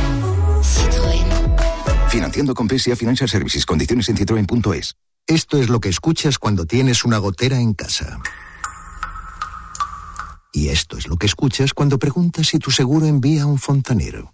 Financiando 2.09 2.53
con 2.53 2.67
PSA 2.67 2.97
Financial 2.97 3.29
Services. 3.29 3.65
Condiciones 3.65 4.09
en 4.09 4.17
citroen.es. 4.17 4.95
Esto 5.25 5.57
es 5.57 5.69
lo 5.69 5.79
que 5.79 5.87
escuchas 5.87 6.37
cuando 6.37 6.65
tienes 6.65 7.05
una 7.05 7.17
gotera 7.17 7.61
en 7.61 7.73
casa. 7.73 8.19
Y 10.51 10.67
esto 10.67 10.97
es 10.97 11.07
lo 11.07 11.15
que 11.15 11.27
escuchas 11.27 11.73
cuando 11.73 11.97
preguntas 11.97 12.47
si 12.47 12.59
tu 12.59 12.71
seguro 12.71 13.05
envía 13.05 13.43
a 13.43 13.45
un 13.45 13.57
fontanero. 13.57 14.33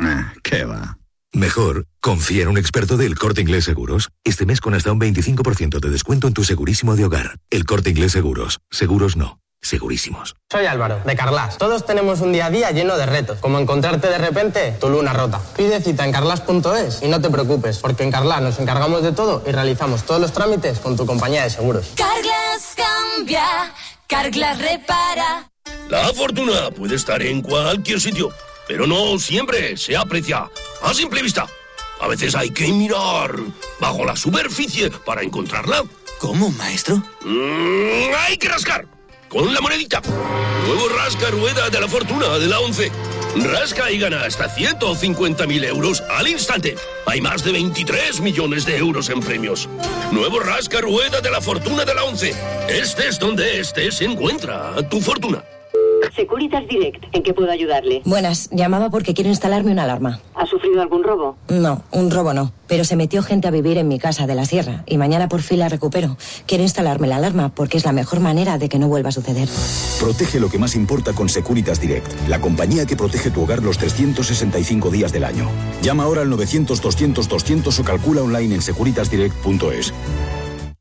Ah, 0.00 0.32
¿Qué 0.42 0.64
va? 0.64 0.98
Mejor, 1.32 1.86
confía 2.00 2.42
en 2.42 2.48
un 2.48 2.58
experto 2.58 2.96
del 2.96 3.18
Corte 3.18 3.40
Inglés 3.42 3.64
Seguros. 3.64 4.08
Este 4.24 4.46
mes 4.46 4.60
con 4.60 4.74
hasta 4.74 4.92
un 4.92 5.00
25% 5.00 5.80
de 5.80 5.90
descuento 5.90 6.26
en 6.26 6.34
tu 6.34 6.44
segurísimo 6.44 6.96
de 6.96 7.04
hogar. 7.04 7.38
El 7.50 7.64
Corte 7.64 7.90
Inglés 7.90 8.12
Seguros. 8.12 8.60
Seguros 8.70 9.16
no. 9.16 9.38
Segurísimos. 9.62 10.36
Soy 10.50 10.66
Álvaro, 10.66 11.00
de 11.04 11.16
Carlas. 11.16 11.58
Todos 11.58 11.84
tenemos 11.84 12.20
un 12.20 12.32
día 12.32 12.46
a 12.46 12.50
día 12.50 12.70
lleno 12.70 12.96
de 12.96 13.06
retos, 13.06 13.38
como 13.40 13.58
encontrarte 13.58 14.08
de 14.08 14.18
repente 14.18 14.72
tu 14.80 14.88
luna 14.88 15.12
rota. 15.12 15.40
Pide 15.56 15.80
cita 15.80 16.04
en 16.04 16.12
carlas.es 16.12 17.02
y 17.02 17.08
no 17.08 17.20
te 17.20 17.30
preocupes, 17.30 17.78
porque 17.78 18.04
en 18.04 18.12
Carlas 18.12 18.42
nos 18.42 18.58
encargamos 18.60 19.02
de 19.02 19.12
todo 19.12 19.42
y 19.46 19.50
realizamos 19.50 20.04
todos 20.04 20.20
los 20.20 20.32
trámites 20.32 20.78
con 20.78 20.96
tu 20.96 21.04
compañía 21.04 21.42
de 21.42 21.50
seguros. 21.50 21.92
Carglass 21.96 22.76
cambia, 22.76 23.74
Carglass 24.06 24.58
repara. 24.58 25.50
La 25.88 26.12
fortuna 26.14 26.70
puede 26.70 26.94
estar 26.94 27.20
en 27.22 27.42
cualquier 27.42 28.00
sitio, 28.00 28.30
pero 28.66 28.86
no 28.86 29.18
siempre 29.18 29.76
se 29.76 29.96
aprecia 29.96 30.50
a 30.82 30.94
simple 30.94 31.22
vista. 31.22 31.46
A 32.00 32.08
veces 32.08 32.34
hay 32.34 32.50
que 32.50 32.68
mirar 32.68 33.32
bajo 33.80 34.04
la 34.04 34.16
superficie 34.16 34.90
para 34.90 35.22
encontrarla. 35.22 35.84
¿Cómo, 36.18 36.50
maestro? 36.50 36.96
Mm, 37.24 38.14
hay 38.18 38.36
que 38.36 38.48
rascar 38.48 38.86
con 39.28 39.52
la 39.52 39.60
monedita. 39.60 40.02
Nuevo 40.66 40.88
rasca 40.88 41.30
rueda 41.30 41.70
de 41.70 41.80
la 41.80 41.88
fortuna 41.88 42.38
de 42.38 42.46
la 42.46 42.60
11. 42.60 42.90
Rasca 43.36 43.90
y 43.90 43.98
gana 43.98 44.24
hasta 44.24 44.48
150.000 44.48 45.64
euros 45.64 46.02
al 46.10 46.26
instante. 46.26 46.74
Hay 47.06 47.20
más 47.20 47.44
de 47.44 47.52
23 47.52 48.20
millones 48.20 48.64
de 48.64 48.78
euros 48.78 49.10
en 49.10 49.20
premios. 49.20 49.68
Nuevo 50.10 50.40
rasca 50.40 50.80
rueda 50.80 51.20
de 51.20 51.30
la 51.30 51.40
fortuna 51.40 51.84
de 51.84 51.94
la 51.94 52.04
11. 52.04 52.34
Estés 52.68 53.18
donde 53.18 53.60
estés, 53.60 54.00
encuentra 54.00 54.74
tu 54.88 55.00
fortuna. 55.00 55.44
Securitas 56.14 56.66
Direct, 56.68 57.04
¿en 57.12 57.22
qué 57.22 57.34
puedo 57.34 57.50
ayudarle? 57.50 58.02
Buenas, 58.04 58.48
llamaba 58.50 58.90
porque 58.90 59.14
quiero 59.14 59.30
instalarme 59.30 59.72
una 59.72 59.84
alarma. 59.84 60.20
¿Ha 60.34 60.46
sufrido 60.46 60.80
algún 60.80 61.02
robo? 61.02 61.36
No, 61.48 61.82
un 61.92 62.10
robo 62.10 62.32
no, 62.32 62.52
pero 62.66 62.84
se 62.84 62.96
metió 62.96 63.22
gente 63.22 63.48
a 63.48 63.50
vivir 63.50 63.76
en 63.78 63.88
mi 63.88 63.98
casa 63.98 64.26
de 64.26 64.34
la 64.34 64.44
sierra 64.46 64.82
y 64.86 64.98
mañana 64.98 65.28
por 65.28 65.42
fin 65.42 65.58
la 65.58 65.68
recupero. 65.68 66.16
Quiero 66.46 66.62
instalarme 66.62 67.06
la 67.06 67.16
alarma 67.16 67.50
porque 67.54 67.76
es 67.76 67.84
la 67.84 67.92
mejor 67.92 68.20
manera 68.20 68.58
de 68.58 68.68
que 68.68 68.78
no 68.78 68.88
vuelva 68.88 69.10
a 69.10 69.12
suceder. 69.12 69.48
Protege 70.00 70.40
lo 70.40 70.48
que 70.48 70.58
más 70.58 70.74
importa 70.74 71.12
con 71.12 71.28
Securitas 71.28 71.80
Direct, 71.80 72.10
la 72.28 72.40
compañía 72.40 72.86
que 72.86 72.96
protege 72.96 73.30
tu 73.30 73.42
hogar 73.42 73.62
los 73.62 73.78
365 73.78 74.90
días 74.90 75.12
del 75.12 75.24
año. 75.24 75.48
Llama 75.82 76.04
ahora 76.04 76.22
al 76.22 76.30
900-200-200 76.30 77.78
o 77.78 77.84
calcula 77.84 78.22
online 78.22 78.54
en 78.56 78.62
securitasdirect.es. 78.62 79.92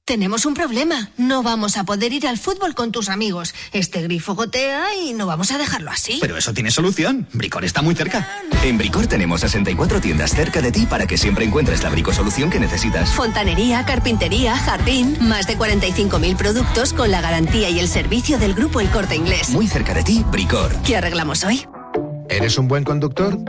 Tenemos 0.05 0.45
un 0.45 0.53
problema. 0.53 1.09
No 1.17 1.41
vamos 1.41 1.77
a 1.77 1.83
poder 1.83 2.13
ir 2.13 2.27
al 2.27 2.37
fútbol 2.37 2.75
con 2.75 2.91
tus 2.91 3.09
amigos. 3.09 3.55
Este 3.73 4.03
grifo 4.03 4.35
gotea 4.35 4.93
y 4.93 5.13
no 5.13 5.25
vamos 5.25 5.49
a 5.49 5.57
dejarlo 5.57 5.89
así. 5.89 6.19
Pero 6.21 6.37
eso 6.37 6.53
tiene 6.53 6.69
solución. 6.69 7.27
Bricor 7.33 7.65
está 7.65 7.81
muy 7.81 7.95
cerca. 7.95 8.29
En 8.63 8.77
Bricor 8.77 9.07
tenemos 9.07 9.41
64 9.41 10.01
tiendas 10.01 10.35
cerca 10.35 10.61
de 10.61 10.71
ti 10.71 10.85
para 10.85 11.07
que 11.07 11.17
siempre 11.17 11.45
encuentres 11.45 11.81
la 11.81 11.89
bricosolución 11.89 12.51
que 12.51 12.59
necesitas. 12.59 13.09
Fontanería, 13.13 13.83
carpintería, 13.83 14.55
jardín, 14.55 15.17
más 15.21 15.47
de 15.47 15.57
45.000 15.57 16.37
productos 16.37 16.93
con 16.93 17.09
la 17.09 17.21
garantía 17.21 17.71
y 17.71 17.79
el 17.79 17.87
servicio 17.87 18.37
del 18.37 18.53
grupo 18.53 18.81
El 18.81 18.91
Corte 18.91 19.15
Inglés. 19.15 19.49
Muy 19.49 19.67
cerca 19.67 19.95
de 19.95 20.03
ti, 20.03 20.23
Bricor. 20.27 20.71
¿Qué 20.83 20.97
arreglamos 20.97 21.43
hoy? 21.43 21.65
¿Eres 22.29 22.59
un 22.59 22.67
buen 22.67 22.83
conductor? 22.83 23.39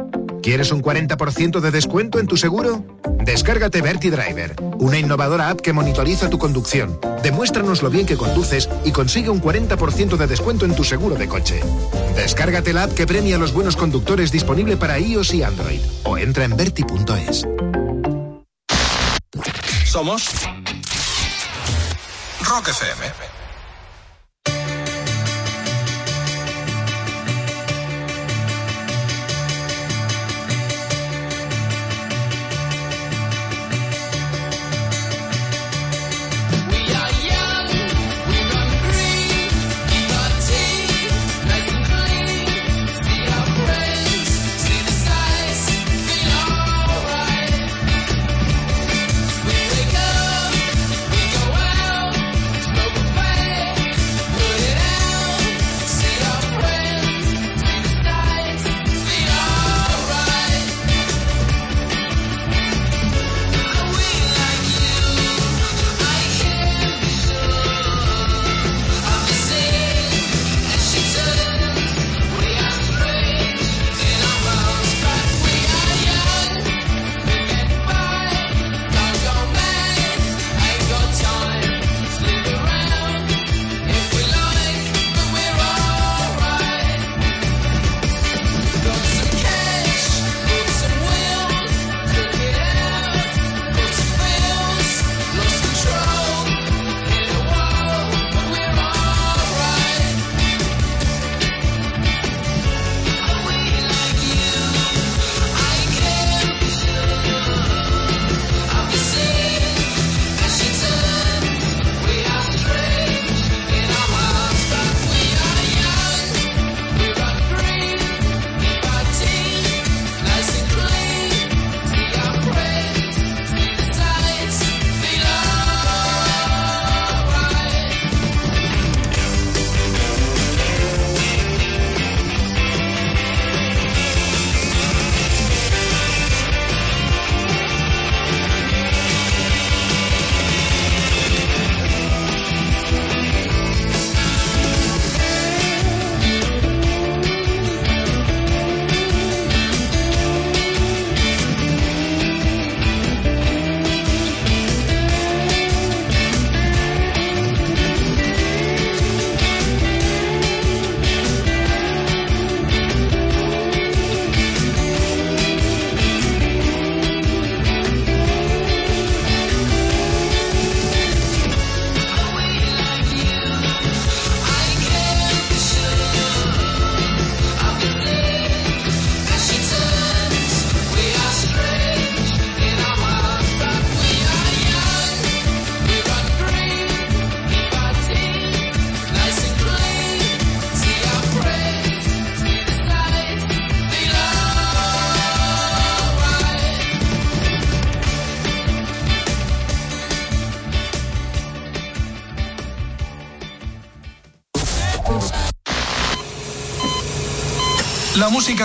¿Quieres 0.46 0.70
un 0.70 0.80
40% 0.80 1.58
de 1.58 1.70
descuento 1.72 2.20
en 2.20 2.28
tu 2.28 2.36
seguro? 2.36 2.86
Descárgate 3.24 3.82
Verti 3.82 4.10
Driver, 4.10 4.54
una 4.78 4.96
innovadora 4.96 5.48
app 5.48 5.60
que 5.60 5.72
monitoriza 5.72 6.30
tu 6.30 6.38
conducción. 6.38 7.00
Demuéstranos 7.24 7.82
lo 7.82 7.90
bien 7.90 8.06
que 8.06 8.16
conduces 8.16 8.68
y 8.84 8.92
consigue 8.92 9.28
un 9.28 9.42
40% 9.42 10.16
de 10.16 10.26
descuento 10.28 10.64
en 10.64 10.76
tu 10.76 10.84
seguro 10.84 11.16
de 11.16 11.26
coche. 11.26 11.60
Descárgate 12.14 12.72
la 12.72 12.84
app 12.84 12.94
que 12.94 13.08
premia 13.08 13.34
a 13.34 13.38
los 13.40 13.52
buenos 13.52 13.74
conductores 13.74 14.30
disponible 14.30 14.76
para 14.76 15.00
iOS 15.00 15.34
y 15.34 15.42
Android. 15.42 15.80
O 16.04 16.16
entra 16.16 16.44
en 16.44 16.56
verti.es. 16.56 17.44
Somos 19.84 20.30
Rock 22.44 22.68
FM. 22.68 23.35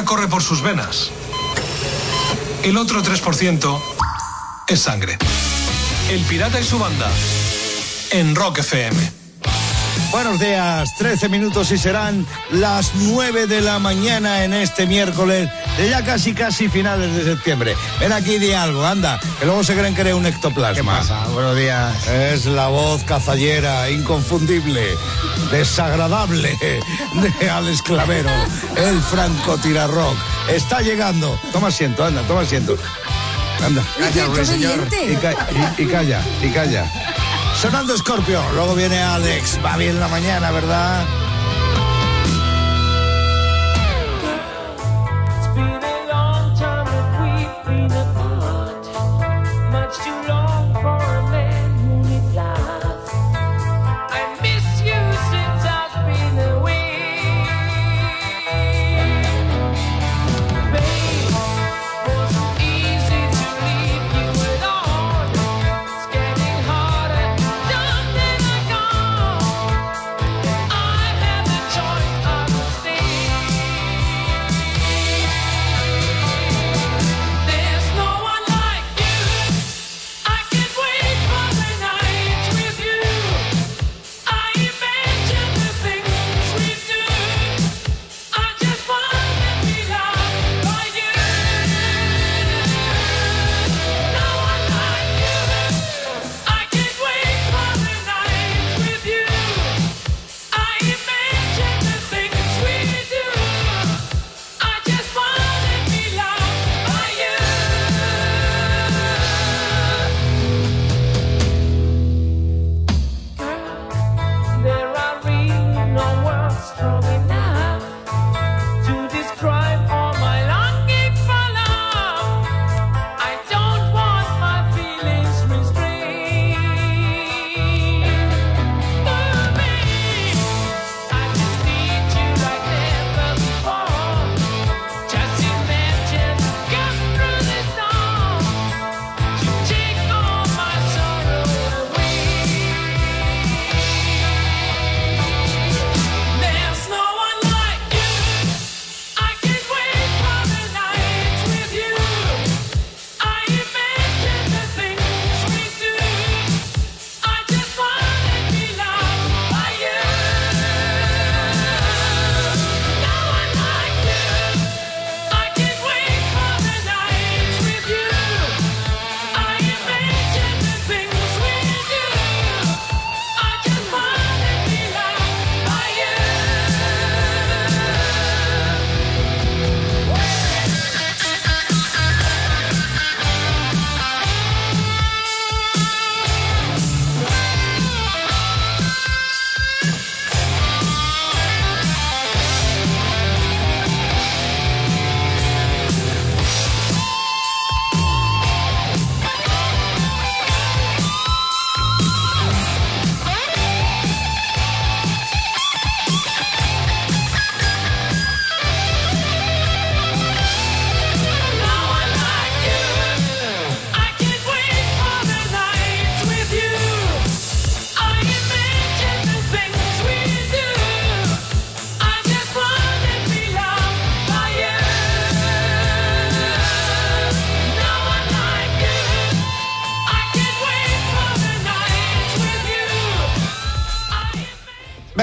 Música 0.01 0.05
corre 0.05 0.27
por 0.27 0.41
sus 0.41 0.61
venas. 0.61 1.11
El 2.63 2.77
otro 2.77 3.01
3% 3.01 3.81
es 4.67 4.79
sangre. 4.79 5.17
El 6.09 6.21
Pirata 6.21 6.59
y 6.59 6.63
su 6.63 6.79
banda. 6.79 7.09
En 8.11 8.35
Rock 8.35 8.59
FM. 8.59 9.21
Buenos 10.11 10.39
días, 10.39 10.89
13 10.97 11.29
minutos 11.29 11.71
y 11.71 11.77
serán 11.77 12.25
las 12.51 12.91
9 12.95 13.47
de 13.47 13.61
la 13.61 13.79
mañana 13.79 14.43
en 14.43 14.53
este 14.53 14.85
miércoles 14.85 15.49
de 15.77 15.89
ya 15.89 16.03
casi 16.03 16.33
casi 16.33 16.67
finales 16.67 17.15
de 17.15 17.23
septiembre. 17.23 17.75
Ven 17.99 18.11
aquí 18.11 18.37
di 18.37 18.51
algo, 18.51 18.85
anda, 18.85 19.19
que 19.39 19.45
luego 19.45 19.63
se 19.63 19.73
creen 19.73 19.95
que 19.95 20.01
eres 20.01 20.15
un 20.15 20.25
ectoplasma. 20.25 20.75
¿Qué 20.75 20.83
pasa? 20.83 21.27
Buenos 21.27 21.55
días. 21.55 22.07
Es 22.07 22.45
la 22.45 22.67
voz 22.67 23.03
cazallera, 23.05 23.89
inconfundible, 23.89 24.85
desagradable 25.49 26.57
de 27.39 27.49
Alex 27.49 27.81
Clavero, 27.81 28.29
el 28.75 29.01
franco 29.01 29.57
tirarrock. 29.57 30.15
Está 30.49 30.81
llegando. 30.81 31.39
Toma 31.51 31.67
asiento, 31.69 32.03
anda, 32.03 32.21
toma 32.23 32.41
asiento. 32.41 32.75
Anda. 33.65 33.83
Gracias, 33.97 34.27
ruiseñor. 34.27 34.87
Y, 35.07 35.15
ca- 35.15 35.47
y- 35.77 35.83
y 35.83 35.85
calla, 35.87 36.21
y 36.41 36.49
calla. 36.49 36.85
Sonando 37.61 37.95
Scorpio, 37.97 38.41
luego 38.53 38.73
viene 38.75 39.01
Alex. 39.01 39.59
Va 39.63 39.77
bien 39.77 39.99
la 39.99 40.07
mañana, 40.07 40.51
¿verdad? 40.51 41.05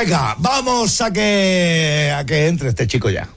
Venga, 0.09 0.37
vamos 0.39 1.03
a 1.03 1.13
que 1.13 2.11
a 2.17 2.25
que 2.25 2.47
entre 2.47 2.71
este 2.71 2.87
chico 2.87 3.11
ya. 3.11 3.29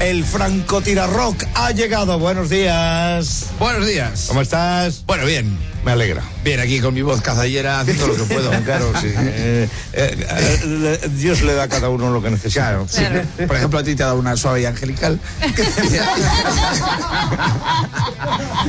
El 0.00 0.24
francotirarrock 0.24 1.44
ha 1.54 1.70
llegado. 1.70 2.18
Buenos 2.18 2.50
días. 2.50 3.46
Buenos 3.60 3.86
días. 3.86 4.24
¿Cómo 4.26 4.42
estás? 4.42 5.04
Bueno, 5.06 5.24
bien. 5.24 5.56
Me 5.84 5.92
alegra. 5.92 6.24
Bien, 6.42 6.58
aquí 6.58 6.80
con 6.80 6.92
mi 6.92 7.02
voz 7.02 7.20
cazallera 7.20 7.78
haciendo 7.80 8.08
lo 8.08 8.16
que 8.16 8.24
puedo. 8.24 8.50
Claro, 8.64 8.92
sí. 9.00 9.12
Eh, 9.16 9.68
eh, 9.92 10.26
eh, 10.62 11.08
Dios 11.16 11.42
le 11.42 11.54
da 11.54 11.64
a 11.64 11.68
cada 11.68 11.90
uno 11.90 12.10
lo 12.10 12.20
que 12.20 12.30
necesita. 12.30 12.70
Claro, 12.70 12.88
sí. 12.88 13.02
Por 13.46 13.56
ejemplo, 13.56 13.78
a 13.78 13.84
ti 13.84 13.94
te 13.94 14.02
ha 14.02 14.06
dado 14.06 14.18
una 14.18 14.36
suave 14.36 14.62
y 14.62 14.64
angelical. 14.66 15.20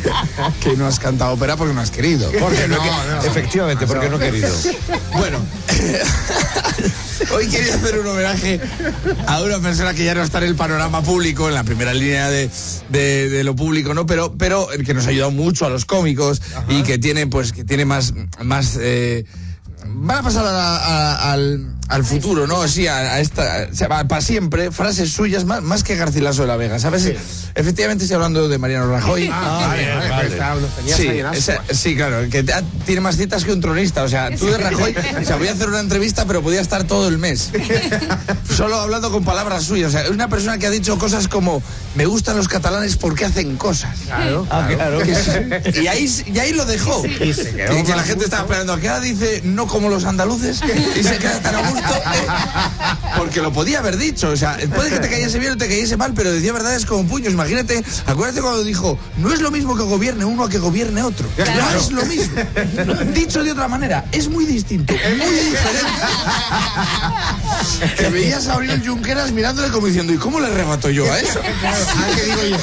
que 0.62 0.76
no 0.76 0.88
has 0.88 1.00
cantado 1.00 1.34
ópera 1.34 1.56
porque 1.58 1.74
no 1.74 1.82
has 1.82 1.92
querido. 1.92 2.32
Porque 2.40 2.68
no, 2.68 2.78
efectivamente, 3.26 3.86
porque 3.88 4.10
no 4.10 4.18
he 4.18 4.20
querido. 4.20 4.54
Bueno, 5.18 5.40
hoy 7.36 7.48
quería 7.48 7.76
hacer 7.76 8.00
un 8.00 8.08
homenaje 8.08 8.60
a 9.28 9.42
una 9.42 9.60
persona 9.60 9.94
que 9.94 10.04
ya 10.04 10.14
no 10.16 10.24
está 10.24 10.40
en 10.40 10.46
el 10.46 10.56
panorama 10.56 11.02
público, 11.02 11.48
en 11.48 11.54
la 11.56 11.64
primera 11.64 11.94
línea 11.94 12.30
de, 12.30 12.50
de- 12.90 13.30
de 13.30 13.44
lo 13.44 13.56
público, 13.56 13.94
¿no? 13.94 14.06
Pero, 14.06 14.36
pero 14.38 14.68
que 14.86 14.94
nos 14.94 15.06
ha 15.08 15.10
ayudado 15.10 15.32
mucho 15.32 15.66
a 15.66 15.70
los 15.70 15.86
cómicos 15.86 16.42
y 16.68 16.84
que 16.84 16.98
tiene, 16.98 17.28
pues, 17.28 17.52
que 17.54 17.64
tiene 17.64 17.86
más, 17.86 18.14
más. 18.44 18.78
eh, 18.80 19.26
van 19.86 20.18
a 20.20 20.24
pasar 20.24 20.46
a 20.46 20.52
la- 20.52 20.78
a- 20.78 21.32
al, 21.34 21.76
al 21.90 22.06
futuro, 22.06 22.48
¿no? 22.48 22.68
Sí, 22.68 22.88
a, 22.88 22.98
a 23.16 23.20
esta, 23.20 23.68
o 23.72 23.76
sea, 23.76 23.88
para 24.08 24.22
siempre, 24.22 24.72
frases 24.72 25.12
suyas 25.12 25.44
más, 25.46 25.62
más 25.64 25.84
que 25.84 25.96
Garcilaso 25.96 26.44
de 26.44 26.48
la 26.48 26.56
Vega, 26.56 26.80
¿sabes? 26.80 27.12
Efectivamente 27.56 28.04
estoy 28.06 28.16
hablando 28.16 28.48
de 28.48 28.58
Mariano 28.60 28.88
Rajoy. 28.92 29.28
Ah, 29.32 29.66
vale, 29.68 29.90
vale, 29.96 30.10
vale, 30.10 30.30
está- 30.30 30.56
lo 30.56 30.68
tenías 30.68 30.98
sí, 30.98 31.08
esa- 31.34 31.64
sí, 31.74 31.96
claro, 31.96 32.30
que 32.30 32.44
te- 32.44 32.54
tiene 32.86 33.02
más 33.02 33.18
citas 33.18 33.44
que 33.44 33.52
un 33.52 33.60
tronista. 33.60 34.04
O 34.04 34.08
sea, 34.08 34.30
tú 34.36 34.46
de 34.46 34.58
Rajoy, 34.60 34.96
o 35.22 35.26
sea, 35.26 35.36
voy 35.38 35.48
a 35.48 35.52
hacer 35.54 35.68
una 35.68 35.80
entrevista, 35.80 36.26
pero 36.26 36.42
podía 36.44 36.62
estar 36.62 36.84
todo 36.84 37.08
el 37.08 37.18
mes. 37.18 37.50
Solo 38.56 38.80
hablando 38.80 39.12
con 39.12 39.24
palabras 39.26 39.64
suyas. 39.64 39.90
O 39.90 39.92
sea, 39.92 40.04
es 40.04 40.10
una 40.12 40.28
persona 40.30 40.58
que 40.58 40.68
ha 40.68 40.70
dicho 40.72 40.98
cosas 41.00 41.28
como, 41.28 41.62
me 41.96 42.06
gustan 42.06 42.38
los 42.38 42.48
catalanes 42.48 42.98
porque 42.98 43.26
hacen 43.26 43.58
cosas. 43.58 43.98
Claro, 44.06 44.46
Ah, 44.52 44.68
claro. 44.72 45.00
Que 45.00 45.12
es- 45.14 45.76
y, 45.82 45.88
ahí, 45.88 46.08
y 46.34 46.40
ahí 46.40 46.54
lo 46.54 46.66
dejó. 46.66 47.04
Y 47.06 47.34
se 47.34 47.52
quedó 47.56 47.74
Que- 47.76 47.84
que 47.84 47.96
la 47.96 48.04
gente 48.04 48.26
estaba 48.26 48.44
esperando. 48.44 48.74
¿A 48.74 48.80
qué 48.80 48.90
hora 48.90 49.00
dice 49.00 49.42
no 49.44 49.66
como 49.68 49.90
los 49.90 50.06
andaluces? 50.06 50.62
Y 50.96 51.04
se 51.04 51.18
queda 51.18 51.40
tan 51.40 51.56
a 51.56 51.70
gusto. 51.70 51.79
Porque 53.18 53.42
lo 53.42 53.52
podía 53.52 53.80
haber 53.80 53.98
dicho. 53.98 54.30
O 54.30 54.38
sea, 54.38 54.58
puede 54.76 54.90
que 54.90 55.00
te 55.00 55.10
cayese 55.10 55.40
bien 55.40 55.54
o 55.54 55.58
te 55.58 55.68
cayese 55.68 55.98
mal, 55.98 56.14
pero 56.14 56.32
decía 56.32 56.54
verdades 56.54 56.86
como 56.86 57.08
puños. 57.08 57.34
Imagínate, 57.34 57.84
acuérdate 58.06 58.42
cuando 58.42 58.64
dijo, 58.64 58.98
no 59.18 59.34
es 59.34 59.42
lo 59.42 59.52
mismo 59.52 59.76
que 59.76 59.84
gobierne 59.84 60.26
uno 60.26 60.44
a 60.44 60.50
que 60.50 60.60
gobierne 60.60 61.02
otro. 61.04 61.28
No 61.38 61.80
es 61.80 61.92
lo 61.92 62.06
mismo. 62.06 62.42
Dicho 63.14 63.44
de 63.44 63.52
otra 63.52 63.68
manera, 63.68 64.06
es 64.12 64.28
muy 64.30 64.46
distinto, 64.46 64.94
muy 64.94 65.34
diferente. 65.34 65.90
Que 67.98 68.10
veías 68.10 68.48
a 68.48 68.58
Oriol 68.58 68.82
Junqueras 68.86 69.32
mirándole 69.32 69.70
como 69.70 69.88
diciendo, 69.88 70.14
¿y 70.14 70.18
cómo 70.18 70.40
le 70.40 70.50
rebato 70.50 70.90
yo 70.90 71.12
a 71.12 71.20
eso? 71.20 71.40
Ahora 71.40 72.16
que 72.16 72.24
digo 72.24 72.44
yo. 72.44 72.58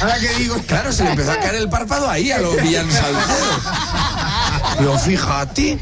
Ahora 0.00 0.18
que 0.18 0.28
digo. 0.38 0.56
Claro, 0.66 0.92
se 0.92 1.04
le 1.04 1.10
empezó 1.10 1.32
a 1.32 1.38
caer 1.38 1.56
el 1.56 1.68
párpado 1.68 2.08
ahí 2.10 2.30
a 2.30 2.38
los 2.38 2.60
Villan 2.60 2.90
Salcedo. 2.90 3.24
Yo, 4.80 4.98
fíjate. 4.98 5.78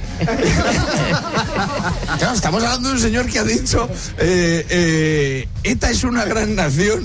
Claro, 2.18 2.34
estamos 2.34 2.62
hablando 2.62 2.88
de 2.88 2.94
un 2.94 3.00
señor 3.00 3.26
que 3.26 3.38
ha 3.38 3.44
dicho, 3.44 3.88
eh, 4.18 4.66
eh, 4.68 5.48
ETA 5.64 5.90
es 5.90 6.04
una 6.04 6.24
gran 6.24 6.54
nación. 6.54 7.04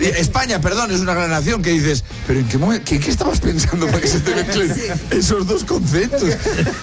España, 0.00 0.60
perdón, 0.60 0.90
es 0.90 1.00
una 1.00 1.14
gran 1.14 1.30
nación. 1.30 1.62
Que 1.62 1.70
dices, 1.70 2.04
pero 2.26 2.40
¿en 2.40 2.48
qué 2.48 2.58
momento, 2.58 2.84
qué, 2.84 2.98
qué 2.98 3.10
estabas 3.10 3.40
pensando 3.40 3.86
para 3.86 4.00
que 4.00 4.08
se 4.08 4.20
te 4.20 4.34
mezclen 4.34 4.74
esos 5.10 5.46
dos 5.46 5.64
conceptos? 5.64 6.22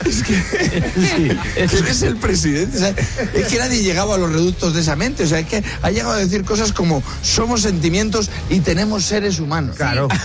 Es 0.05 0.23
que, 0.23 0.33
que 0.33 1.37
eres 1.55 2.01
el 2.01 2.15
presidente. 2.17 2.77
o 2.77 2.79
sea, 2.79 2.95
es 3.33 3.47
que 3.47 3.57
nadie 3.57 3.83
llegaba 3.83 4.15
a 4.15 4.17
los 4.17 4.31
reductos 4.31 4.73
de 4.73 4.81
esa 4.81 4.95
mente. 4.95 5.23
O 5.23 5.27
sea, 5.27 5.39
es 5.39 5.47
que 5.47 5.63
ha 5.81 5.91
llegado 5.91 6.13
a 6.13 6.17
decir 6.17 6.43
cosas 6.45 6.71
como 6.71 7.03
somos 7.21 7.61
sentimientos 7.61 8.29
y 8.49 8.59
tenemos 8.61 9.03
seres 9.05 9.39
humanos. 9.39 9.75
Claro. 9.77 10.07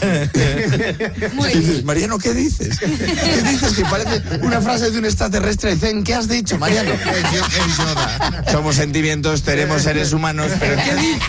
Dices, 1.57 1.85
Mariano, 1.85 2.19
¿qué 2.19 2.35
dices? 2.35 2.79
¿Qué 2.79 2.87
dices? 2.87 3.56
Parece 3.91 4.23
una 4.43 4.61
frase 4.61 4.91
de 4.91 4.99
un 4.99 5.05
extraterrestre 5.05 5.77
zen. 5.77 6.05
¿Qué 6.05 6.15
has 6.15 6.29
dicho, 6.29 6.59
Mariano? 6.59 6.91
Somos 8.53 8.77
sentimientos, 8.77 9.43
tenemos 9.43 9.83
seres 9.83 10.13
humanos, 10.13 10.51
pero 10.59 10.77
¿qué 10.77 10.95
dices? 10.97 11.23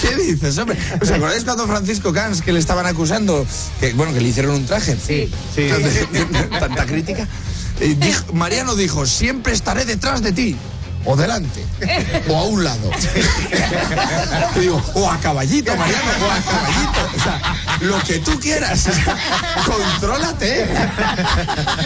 ¿Qué 0.00 0.14
dices, 0.16 0.58
hombre? 0.58 0.76
¿Os 1.00 1.10
acordáis 1.10 1.44
cuando 1.44 1.66
Francisco 1.66 2.12
Cans, 2.12 2.42
que 2.42 2.52
le 2.52 2.58
estaban 2.58 2.86
acusando, 2.86 3.46
que 3.80 3.92
bueno, 3.94 4.12
que 4.12 4.20
le 4.20 4.28
hicieron 4.28 4.54
un 4.54 4.66
traje? 4.66 4.96
Sí, 4.96 5.30
sí. 5.54 5.68
Tanta 6.58 6.84
crítica. 6.86 7.26
Dijo- 7.80 8.32
Mariano 8.32 8.74
dijo, 8.74 9.06
siempre 9.06 9.52
estaré 9.52 9.84
detrás 9.84 10.22
de 10.22 10.32
ti. 10.32 10.56
O 11.06 11.16
delante. 11.16 11.64
O 12.28 12.36
a 12.36 12.44
un 12.44 12.64
lado. 12.64 12.90
Digo, 14.60 14.82
o 14.94 15.08
a 15.08 15.18
caballito, 15.20 15.76
Mariano, 15.76 16.10
o 16.20 16.30
a 16.30 16.40
caballito. 16.40 17.10
O 17.16 17.22
sea, 17.22 17.56
lo 17.80 17.98
que 18.00 18.18
tú 18.18 18.38
quieras. 18.40 18.86
O 18.88 18.92
sea, 18.92 19.16
contrólate. 19.64 20.66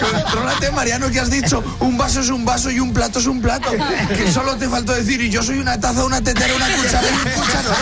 Contrólate, 0.00 0.70
Mariano, 0.70 1.10
que 1.10 1.20
has 1.20 1.30
dicho 1.30 1.62
un 1.80 1.98
vaso 1.98 2.20
es 2.20 2.30
un 2.30 2.44
vaso 2.44 2.70
y 2.70 2.80
un 2.80 2.92
plato 2.94 3.18
es 3.18 3.26
un 3.26 3.42
plato. 3.42 3.70
Que 4.08 4.32
solo 4.32 4.56
te 4.56 4.68
faltó 4.68 4.94
decir, 4.94 5.20
y 5.20 5.30
yo 5.30 5.42
soy 5.42 5.58
una 5.58 5.78
taza, 5.78 6.04
una 6.04 6.22
tetera, 6.22 6.54
una 6.54 6.66
cuchara 6.76 7.08
y 7.08 7.28
un 7.28 7.32
cucharón. 7.32 7.76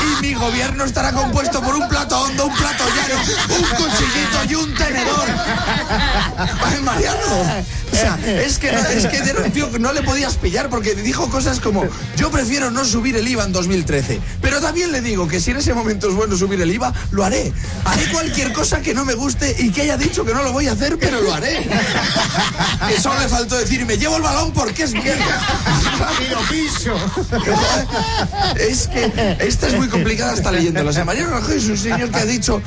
Y 0.00 0.22
mi 0.22 0.34
gobierno 0.34 0.84
estará 0.84 1.12
compuesto 1.12 1.60
por 1.60 1.74
un 1.74 1.86
plato 1.88 2.18
hondo, 2.18 2.46
un 2.46 2.54
plato 2.54 2.84
llano, 2.96 3.20
un 3.58 3.64
cuchillito 3.76 4.44
y 4.48 4.54
un 4.54 4.74
tenedor. 4.74 5.26
Ay, 6.64 6.80
Mariano. 6.82 7.64
Sea, 7.96 8.18
es 8.26 8.58
que, 8.58 8.72
no, 8.72 8.78
es 8.78 9.06
que 9.06 9.16
era 9.16 9.42
un 9.42 9.50
tío 9.50 9.70
que 9.70 9.78
no 9.78 9.92
le 9.92 10.02
podías 10.02 10.34
pillar 10.36 10.68
porque 10.68 10.94
dijo 10.94 11.28
cosas 11.30 11.60
como, 11.60 11.84
yo 12.16 12.30
prefiero 12.30 12.70
no 12.70 12.84
subir 12.84 13.16
el 13.16 13.26
IVA 13.26 13.44
en 13.44 13.52
2013. 13.52 14.20
Pero 14.40 14.60
también 14.60 14.92
le 14.92 15.00
digo 15.00 15.26
que 15.26 15.40
si 15.40 15.50
en 15.50 15.58
ese 15.58 15.74
momento 15.74 16.08
es 16.08 16.14
bueno 16.14 16.36
subir 16.36 16.60
el 16.60 16.70
IVA, 16.70 16.92
lo 17.10 17.24
haré. 17.24 17.52
Haré 17.84 18.06
cualquier 18.12 18.52
cosa 18.52 18.80
que 18.80 18.94
no 18.94 19.04
me 19.04 19.14
guste 19.14 19.56
y 19.58 19.70
que 19.70 19.82
haya 19.82 19.96
dicho 19.96 20.24
que 20.24 20.34
no 20.34 20.42
lo 20.42 20.52
voy 20.52 20.68
a 20.68 20.72
hacer, 20.72 20.98
pero 20.98 21.20
lo 21.20 21.32
haré. 21.32 21.66
Que 22.88 23.00
solo 23.00 23.18
le 23.20 23.28
faltó 23.28 23.56
decir, 23.56 23.84
me 23.86 23.96
llevo 23.96 24.16
el 24.16 24.22
balón 24.22 24.52
porque 24.52 24.84
es 24.84 24.92
mierda. 24.92 25.40
Tiro 26.18 26.40
piso. 26.50 26.94
Es 28.58 28.88
que 28.88 29.36
esta 29.40 29.68
es 29.68 29.74
muy 29.74 29.88
complicada 29.88 30.32
hasta 30.32 30.52
leyéndolo. 30.52 30.90
O 30.90 30.92
sea, 30.92 31.04
Mariano 31.04 31.30
Rajoy 31.30 31.56
es 31.56 31.66
un 31.66 31.78
señor 31.78 32.10
que 32.10 32.18
ha 32.18 32.26
dicho. 32.26 32.62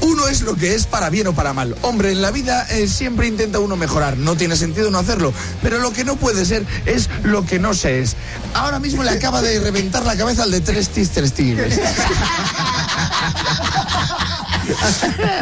Uno 0.00 0.28
es 0.28 0.42
lo 0.42 0.56
que 0.56 0.74
es 0.74 0.86
para 0.86 1.10
bien 1.10 1.26
o 1.26 1.32
para 1.32 1.52
mal. 1.52 1.76
Hombre, 1.82 2.12
en 2.12 2.22
la 2.22 2.30
vida 2.30 2.66
eh, 2.70 2.88
siempre 2.88 3.26
intenta 3.26 3.58
uno 3.58 3.76
mejorar. 3.76 4.16
No 4.16 4.36
tiene 4.36 4.56
sentido 4.56 4.90
no 4.90 4.98
hacerlo. 4.98 5.32
Pero 5.62 5.78
lo 5.78 5.92
que 5.92 6.04
no 6.04 6.16
puede 6.16 6.44
ser 6.44 6.64
es 6.86 7.08
lo 7.22 7.44
que 7.44 7.58
no 7.58 7.74
se 7.74 8.00
es. 8.00 8.16
Ahora 8.54 8.78
mismo 8.78 9.02
le 9.02 9.10
acaba 9.10 9.42
de 9.42 9.60
reventar 9.60 10.04
la 10.04 10.16
cabeza 10.16 10.44
al 10.44 10.50
de 10.50 10.60
tres 10.60 10.88
tis, 10.90 11.10
tres 11.10 11.32
tigres. 11.32 11.80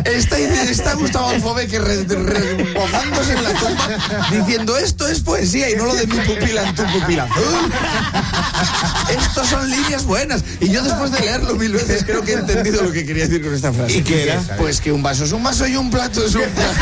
Está, 0.04 0.38
está 0.38 0.94
Gustavo 0.94 1.28
Alfobe 1.28 1.66
re, 1.66 2.04
remojándose 2.04 3.32
en 3.32 3.44
la 3.44 3.52
tumba 3.54 3.88
diciendo 4.30 4.76
esto 4.76 5.08
es 5.08 5.20
poesía 5.20 5.70
y 5.70 5.76
no 5.76 5.86
lo 5.86 5.94
de 5.94 6.06
mi 6.06 6.18
pupila 6.20 6.68
en 6.68 6.74
tu 6.74 6.84
pupila 6.84 7.24
azul. 7.24 7.72
Estos 9.18 9.48
son 9.48 9.70
líneas 9.70 10.04
buenas. 10.04 10.44
Y 10.60 10.68
yo 10.68 10.82
después 10.82 11.10
de 11.12 11.20
leerlo 11.20 11.54
mil 11.54 11.72
veces 11.72 12.04
creo 12.04 12.22
que 12.22 12.32
he 12.32 12.36
entendido 12.36 12.82
lo 12.82 12.92
que 12.92 13.04
quería 13.04 13.24
decir 13.24 13.42
con 13.42 13.54
esta 13.54 13.72
frase. 13.72 13.98
¿Y 13.98 14.02
qué 14.02 14.24
era? 14.24 14.40
Pues 14.58 14.80
que 14.80 14.92
un 14.92 15.02
vaso 15.02 15.24
es 15.24 15.32
un 15.32 15.42
vaso 15.42 15.66
y 15.66 15.76
un 15.76 15.90
plato 15.90 16.24
es 16.24 16.34
un 16.34 16.42
plato. 16.42 16.80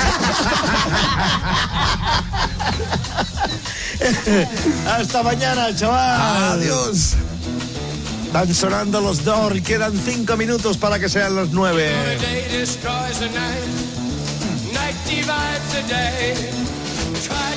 Hasta 4.86 5.22
mañana, 5.22 5.74
chaval. 5.74 6.58
Adiós. 6.60 7.14
Están 8.34 8.52
sonando 8.52 9.00
los 9.00 9.22
dos 9.24 9.54
y 9.54 9.62
quedan 9.62 9.96
cinco 9.96 10.36
minutos 10.36 10.76
para 10.76 10.98
que 10.98 11.08
sean 11.08 11.36
las 11.36 11.50
nueve. 11.50 11.92
Day 12.20 12.44
destroys 12.50 13.20
the 13.20 13.28
night, 13.28 14.72
night 14.72 14.96
divides 15.06 15.72
the 15.72 15.82
day. 15.86 16.34
Try 17.24 17.54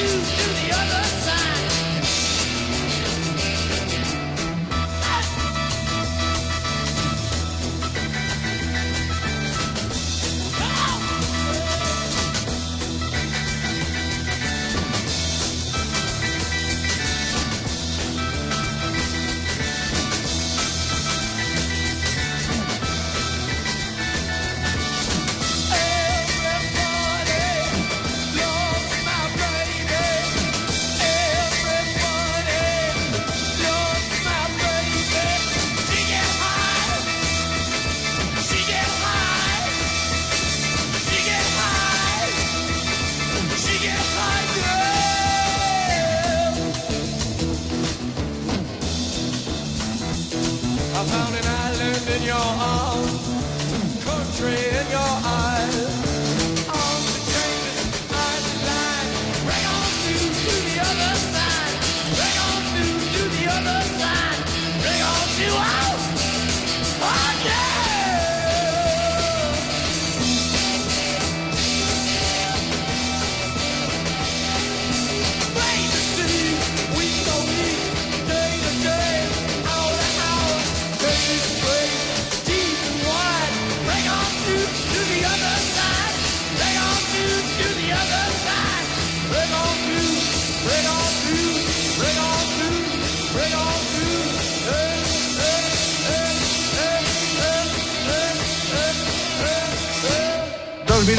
you. 0.00 0.39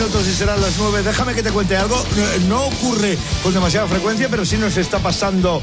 Minutos 0.02 0.28
y 0.28 0.34
serán 0.34 0.60
las 0.62 0.78
9. 0.80 1.04
Déjame 1.04 1.36
que 1.36 1.44
te 1.44 1.52
cuente 1.52 1.78
algo. 1.78 1.96
No- 2.16 2.48
No 2.52 2.66
ocurre 2.66 3.18
con 3.44 3.54
demasiada 3.54 3.88
frecuencia, 3.88 4.28
pero 4.30 4.44
sí 4.46 4.58
nos 4.58 4.76
está 4.78 4.98
pasando 5.00 5.62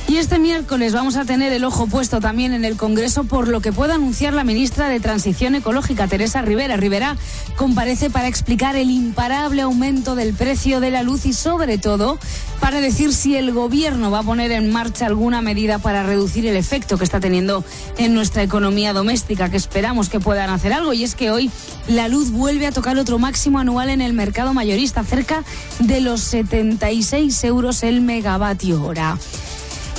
Y 0.08 0.16
este 0.16 0.40
miércoles 0.40 0.92
vamos 0.92 1.16
a 1.16 1.24
tener 1.24 1.52
el 1.52 1.64
ojo 1.64 1.86
puesto 1.86 2.20
también 2.20 2.52
en 2.52 2.64
el 2.64 2.76
Congreso 2.76 3.24
por 3.24 3.46
lo 3.46 3.60
que 3.60 3.72
pueda 3.72 3.94
anunciar 3.94 4.34
la 4.34 4.42
ministra 4.42 4.88
de 4.88 4.98
Transición 4.98 5.54
Ecológica, 5.54 6.08
Teresa 6.08 6.42
Rivera. 6.42 6.76
Rivera 6.76 7.16
comparece 7.56 8.10
para 8.10 8.26
explicar 8.26 8.74
el 8.74 8.90
imparable 8.90 9.62
aumento 9.62 10.16
del 10.16 10.34
precio 10.34 10.80
de 10.80 10.90
la 10.90 11.04
luz 11.04 11.26
y 11.26 11.32
sobre 11.32 11.78
todo 11.78 12.18
para 12.58 12.80
decir 12.80 13.14
si 13.14 13.36
el 13.36 13.52
gobierno 13.52 14.10
va 14.10 14.18
a 14.18 14.22
poner 14.22 14.50
en 14.50 14.72
marcha 14.72 15.06
alguna 15.06 15.42
medida 15.42 15.78
para 15.78 16.02
reducir 16.02 16.44
el 16.46 16.56
efecto 16.56 16.98
que 16.98 17.04
está 17.04 17.20
teniendo 17.20 17.64
en 17.96 18.12
nuestra 18.12 18.42
economía 18.42 18.92
doméstica, 18.92 19.48
que 19.48 19.56
esperamos 19.56 20.08
que 20.08 20.18
puedan 20.18 20.50
hacer 20.50 20.72
algo. 20.72 20.92
Y 20.92 21.04
es 21.04 21.14
que 21.14 21.30
hoy 21.30 21.50
la 21.88 22.08
luz 22.08 22.30
vuelve 22.30 22.66
a 22.66 22.72
tocar 22.72 22.98
otro 22.98 23.18
máximo 23.18 23.60
anual 23.60 23.90
en 23.90 24.00
el 24.00 24.12
mercado 24.12 24.54
mayorista, 24.54 25.04
cerca 25.04 25.44
de 25.78 26.00
los 26.00 26.20
76 26.20 27.44
euros 27.44 27.82
el 27.82 28.00
megavatio 28.00 28.82
hora. 28.84 29.16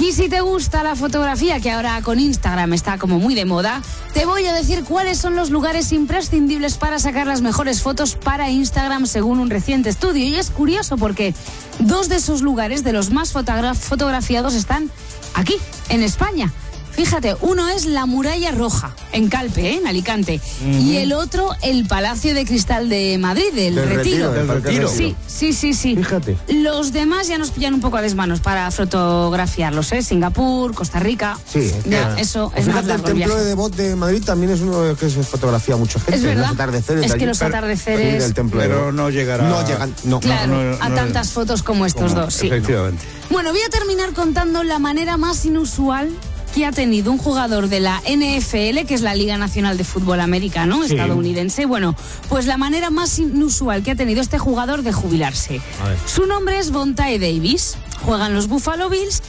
Y 0.02 0.14
si 0.14 0.30
te 0.30 0.42
gusta 0.42 0.82
la 0.82 0.96
fotografía, 0.96 1.60
que 1.60 1.70
ahora 1.70 2.02
con 2.02 2.20
Instagram 2.20 2.74
está 2.74 2.98
como 2.98 3.20
muy 3.20 3.36
de 3.36 3.46
moda, 3.46 3.84
te 4.16 4.26
voy 4.26 4.46
a 4.48 4.54
decir 4.54 4.84
cuáles 4.84 5.20
son 5.20 5.36
los 5.36 5.52
lugares 5.52 5.92
imprescindibles 5.94 6.78
para 6.78 6.98
sacar 6.98 7.28
las 7.28 7.42
mejores 7.42 7.84
fotos 7.84 8.16
para 8.16 8.50
Instagram 8.50 9.06
según 9.06 9.40
un 9.40 9.52
reciente 9.52 9.90
estudio. 9.90 10.26
Y 10.26 10.36
es 10.36 10.50
curioso 10.50 10.98
porque 10.98 11.36
dos 11.80 12.10
de 12.10 12.16
esos 12.16 12.42
lugares, 12.42 12.84
de 12.84 12.94
los 12.94 13.12
más 13.12 13.32
fotogra- 13.32 13.76
fotografiados, 13.76 14.56
están 14.56 14.90
aquí, 15.36 15.56
en 15.90 16.02
España. 16.02 16.52
Fíjate, 16.92 17.36
uno 17.42 17.68
es 17.70 17.86
la 17.86 18.06
Muralla 18.06 18.52
Roja, 18.52 18.94
en 19.12 19.30
Calpe, 19.30 19.70
¿eh? 19.72 19.78
en 19.78 19.88
Alicante. 19.88 20.40
Y 20.64 20.98
el 20.98 21.14
otro, 21.14 21.56
el 21.62 21.88
Palacio 21.88 22.34
de 22.34 22.46
Cristal 22.46 22.90
de 22.90 23.18
Madrid, 23.18 23.52
del, 23.54 23.76
Del 23.76 23.90
Retiro. 23.90 24.32
Retiro, 24.32 24.34
del 24.34 24.48
Retiro. 24.64 24.88
Sí, 24.90 25.16
sí, 25.26 25.54
sí, 25.54 25.74
sí. 25.74 25.96
Fíjate. 25.96 26.38
Los 26.50 26.92
demás 26.94 27.28
ya 27.28 27.38
nos 27.38 27.52
pillan 27.52 27.74
un 27.74 27.82
poco 27.82 27.98
a 27.98 28.02
desmanos 28.02 28.40
para 28.42 28.70
fotografiarlos, 28.72 29.92
¿eh? 29.94 30.02
Singapur, 30.04 30.74
Costa 30.74 31.00
Rica. 31.00 31.38
Sí, 31.52 31.72
Ya, 31.86 32.16
que- 32.16 32.22
eso 32.22 32.52
es 32.56 32.68
más 32.68 32.76
Fíjate, 32.78 32.80
el 32.82 32.88
largo 32.88 33.08
el 33.08 33.14
templo 33.14 33.26
viaje. 33.36 33.42
de 33.44 33.46
Devot 33.50 33.76
de 33.76 33.96
Madrid 33.96 34.24
también 34.24 34.52
es 34.52 34.62
uno 34.62 34.96
que 34.96 35.10
se 35.10 35.24
fotografía 35.24 35.76
mucha 35.78 36.00
gente. 36.00 36.16
Es 36.16 36.24
verdad. 36.24 36.44
Los 36.44 36.52
atardeceres 36.54 37.06
Es 37.06 37.12
que 37.12 37.16
allí. 37.16 37.26
los 37.26 37.40
Pero- 37.40 37.56
atardeceres- 37.56 38.22
del 38.22 38.34
templo 38.34 38.62
de 38.62 38.68
Pero 38.68 38.92
no 38.92 39.10
llegará. 39.10 39.48
No 39.48 39.66
llegan, 39.66 39.94
no. 40.04 40.20
Claro, 40.20 40.48
no, 40.54 40.64
no, 40.78 40.78
a 40.84 40.90
no. 40.90 40.96
tantas 40.96 41.32
fotos 41.32 41.64
como 41.64 41.86
estos 41.86 42.12
Como- 42.12 42.26
dos, 42.26 42.34
sí. 42.34 42.48
Efectivamente. 42.48 43.04
Bueno, 43.30 43.52
voy 43.52 43.62
a 43.66 43.70
terminar 43.70 44.12
contando 44.14 44.64
la 44.64 44.78
manera 44.80 45.16
más 45.18 45.46
inusual 45.46 46.10
que 46.54 46.66
ha 46.66 46.72
tenido 46.72 47.12
un 47.12 47.18
jugador 47.18 47.68
de 47.70 47.80
la 47.80 48.02
NFL, 48.06 48.86
que 48.86 48.94
es 48.94 49.02
la 49.02 49.16
Liga 49.16 49.38
Nacional 49.38 49.78
de 49.78 49.84
Fútbol 49.84 50.20
Americano 50.20 50.84
Sí. 50.86 50.94
estadounidense. 50.94 51.66
Bueno, 51.66 51.96
pues 52.30 52.46
la 52.46 52.58
manera 52.58 52.90
más 52.90 53.18
inusual 53.20 53.84
que 53.84 53.92
ha 53.92 53.96
tenido 53.96 54.22
este 54.22 54.38
jugador 54.38 54.84
de 54.84 54.92
jubilarse. 54.92 55.62
Su 56.06 56.26
nombre 56.26 56.60
es 56.60 56.72
Bontae 56.72 57.20
Davis. 57.20 57.76
Juega 58.04 58.28
en 58.28 58.34
los 58.34 58.48
Buffalo 58.48 58.90
Bills 58.90 59.22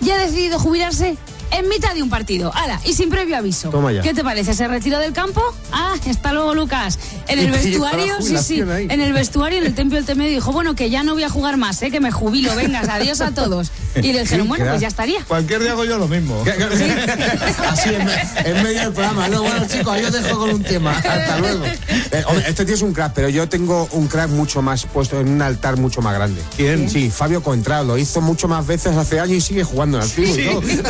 y 0.00 0.10
ha 0.10 0.16
decidido 0.18 0.58
jubilarse 0.58 1.16
en 1.52 1.68
mitad 1.68 1.94
de 1.94 2.02
un 2.02 2.10
partido. 2.10 2.52
¡Hala! 2.54 2.80
Y 2.84 2.92
sin 2.94 3.10
previo 3.10 3.36
aviso. 3.36 3.70
Toma 3.70 3.92
ya. 3.92 4.02
¿Qué 4.02 4.14
te 4.14 4.22
parece? 4.24 4.54
¿Se 4.54 4.66
retiró 4.68 4.98
del 4.98 5.12
campo? 5.12 5.42
Ah, 5.72 5.94
hasta 6.08 6.32
luego, 6.32 6.54
Lucas. 6.54 6.98
En 7.28 7.38
el 7.40 7.50
vestuario, 7.50 8.20
sí, 8.20 8.36
sí. 8.38 8.60
ahí. 8.62 8.86
En 8.90 9.00
el 9.00 9.12
vestuario, 9.12 9.58
en 9.58 9.66
el 9.66 9.74
templo 9.74 9.96
del 9.96 10.06
Temedio, 10.06 10.32
dijo, 10.32 10.52
bueno, 10.52 10.74
que 10.74 10.90
ya 10.90 11.02
no 11.02 11.14
voy 11.14 11.24
a 11.24 11.28
jugar 11.28 11.56
más, 11.56 11.80
¿eh? 11.82 11.90
que 11.90 12.00
me 12.00 12.10
jubilo, 12.10 12.54
vengas, 12.56 12.88
adiós 12.88 13.20
a 13.20 13.30
todos. 13.34 13.70
Y 13.96 14.12
le 14.12 14.20
dijeron, 14.20 14.46
Sí, 14.46 14.48
bueno, 14.48 14.66
pues 14.68 14.80
ya 14.80 14.88
estaría. 14.88 15.22
Cualquier 15.24 15.60
día 15.62 15.72
hago 15.72 15.84
yo 15.84 15.98
lo 15.98 16.08
mismo. 16.08 16.42
Así 17.68 17.88
en, 17.90 18.08
en 18.46 18.62
medio 18.62 18.80
del 18.80 18.92
programa. 18.92 19.28
No, 19.28 19.42
bueno, 19.42 19.66
chicos, 19.66 20.00
yo 20.00 20.10
dejo 20.10 20.38
con 20.38 20.50
un 20.50 20.62
tema. 20.62 20.96
Hasta 20.96 21.38
luego. 21.38 21.64
Eh, 21.64 22.22
hombre, 22.26 22.44
este 22.48 22.64
tío 22.64 22.74
es 22.74 22.82
un 22.82 22.92
crack, 22.92 23.12
pero 23.14 23.28
yo 23.28 23.48
tengo 23.48 23.88
un 23.92 24.06
crack 24.08 24.30
mucho 24.30 24.62
más 24.62 24.84
puesto 24.86 25.20
en 25.20 25.28
un 25.28 25.42
altar 25.42 25.76
mucho 25.76 26.00
más 26.02 26.14
grande. 26.14 26.42
¿Quién? 26.56 26.88
Sí, 26.88 27.10
Fabio 27.10 27.42
Contrao. 27.42 27.84
Lo 27.84 27.98
hizo 27.98 28.20
mucho 28.20 28.48
más 28.48 28.66
veces 28.66 28.96
hace 28.96 29.20
años 29.20 29.36
y 29.36 29.40
sigue 29.40 29.64
jugando 29.64 29.98
en 29.98 30.04
el 30.04 30.08
antiguo 30.08 30.36
y 30.38 30.44
todo. 30.44 30.62
Sí, 30.62 30.80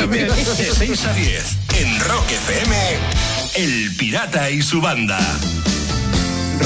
De 0.56 0.68
6 0.74 1.04
a 1.04 1.12
10 1.12 1.44
en 1.78 2.00
Rock 2.00 2.24
FM, 2.28 2.76
El 3.54 3.96
Pirata 3.96 4.50
y 4.50 4.60
su 4.62 4.80
banda. 4.80 5.18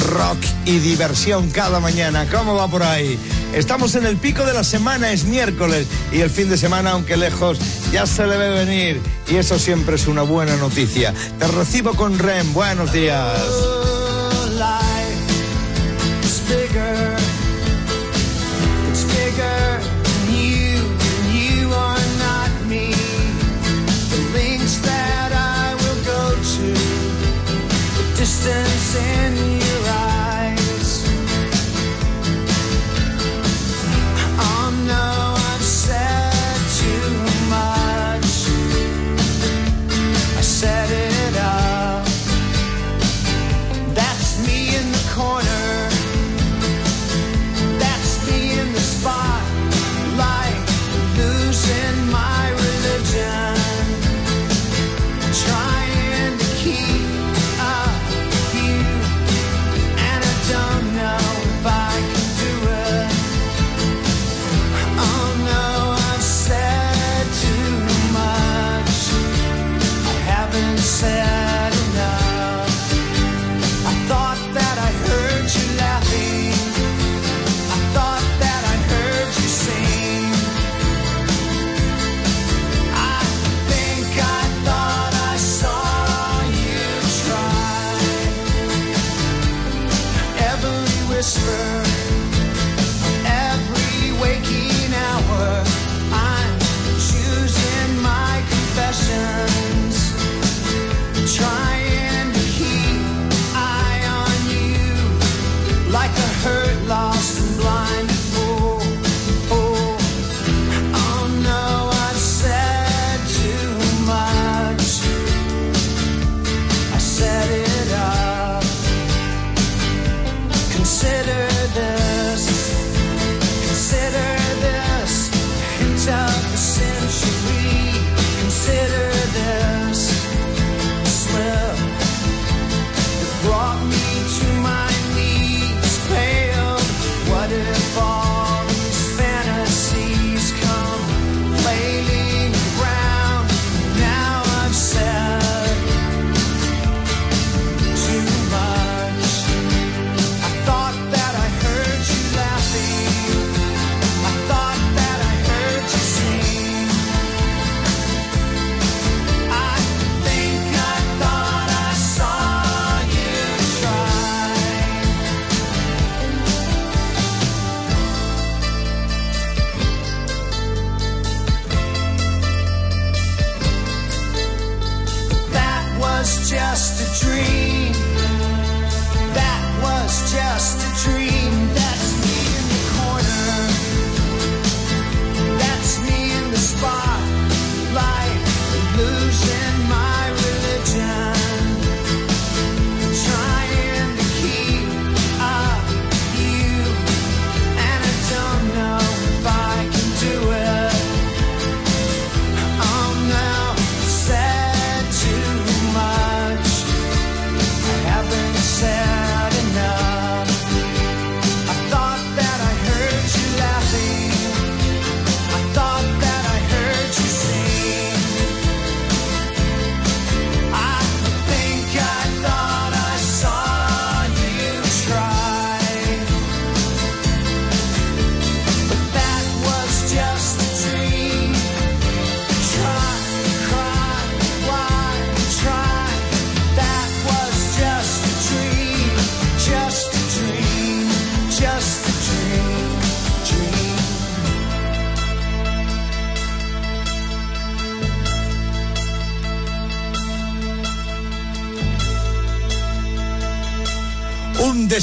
Rock 0.09 0.39
y 0.65 0.79
diversión 0.79 1.51
cada 1.51 1.81
mañana. 1.81 2.27
¿Cómo 2.31 2.55
va 2.55 2.67
por 2.67 2.83
ahí? 2.83 3.19
Estamos 3.53 3.95
en 3.95 4.07
el 4.07 4.17
pico 4.17 4.45
de 4.47 4.55
la 4.55 4.65
semana, 4.65 5.13
es 5.13 5.25
miércoles 5.25 5.87
y 6.13 6.21
el 6.21 6.31
fin 6.31 6.49
de 6.49 6.57
semana, 6.57 6.93
aunque 6.93 7.19
lejos, 7.19 7.59
ya 7.93 8.07
se 8.07 8.27
le 8.27 8.39
ve 8.39 8.65
venir 8.65 9.01
y 9.29 9.37
eso 9.37 9.59
siempre 9.59 9.97
es 9.97 10.07
una 10.07 10.23
buena 10.23 10.57
noticia. 10.57 11.13
Te 11.39 11.47
recibo 11.49 11.95
con 11.95 12.19
Rem. 12.19 12.55
Buenos 12.55 12.91
días. 12.91 13.39
It's 18.95 19.94
distance 28.45 28.95
in 28.97 29.53
your 29.53 29.64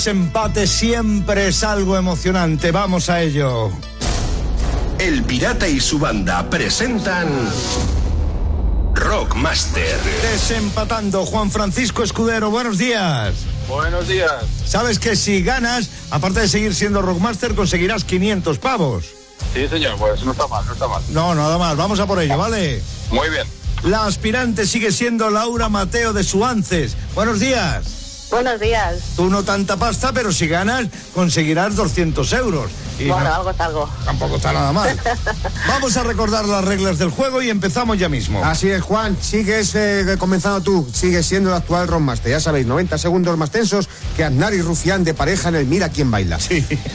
desempate 0.02 0.66
siempre 0.66 1.50
es 1.50 1.64
algo 1.64 1.96
emocionante. 1.96 2.72
Vamos 2.72 3.08
a 3.12 3.22
ello. 3.22 3.70
El 4.98 5.24
Pirata 5.26 5.68
y 5.68 5.80
su 5.80 6.00
banda 6.00 6.50
presentan 6.50 7.28
Rockmaster. 8.96 10.00
Desempatando, 10.24 11.24
Juan 11.28 11.52
Francisco 11.52 12.02
Escudero, 12.02 12.50
buenos 12.50 12.80
días. 12.80 13.36
Buenos 13.70 14.08
días. 14.08 14.44
Sabes 14.66 14.98
que 14.98 15.16
si 15.16 15.44
ganas, 15.44 15.92
aparte 16.10 16.40
de 16.40 16.48
seguir 16.48 16.74
siendo 16.74 17.04
Rockmaster, 17.04 17.54
conseguirás 17.54 18.04
500 18.04 18.58
pavos. 18.58 19.06
Sí, 19.54 19.68
señor, 19.68 19.98
pues 20.00 20.24
no 20.24 20.32
está 20.32 20.48
mal, 20.48 20.66
no 20.66 20.74
está 20.74 20.88
mal. 20.88 21.04
No, 21.10 21.36
nada 21.36 21.60
más, 21.60 21.78
vamos 21.78 22.00
a 22.00 22.08
por 22.08 22.20
ello, 22.20 22.40
¿vale? 22.40 22.82
Muy 23.12 23.30
bien. 23.30 23.46
La 23.84 24.08
aspirante 24.08 24.66
sigue 24.66 24.92
siendo 24.92 25.30
Laura 25.30 25.70
Mateo 25.70 26.12
de 26.12 26.24
Suances. 26.24 26.98
Buenos 27.14 27.40
días. 27.40 28.01
Buenos 28.32 28.62
días. 28.62 29.14
Tú 29.18 29.30
no 29.30 29.44
tanta 29.44 29.76
pasta, 29.76 30.14
pero 30.14 30.32
si 30.32 30.48
ganas, 30.48 30.88
conseguirás 31.14 31.76
200 31.76 32.32
euros. 32.34 32.72
Y 33.06 33.08
bueno, 33.08 33.24
no- 33.26 33.34
algo 33.36 33.50
es 33.52 33.60
algo. 33.60 33.90
Tampoco 34.06 34.36
está 34.38 34.54
nada 34.54 34.72
mal. 34.72 35.00
Vamos 35.68 35.96
a 35.98 36.04
recordar 36.04 36.46
las 36.46 36.64
reglas 36.64 36.98
del 36.98 37.10
juego 37.10 37.42
y 37.42 37.50
empezamos 37.50 37.98
ya 37.98 38.10
mismo. 38.10 38.44
Así 38.44 38.70
es, 38.70 38.82
Juan. 38.82 39.18
Sigues 39.22 39.74
eh, 39.76 40.16
comenzando 40.20 40.62
tú. 40.62 40.88
Sigues 40.94 41.26
siendo 41.26 41.50
el 41.50 41.56
actual 41.56 41.88
Rockmaster. 41.88 42.32
Ya 42.32 42.40
sabéis, 42.40 42.66
90 42.68 42.98
segundos 42.98 43.38
más 43.38 43.52
tensos 43.52 43.90
que 44.16 44.24
Aznar 44.24 44.54
y 44.54 44.62
Rufián 44.62 45.04
de 45.04 45.14
pareja 45.14 45.50
en 45.50 45.56
el 45.56 45.66
Mira 45.66 45.90
quién 45.90 46.12
baila. 46.12 46.38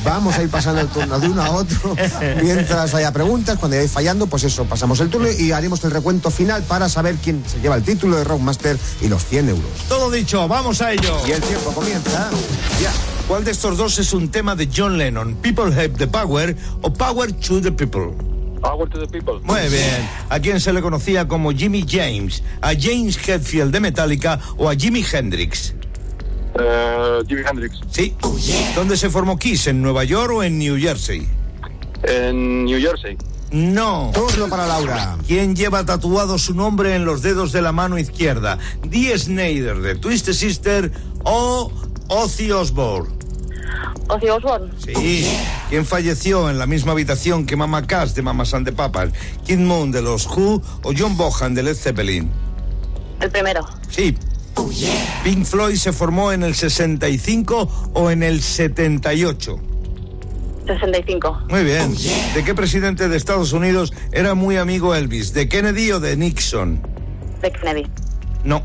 Vamos 0.04 0.36
a 0.36 0.42
ir 0.42 0.50
pasando 0.50 0.80
el 0.80 0.88
turno 0.88 1.18
de 1.18 1.28
uno 1.28 1.42
a 1.42 1.50
otro. 1.50 1.96
Mientras 2.42 2.94
haya 2.94 3.12
preguntas, 3.12 3.58
cuando 3.58 3.76
vayáis 3.76 3.92
fallando, 3.92 4.26
pues 4.26 4.44
eso, 4.44 4.64
pasamos 4.64 5.00
el 5.00 5.08
turno 5.10 5.28
y 5.30 5.52
haremos 5.52 5.82
el 5.84 5.90
recuento 5.90 6.30
final 6.30 6.62
para 6.62 6.88
saber 6.88 7.16
quién 7.16 7.42
se 7.46 7.60
lleva 7.60 7.76
el 7.76 7.82
título 7.82 8.16
de 8.16 8.24
Rockmaster 8.24 8.78
y 9.00 9.08
los 9.08 9.24
100 9.24 9.48
euros. 9.48 9.70
Todo 9.88 10.10
dicho, 10.10 10.46
vamos 10.48 10.80
a 10.82 10.92
ello. 10.92 11.16
Y 11.26 11.32
el 11.32 11.40
tiempo 11.42 11.72
comienza. 11.72 12.28
Ya. 12.82 12.90
¿Cuál 13.28 13.44
de 13.44 13.50
estos 13.50 13.76
dos 13.76 13.98
es 13.98 14.12
un 14.12 14.30
tema 14.30 14.54
de 14.54 14.68
John 14.74 14.98
Lennon? 14.98 15.34
¿People 15.42 15.74
Have 15.74 15.94
the 15.98 16.06
Power 16.06 16.54
o 16.82 16.92
Power 16.92 17.32
to 17.32 17.60
the 17.60 17.72
People? 17.72 18.12
Power 18.62 18.88
to 18.88 19.00
the 19.00 19.06
people. 19.06 19.40
Muy 19.42 19.68
bien. 19.68 20.08
¿A 20.28 20.38
quién 20.38 20.60
se 20.60 20.72
le 20.72 20.80
conocía 20.80 21.26
como 21.26 21.50
Jimmy 21.50 21.84
James? 21.88 22.42
¿A 22.60 22.72
James 22.78 23.16
Hetfield 23.16 23.72
de 23.72 23.80
Metallica 23.80 24.38
o 24.56 24.68
a 24.68 24.76
Jimi 24.76 25.04
Hendrix? 25.12 25.74
Eh, 26.58 27.18
Jimi 27.28 27.42
Hendrix. 27.48 27.80
Sí. 27.90 28.14
¿Dónde 28.74 28.96
se 28.96 29.10
formó 29.10 29.38
Kiss? 29.38 29.66
¿En 29.66 29.82
Nueva 29.82 30.04
York 30.04 30.32
o 30.32 30.42
en 30.42 30.58
New 30.58 30.78
Jersey? 30.78 31.26
En 32.04 32.64
New 32.64 32.80
Jersey. 32.80 33.18
No. 33.50 34.10
Turno 34.14 34.48
para 34.48 34.66
Laura. 34.66 35.16
¿Quién 35.26 35.54
lleva 35.54 35.84
tatuado 35.84 36.38
su 36.38 36.54
nombre 36.54 36.94
en 36.94 37.04
los 37.04 37.22
dedos 37.22 37.52
de 37.52 37.62
la 37.62 37.72
mano 37.72 37.98
izquierda? 37.98 38.58
¿Dee 38.84 39.16
Snyder 39.18 39.78
de 39.78 39.96
Twisted 39.96 40.32
Sister 40.32 40.90
o 41.24 41.70
Ozzy 42.08 42.52
Osbourne? 42.52 43.10
Ozzy 44.08 44.28
Osbourne. 44.28 44.70
Sí. 44.78 45.26
¿Quién 45.68 45.84
falleció 45.84 46.48
en 46.48 46.58
la 46.58 46.66
misma 46.66 46.92
habitación 46.92 47.46
que 47.46 47.56
Mama 47.56 47.86
Cass 47.86 48.14
de 48.14 48.22
Mamas 48.22 48.54
and 48.54 48.66
the 48.66 48.72
Papas? 48.72 49.10
¿Kid 49.44 49.58
Moon 49.58 49.90
de 49.90 50.02
los 50.02 50.26
Who 50.26 50.62
o 50.82 50.92
John 50.96 51.16
Bohan 51.16 51.54
de 51.54 51.62
Led 51.62 51.74
Zeppelin? 51.74 52.30
El 53.20 53.30
primero. 53.30 53.66
Sí. 53.88 54.16
¿Pink 55.24 55.44
Floyd 55.44 55.76
se 55.76 55.92
formó 55.92 56.32
en 56.32 56.42
el 56.42 56.54
65 56.54 57.90
o 57.92 58.10
en 58.10 58.22
el 58.22 58.40
78? 58.42 59.56
65. 60.66 61.46
Muy 61.48 61.64
bien. 61.64 61.94
¿De 62.34 62.44
qué 62.44 62.54
presidente 62.54 63.08
de 63.08 63.16
Estados 63.16 63.52
Unidos 63.52 63.92
era 64.12 64.34
muy 64.34 64.56
amigo 64.56 64.94
Elvis? 64.94 65.32
¿De 65.32 65.48
Kennedy 65.48 65.92
o 65.92 66.00
de 66.00 66.16
Nixon? 66.16 66.80
De 67.42 67.52
Kennedy. 67.52 67.86
No. 68.44 68.62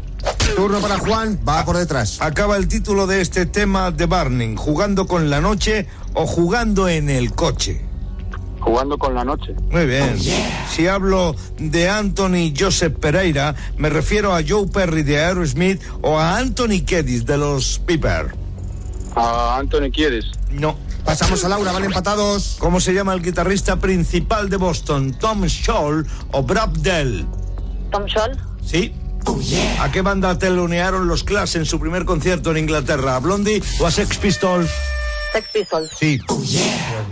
Turno 0.55 0.79
para 0.79 0.97
Juan, 0.99 1.39
va 1.47 1.63
por 1.65 1.77
detrás. 1.77 2.21
Acaba 2.21 2.57
el 2.57 2.67
título 2.67 3.07
de 3.07 3.21
este 3.21 3.45
tema 3.45 3.91
de 3.91 4.05
Barning, 4.05 4.55
jugando 4.55 5.07
con 5.07 5.29
la 5.29 5.41
noche 5.41 5.87
o 6.13 6.25
jugando 6.27 6.87
en 6.87 7.09
el 7.09 7.33
coche. 7.33 7.81
Jugando 8.59 8.97
con 8.97 9.15
la 9.15 9.23
noche. 9.23 9.55
Muy 9.71 9.85
bien. 9.85 10.19
Si 10.69 10.87
hablo 10.87 11.35
de 11.57 11.89
Anthony 11.89 12.53
Joseph 12.57 12.95
Pereira, 12.99 13.55
me 13.77 13.89
refiero 13.89 14.35
a 14.35 14.41
Joe 14.47 14.67
Perry 14.67 15.03
de 15.03 15.19
Aerosmith 15.19 15.81
o 16.01 16.19
a 16.19 16.37
Anthony 16.37 16.85
Kiedis 16.85 17.25
de 17.25 17.37
los 17.37 17.79
Piper. 17.79 18.35
A 19.15 19.57
Anthony 19.57 19.89
Kiedis. 19.91 20.25
No. 20.51 20.75
Pasamos 21.03 21.43
a 21.43 21.49
Laura, 21.49 21.71
van 21.71 21.85
empatados. 21.85 22.57
¿Cómo 22.59 22.79
se 22.79 22.93
llama 22.93 23.13
el 23.13 23.23
guitarrista 23.23 23.77
principal 23.77 24.49
de 24.49 24.57
Boston? 24.57 25.15
¿Tom 25.19 25.47
Scholl 25.47 26.05
o 26.31 26.43
Brad 26.43 26.69
Dell? 26.69 27.25
Tom 27.91 28.03
Scholl. 28.07 28.37
Sí. 28.63 28.93
¿A 29.79 29.91
qué 29.91 30.01
banda 30.01 30.37
telonearon 30.37 31.07
los 31.07 31.23
Clash 31.23 31.55
en 31.57 31.65
su 31.65 31.79
primer 31.79 32.05
concierto 32.05 32.51
en 32.51 32.57
Inglaterra? 32.57 33.15
¿A 33.15 33.19
Blondie 33.19 33.61
o 33.79 33.85
a 33.85 33.91
Sex 33.91 34.17
Pistols? 34.17 34.69
Sex 35.31 35.47
Pistols. 35.53 35.89
Sí. 35.97 36.19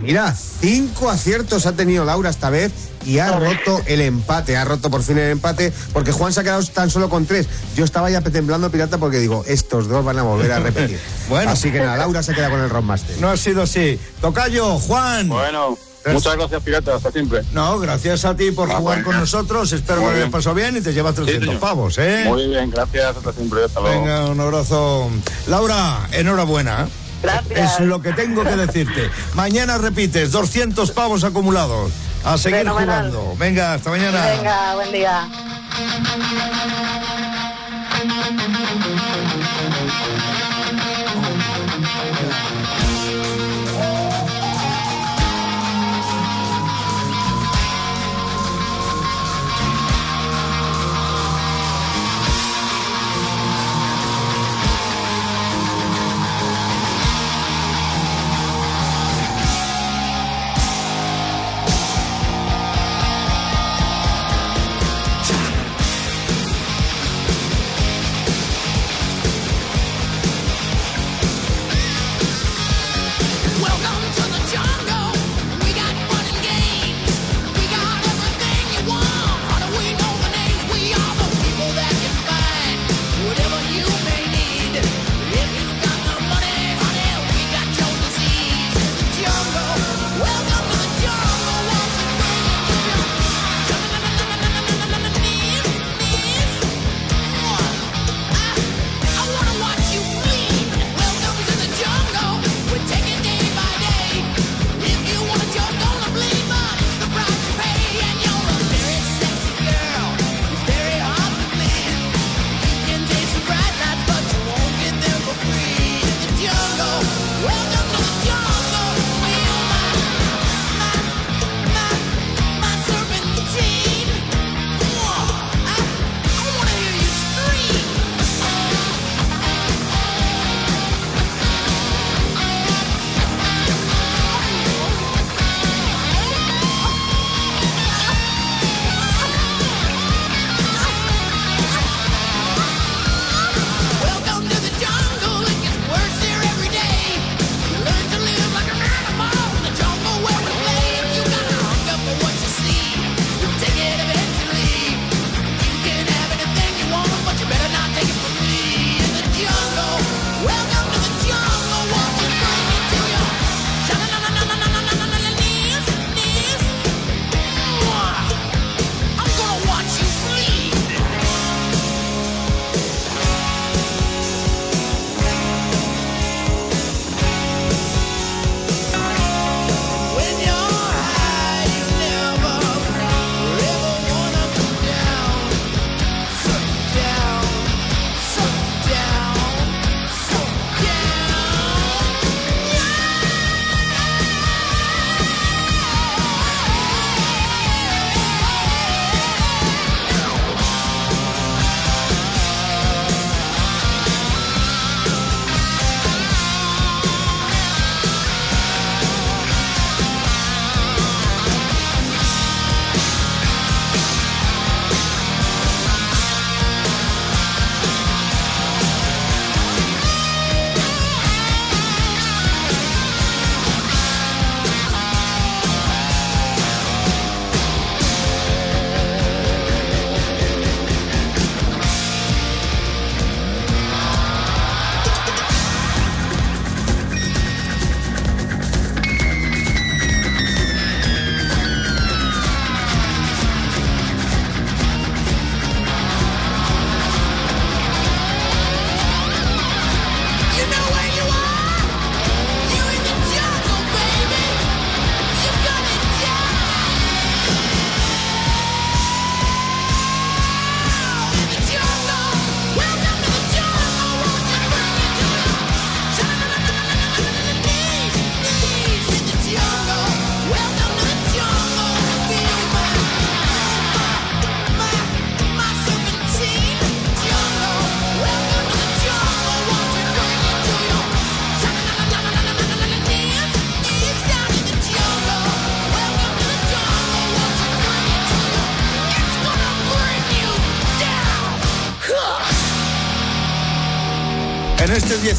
Mira, 0.02 0.34
cinco 0.34 1.08
aciertos 1.08 1.66
ha 1.66 1.72
tenido 1.72 2.04
Laura 2.04 2.28
esta 2.30 2.50
vez 2.50 2.72
y 3.06 3.18
ha 3.18 3.38
roto 3.38 3.80
el 3.86 4.00
empate. 4.02 4.56
Ha 4.56 4.64
roto 4.64 4.90
por 4.90 5.02
fin 5.02 5.18
el 5.18 5.30
empate 5.30 5.72
porque 5.92 6.12
Juan 6.12 6.32
se 6.32 6.40
ha 6.40 6.42
quedado 6.42 6.62
tan 6.66 6.90
solo 6.90 7.08
con 7.08 7.26
tres. 7.26 7.48
Yo 7.74 7.84
estaba 7.84 8.10
ya 8.10 8.20
temblando 8.20 8.70
pirata 8.70 8.98
porque 8.98 9.18
digo, 9.18 9.44
estos 9.46 9.88
dos 9.88 10.04
van 10.04 10.18
a 10.18 10.22
volver 10.22 10.52
a 10.52 10.58
repetir. 10.60 10.98
Bueno. 11.30 11.52
Así 11.52 11.70
que 11.70 11.78
nada, 11.78 11.96
Laura 11.96 12.24
se 12.24 12.34
queda 12.34 12.50
con 12.50 12.60
el 12.60 12.68
Rockmaster. 12.68 13.16
No 13.20 13.28
ha 13.28 13.36
sido 13.36 13.62
así. 13.62 14.00
Tocayo, 14.20 14.80
Juan. 14.80 15.28
Bueno, 15.28 15.78
muchas 16.06 16.36
gracias, 16.36 16.62
pirata. 16.62 16.94
Hasta 16.96 17.10
siempre. 17.12 17.42
No, 17.52 17.78
gracias 17.78 18.24
a 18.24 18.34
ti 18.36 18.50
por 18.50 18.68
jugar 18.70 19.02
con 19.02 19.18
nosotros. 19.18 19.72
Espero 19.72 20.00
Muy 20.00 20.10
que 20.10 20.14
hayas 20.16 20.24
bien. 20.24 20.30
pasado 20.32 20.54
bien 20.54 20.76
y 20.76 20.80
te 20.80 20.92
llevas 20.92 21.14
300 21.14 21.44
señor. 21.46 21.60
pavos, 21.60 21.98
¿eh? 21.98 22.24
Muy 22.26 22.46
bien, 22.48 22.70
gracias. 22.70 23.16
Hasta 23.16 23.32
siempre. 23.32 23.64
Hasta 23.64 23.80
luego. 23.80 24.00
Venga, 24.02 24.26
un 24.26 24.40
abrazo. 24.40 25.10
Laura, 25.48 26.08
enhorabuena. 26.12 26.88
Gracias. 27.22 27.80
Es 27.80 27.86
lo 27.86 28.00
que 28.00 28.12
tengo 28.14 28.42
que 28.44 28.56
decirte. 28.56 29.10
Mañana 29.34 29.76
repites, 29.78 30.32
200 30.32 30.90
pavos 30.92 31.22
acumulados. 31.24 31.92
A 32.24 32.36
seguir 32.38 32.60
Fenomenal. 32.60 33.10
jugando. 33.10 33.34
Venga, 33.38 33.74
hasta 33.74 33.90
mañana. 33.90 34.26
Venga, 34.26 34.74
buen 34.74 34.92
día. 34.92 35.28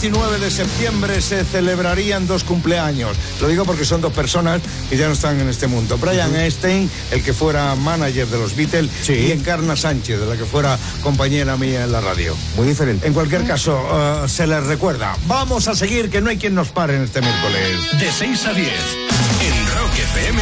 19 0.02 0.40
de 0.40 0.50
septiembre 0.50 1.22
se 1.22 1.46
celebrarían 1.46 2.26
dos 2.26 2.44
cumpleaños. 2.44 3.16
Lo 3.40 3.48
digo 3.48 3.66
porque 3.66 3.86
son 3.86 4.02
dos 4.02 4.12
personas 4.12 4.60
que 4.90 4.98
ya 4.98 5.06
no 5.06 5.14
están 5.14 5.40
en 5.40 5.48
este 5.48 5.68
mundo. 5.68 6.00
Brian 6.00 6.36
Epstein, 6.36 6.90
el 7.12 7.22
que 7.24 7.34
fuera 7.34 7.76
manager 7.76 8.26
de 8.26 8.40
los 8.40 8.56
Beatles, 8.56 8.90
y 9.08 9.32
Encarna 9.32 9.76
Sánchez, 9.76 10.20
de 10.20 10.26
la 10.26 10.36
que 10.38 10.46
fuera 10.46 10.80
compañera 11.04 11.56
mía 11.56 11.84
en 11.84 11.92
la 11.92 12.02
radio. 12.02 12.36
Muy 12.56 12.66
diferente. 12.66 13.06
En 13.06 13.14
cualquier 13.14 13.46
caso, 13.46 13.80
eh, 14.24 14.28
se 14.28 14.48
les 14.48 14.64
recuerda. 14.64 15.16
Vamos 15.28 15.68
a 15.68 15.76
seguir, 15.76 16.10
que 16.10 16.20
no 16.20 16.32
hay 16.32 16.38
quien 16.38 16.56
nos 16.56 16.70
pare 16.70 16.96
en 16.96 17.04
este 17.04 17.22
miércoles. 17.22 18.00
De 18.00 18.12
6 18.12 18.46
a 18.48 18.54
10, 18.54 18.68
en 18.68 19.68
Rock 19.76 19.94
FM, 20.16 20.42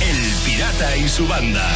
El 0.00 0.32
Pirata 0.46 0.96
y 0.96 1.06
su 1.06 1.28
banda. 1.28 1.70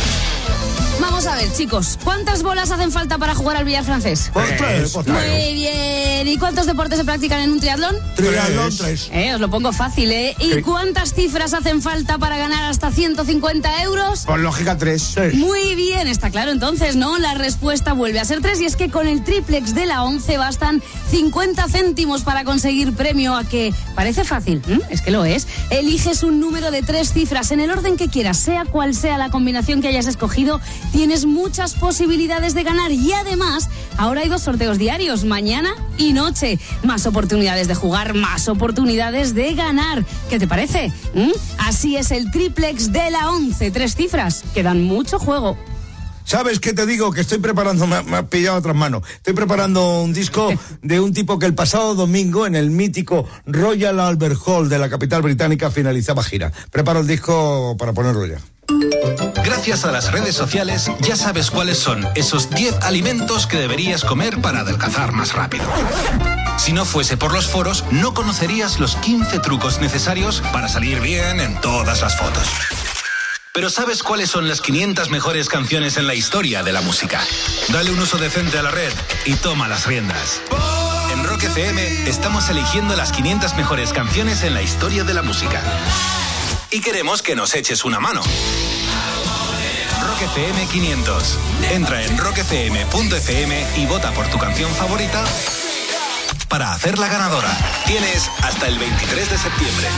Vamos 1.23 1.35
a 1.39 1.43
ver, 1.45 1.53
chicos, 1.53 1.99
¿cuántas 2.03 2.43
bolas 2.43 2.71
hacen 2.71 2.91
falta 2.91 3.19
para 3.19 3.35
jugar 3.35 3.59
al 3.59 3.67
billar 3.67 3.85
francés? 3.85 4.31
Pues 4.33 4.57
tres, 4.57 4.91
pues 4.95 5.05
tres. 5.05 5.19
Muy 5.45 5.53
bien. 5.53 6.27
¿Y 6.27 6.39
cuántos 6.39 6.65
deportes 6.65 6.97
se 6.99 7.05
practican 7.05 7.41
en 7.41 7.51
un 7.53 7.61
triatlón? 7.61 7.95
Triatlón, 8.17 8.75
tres. 8.75 9.11
Eh, 9.13 9.35
os 9.35 9.39
lo 9.43 9.51
pongo 9.51 9.71
fácil, 9.75 10.11
¿eh? 10.13 10.35
¿Y 10.39 10.55
Sí. 10.55 10.63
cuántas 10.63 11.13
cifras 11.13 11.53
hacen 11.53 11.83
falta 11.83 12.17
para 12.17 12.39
ganar 12.39 12.65
hasta 12.65 12.91
150 12.91 13.83
euros? 13.83 14.25
Con 14.25 14.43
lógica 14.43 14.79
3. 14.79 15.35
Muy 15.35 15.75
bien, 15.75 16.09
está 16.09 16.31
claro 16.31 16.53
entonces, 16.53 16.97
¿no? 16.97 17.19
La 17.19 17.35
respuesta 17.35 17.93
vuelve 17.93 18.19
a 18.19 18.25
ser 18.25 18.41
3 18.41 18.59
y 18.63 18.65
es 18.65 18.77
que 18.77 18.91
con 18.91 19.07
el 19.07 19.23
triplex 19.23 19.75
de 19.75 19.85
la 19.85 20.05
11 20.05 20.39
bastan 20.39 20.83
50 21.11 21.69
céntimos 21.69 22.23
para 22.23 22.45
conseguir 22.45 22.95
premio 22.95 23.37
a 23.37 23.45
que 23.45 23.75
parece 24.01 24.25
fácil, 24.25 24.63
¿m? 24.67 24.81
es 24.89 25.03
que 25.03 25.11
lo 25.11 25.27
es. 25.27 25.47
Eliges 25.69 26.23
un 26.23 26.41
número 26.41 26.71
de 26.71 26.81
tres 26.81 27.13
cifras 27.13 27.51
en 27.51 27.61
el 27.61 27.71
orden 27.71 27.99
que 27.99 28.09
quieras, 28.09 28.39
sea 28.39 28.65
cual 28.65 28.95
sea 28.95 29.19
la 29.19 29.29
combinación 29.29 29.83
que 29.83 29.89
hayas 29.89 30.07
escogido, 30.07 30.59
tienes 30.91 31.27
muchas 31.27 31.75
posibilidades 31.75 32.55
de 32.55 32.63
ganar 32.63 32.93
y 32.93 33.13
además 33.13 33.69
ahora 33.99 34.23
hay 34.23 34.31
dos 34.31 34.41
sorteos 34.41 34.79
diarios, 34.79 35.27
mañana 35.27 35.75
y 35.99 36.15
noche. 36.15 36.59
Más 36.83 37.05
oportunidades 37.05 37.69
de 37.69 37.75
jugar, 37.75 38.15
más 38.15 38.49
oportunidades 38.49 39.35
de 39.35 39.53
ganar. 39.53 40.03
¿Qué 40.31 40.39
te 40.39 40.49
parece? 40.49 40.91
¿Mm? 41.13 41.33
Así 41.59 41.97
es 41.99 42.11
el 42.11 42.31
triplex 42.31 42.93
de 42.93 43.11
la 43.11 43.29
11, 43.29 43.71
tres 43.71 43.97
cifras, 43.97 44.45
que 44.55 44.63
dan 44.63 44.83
mucho 44.83 45.19
juego. 45.19 45.59
¿Sabes 46.31 46.61
qué 46.61 46.73
te 46.73 46.87
digo? 46.87 47.11
Que 47.11 47.23
estoy 47.23 47.39
preparando, 47.39 47.89
me, 47.89 48.05
me 48.05 48.19
ha 48.19 48.27
pillado 48.29 48.57
otras 48.57 48.77
manos. 48.77 49.03
Estoy 49.17 49.35
preparando 49.35 50.01
un 50.01 50.13
disco 50.13 50.49
de 50.81 51.01
un 51.01 51.13
tipo 51.13 51.41
que 51.41 51.47
el 51.47 51.57
pasado 51.57 51.97
domingo 51.97 52.47
en 52.47 52.55
el 52.55 52.71
mítico 52.71 53.27
Royal 53.47 53.99
Albert 53.99 54.39
Hall 54.47 54.69
de 54.69 54.79
la 54.79 54.89
capital 54.89 55.23
británica 55.23 55.73
finalizaba 55.73 56.23
gira. 56.23 56.53
Preparo 56.71 57.01
el 57.01 57.09
disco 57.09 57.75
para 57.77 57.93
ponerlo 57.93 58.27
ya. 58.27 58.39
Gracias 59.45 59.85
a 59.85 59.91
las 59.91 60.13
redes 60.13 60.37
sociales 60.37 60.89
ya 61.01 61.17
sabes 61.17 61.51
cuáles 61.51 61.79
son 61.79 62.07
esos 62.15 62.49
10 62.51 62.77
alimentos 62.83 63.49
que 63.49 63.57
deberías 63.57 64.05
comer 64.05 64.41
para 64.41 64.61
adelgazar 64.61 65.11
más 65.11 65.35
rápido. 65.35 65.65
Si 66.59 66.73
no 66.73 66.85
fuese 66.85 67.17
por 67.17 67.33
los 67.33 67.49
foros, 67.49 67.85
no 67.91 68.15
conocerías 68.15 68.79
los 68.79 68.95
15 68.95 69.41
trucos 69.41 69.81
necesarios 69.81 70.45
para 70.53 70.69
salir 70.69 71.01
bien 71.01 71.41
en 71.41 71.61
todas 71.61 72.03
las 72.03 72.17
fotos. 72.17 72.47
Pero 73.53 73.69
¿sabes 73.69 74.05
cuáles 74.05 74.31
son 74.31 74.49
las 74.49 74.61
500 74.61 75.11
mejores 75.11 75.49
canciones 75.49 75.97
en 75.97 76.07
la 76.07 76.15
historia 76.15 76.63
de 76.63 76.73
la 76.73 76.83
música? 76.83 77.21
Dale 77.69 77.91
un 77.91 77.99
uso 77.99 78.17
decente 78.17 78.59
a 78.59 78.63
la 78.63 78.71
red 78.71 78.93
y 79.25 79.35
toma 79.35 79.67
las 79.67 79.87
riendas. 79.87 80.41
En 81.13 81.25
Rock 81.25 81.43
FM 81.45 82.09
estamos 82.09 82.49
eligiendo 82.49 82.95
las 82.95 83.11
500 83.11 83.55
mejores 83.57 83.93
canciones 83.93 84.45
en 84.45 84.55
la 84.55 84.63
historia 84.63 85.03
de 85.03 85.15
la 85.15 85.23
música. 85.23 85.61
Y 86.71 86.81
queremos 86.81 87.23
que 87.23 87.35
nos 87.35 87.57
eches 87.57 87.85
una 87.85 87.99
mano. 87.99 88.23
Rock 90.01 90.23
FM 90.23 90.69
500. 90.69 91.39
Entra 91.73 92.05
en 92.05 92.19
rockfm.fm 92.19 93.67
y 93.77 93.87
vota 93.87 94.13
por 94.13 94.29
tu 94.29 94.39
canción 94.39 94.73
favorita 94.77 95.25
para 96.49 96.73
hacerla 96.73 97.09
ganadora. 97.09 97.51
Tienes 97.85 98.31
hasta 98.43 98.69
el 98.69 98.79
23 98.79 99.29
de 99.29 99.39
septiembre. 99.39 99.89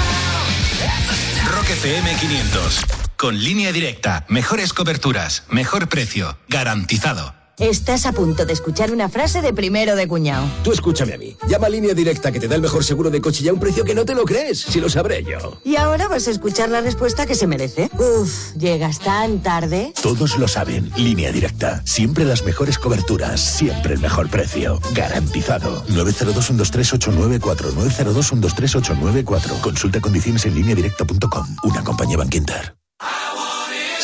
Rock 1.50 1.68
FM 1.68 2.16
500. 2.16 3.01
Con 3.22 3.38
línea 3.38 3.70
directa, 3.70 4.26
mejores 4.28 4.72
coberturas, 4.72 5.44
mejor 5.48 5.88
precio, 5.88 6.36
garantizado. 6.48 7.36
Estás 7.56 8.04
a 8.06 8.10
punto 8.10 8.46
de 8.46 8.52
escuchar 8.52 8.90
una 8.90 9.08
frase 9.08 9.42
de 9.42 9.52
primero 9.52 9.94
de 9.94 10.08
cuñado. 10.08 10.44
Tú 10.64 10.72
escúchame 10.72 11.14
a 11.14 11.18
mí. 11.18 11.36
Llama 11.46 11.68
a 11.68 11.70
Línea 11.70 11.94
Directa 11.94 12.32
que 12.32 12.40
te 12.40 12.48
da 12.48 12.56
el 12.56 12.62
mejor 12.62 12.82
seguro 12.82 13.10
de 13.10 13.20
coche 13.20 13.44
y 13.44 13.48
a 13.48 13.52
un 13.52 13.60
precio 13.60 13.84
que 13.84 13.94
no 13.94 14.04
te 14.04 14.16
lo 14.16 14.24
crees, 14.24 14.58
si 14.58 14.80
lo 14.80 14.90
sabré 14.90 15.22
yo. 15.22 15.60
Y 15.64 15.76
ahora 15.76 16.08
vas 16.08 16.26
a 16.26 16.32
escuchar 16.32 16.68
la 16.68 16.80
respuesta 16.80 17.24
que 17.24 17.36
se 17.36 17.46
merece. 17.46 17.90
Uf, 17.96 18.56
llegas 18.56 18.98
tan 18.98 19.40
tarde. 19.40 19.92
Todos 20.02 20.36
lo 20.36 20.48
saben. 20.48 20.90
Línea 20.96 21.30
directa. 21.30 21.80
Siempre 21.84 22.24
las 22.24 22.42
mejores 22.44 22.76
coberturas. 22.76 23.40
Siempre 23.40 23.94
el 23.94 24.00
mejor 24.00 24.30
precio. 24.30 24.80
Garantizado. 24.94 25.86
902-123-894. 25.90 27.70
902-123-894. 27.70 29.60
Consulta 29.60 30.00
condiciones 30.00 30.44
en 30.44 30.56
línea 30.56 30.74
directa.com. 30.74 31.46
Una 31.62 31.84
compañía 31.84 32.16
Banquinter. 32.16 32.81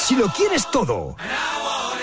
Si 0.09 0.17
lo 0.17 0.28
quieres 0.28 0.70
todo 0.70 1.17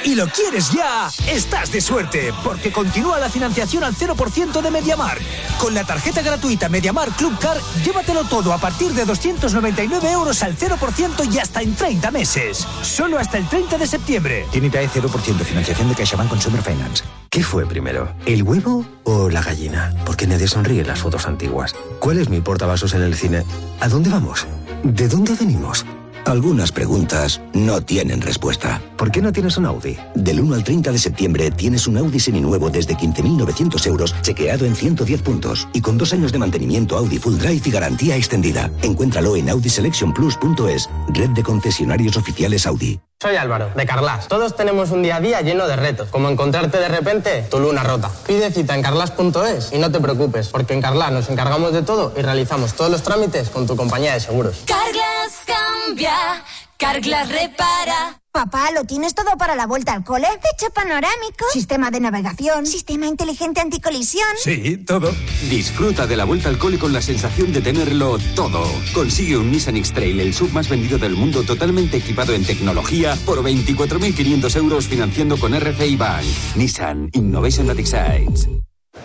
y 0.03 0.13
lo 0.13 0.27
quieres 0.27 0.71
ya, 0.71 1.09
estás 1.27 1.71
de 1.71 1.81
suerte, 1.81 2.31
porque 2.43 2.71
continúa 2.71 3.17
la 3.17 3.29
financiación 3.29 3.83
al 3.83 3.95
0% 3.95 4.61
de 4.61 4.69
Mediamar. 4.69 5.17
Con 5.57 5.73
la 5.73 5.83
tarjeta 5.85 6.21
gratuita 6.21 6.69
Mediamar 6.69 7.09
Club 7.13 7.35
Car, 7.39 7.57
llévatelo 7.83 8.23
todo 8.25 8.53
a 8.53 8.59
partir 8.59 8.91
de 8.91 9.05
299 9.05 10.11
euros 10.11 10.43
al 10.43 10.55
0% 10.55 11.33
y 11.33 11.39
hasta 11.39 11.63
en 11.63 11.73
30 11.73 12.11
meses. 12.11 12.67
Solo 12.83 13.17
hasta 13.17 13.39
el 13.39 13.49
30 13.49 13.79
de 13.79 13.87
septiembre. 13.87 14.45
Tiene 14.51 14.69
TAE 14.69 14.87
0% 14.87 15.39
financiación 15.39 15.89
de 15.89 15.95
CaixaBank 15.95 16.29
Consumer 16.29 16.61
Finance. 16.61 17.03
¿Qué 17.31 17.43
fue 17.43 17.65
primero, 17.65 18.13
el 18.27 18.43
huevo 18.43 18.85
o 19.05 19.31
la 19.31 19.41
gallina? 19.41 19.91
Porque 20.05 20.27
nadie 20.27 20.47
sonríe 20.47 20.81
en 20.81 20.87
las 20.87 20.99
fotos 20.99 21.25
antiguas. 21.25 21.73
¿Cuál 21.97 22.19
es 22.19 22.29
mi 22.29 22.39
portavasos 22.39 22.93
en 22.93 23.01
el 23.01 23.15
cine? 23.15 23.43
¿A 23.79 23.87
dónde 23.87 24.11
vamos? 24.11 24.45
¿De 24.83 25.07
dónde 25.07 25.33
venimos? 25.33 25.83
Algunas 26.25 26.71
preguntas 26.71 27.39
no 27.53 27.81
tienen 27.81 28.19
respuesta. 28.19 28.81
¿Por 28.97 29.11
qué 29.11 29.21
no 29.21 29.31
tienes 29.31 29.57
un 29.57 29.67
Audi? 29.67 29.95
Del 30.15 30.39
1 30.39 30.55
al 30.55 30.63
30 30.63 30.91
de 30.91 30.97
septiembre 30.97 31.51
tienes 31.51 31.85
un 31.85 31.97
Audi 31.97 32.19
seminuevo 32.19 32.71
desde 32.71 32.95
15.900 32.95 33.85
euros, 33.85 34.15
chequeado 34.23 34.65
en 34.65 34.75
110 34.75 35.21
puntos 35.21 35.67
y 35.71 35.81
con 35.81 35.99
dos 35.99 36.13
años 36.13 36.31
de 36.31 36.39
mantenimiento 36.39 36.97
Audi 36.97 37.19
Full 37.19 37.37
Drive 37.37 37.61
y 37.65 37.71
garantía 37.71 38.15
extendida. 38.15 38.71
Encuéntralo 38.81 39.35
en 39.35 39.49
audiselectionplus.es, 39.49 40.89
red 41.09 41.29
de 41.29 41.43
concesionarios 41.43 42.17
oficiales 42.17 42.65
Audi. 42.65 42.99
Soy 43.21 43.35
Álvaro, 43.35 43.69
de 43.75 43.85
Carlas. 43.85 44.27
Todos 44.27 44.55
tenemos 44.55 44.91
un 44.91 45.03
día 45.03 45.17
a 45.17 45.21
día 45.21 45.41
lleno 45.41 45.67
de 45.67 45.75
retos, 45.75 46.09
como 46.09 46.29
encontrarte 46.29 46.79
de 46.79 46.87
repente 46.89 47.43
tu 47.49 47.59
luna 47.59 47.83
rota. 47.83 48.09
Pide 48.27 48.51
cita 48.51 48.75
en 48.75 48.81
carlas.es 48.81 49.71
y 49.73 49.77
no 49.77 49.91
te 49.91 49.99
preocupes, 49.99 50.49
porque 50.49 50.73
en 50.73 50.81
Carlas 50.81 51.11
nos 51.11 51.29
encargamos 51.29 51.71
de 51.71 51.83
todo 51.83 52.13
y 52.17 52.21
realizamos 52.21 52.73
todos 52.73 52.91
los 52.91 53.03
trámites 53.03 53.49
con 53.51 53.67
tu 53.67 53.75
compañía 53.75 54.13
de 54.13 54.19
seguros. 54.19 54.63
Carglass 54.65 55.64
cambia, 55.85 56.43
Carglass 56.77 57.29
repara. 57.29 58.19
Papá, 58.31 58.69
¿lo 58.71 58.83
tienes 58.83 59.15
todo 59.15 59.37
para 59.37 59.55
la 59.55 59.65
vuelta 59.65 59.93
al 59.93 60.03
cole? 60.03 60.27
Techo 60.27 60.69
panorámico, 60.73 61.45
sistema 61.53 61.89
de 61.89 62.01
navegación, 62.01 62.65
sistema 62.65 63.07
inteligente 63.07 63.61
anticolisión. 63.61 64.27
Sí, 64.43 64.77
todo. 64.77 65.13
Disfruta 65.49 66.05
de 66.05 66.17
la 66.17 66.25
vuelta 66.25 66.49
al 66.49 66.57
cole 66.57 66.77
con 66.77 66.91
la 66.91 67.01
sensación 67.01 67.53
de 67.53 67.61
tenerlo 67.61 68.17
todo. 68.35 68.65
Consigue 68.93 69.37
un 69.37 69.51
Nissan 69.51 69.77
X-Trail, 69.77 70.19
el 70.19 70.33
sub 70.33 70.51
más 70.51 70.67
vendido 70.67 70.97
del 70.97 71.15
mundo, 71.15 71.43
totalmente 71.43 71.97
equipado 71.97 72.33
en 72.33 72.45
tecnología, 72.45 73.17
por 73.25 73.41
24.500 73.41 74.55
euros 74.57 74.87
financiando 74.87 75.37
con 75.37 75.53
RCI 75.53 75.95
Bank. 75.95 76.25
Nissan 76.55 77.09
Innovation 77.13 77.67
that 77.67 77.79
excites. 77.79 78.49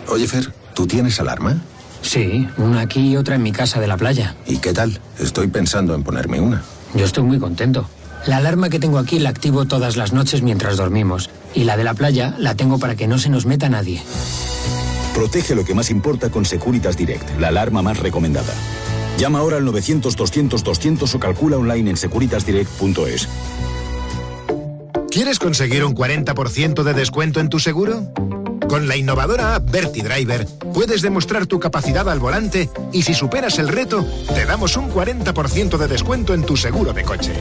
Oye, 0.09 0.27
Fer, 0.27 0.53
¿tú 0.73 0.85
tienes 0.87 1.17
alarma? 1.21 1.61
Sí, 2.01 2.47
una 2.57 2.81
aquí 2.81 3.11
y 3.11 3.17
otra 3.17 3.35
en 3.35 3.43
mi 3.43 3.51
casa 3.51 3.79
de 3.79 3.87
la 3.87 3.97
playa. 3.97 4.35
¿Y 4.47 4.57
qué 4.57 4.73
tal? 4.73 4.99
Estoy 5.19 5.47
pensando 5.47 5.93
en 5.95 6.03
ponerme 6.03 6.39
una. 6.39 6.63
Yo 6.95 7.05
estoy 7.05 7.23
muy 7.23 7.39
contento. 7.39 7.87
La 8.25 8.37
alarma 8.37 8.69
que 8.69 8.79
tengo 8.79 8.99
aquí 8.99 9.19
la 9.19 9.29
activo 9.29 9.65
todas 9.65 9.97
las 9.97 10.13
noches 10.13 10.41
mientras 10.41 10.77
dormimos. 10.77 11.29
Y 11.55 11.63
la 11.63 11.77
de 11.77 11.83
la 11.83 11.93
playa 11.93 12.35
la 12.37 12.55
tengo 12.55 12.77
para 12.79 12.95
que 12.95 13.07
no 13.07 13.17
se 13.17 13.29
nos 13.29 13.45
meta 13.45 13.69
nadie. 13.69 14.01
Protege 15.13 15.55
lo 15.55 15.65
que 15.65 15.73
más 15.73 15.89
importa 15.89 16.29
con 16.29 16.45
Securitas 16.45 16.97
Direct, 16.97 17.39
la 17.39 17.49
alarma 17.49 17.81
más 17.81 17.99
recomendada. 17.99 18.53
Llama 19.17 19.39
ahora 19.39 19.57
al 19.57 19.65
900-200-200 19.65 21.13
o 21.13 21.19
calcula 21.19 21.57
online 21.57 21.91
en 21.91 21.97
securitasdirect.es. 21.97 23.27
¿Quieres 25.11 25.39
conseguir 25.39 25.83
un 25.83 25.93
40% 25.93 26.83
de 26.83 26.93
descuento 26.93 27.41
en 27.41 27.49
tu 27.49 27.59
seguro? 27.59 28.13
Con 28.69 28.87
la 28.87 28.95
innovadora 28.95 29.55
app 29.55 29.69
Verti 29.69 30.01
Driver 30.01 30.47
puedes 30.73 31.01
demostrar 31.01 31.47
tu 31.47 31.59
capacidad 31.59 32.07
al 32.09 32.19
volante 32.19 32.69
y 32.93 33.01
si 33.01 33.13
superas 33.13 33.59
el 33.59 33.67
reto, 33.67 34.07
te 34.33 34.45
damos 34.45 34.77
un 34.77 34.89
40% 34.89 35.77
de 35.77 35.87
descuento 35.89 36.33
en 36.33 36.45
tu 36.45 36.55
seguro 36.55 36.93
de 36.93 37.03
coche. 37.03 37.33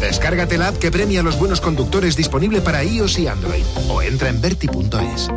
Descárgate 0.00 0.58
la 0.58 0.68
app 0.68 0.78
que 0.78 0.90
premia 0.90 1.20
a 1.20 1.22
los 1.22 1.38
buenos 1.38 1.62
conductores 1.62 2.14
disponible 2.14 2.60
para 2.60 2.84
iOS 2.84 3.18
y 3.18 3.26
Android 3.26 3.64
o 3.88 4.02
entra 4.02 4.28
en 4.28 4.42
verti.es. 4.42 5.30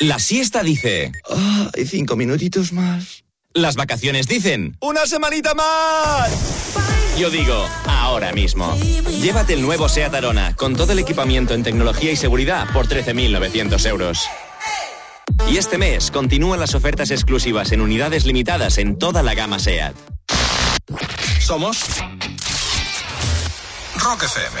La 0.00 0.18
siesta 0.18 0.62
dice... 0.62 1.12
Ay, 1.28 1.84
cinco 1.84 2.16
minutitos 2.16 2.72
más. 2.72 3.24
Las 3.52 3.76
vacaciones 3.76 4.26
dicen... 4.28 4.78
¡Una 4.80 5.04
semanita 5.04 5.52
más! 5.52 6.91
Yo 7.18 7.30
digo, 7.30 7.68
ahora 7.86 8.32
mismo. 8.32 8.76
Llévate 9.20 9.54
el 9.54 9.62
nuevo 9.62 9.88
SEAT 9.88 10.14
Arona 10.14 10.56
con 10.56 10.74
todo 10.74 10.92
el 10.92 10.98
equipamiento 10.98 11.54
en 11.54 11.62
tecnología 11.62 12.10
y 12.10 12.16
seguridad 12.16 12.66
por 12.72 12.88
13.900 12.88 13.86
euros. 13.86 14.26
Y 15.48 15.58
este 15.58 15.78
mes 15.78 16.10
continúan 16.10 16.58
las 16.58 16.74
ofertas 16.74 17.10
exclusivas 17.10 17.72
en 17.72 17.80
unidades 17.80 18.24
limitadas 18.24 18.78
en 18.78 18.98
toda 18.98 19.22
la 19.22 19.34
gama 19.34 19.58
SEAT. 19.58 19.94
Somos 21.40 21.78
Rock 23.96 24.24
FM. 24.24 24.60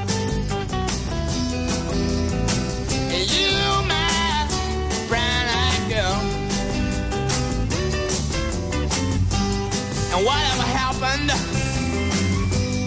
And 10.13 10.25
whatever 10.25 10.63
happened 10.63 11.29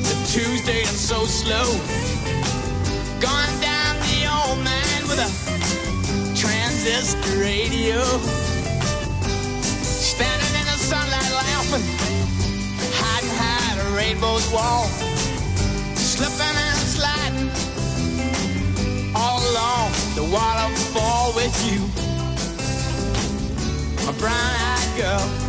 to 0.04 0.14
Tuesday 0.30 0.80
and 0.80 0.98
so 1.10 1.24
slow? 1.24 1.64
Gone 3.18 3.60
down 3.60 3.96
the 4.04 4.28
old 4.28 4.58
man 4.62 5.02
with 5.08 5.18
a 5.18 5.30
transistor 6.36 7.38
radio. 7.40 8.02
Standing 9.82 10.54
in 10.60 10.66
the 10.68 10.76
sunlight 10.76 11.32
laughing, 11.32 11.86
hiding 12.92 13.30
behind 13.30 13.80
a 13.80 13.96
rainbow's 13.96 14.52
wall. 14.52 14.84
Slipping 15.96 16.56
and 16.68 16.78
sliding 16.78 17.50
all 19.16 19.40
along 19.50 19.92
the 20.14 20.24
waterfall 20.30 21.32
with 21.34 21.56
you, 21.64 21.80
my 24.04 24.12
brown-eyed 24.18 24.96
girl. 24.98 25.43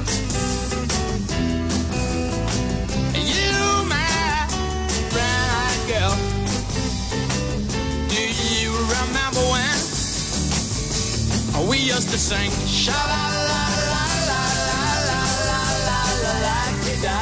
We 11.68 11.78
used 11.78 12.10
to 12.10 12.18
sing 12.18 12.52
sha 12.68 12.92
la 12.92 13.24
la 13.50 13.64
la 13.92 14.04
la 14.30 14.42
la 14.70 14.82
la 15.10 15.22
la 15.50 15.62
la 15.88 16.00
la 16.24 16.36
la 16.46 16.58
da 17.02 17.18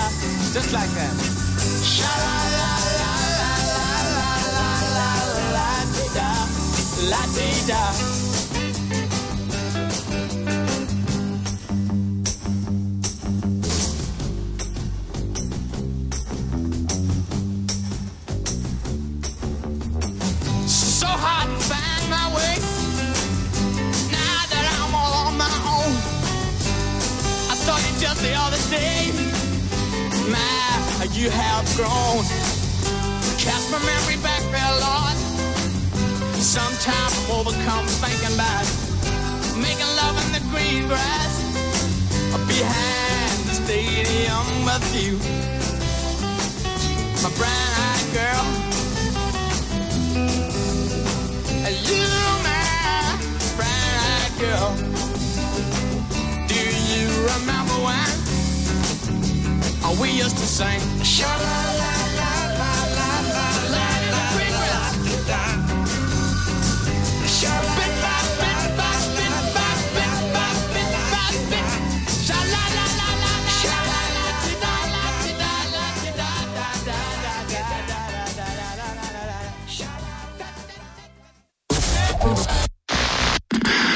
just 0.54 0.72
like 0.74 0.94
that. 1.00 1.16
Sha 1.84 2.12
la 2.24 2.38
la 2.60 2.72
la 3.00 3.14
la 3.40 3.54
la 3.76 4.30
la 4.56 4.70
la 4.98 4.98
la 4.98 5.12
la 5.56 5.70
da 6.18 6.30
la 7.10 7.22
dee 7.36 7.68
da. 7.68 8.23
You 31.14 31.30
have 31.30 31.66
grown. 31.78 32.26
Cast 33.38 33.72
my 33.72 33.78
memory 33.86 34.18
back 34.24 34.42
there, 34.52 34.74
Lord. 34.82 35.18
Sometimes 36.42 37.14
I'm 37.20 37.32
overcome 37.38 37.86
thinking 38.02 38.34
about 38.34 38.66
making 39.58 39.86
love 39.96 40.18
in 40.26 40.32
the 40.34 40.42
green 40.50 40.88
grass 40.88 41.34
behind 42.48 43.46
the 43.48 43.54
stadium 43.54 44.66
with 44.66 44.86
you, 44.96 45.18
my 47.22 47.30
brown-eyed 47.38 48.08
girl. 48.14 48.46
You, 51.90 52.08
my 52.44 53.20
brown-eyed 53.58 54.34
girl. 54.40 54.76
Do 56.48 56.56
you 56.56 57.08
remember 57.34 57.76
when 57.86 58.23
we 60.00 60.12
used 60.12 60.38
to? 60.38 60.46
Sha 61.04 61.28
la 61.28 61.74
la 61.80 61.94
la 62.16 62.34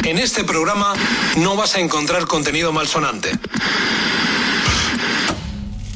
En 0.03 0.17
este 0.17 0.45
programa 0.45 0.93
no 1.35 1.57
vas 1.57 1.75
a 1.75 1.79
encontrar 1.79 2.25
contenido 2.27 2.71
malsonante. 2.71 3.31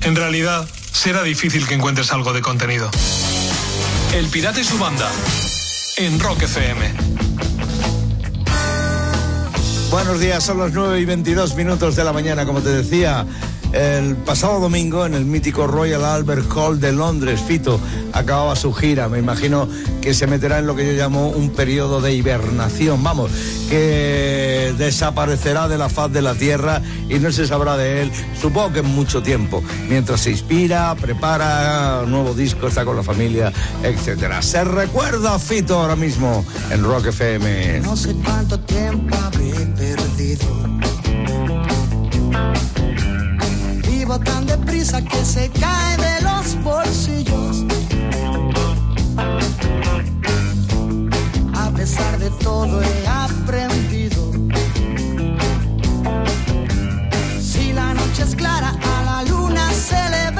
En 0.04 0.16
realidad, 0.16 0.68
será 0.92 1.22
difícil 1.22 1.68
que 1.68 1.76
encuentres 1.76 2.12
algo 2.12 2.34
de 2.34 2.42
contenido. 2.42 2.90
El 4.14 4.28
Pirata 4.28 4.60
y 4.60 4.64
su 4.64 4.78
banda. 4.80 5.10
En 5.98 6.20
Rock 6.20 6.44
FM. 6.44 6.92
Buenos 9.92 10.20
días, 10.20 10.44
son 10.44 10.58
las 10.58 10.74
9 10.74 11.02
y 11.02 11.06
22 11.06 11.56
minutos 11.56 11.96
de 11.96 12.04
la 12.04 12.14
mañana, 12.14 12.46
como 12.46 12.62
te 12.62 12.70
decía. 12.70 13.26
El 13.74 14.18
pasado 14.18 14.60
domingo 14.60 15.06
en 15.06 15.14
el 15.14 15.24
mítico 15.24 15.66
Royal 15.66 16.04
Albert 16.04 16.52
Hall 16.52 16.80
de 16.82 16.92
Londres, 16.92 17.40
Fito 17.48 17.80
acababa 18.12 18.56
su 18.56 18.74
gira. 18.74 19.08
Me 19.08 19.20
imagino 19.20 19.70
que 20.02 20.14
se 20.14 20.28
meterá 20.28 20.60
en 20.60 20.68
lo 20.68 20.76
que 20.76 20.86
yo 20.86 20.94
llamo 20.94 21.30
un 21.30 21.52
periodo 21.52 22.02
de 22.02 22.14
hibernación. 22.14 23.02
Vamos, 23.04 23.32
que 23.72 24.76
desaparecerá 24.78 25.70
de 25.70 25.78
la 25.78 25.88
faz 25.88 26.12
de 26.12 26.22
la 26.22 26.36
tierra 26.36 26.82
y 27.08 27.20
no 27.20 27.32
se 27.32 27.48
sabrá 27.48 27.78
de 27.78 28.02
él, 28.02 28.12
supongo 28.40 28.74
que 28.74 28.80
en 28.80 28.88
mucho 28.88 29.24
tiempo. 29.24 29.64
Mientras 29.88 30.20
se 30.20 30.32
inspira, 30.32 30.94
prepara 30.96 32.04
nuevo 32.06 32.34
disco, 32.34 32.68
está 32.68 32.84
con 32.84 32.98
la 32.98 33.04
familia, 33.04 33.54
etcétera. 33.82 34.42
Se 34.42 34.66
recuerda 34.66 35.36
a 35.36 35.40
Fito 35.40 35.80
ahora 35.80 35.96
mismo 35.96 36.46
en 36.70 36.84
Rock 36.84 37.08
FM. 37.08 37.80
No 37.80 37.96
sé 37.96 38.14
cuánto 38.26 38.60
tiempo 38.60 39.16
habré 39.16 39.54
perdido. 39.68 40.46
Vivo 43.90 44.20
tan 44.20 44.48
deprisa 44.48 45.02
que 45.02 45.24
se 45.24 45.50
cae 45.50 45.96
de 45.96 46.22
los 46.24 46.62
bolsillos. 46.62 47.66
A 51.82 51.84
pesar 51.84 52.20
de 52.20 52.30
todo 52.44 52.80
he 52.84 53.08
aprendido. 53.08 54.32
Si 57.42 57.74
la 57.74 57.96
noche 57.96 58.22
es 58.22 58.36
clara, 58.36 58.70
a 58.70 59.04
la 59.04 59.24
luna 59.24 59.68
se 59.74 59.96
le 60.12 60.31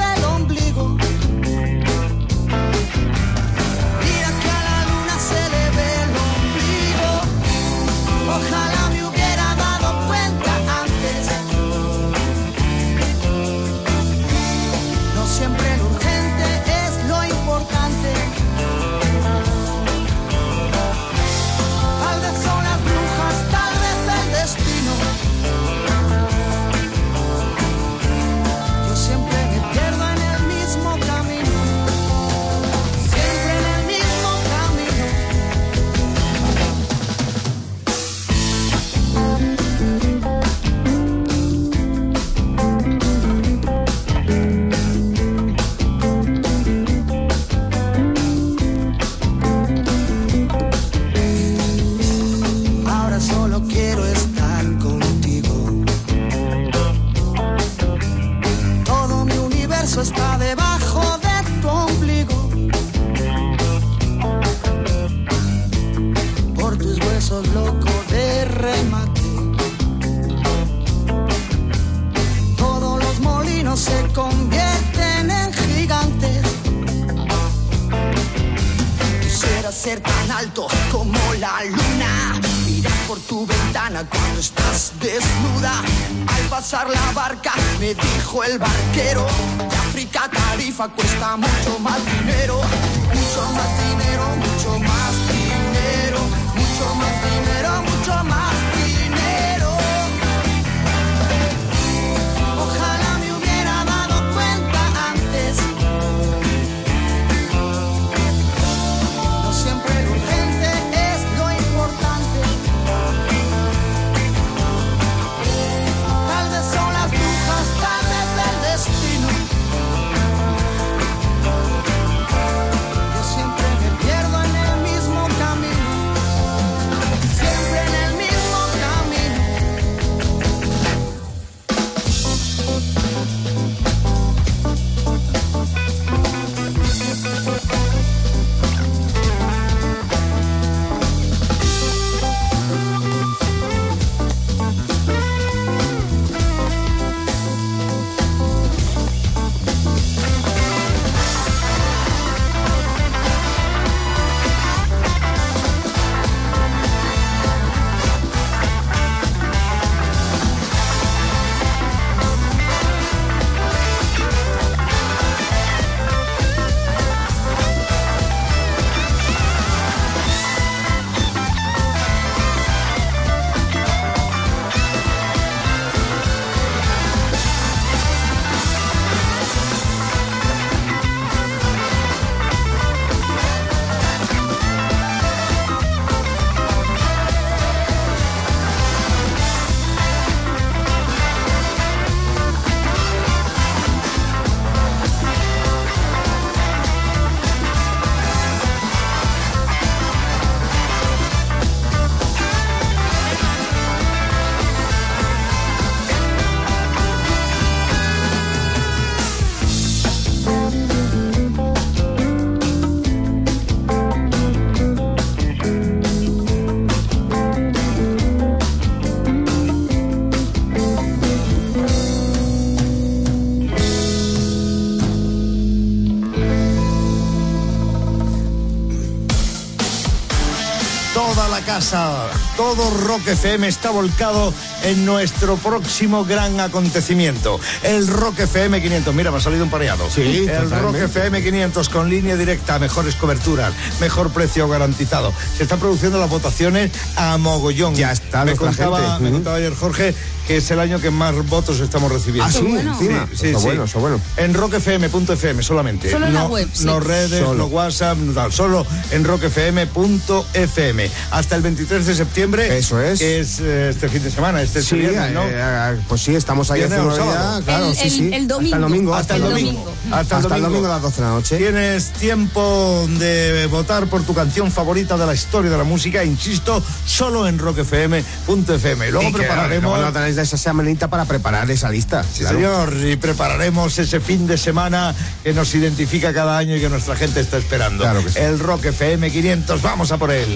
todo 232.74 232.88
Rock 232.90 233.28
FM 233.28 233.68
está 233.68 233.90
volcado 233.90 234.52
en 234.84 235.04
nuestro 235.04 235.56
próximo 235.56 236.24
gran 236.24 236.58
acontecimiento. 236.58 237.60
El 237.82 238.06
Rock 238.08 238.40
FM 238.40 238.80
500. 238.80 239.14
Mira, 239.14 239.30
me 239.30 239.36
ha 239.36 239.40
salido 239.40 239.64
un 239.64 239.70
pareado. 239.70 240.08
Sí, 240.08 240.46
El 240.48 240.70
Rock 240.70 240.70
totalmente. 240.70 241.04
FM 241.04 241.42
500 241.42 241.88
con 241.90 242.08
línea 242.08 242.34
directa, 242.36 242.78
mejores 242.78 243.14
coberturas, 243.16 243.74
mejor 244.00 244.30
precio 244.30 244.68
garantizado. 244.68 245.34
Se 245.56 245.64
están 245.64 245.80
produciendo 245.80 246.18
las 246.18 246.30
votaciones 246.30 246.92
a 247.16 247.36
mogollón. 247.36 247.94
Ya 247.94 248.10
está, 248.12 248.38
me 248.46 248.54
nuestra 248.54 248.68
contaba, 248.68 248.98
gente. 249.00 249.22
me 249.22 249.28
Ujú. 249.28 249.36
contaba 249.36 249.56
ayer 249.56 249.74
Jorge 249.74 250.14
que 250.46 250.56
es 250.58 250.70
el 250.70 250.80
año 250.80 251.00
que 251.00 251.10
más 251.10 251.34
votos 251.48 251.80
estamos 251.80 252.10
recibiendo. 252.10 252.44
Ah, 252.44 252.52
sí, 252.52 252.62
bueno. 252.62 252.92
encima. 252.92 253.26
Sí, 253.30 253.36
sí, 253.38 253.46
Eso 253.48 253.58
sí. 253.60 253.64
bueno, 253.66 253.84
eso 253.84 254.00
bueno. 254.00 254.20
En 254.36 254.54
rockfm.fm 254.54 255.62
solamente. 255.62 256.10
Solo 256.10 256.26
en 256.26 256.34
la 256.34 256.40
no, 256.44 256.48
web, 256.48 256.68
sí. 256.72 256.84
No 256.84 257.00
redes, 257.00 257.40
Solo. 257.40 257.54
no 257.54 257.66
WhatsApp, 257.66 258.18
no 258.18 258.32
tal, 258.32 258.52
solo 258.52 258.86
en 259.10 259.24
rockfm.fm. 259.24 261.10
Hasta 261.30 261.56
el 261.56 261.62
23 261.62 262.06
de 262.06 262.14
septiembre. 262.14 262.78
Eso 262.78 263.00
es. 263.00 263.18
Que 263.18 263.40
es 263.40 263.60
eh, 263.60 263.90
este 263.90 264.08
fin 264.08 264.22
de 264.22 264.30
semana, 264.30 264.62
este, 264.62 264.82
Sí, 264.82 264.96
viernes, 264.96 265.32
¿no? 265.32 265.42
eh, 265.44 265.52
eh, 265.54 266.00
pues 266.08 266.20
sí, 266.22 266.34
estamos 266.34 266.70
ahí 266.70 266.82
haciendo 266.82 267.14
sábado. 267.14 267.58
ya, 267.60 267.64
claro, 267.64 267.86
El- 267.88 267.94
sí, 267.96 268.02
el- 268.04 268.10
sí. 268.10 268.30
el 268.32 268.48
domingo. 268.48 268.74
Hasta 268.74 268.76
el 268.76 268.82
domingo. 268.82 269.14
Hasta 269.14 269.36
el 269.36 269.42
domingo. 269.42 269.92
Hasta 270.12 270.36
el 270.56 270.62
domingo. 270.62 270.86
a 270.86 270.90
las 270.90 271.02
12 271.02 271.16
de 271.16 271.26
la 271.26 271.32
noche. 271.34 271.56
Tienes 271.58 272.10
tiempo 272.12 273.06
de 273.18 273.66
votar 273.70 274.06
por 274.06 274.22
tu 274.22 274.34
canción 274.34 274.70
favorita 274.70 275.16
de 275.16 275.26
la 275.26 275.34
historia 275.34 275.70
de 275.70 275.78
la 275.78 275.84
música, 275.84 276.22
insisto, 276.24 276.82
solo 277.06 277.48
en 277.48 277.58
rockfm.fm. 277.58 279.10
Luego 279.10 279.28
Y 279.28 279.32
prepararemos. 279.32 279.90
luego 279.90 280.06
no 280.06 280.12
tenéis 280.12 280.36
esa 280.36 280.56
semanita 280.56 281.08
para 281.08 281.24
preparar 281.24 281.70
esa 281.70 281.90
lista. 281.90 282.22
Sí, 282.24 282.40
claro. 282.40 282.56
señor, 282.56 282.96
y 283.06 283.16
prepararemos 283.16 283.98
ese 283.98 284.20
fin 284.20 284.46
de 284.46 284.58
semana 284.58 285.14
que 285.42 285.52
nos 285.52 285.74
identifica 285.74 286.32
cada 286.32 286.58
año 286.58 286.76
y 286.76 286.80
que 286.80 286.88
nuestra 286.88 287.16
gente 287.16 287.40
está 287.40 287.58
esperando. 287.58 288.04
Claro 288.04 288.22
que 288.22 288.30
sí. 288.30 288.38
El 288.38 288.58
Rock 288.58 288.86
FM 288.86 289.30
500, 289.30 289.82
vamos 289.82 290.12
a 290.12 290.18
por 290.18 290.30
él. 290.30 290.46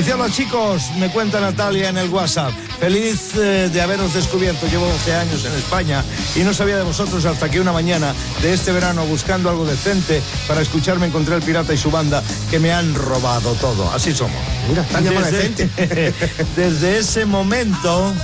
Dice, 0.00 0.14
hola 0.14 0.30
chicos, 0.30 0.92
me 0.96 1.10
cuenta 1.10 1.40
Natalia 1.40 1.90
en 1.90 1.98
el 1.98 2.08
WhatsApp. 2.08 2.52
Feliz 2.78 3.34
eh, 3.36 3.68
de 3.70 3.82
haberos 3.82 4.14
descubierto. 4.14 4.66
Llevo 4.66 4.86
12 4.86 5.14
años 5.14 5.44
en 5.44 5.52
España 5.52 6.02
y 6.34 6.38
no 6.38 6.54
sabía 6.54 6.78
de 6.78 6.84
vosotros 6.84 7.26
hasta 7.26 7.50
que 7.50 7.60
una 7.60 7.70
mañana 7.70 8.14
de 8.40 8.54
este 8.54 8.72
verano, 8.72 9.04
buscando 9.04 9.50
algo 9.50 9.66
decente 9.66 10.22
para 10.48 10.62
escucharme, 10.62 11.08
encontré 11.08 11.34
al 11.34 11.42
pirata 11.42 11.74
y 11.74 11.76
su 11.76 11.90
banda 11.90 12.22
que 12.50 12.58
me 12.58 12.72
han 12.72 12.94
robado 12.94 13.52
todo. 13.56 13.92
Así 13.92 14.14
somos. 14.14 14.40
Mira, 14.70 14.84
tan 14.84 15.04
Desde- 15.04 15.32
decente. 15.32 16.14
Desde 16.56 16.98
ese 16.98 17.26
momento, 17.26 18.14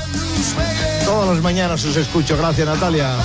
todas 1.05 1.29
las 1.29 1.43
mañanas 1.43 1.85
os 1.85 1.95
escucho. 1.95 2.39
Gracias, 2.39 2.67
Natalia. 2.67 3.19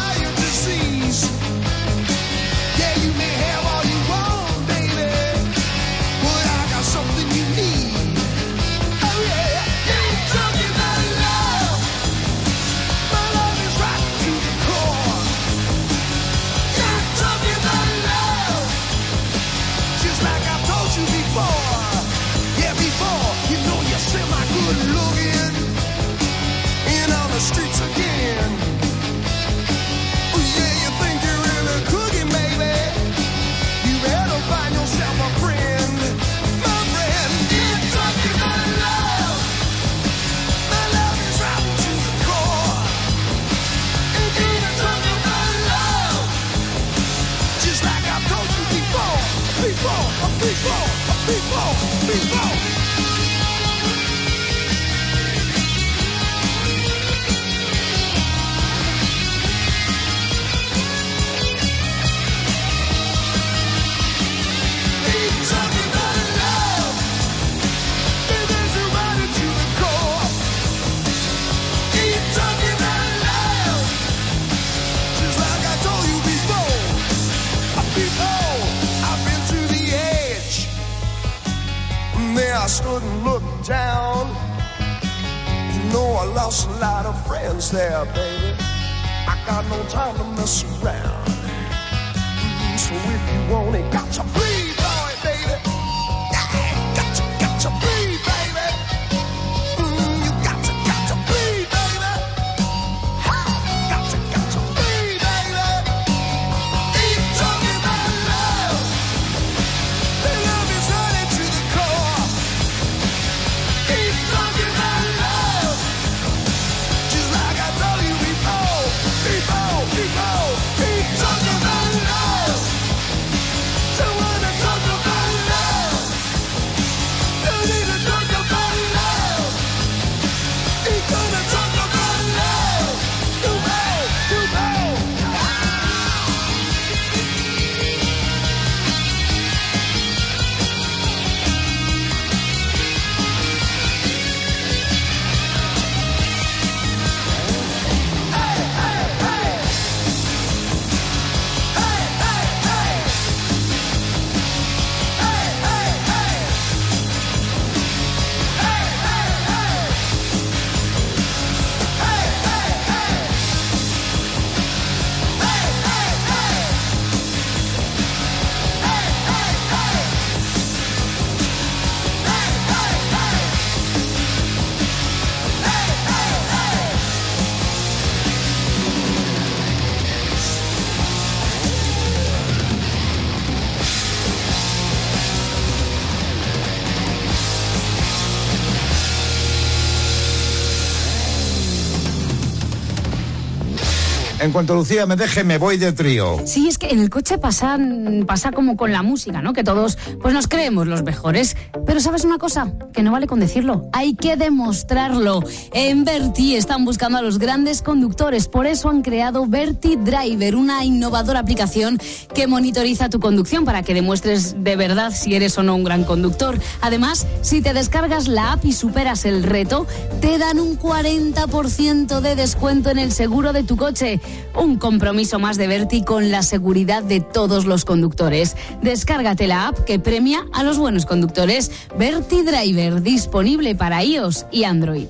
En 194.41 194.51
cuanto 194.51 194.73
Lucía 194.73 195.05
me 195.05 195.15
deje, 195.15 195.43
me 195.43 195.59
voy 195.59 195.77
de 195.77 195.93
trío. 195.93 196.39
Sí, 196.45 196.67
es 196.67 196.79
que 196.79 196.87
en 196.87 196.99
el 196.99 197.11
coche 197.11 197.37
pasa, 197.37 197.77
pasa 198.25 198.51
como 198.51 198.75
con 198.75 198.91
la 198.91 199.03
música, 199.03 199.39
¿no? 199.43 199.53
Que 199.53 199.63
todos 199.63 199.99
pues 200.19 200.33
nos 200.33 200.47
creemos 200.47 200.87
los 200.87 201.03
mejores. 201.03 201.55
Pero 201.85 201.99
¿sabes 201.99 202.23
una 202.23 202.39
cosa? 202.39 202.71
Que 202.91 203.03
no 203.03 203.11
vale 203.11 203.27
con 203.27 203.39
decirlo. 203.39 203.87
Hay 203.93 204.15
que 204.15 204.37
demostrarlo. 204.37 205.43
En 205.73 206.05
Verti 206.05 206.55
están 206.55 206.85
buscando 206.85 207.19
a 207.19 207.21
los 207.21 207.37
grandes 207.37 207.83
conductores. 207.83 208.47
Por 208.47 208.65
eso 208.65 208.89
han 208.89 209.03
creado 209.03 209.45
Verti 209.45 209.95
Driver, 209.95 210.55
una 210.55 210.83
innovadora 210.83 211.39
aplicación 211.39 211.99
que 212.33 212.47
monitoriza 212.47 213.09
tu 213.09 213.19
conducción 213.19 213.63
para 213.63 213.83
que 213.83 213.93
demuestres 213.93 214.63
de 214.63 214.75
verdad 214.75 215.13
si 215.13 215.35
eres 215.35 215.55
o 215.59 215.63
no 215.63 215.75
un 215.75 215.83
gran 215.83 216.03
conductor. 216.03 216.57
Además, 216.81 217.27
si 217.43 217.61
te 217.61 217.73
descargas 217.73 218.27
la 218.27 218.53
app 218.53 218.65
y 218.65 218.73
superas 218.73 219.25
el 219.25 219.43
reto, 219.43 219.85
te 220.19 220.39
dan 220.39 220.59
un 220.59 220.79
40% 220.79 222.21
de 222.21 222.35
descuento 222.35 222.89
en 222.89 222.97
el 222.97 223.11
seguro 223.11 223.53
de 223.53 223.61
tu 223.61 223.77
coche. 223.77 224.19
Un 224.55 224.77
compromiso 224.77 225.39
más 225.39 225.57
de 225.57 225.67
Verti 225.67 226.03
con 226.03 226.31
la 226.31 226.43
seguridad 226.43 227.03
de 227.03 227.21
todos 227.21 227.65
los 227.65 227.85
conductores. 227.85 228.55
Descárgate 228.81 229.47
la 229.47 229.67
app 229.67 229.79
que 229.85 229.99
premia 229.99 230.45
a 230.53 230.63
los 230.63 230.77
buenos 230.77 231.05
conductores. 231.05 231.71
Verti 231.97 232.41
Driver, 232.43 233.01
disponible 233.01 233.75
para 233.75 234.03
iOS 234.03 234.45
y 234.51 234.63
Android. 234.63 235.07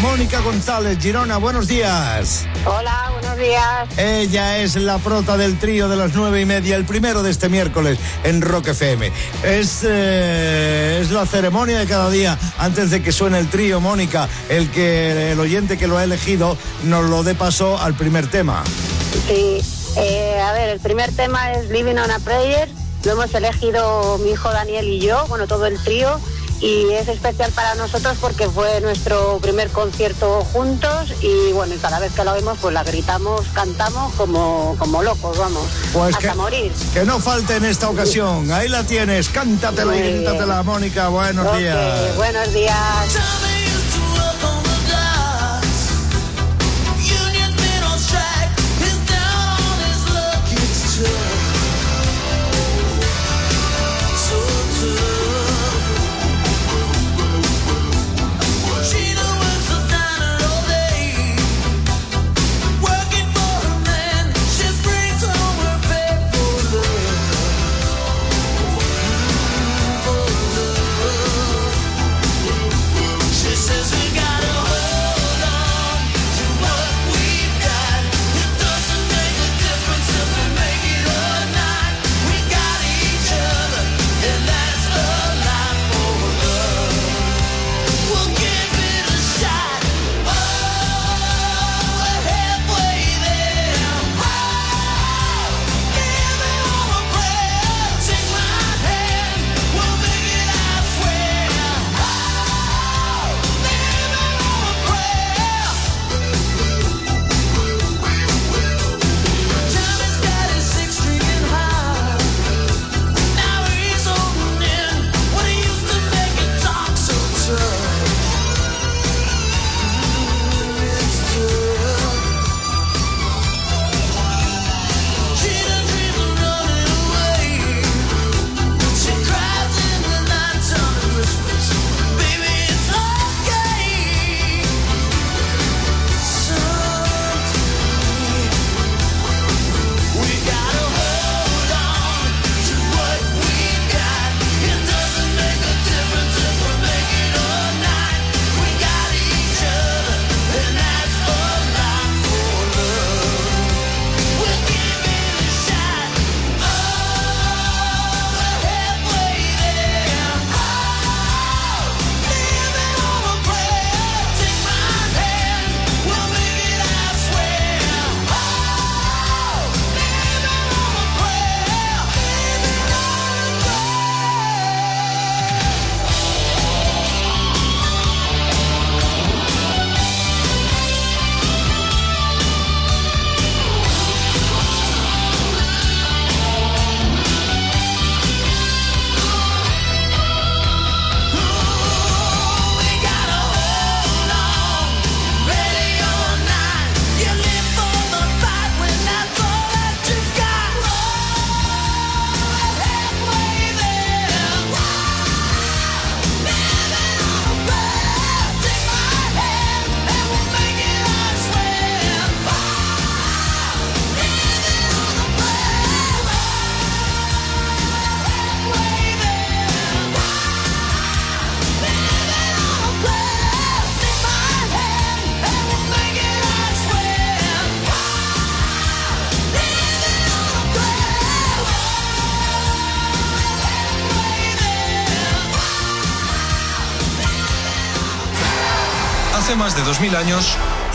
Mónica 0.00 0.40
González, 0.40 0.98
Girona, 0.98 1.36
buenos 1.36 1.68
días. 1.68 2.46
Hola, 2.64 3.10
buenos 3.12 3.36
días. 3.36 3.98
Ella 3.98 4.58
es 4.58 4.76
la 4.76 4.96
prota 4.98 5.36
del 5.36 5.58
trío 5.58 5.90
de 5.90 5.96
las 5.96 6.14
nueve 6.14 6.40
y 6.40 6.46
media, 6.46 6.76
el 6.76 6.86
primero 6.86 7.22
de 7.22 7.30
este 7.30 7.50
miércoles 7.50 7.98
en 8.24 8.40
Rock 8.40 8.68
FM. 8.68 9.12
Es, 9.42 9.80
eh, 9.84 11.00
es 11.02 11.10
la 11.10 11.26
ceremonia 11.26 11.78
de 11.78 11.86
cada 11.86 12.08
día 12.10 12.38
antes 12.58 12.90
de 12.90 13.02
que 13.02 13.12
suene 13.12 13.38
el 13.38 13.50
trío, 13.50 13.80
Mónica, 13.80 14.26
el 14.48 14.70
que 14.70 15.32
el 15.32 15.40
oyente 15.40 15.76
que 15.76 15.86
lo 15.86 15.98
ha 15.98 16.04
elegido 16.04 16.56
nos 16.84 17.04
lo 17.10 17.22
dé 17.22 17.34
paso 17.34 17.78
al 17.78 17.94
primer 17.94 18.26
tema. 18.30 18.64
Sí, 19.26 19.60
eh, 19.96 20.40
a 20.40 20.52
ver, 20.52 20.70
el 20.70 20.80
primer 20.80 21.12
tema 21.12 21.52
es 21.52 21.68
Living 21.68 21.96
on 21.96 22.10
a 22.10 22.18
Prayer. 22.20 22.70
Lo 23.04 23.12
hemos 23.12 23.34
elegido 23.34 24.18
mi 24.18 24.30
hijo 24.30 24.50
Daniel 24.50 24.88
y 24.88 25.00
yo, 25.00 25.26
bueno, 25.28 25.46
todo 25.46 25.66
el 25.66 25.78
trío. 25.82 26.18
Y 26.60 26.92
es 26.92 27.08
especial 27.08 27.50
para 27.52 27.74
nosotros 27.74 28.18
porque 28.20 28.46
fue 28.48 28.80
nuestro 28.82 29.38
primer 29.40 29.70
concierto 29.70 30.44
juntos 30.52 31.10
y 31.22 31.52
bueno, 31.52 31.74
y 31.74 31.78
cada 31.78 31.98
vez 31.98 32.12
que 32.12 32.22
lo 32.22 32.34
vemos 32.34 32.58
pues 32.60 32.74
la 32.74 32.84
gritamos, 32.84 33.46
cantamos 33.54 34.12
como, 34.14 34.76
como 34.78 35.02
locos, 35.02 35.38
vamos, 35.38 35.64
Pues 35.92 36.14
hasta 36.14 36.30
que, 36.32 36.36
morir. 36.36 36.72
que 36.92 37.04
no 37.04 37.18
falte 37.18 37.56
en 37.56 37.64
esta 37.64 37.88
ocasión. 37.88 38.52
Ahí 38.52 38.68
la 38.68 38.84
tienes, 38.84 39.30
cántatela 39.30 39.94
y 39.94 39.98
Muy 39.98 40.02
bien. 40.02 40.16
gríttatela, 40.24 40.62
Mónica. 40.62 41.08
Buenos 41.08 41.56
días. 41.56 42.16
buenos 42.16 42.52
días. 42.52 43.16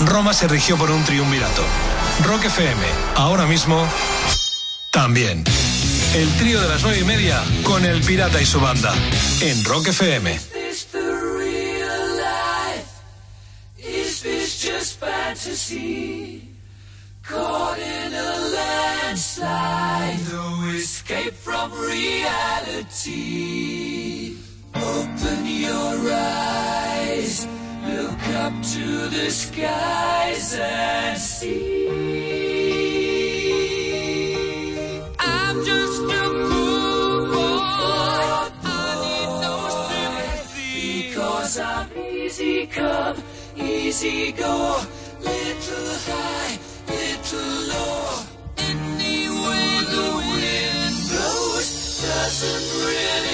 Roma 0.05 0.35
se 0.35 0.47
rigió 0.47 0.77
por 0.77 0.91
un 0.91 1.03
triunvirato. 1.03 1.63
Rock 2.25 2.45
FM, 2.45 2.79
ahora 3.15 3.47
mismo, 3.47 3.87
también. 4.91 5.43
El 6.13 6.29
trío 6.37 6.61
de 6.61 6.69
las 6.69 6.83
nueve 6.83 6.99
y 6.99 7.03
media 7.03 7.41
con 7.63 7.85
el 7.85 8.01
pirata 8.01 8.39
y 8.39 8.45
su 8.45 8.59
banda, 8.59 8.93
en 9.41 9.63
Rock 9.63 9.87
FM. 9.87 10.54
skies 29.55 30.59
and 30.59 31.17
sea. 31.17 31.87
I'm 35.17 35.63
just 35.63 36.01
a 36.01 36.23
poor 36.49 37.27
boy. 37.31 37.59
I 38.63 38.77
need 39.03 39.31
no 39.45 39.55
sympathy. 39.87 41.07
Because 41.07 41.55
I'm 41.59 41.87
easy 41.97 42.67
come, 42.67 43.17
easy 43.55 44.33
go. 44.33 44.55
Little 45.21 45.91
high, 46.09 46.53
little 46.89 47.53
low. 47.71 48.25
Any 48.57 49.19
way 49.43 49.69
the 49.93 50.05
wind 50.31 50.95
blows 51.09 51.69
doesn't 52.01 52.67
really. 52.83 53.24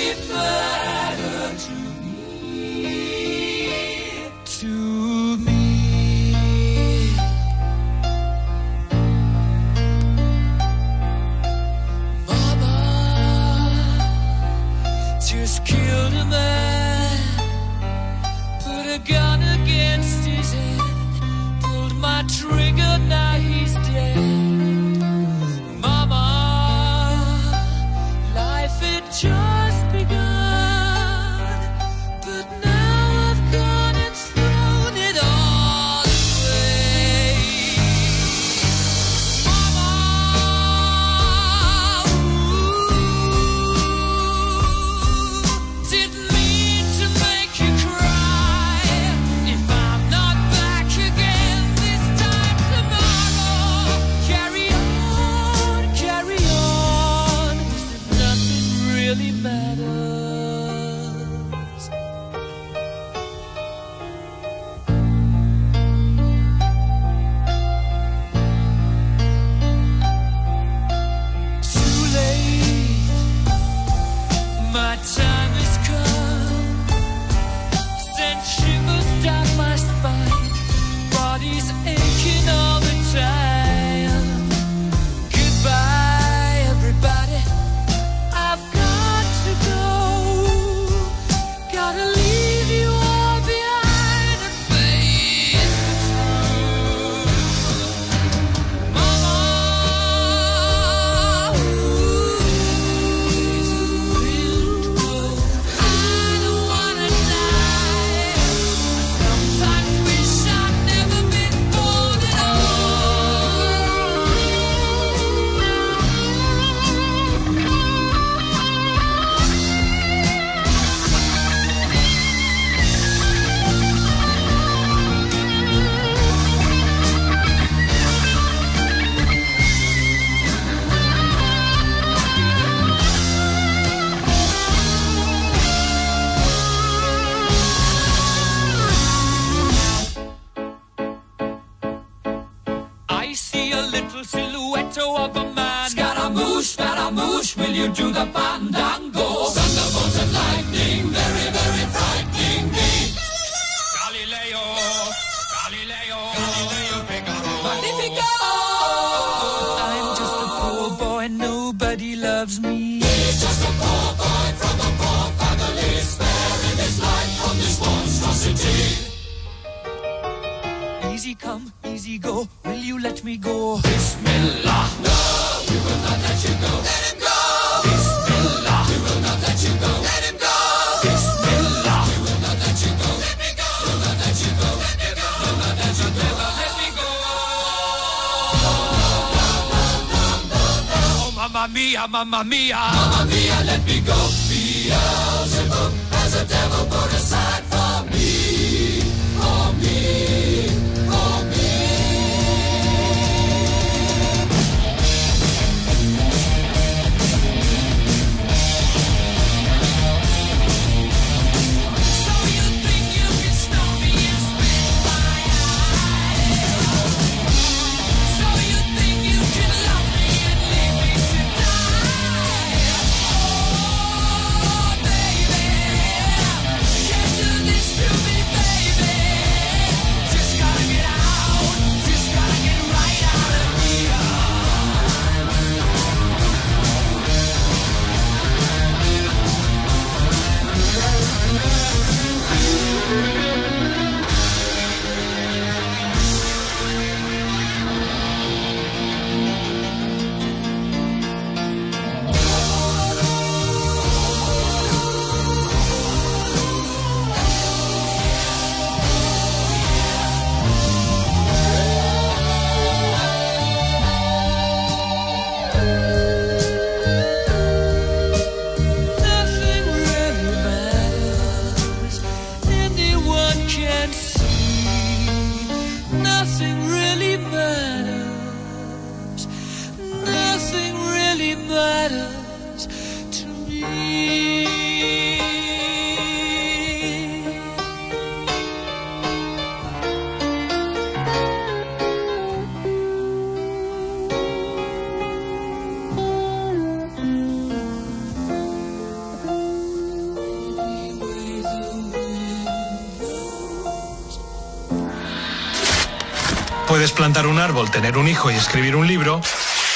Tener 307.91 308.17
un 308.17 308.27
hijo 308.27 308.51
y 308.51 308.55
escribir 308.55 308.95
un 308.95 309.07
libro, 309.07 309.41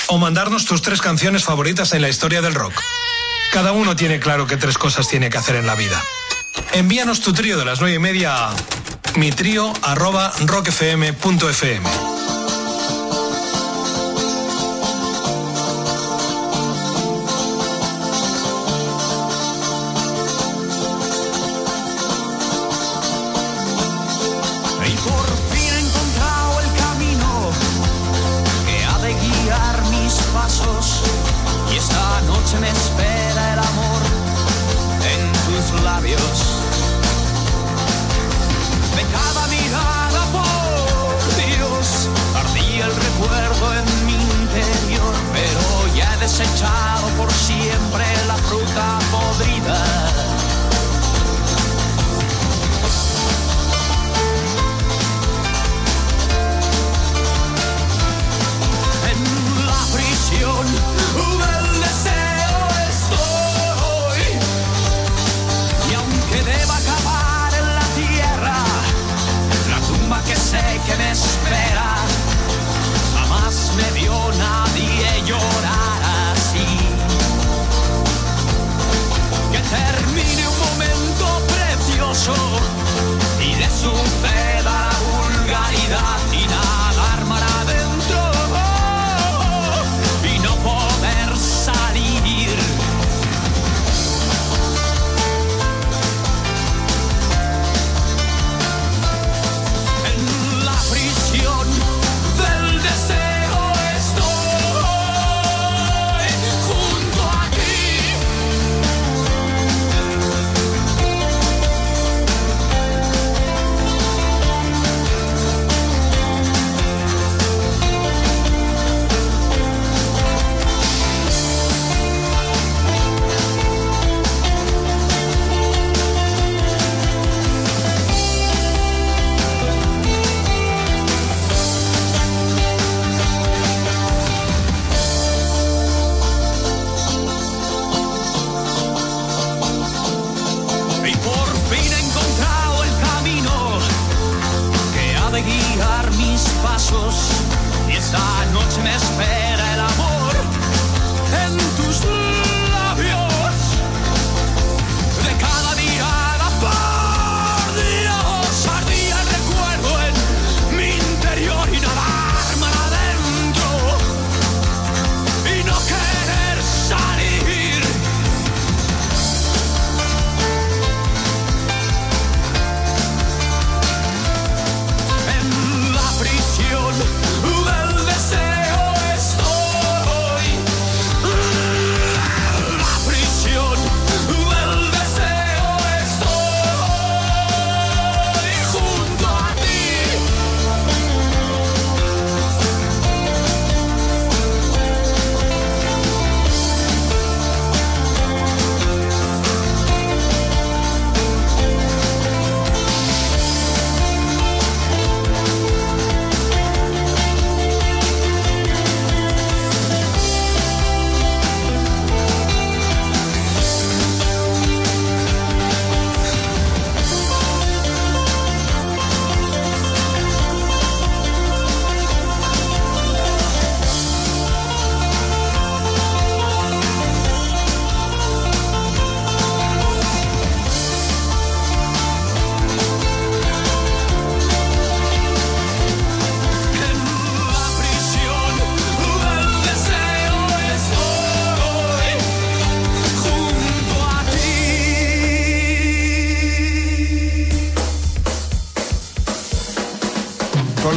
o 0.08 0.18
mandarnos 0.18 0.66
tus 0.66 0.82
tres 0.82 1.02
canciones 1.02 1.44
favoritas 1.44 1.94
en 1.94 2.02
la 2.02 2.10
historia 2.10 2.42
del 2.42 2.56
rock. 2.56 2.74
Cada 3.52 3.72
uno 3.72 3.96
tiene 3.96 4.20
claro 4.20 4.48
qué 4.48 4.58
tres 4.58 4.78
cosas 4.78 5.08
tiene 5.08 5.30
que 5.30 5.38
hacer 5.38 5.56
en 5.56 5.68
la 5.68 5.76
vida. 5.76 6.02
Envíanos 6.74 7.22
tu 7.22 7.34
trío 7.34 7.58
de 7.58 7.66
las 7.66 7.82
nueve 7.82 7.96
y 7.96 8.00
media 8.00 8.48
a 8.48 8.56
mi 9.16 9.32
trío 9.32 9.74
arroba 9.84 10.32
rockfm.fm. 10.46 12.15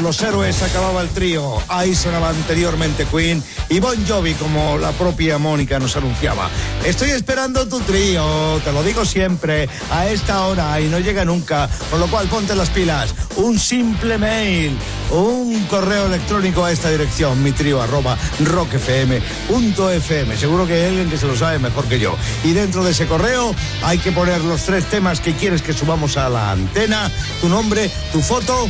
Los 0.02 0.22
héroes 0.22 0.62
acababa 0.62 1.02
el 1.02 1.08
trío. 1.08 1.58
Ahí 1.68 1.94
sonaba 1.94 2.30
anteriormente 2.30 3.04
Queen 3.04 3.42
y 3.68 3.80
Bon 3.80 3.96
Jovi, 4.06 4.34
como 4.34 4.78
la 4.78 4.92
propia 4.92 5.38
Mónica 5.38 5.78
nos 5.78 5.96
anunciaba. 5.96 6.48
Estoy 6.84 7.10
esperando 7.10 7.66
tu 7.68 7.80
trío, 7.80 8.60
te 8.64 8.72
lo 8.72 8.82
digo 8.82 9.04
siempre, 9.04 9.68
a 9.90 10.08
esta 10.08 10.46
hora 10.46 10.80
y 10.80 10.88
no 10.88 11.00
llega 11.00 11.24
nunca. 11.24 11.68
Con 11.90 12.00
lo 12.00 12.06
cual, 12.06 12.28
ponte 12.28 12.54
las 12.54 12.70
pilas. 12.70 13.14
Un 13.36 13.58
simple 13.58 14.18
mail, 14.18 14.78
un 15.10 15.64
correo 15.66 16.06
electrónico 16.06 16.64
a 16.64 16.72
esta 16.72 16.90
dirección, 16.90 17.42
mi 17.42 17.52
trío 17.52 17.82
arroba 17.82 18.16
rockfm.fm. 18.40 20.36
Seguro 20.36 20.66
que 20.66 20.74
hay 20.74 20.86
alguien 20.86 21.10
que 21.10 21.18
se 21.18 21.26
lo 21.26 21.36
sabe 21.36 21.58
mejor 21.58 21.84
que 21.86 21.98
yo. 21.98 22.16
Y 22.44 22.52
dentro 22.52 22.84
de 22.84 22.92
ese 22.92 23.06
correo 23.06 23.54
hay 23.82 23.98
que 23.98 24.12
poner 24.12 24.40
los 24.42 24.62
tres 24.62 24.84
temas 24.86 25.20
que 25.20 25.34
quieres 25.34 25.60
que 25.60 25.72
subamos 25.72 26.16
a 26.16 26.28
la 26.28 26.52
antena, 26.52 27.10
tu 27.40 27.48
nombre, 27.48 27.90
tu 28.12 28.22
foto 28.22 28.68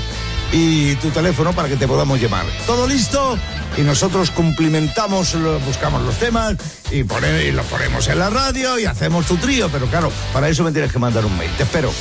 y 0.53 0.95
tu 0.97 1.11
teléfono 1.11 1.53
para 1.53 1.69
que 1.69 1.77
te 1.77 1.87
podamos 1.87 2.21
llamar. 2.21 2.45
¿Todo 2.67 2.87
listo? 2.87 3.39
Y 3.77 3.83
nosotros 3.83 4.31
cumplimentamos, 4.31 5.37
buscamos 5.67 6.03
los 6.03 6.17
temas 6.19 6.55
y, 6.91 7.05
pone- 7.05 7.53
los 7.53 7.67
ponemos 7.67 8.09
en 8.09 8.19
la 8.19 8.31
radio 8.31 8.79
y 8.79 8.87
hacemos 8.87 9.27
tu 9.27 9.37
trío. 9.37 9.69
Pero 9.71 9.87
claro, 9.87 10.11
para 10.33 10.49
eso 10.49 10.65
me 10.65 10.73
tienes 10.73 10.93
que 10.93 10.99
mandar 10.99 11.25
un 11.25 11.37
mail. 11.37 11.51
Te 11.57 11.63
espero. 11.65 11.93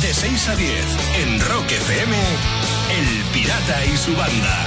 De 0.00 0.12
6 0.14 0.48
a 0.48 0.56
10 0.56 0.84
en 1.22 1.40
Rock 1.40 1.70
FM, 1.70 2.16
El 2.98 3.24
Pirata 3.32 3.84
y 3.86 3.96
su 3.96 4.16
banda. 4.16 4.66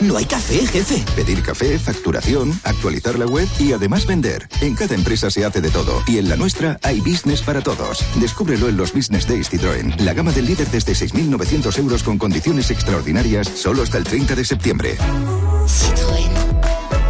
No 0.00 0.16
hay 0.16 0.26
café, 0.26 0.66
jefe. 0.66 1.02
Pedir 1.14 1.42
café, 1.42 1.78
facturación, 1.78 2.52
actualizar 2.64 3.18
la 3.18 3.26
web 3.26 3.48
y 3.58 3.72
además 3.72 4.06
vender. 4.06 4.48
En 4.60 4.74
cada 4.74 4.94
empresa 4.94 5.30
se 5.30 5.44
hace 5.44 5.60
de 5.60 5.70
todo 5.70 6.02
y 6.06 6.18
en 6.18 6.28
la 6.28 6.36
nuestra 6.36 6.78
hay 6.82 7.00
business 7.00 7.40
para 7.40 7.62
todos. 7.62 8.04
Descúbrelo 8.16 8.68
en 8.68 8.76
los 8.76 8.92
Business 8.92 9.26
Days 9.26 9.50
Citroën. 9.50 9.98
La 10.00 10.12
gama 10.12 10.32
del 10.32 10.46
líder 10.46 10.68
desde 10.70 10.92
6.900 10.92 11.78
euros 11.78 12.02
con 12.02 12.18
condiciones 12.18 12.70
extraordinarias 12.70 13.48
solo 13.48 13.82
hasta 13.82 13.98
el 13.98 14.04
30 14.04 14.34
de 14.34 14.44
septiembre. 14.44 14.98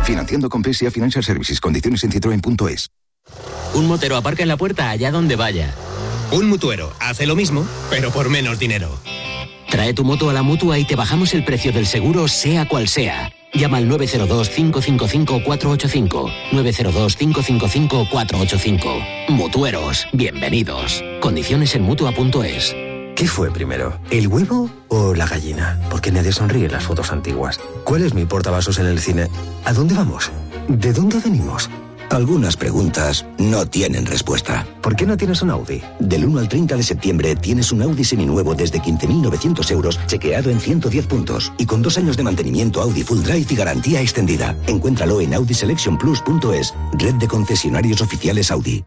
Financiando 0.05 0.49
con 0.49 0.63
PSA 0.63 0.91
Financial 0.91 1.25
Services. 1.25 1.61
Condiciones 1.61 2.05
en 2.05 2.13
citroen.es. 2.13 2.89
Un 3.75 3.89
motero 3.89 4.17
aparca 4.17 4.43
en 4.43 4.49
la 4.49 4.57
puerta 4.57 4.91
allá 4.91 5.11
donde 5.11 5.35
vaya. 5.35 5.75
Un 6.31 6.49
mutuero 6.49 6.93
hace 7.01 7.27
lo 7.27 7.37
mismo, 7.37 7.67
pero 7.91 8.11
por 8.11 8.31
menos 8.31 8.59
dinero. 8.59 8.99
Trae 9.69 9.93
tu 9.95 10.05
moto 10.05 10.31
a 10.31 10.33
la 10.33 10.43
mutua 10.43 10.79
y 10.79 10.85
te 10.85 10.95
bajamos 10.97 11.35
el 11.35 11.45
precio 11.45 11.73
del 11.73 11.87
seguro, 11.87 12.29
sea 12.29 12.67
cual 12.69 12.87
sea. 12.89 13.33
Llama 13.53 13.77
al 13.79 13.89
902-555-485. 13.91 16.31
902-555-485. 16.53 19.29
Mutueros, 19.31 20.07
bienvenidos. 20.13 21.03
Condiciones 21.21 21.75
en 21.75 21.83
mutua.es. 21.83 22.77
¿Qué 23.17 23.27
fue 23.27 23.51
primero? 23.51 23.99
¿El 24.11 24.29
huevo 24.29 24.71
o 24.89 25.15
la 25.15 25.27
gallina? 25.27 25.81
Porque 25.91 26.13
nadie 26.13 26.33
sonríe 26.33 26.67
en 26.67 26.73
las 26.73 26.85
fotos 26.85 27.11
antiguas. 27.11 27.59
¿Cuál 27.85 28.03
es 28.03 28.13
mi 28.13 28.27
portavasos 28.27 28.79
en 28.79 28.85
el 28.87 28.99
cine? 29.01 29.29
¿A 29.65 29.73
dónde 29.73 29.95
vamos? 29.95 30.31
¿De 30.69 30.93
dónde 30.93 31.19
venimos? 31.21 31.71
Algunas 32.11 32.57
preguntas 32.57 33.27
no 33.39 33.67
tienen 33.67 34.07
respuesta. 34.07 34.67
¿Por 34.83 34.97
qué 34.97 35.07
no 35.07 35.17
tienes 35.17 35.43
un 35.43 35.51
Audi? 35.51 35.83
Del 35.99 36.25
1 36.25 36.41
al 36.41 36.49
30 36.49 36.77
de 36.77 36.83
septiembre 36.83 37.35
tienes 37.37 37.73
un 37.73 37.83
Audi 37.83 38.05
seminuevo 38.05 38.55
desde 38.55 38.81
15.900 38.81 39.71
euros, 39.73 39.99
chequeado 40.07 40.51
en 40.51 40.61
110 40.61 41.07
puntos 41.07 41.53
y 41.59 41.67
con 41.67 41.83
dos 41.83 41.99
años 41.99 42.17
de 42.17 42.23
mantenimiento 42.23 42.81
Audi 42.81 43.03
Full 43.03 43.23
Drive 43.23 43.47
y 43.51 43.57
garantía 43.57 44.01
extendida. 44.01 44.57
Encuéntralo 44.67 45.21
en 45.21 45.35
audiselectionplus.es, 45.35 46.75
red 46.93 47.15
de 47.15 47.29
concesionarios 47.29 48.01
oficiales 48.01 48.51
Audi. 48.51 48.85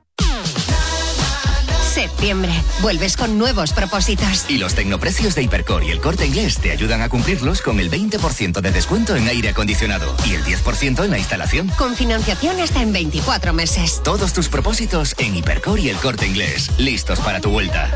Septiembre. 2.19 2.51
Vuelves 2.81 3.15
con 3.15 3.37
nuevos 3.37 3.71
propósitos. 3.71 4.49
Y 4.49 4.57
los 4.57 4.75
tecnoprecios 4.75 5.35
de 5.35 5.43
Hipercor 5.43 5.85
y 5.85 5.91
el 5.91 6.01
corte 6.01 6.25
inglés 6.25 6.57
te 6.57 6.71
ayudan 6.71 7.01
a 7.01 7.07
cumplirlos 7.07 7.61
con 7.61 7.79
el 7.79 7.89
20% 7.89 8.59
de 8.59 8.71
descuento 8.71 9.15
en 9.15 9.25
aire 9.29 9.47
acondicionado 9.47 10.13
y 10.27 10.33
el 10.33 10.43
10% 10.43 11.05
en 11.05 11.11
la 11.11 11.17
instalación. 11.17 11.69
Con 11.77 11.95
financiación 11.95 12.59
hasta 12.59 12.81
en 12.81 12.91
24 12.91 13.53
meses. 13.53 14.01
Todos 14.03 14.33
tus 14.33 14.49
propósitos 14.49 15.15
en 15.17 15.33
Hipercor 15.33 15.79
y 15.79 15.87
el 15.87 15.95
corte 15.95 16.27
inglés. 16.27 16.69
Listos 16.77 17.21
para 17.21 17.39
tu 17.39 17.51
vuelta. 17.51 17.89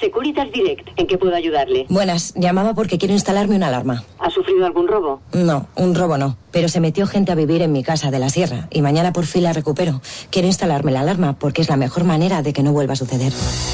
Securitas 0.00 0.50
Direct, 0.52 0.88
¿en 0.96 1.06
qué 1.06 1.16
puedo 1.16 1.34
ayudarle? 1.34 1.86
Buenas, 1.88 2.34
llamaba 2.34 2.74
porque 2.74 2.98
quiero 2.98 3.14
instalarme 3.14 3.56
una 3.56 3.68
alarma. 3.68 4.04
¿Ha 4.18 4.28
sufrido 4.28 4.66
algún 4.66 4.86
robo? 4.86 5.22
No, 5.32 5.68
un 5.76 5.94
robo 5.94 6.18
no, 6.18 6.36
pero 6.50 6.68
se 6.68 6.80
metió 6.80 7.06
gente 7.06 7.32
a 7.32 7.34
vivir 7.34 7.62
en 7.62 7.72
mi 7.72 7.82
casa 7.82 8.10
de 8.10 8.18
la 8.18 8.28
sierra 8.28 8.68
y 8.70 8.82
mañana 8.82 9.12
por 9.12 9.24
fin 9.24 9.44
la 9.44 9.52
recupero. 9.54 10.02
Quiero 10.30 10.48
instalarme 10.48 10.92
la 10.92 11.00
alarma 11.00 11.38
porque 11.38 11.62
es 11.62 11.70
la 11.70 11.76
mejor 11.76 12.04
manera 12.04 12.13
de 12.18 12.52
que 12.52 12.62
no 12.62 12.72
vuelva 12.72 12.92
a 12.92 12.96
suceder. 12.96 13.32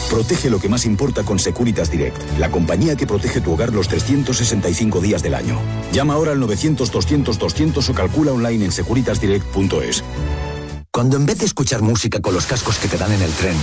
Protege 0.09 0.49
lo 0.49 0.59
que 0.59 0.69
más 0.69 0.87
importa 0.87 1.23
con 1.25 1.39
Securitas 1.39 1.91
Direct, 1.91 2.17
la 2.39 2.51
compañía 2.51 2.97
que 2.97 3.07
protege 3.07 3.41
tu 3.41 3.53
hogar 3.53 3.73
los 3.73 3.87
365 3.89 5.01
días 5.01 5.23
del 5.23 5.35
año. 5.35 5.59
Llama 5.93 6.15
ahora 6.15 6.33
al 6.33 6.41
900-200-200 6.41 7.89
o 7.89 7.95
calcula 7.95 8.33
online 8.33 8.65
en 8.65 8.73
securitasdirect.es. 8.73 10.03
Cuando 10.91 11.17
en 11.19 11.27
vez 11.27 11.39
de 11.39 11.47
escuchar 11.47 11.83
música 11.83 12.21
con 12.21 12.35
los 12.35 12.47
cascos 12.47 12.79
que 12.79 12.89
te 12.89 12.97
dan 12.97 13.13
en 13.13 13.23
el 13.23 13.31
tren, 13.33 13.57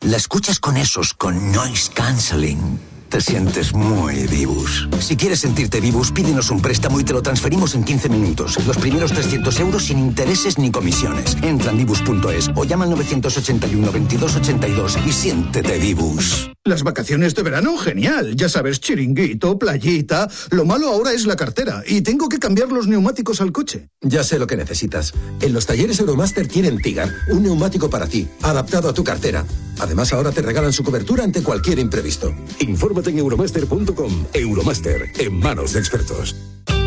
la 0.00 0.16
escuchas 0.16 0.58
con 0.60 0.76
esos, 0.76 1.12
con 1.12 1.52
noise 1.52 1.90
cancelling, 1.94 2.80
te 3.08 3.20
sientes 3.20 3.74
muy 3.74 4.26
vivus. 4.26 4.88
Si 5.00 5.16
quieres 5.16 5.40
sentirte 5.40 5.80
vivus, 5.80 6.12
pídenos 6.12 6.50
un 6.50 6.60
préstamo 6.60 7.00
y 7.00 7.04
te 7.04 7.12
lo 7.12 7.22
transferimos 7.22 7.74
en 7.74 7.84
15 7.84 8.08
minutos. 8.08 8.64
Los 8.66 8.76
primeros 8.76 9.12
300 9.12 9.60
euros 9.60 9.84
sin 9.84 9.98
intereses 9.98 10.58
ni 10.58 10.70
comisiones. 10.70 11.36
Entra 11.42 11.70
en 11.70 11.78
vivus.es 11.78 12.50
o 12.54 12.64
llama 12.64 12.84
al 12.84 12.90
981 12.90 13.86
2282 13.86 14.98
y 15.06 15.12
siéntete 15.12 15.78
vivus. 15.78 16.50
Las 16.66 16.82
vacaciones 16.82 17.36
de 17.36 17.44
verano, 17.44 17.78
genial. 17.78 18.34
Ya 18.34 18.48
sabes, 18.48 18.80
chiringuito, 18.80 19.56
playita. 19.56 20.28
Lo 20.50 20.64
malo 20.64 20.88
ahora 20.88 21.12
es 21.12 21.24
la 21.24 21.36
cartera 21.36 21.84
y 21.86 22.00
tengo 22.00 22.28
que 22.28 22.40
cambiar 22.40 22.72
los 22.72 22.88
neumáticos 22.88 23.40
al 23.40 23.52
coche. 23.52 23.88
Ya 24.00 24.24
sé 24.24 24.36
lo 24.40 24.48
que 24.48 24.56
necesitas. 24.56 25.14
En 25.40 25.52
los 25.52 25.64
talleres 25.64 26.00
Euromaster 26.00 26.48
tienen 26.48 26.82
Tigar, 26.82 27.14
un 27.30 27.44
neumático 27.44 27.88
para 27.88 28.08
ti, 28.08 28.26
adaptado 28.42 28.88
a 28.88 28.92
tu 28.92 29.04
cartera. 29.04 29.44
Además, 29.78 30.12
ahora 30.12 30.32
te 30.32 30.42
regalan 30.42 30.72
su 30.72 30.82
cobertura 30.82 31.22
ante 31.22 31.40
cualquier 31.44 31.78
imprevisto. 31.78 32.34
Infórmate 32.58 33.10
en 33.10 33.18
euromaster.com. 33.18 34.26
Euromaster, 34.34 35.12
en 35.20 35.38
manos 35.38 35.72
de 35.72 35.78
expertos. 35.78 36.34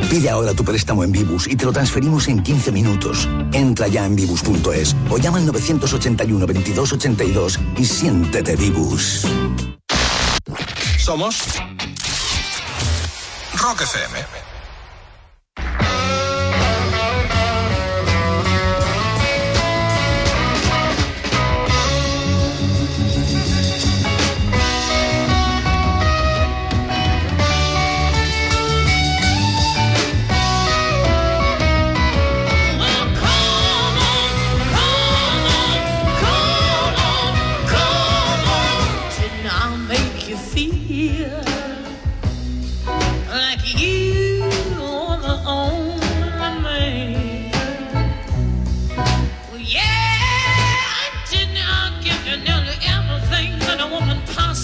Pide 0.09 0.27
ahora 0.31 0.55
tu 0.55 0.63
préstamo 0.63 1.03
en 1.03 1.11
Vivus 1.11 1.47
y 1.47 1.55
te 1.55 1.65
lo 1.65 1.71
transferimos 1.71 2.27
en 2.27 2.41
15 2.41 2.71
minutos. 2.71 3.29
Entra 3.53 3.87
ya 3.87 4.07
en 4.07 4.15
vivus.es 4.15 4.95
o 5.07 5.19
llama 5.19 5.37
al 5.37 5.45
981 5.45 6.47
2282 6.47 7.59
y 7.77 7.85
siéntete 7.85 8.55
Vivus. 8.55 9.27
Somos 10.97 11.43
Rock 13.53 13.81
FM. 13.81 14.48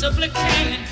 supplicating. 0.05 0.84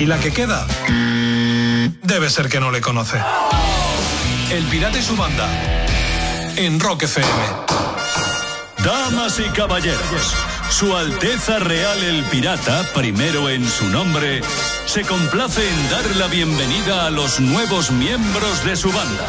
Y 0.00 0.06
la 0.06 0.18
que 0.18 0.32
queda 0.32 0.66
debe 2.02 2.30
ser 2.30 2.48
que 2.48 2.58
no 2.58 2.70
le 2.70 2.80
conoce. 2.80 3.18
El 4.50 4.64
Pirata 4.64 4.98
y 4.98 5.02
su 5.02 5.14
banda 5.14 5.46
en 6.56 6.80
Rock 6.80 7.02
FM. 7.02 7.28
Damas 8.82 9.38
y 9.38 9.50
caballeros, 9.50 10.34
Su 10.70 10.96
Alteza 10.96 11.58
Real 11.58 12.02
el 12.02 12.24
Pirata, 12.24 12.82
primero 12.94 13.50
en 13.50 13.68
su 13.68 13.88
nombre, 13.88 14.40
se 14.86 15.02
complace 15.02 15.68
en 15.68 15.90
dar 15.90 16.16
la 16.16 16.28
bienvenida 16.28 17.06
a 17.06 17.10
los 17.10 17.38
nuevos 17.38 17.90
miembros 17.90 18.64
de 18.64 18.76
su 18.76 18.90
banda. 18.90 19.26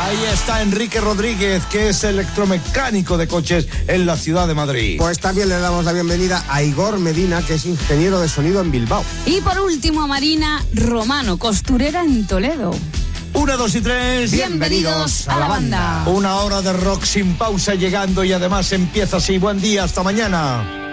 Ahí 0.00 0.16
está 0.32 0.62
Enrique 0.62 0.98
Rodríguez, 0.98 1.62
que 1.66 1.90
es 1.90 2.04
electromecánico 2.04 3.18
de 3.18 3.28
coches 3.28 3.68
en 3.86 4.06
la 4.06 4.16
ciudad 4.16 4.48
de 4.48 4.54
Madrid. 4.54 4.96
Pues 4.96 5.18
también 5.18 5.50
le 5.50 5.58
damos 5.58 5.84
la 5.84 5.92
bienvenida 5.92 6.42
a 6.48 6.62
Igor 6.62 6.98
Medina, 6.98 7.42
que 7.42 7.54
es 7.54 7.66
ingeniero 7.66 8.18
de 8.18 8.26
sonido 8.26 8.62
en 8.62 8.70
Bilbao. 8.70 9.04
Y 9.26 9.42
por 9.42 9.60
último 9.60 10.00
a 10.00 10.06
Marina 10.06 10.64
Romano, 10.72 11.36
costurera 11.36 12.02
en 12.02 12.26
Toledo. 12.26 12.74
Una, 13.34 13.56
dos 13.56 13.74
y 13.74 13.82
tres. 13.82 14.32
Bienvenidos 14.32 15.28
a 15.28 15.38
la 15.38 15.48
banda. 15.48 16.04
Una 16.06 16.36
hora 16.36 16.62
de 16.62 16.72
rock 16.72 17.04
sin 17.04 17.34
pausa 17.34 17.74
llegando 17.74 18.24
y 18.24 18.32
además 18.32 18.72
empieza 18.72 19.18
así. 19.18 19.36
Buen 19.36 19.60
día, 19.60 19.84
hasta 19.84 20.02
mañana. 20.02 20.89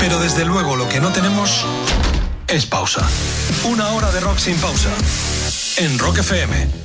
Pero 0.00 0.18
desde 0.18 0.44
luego 0.44 0.74
lo 0.74 0.88
que 0.88 1.00
no 1.00 1.12
tenemos 1.12 1.64
es 2.48 2.66
pausa. 2.66 3.06
Una 3.62 3.90
hora 3.90 4.10
de 4.10 4.18
rock 4.18 4.38
sin 4.38 4.56
pausa. 4.56 4.90
En 5.76 5.96
Rock 5.96 6.18
FM. 6.18 6.75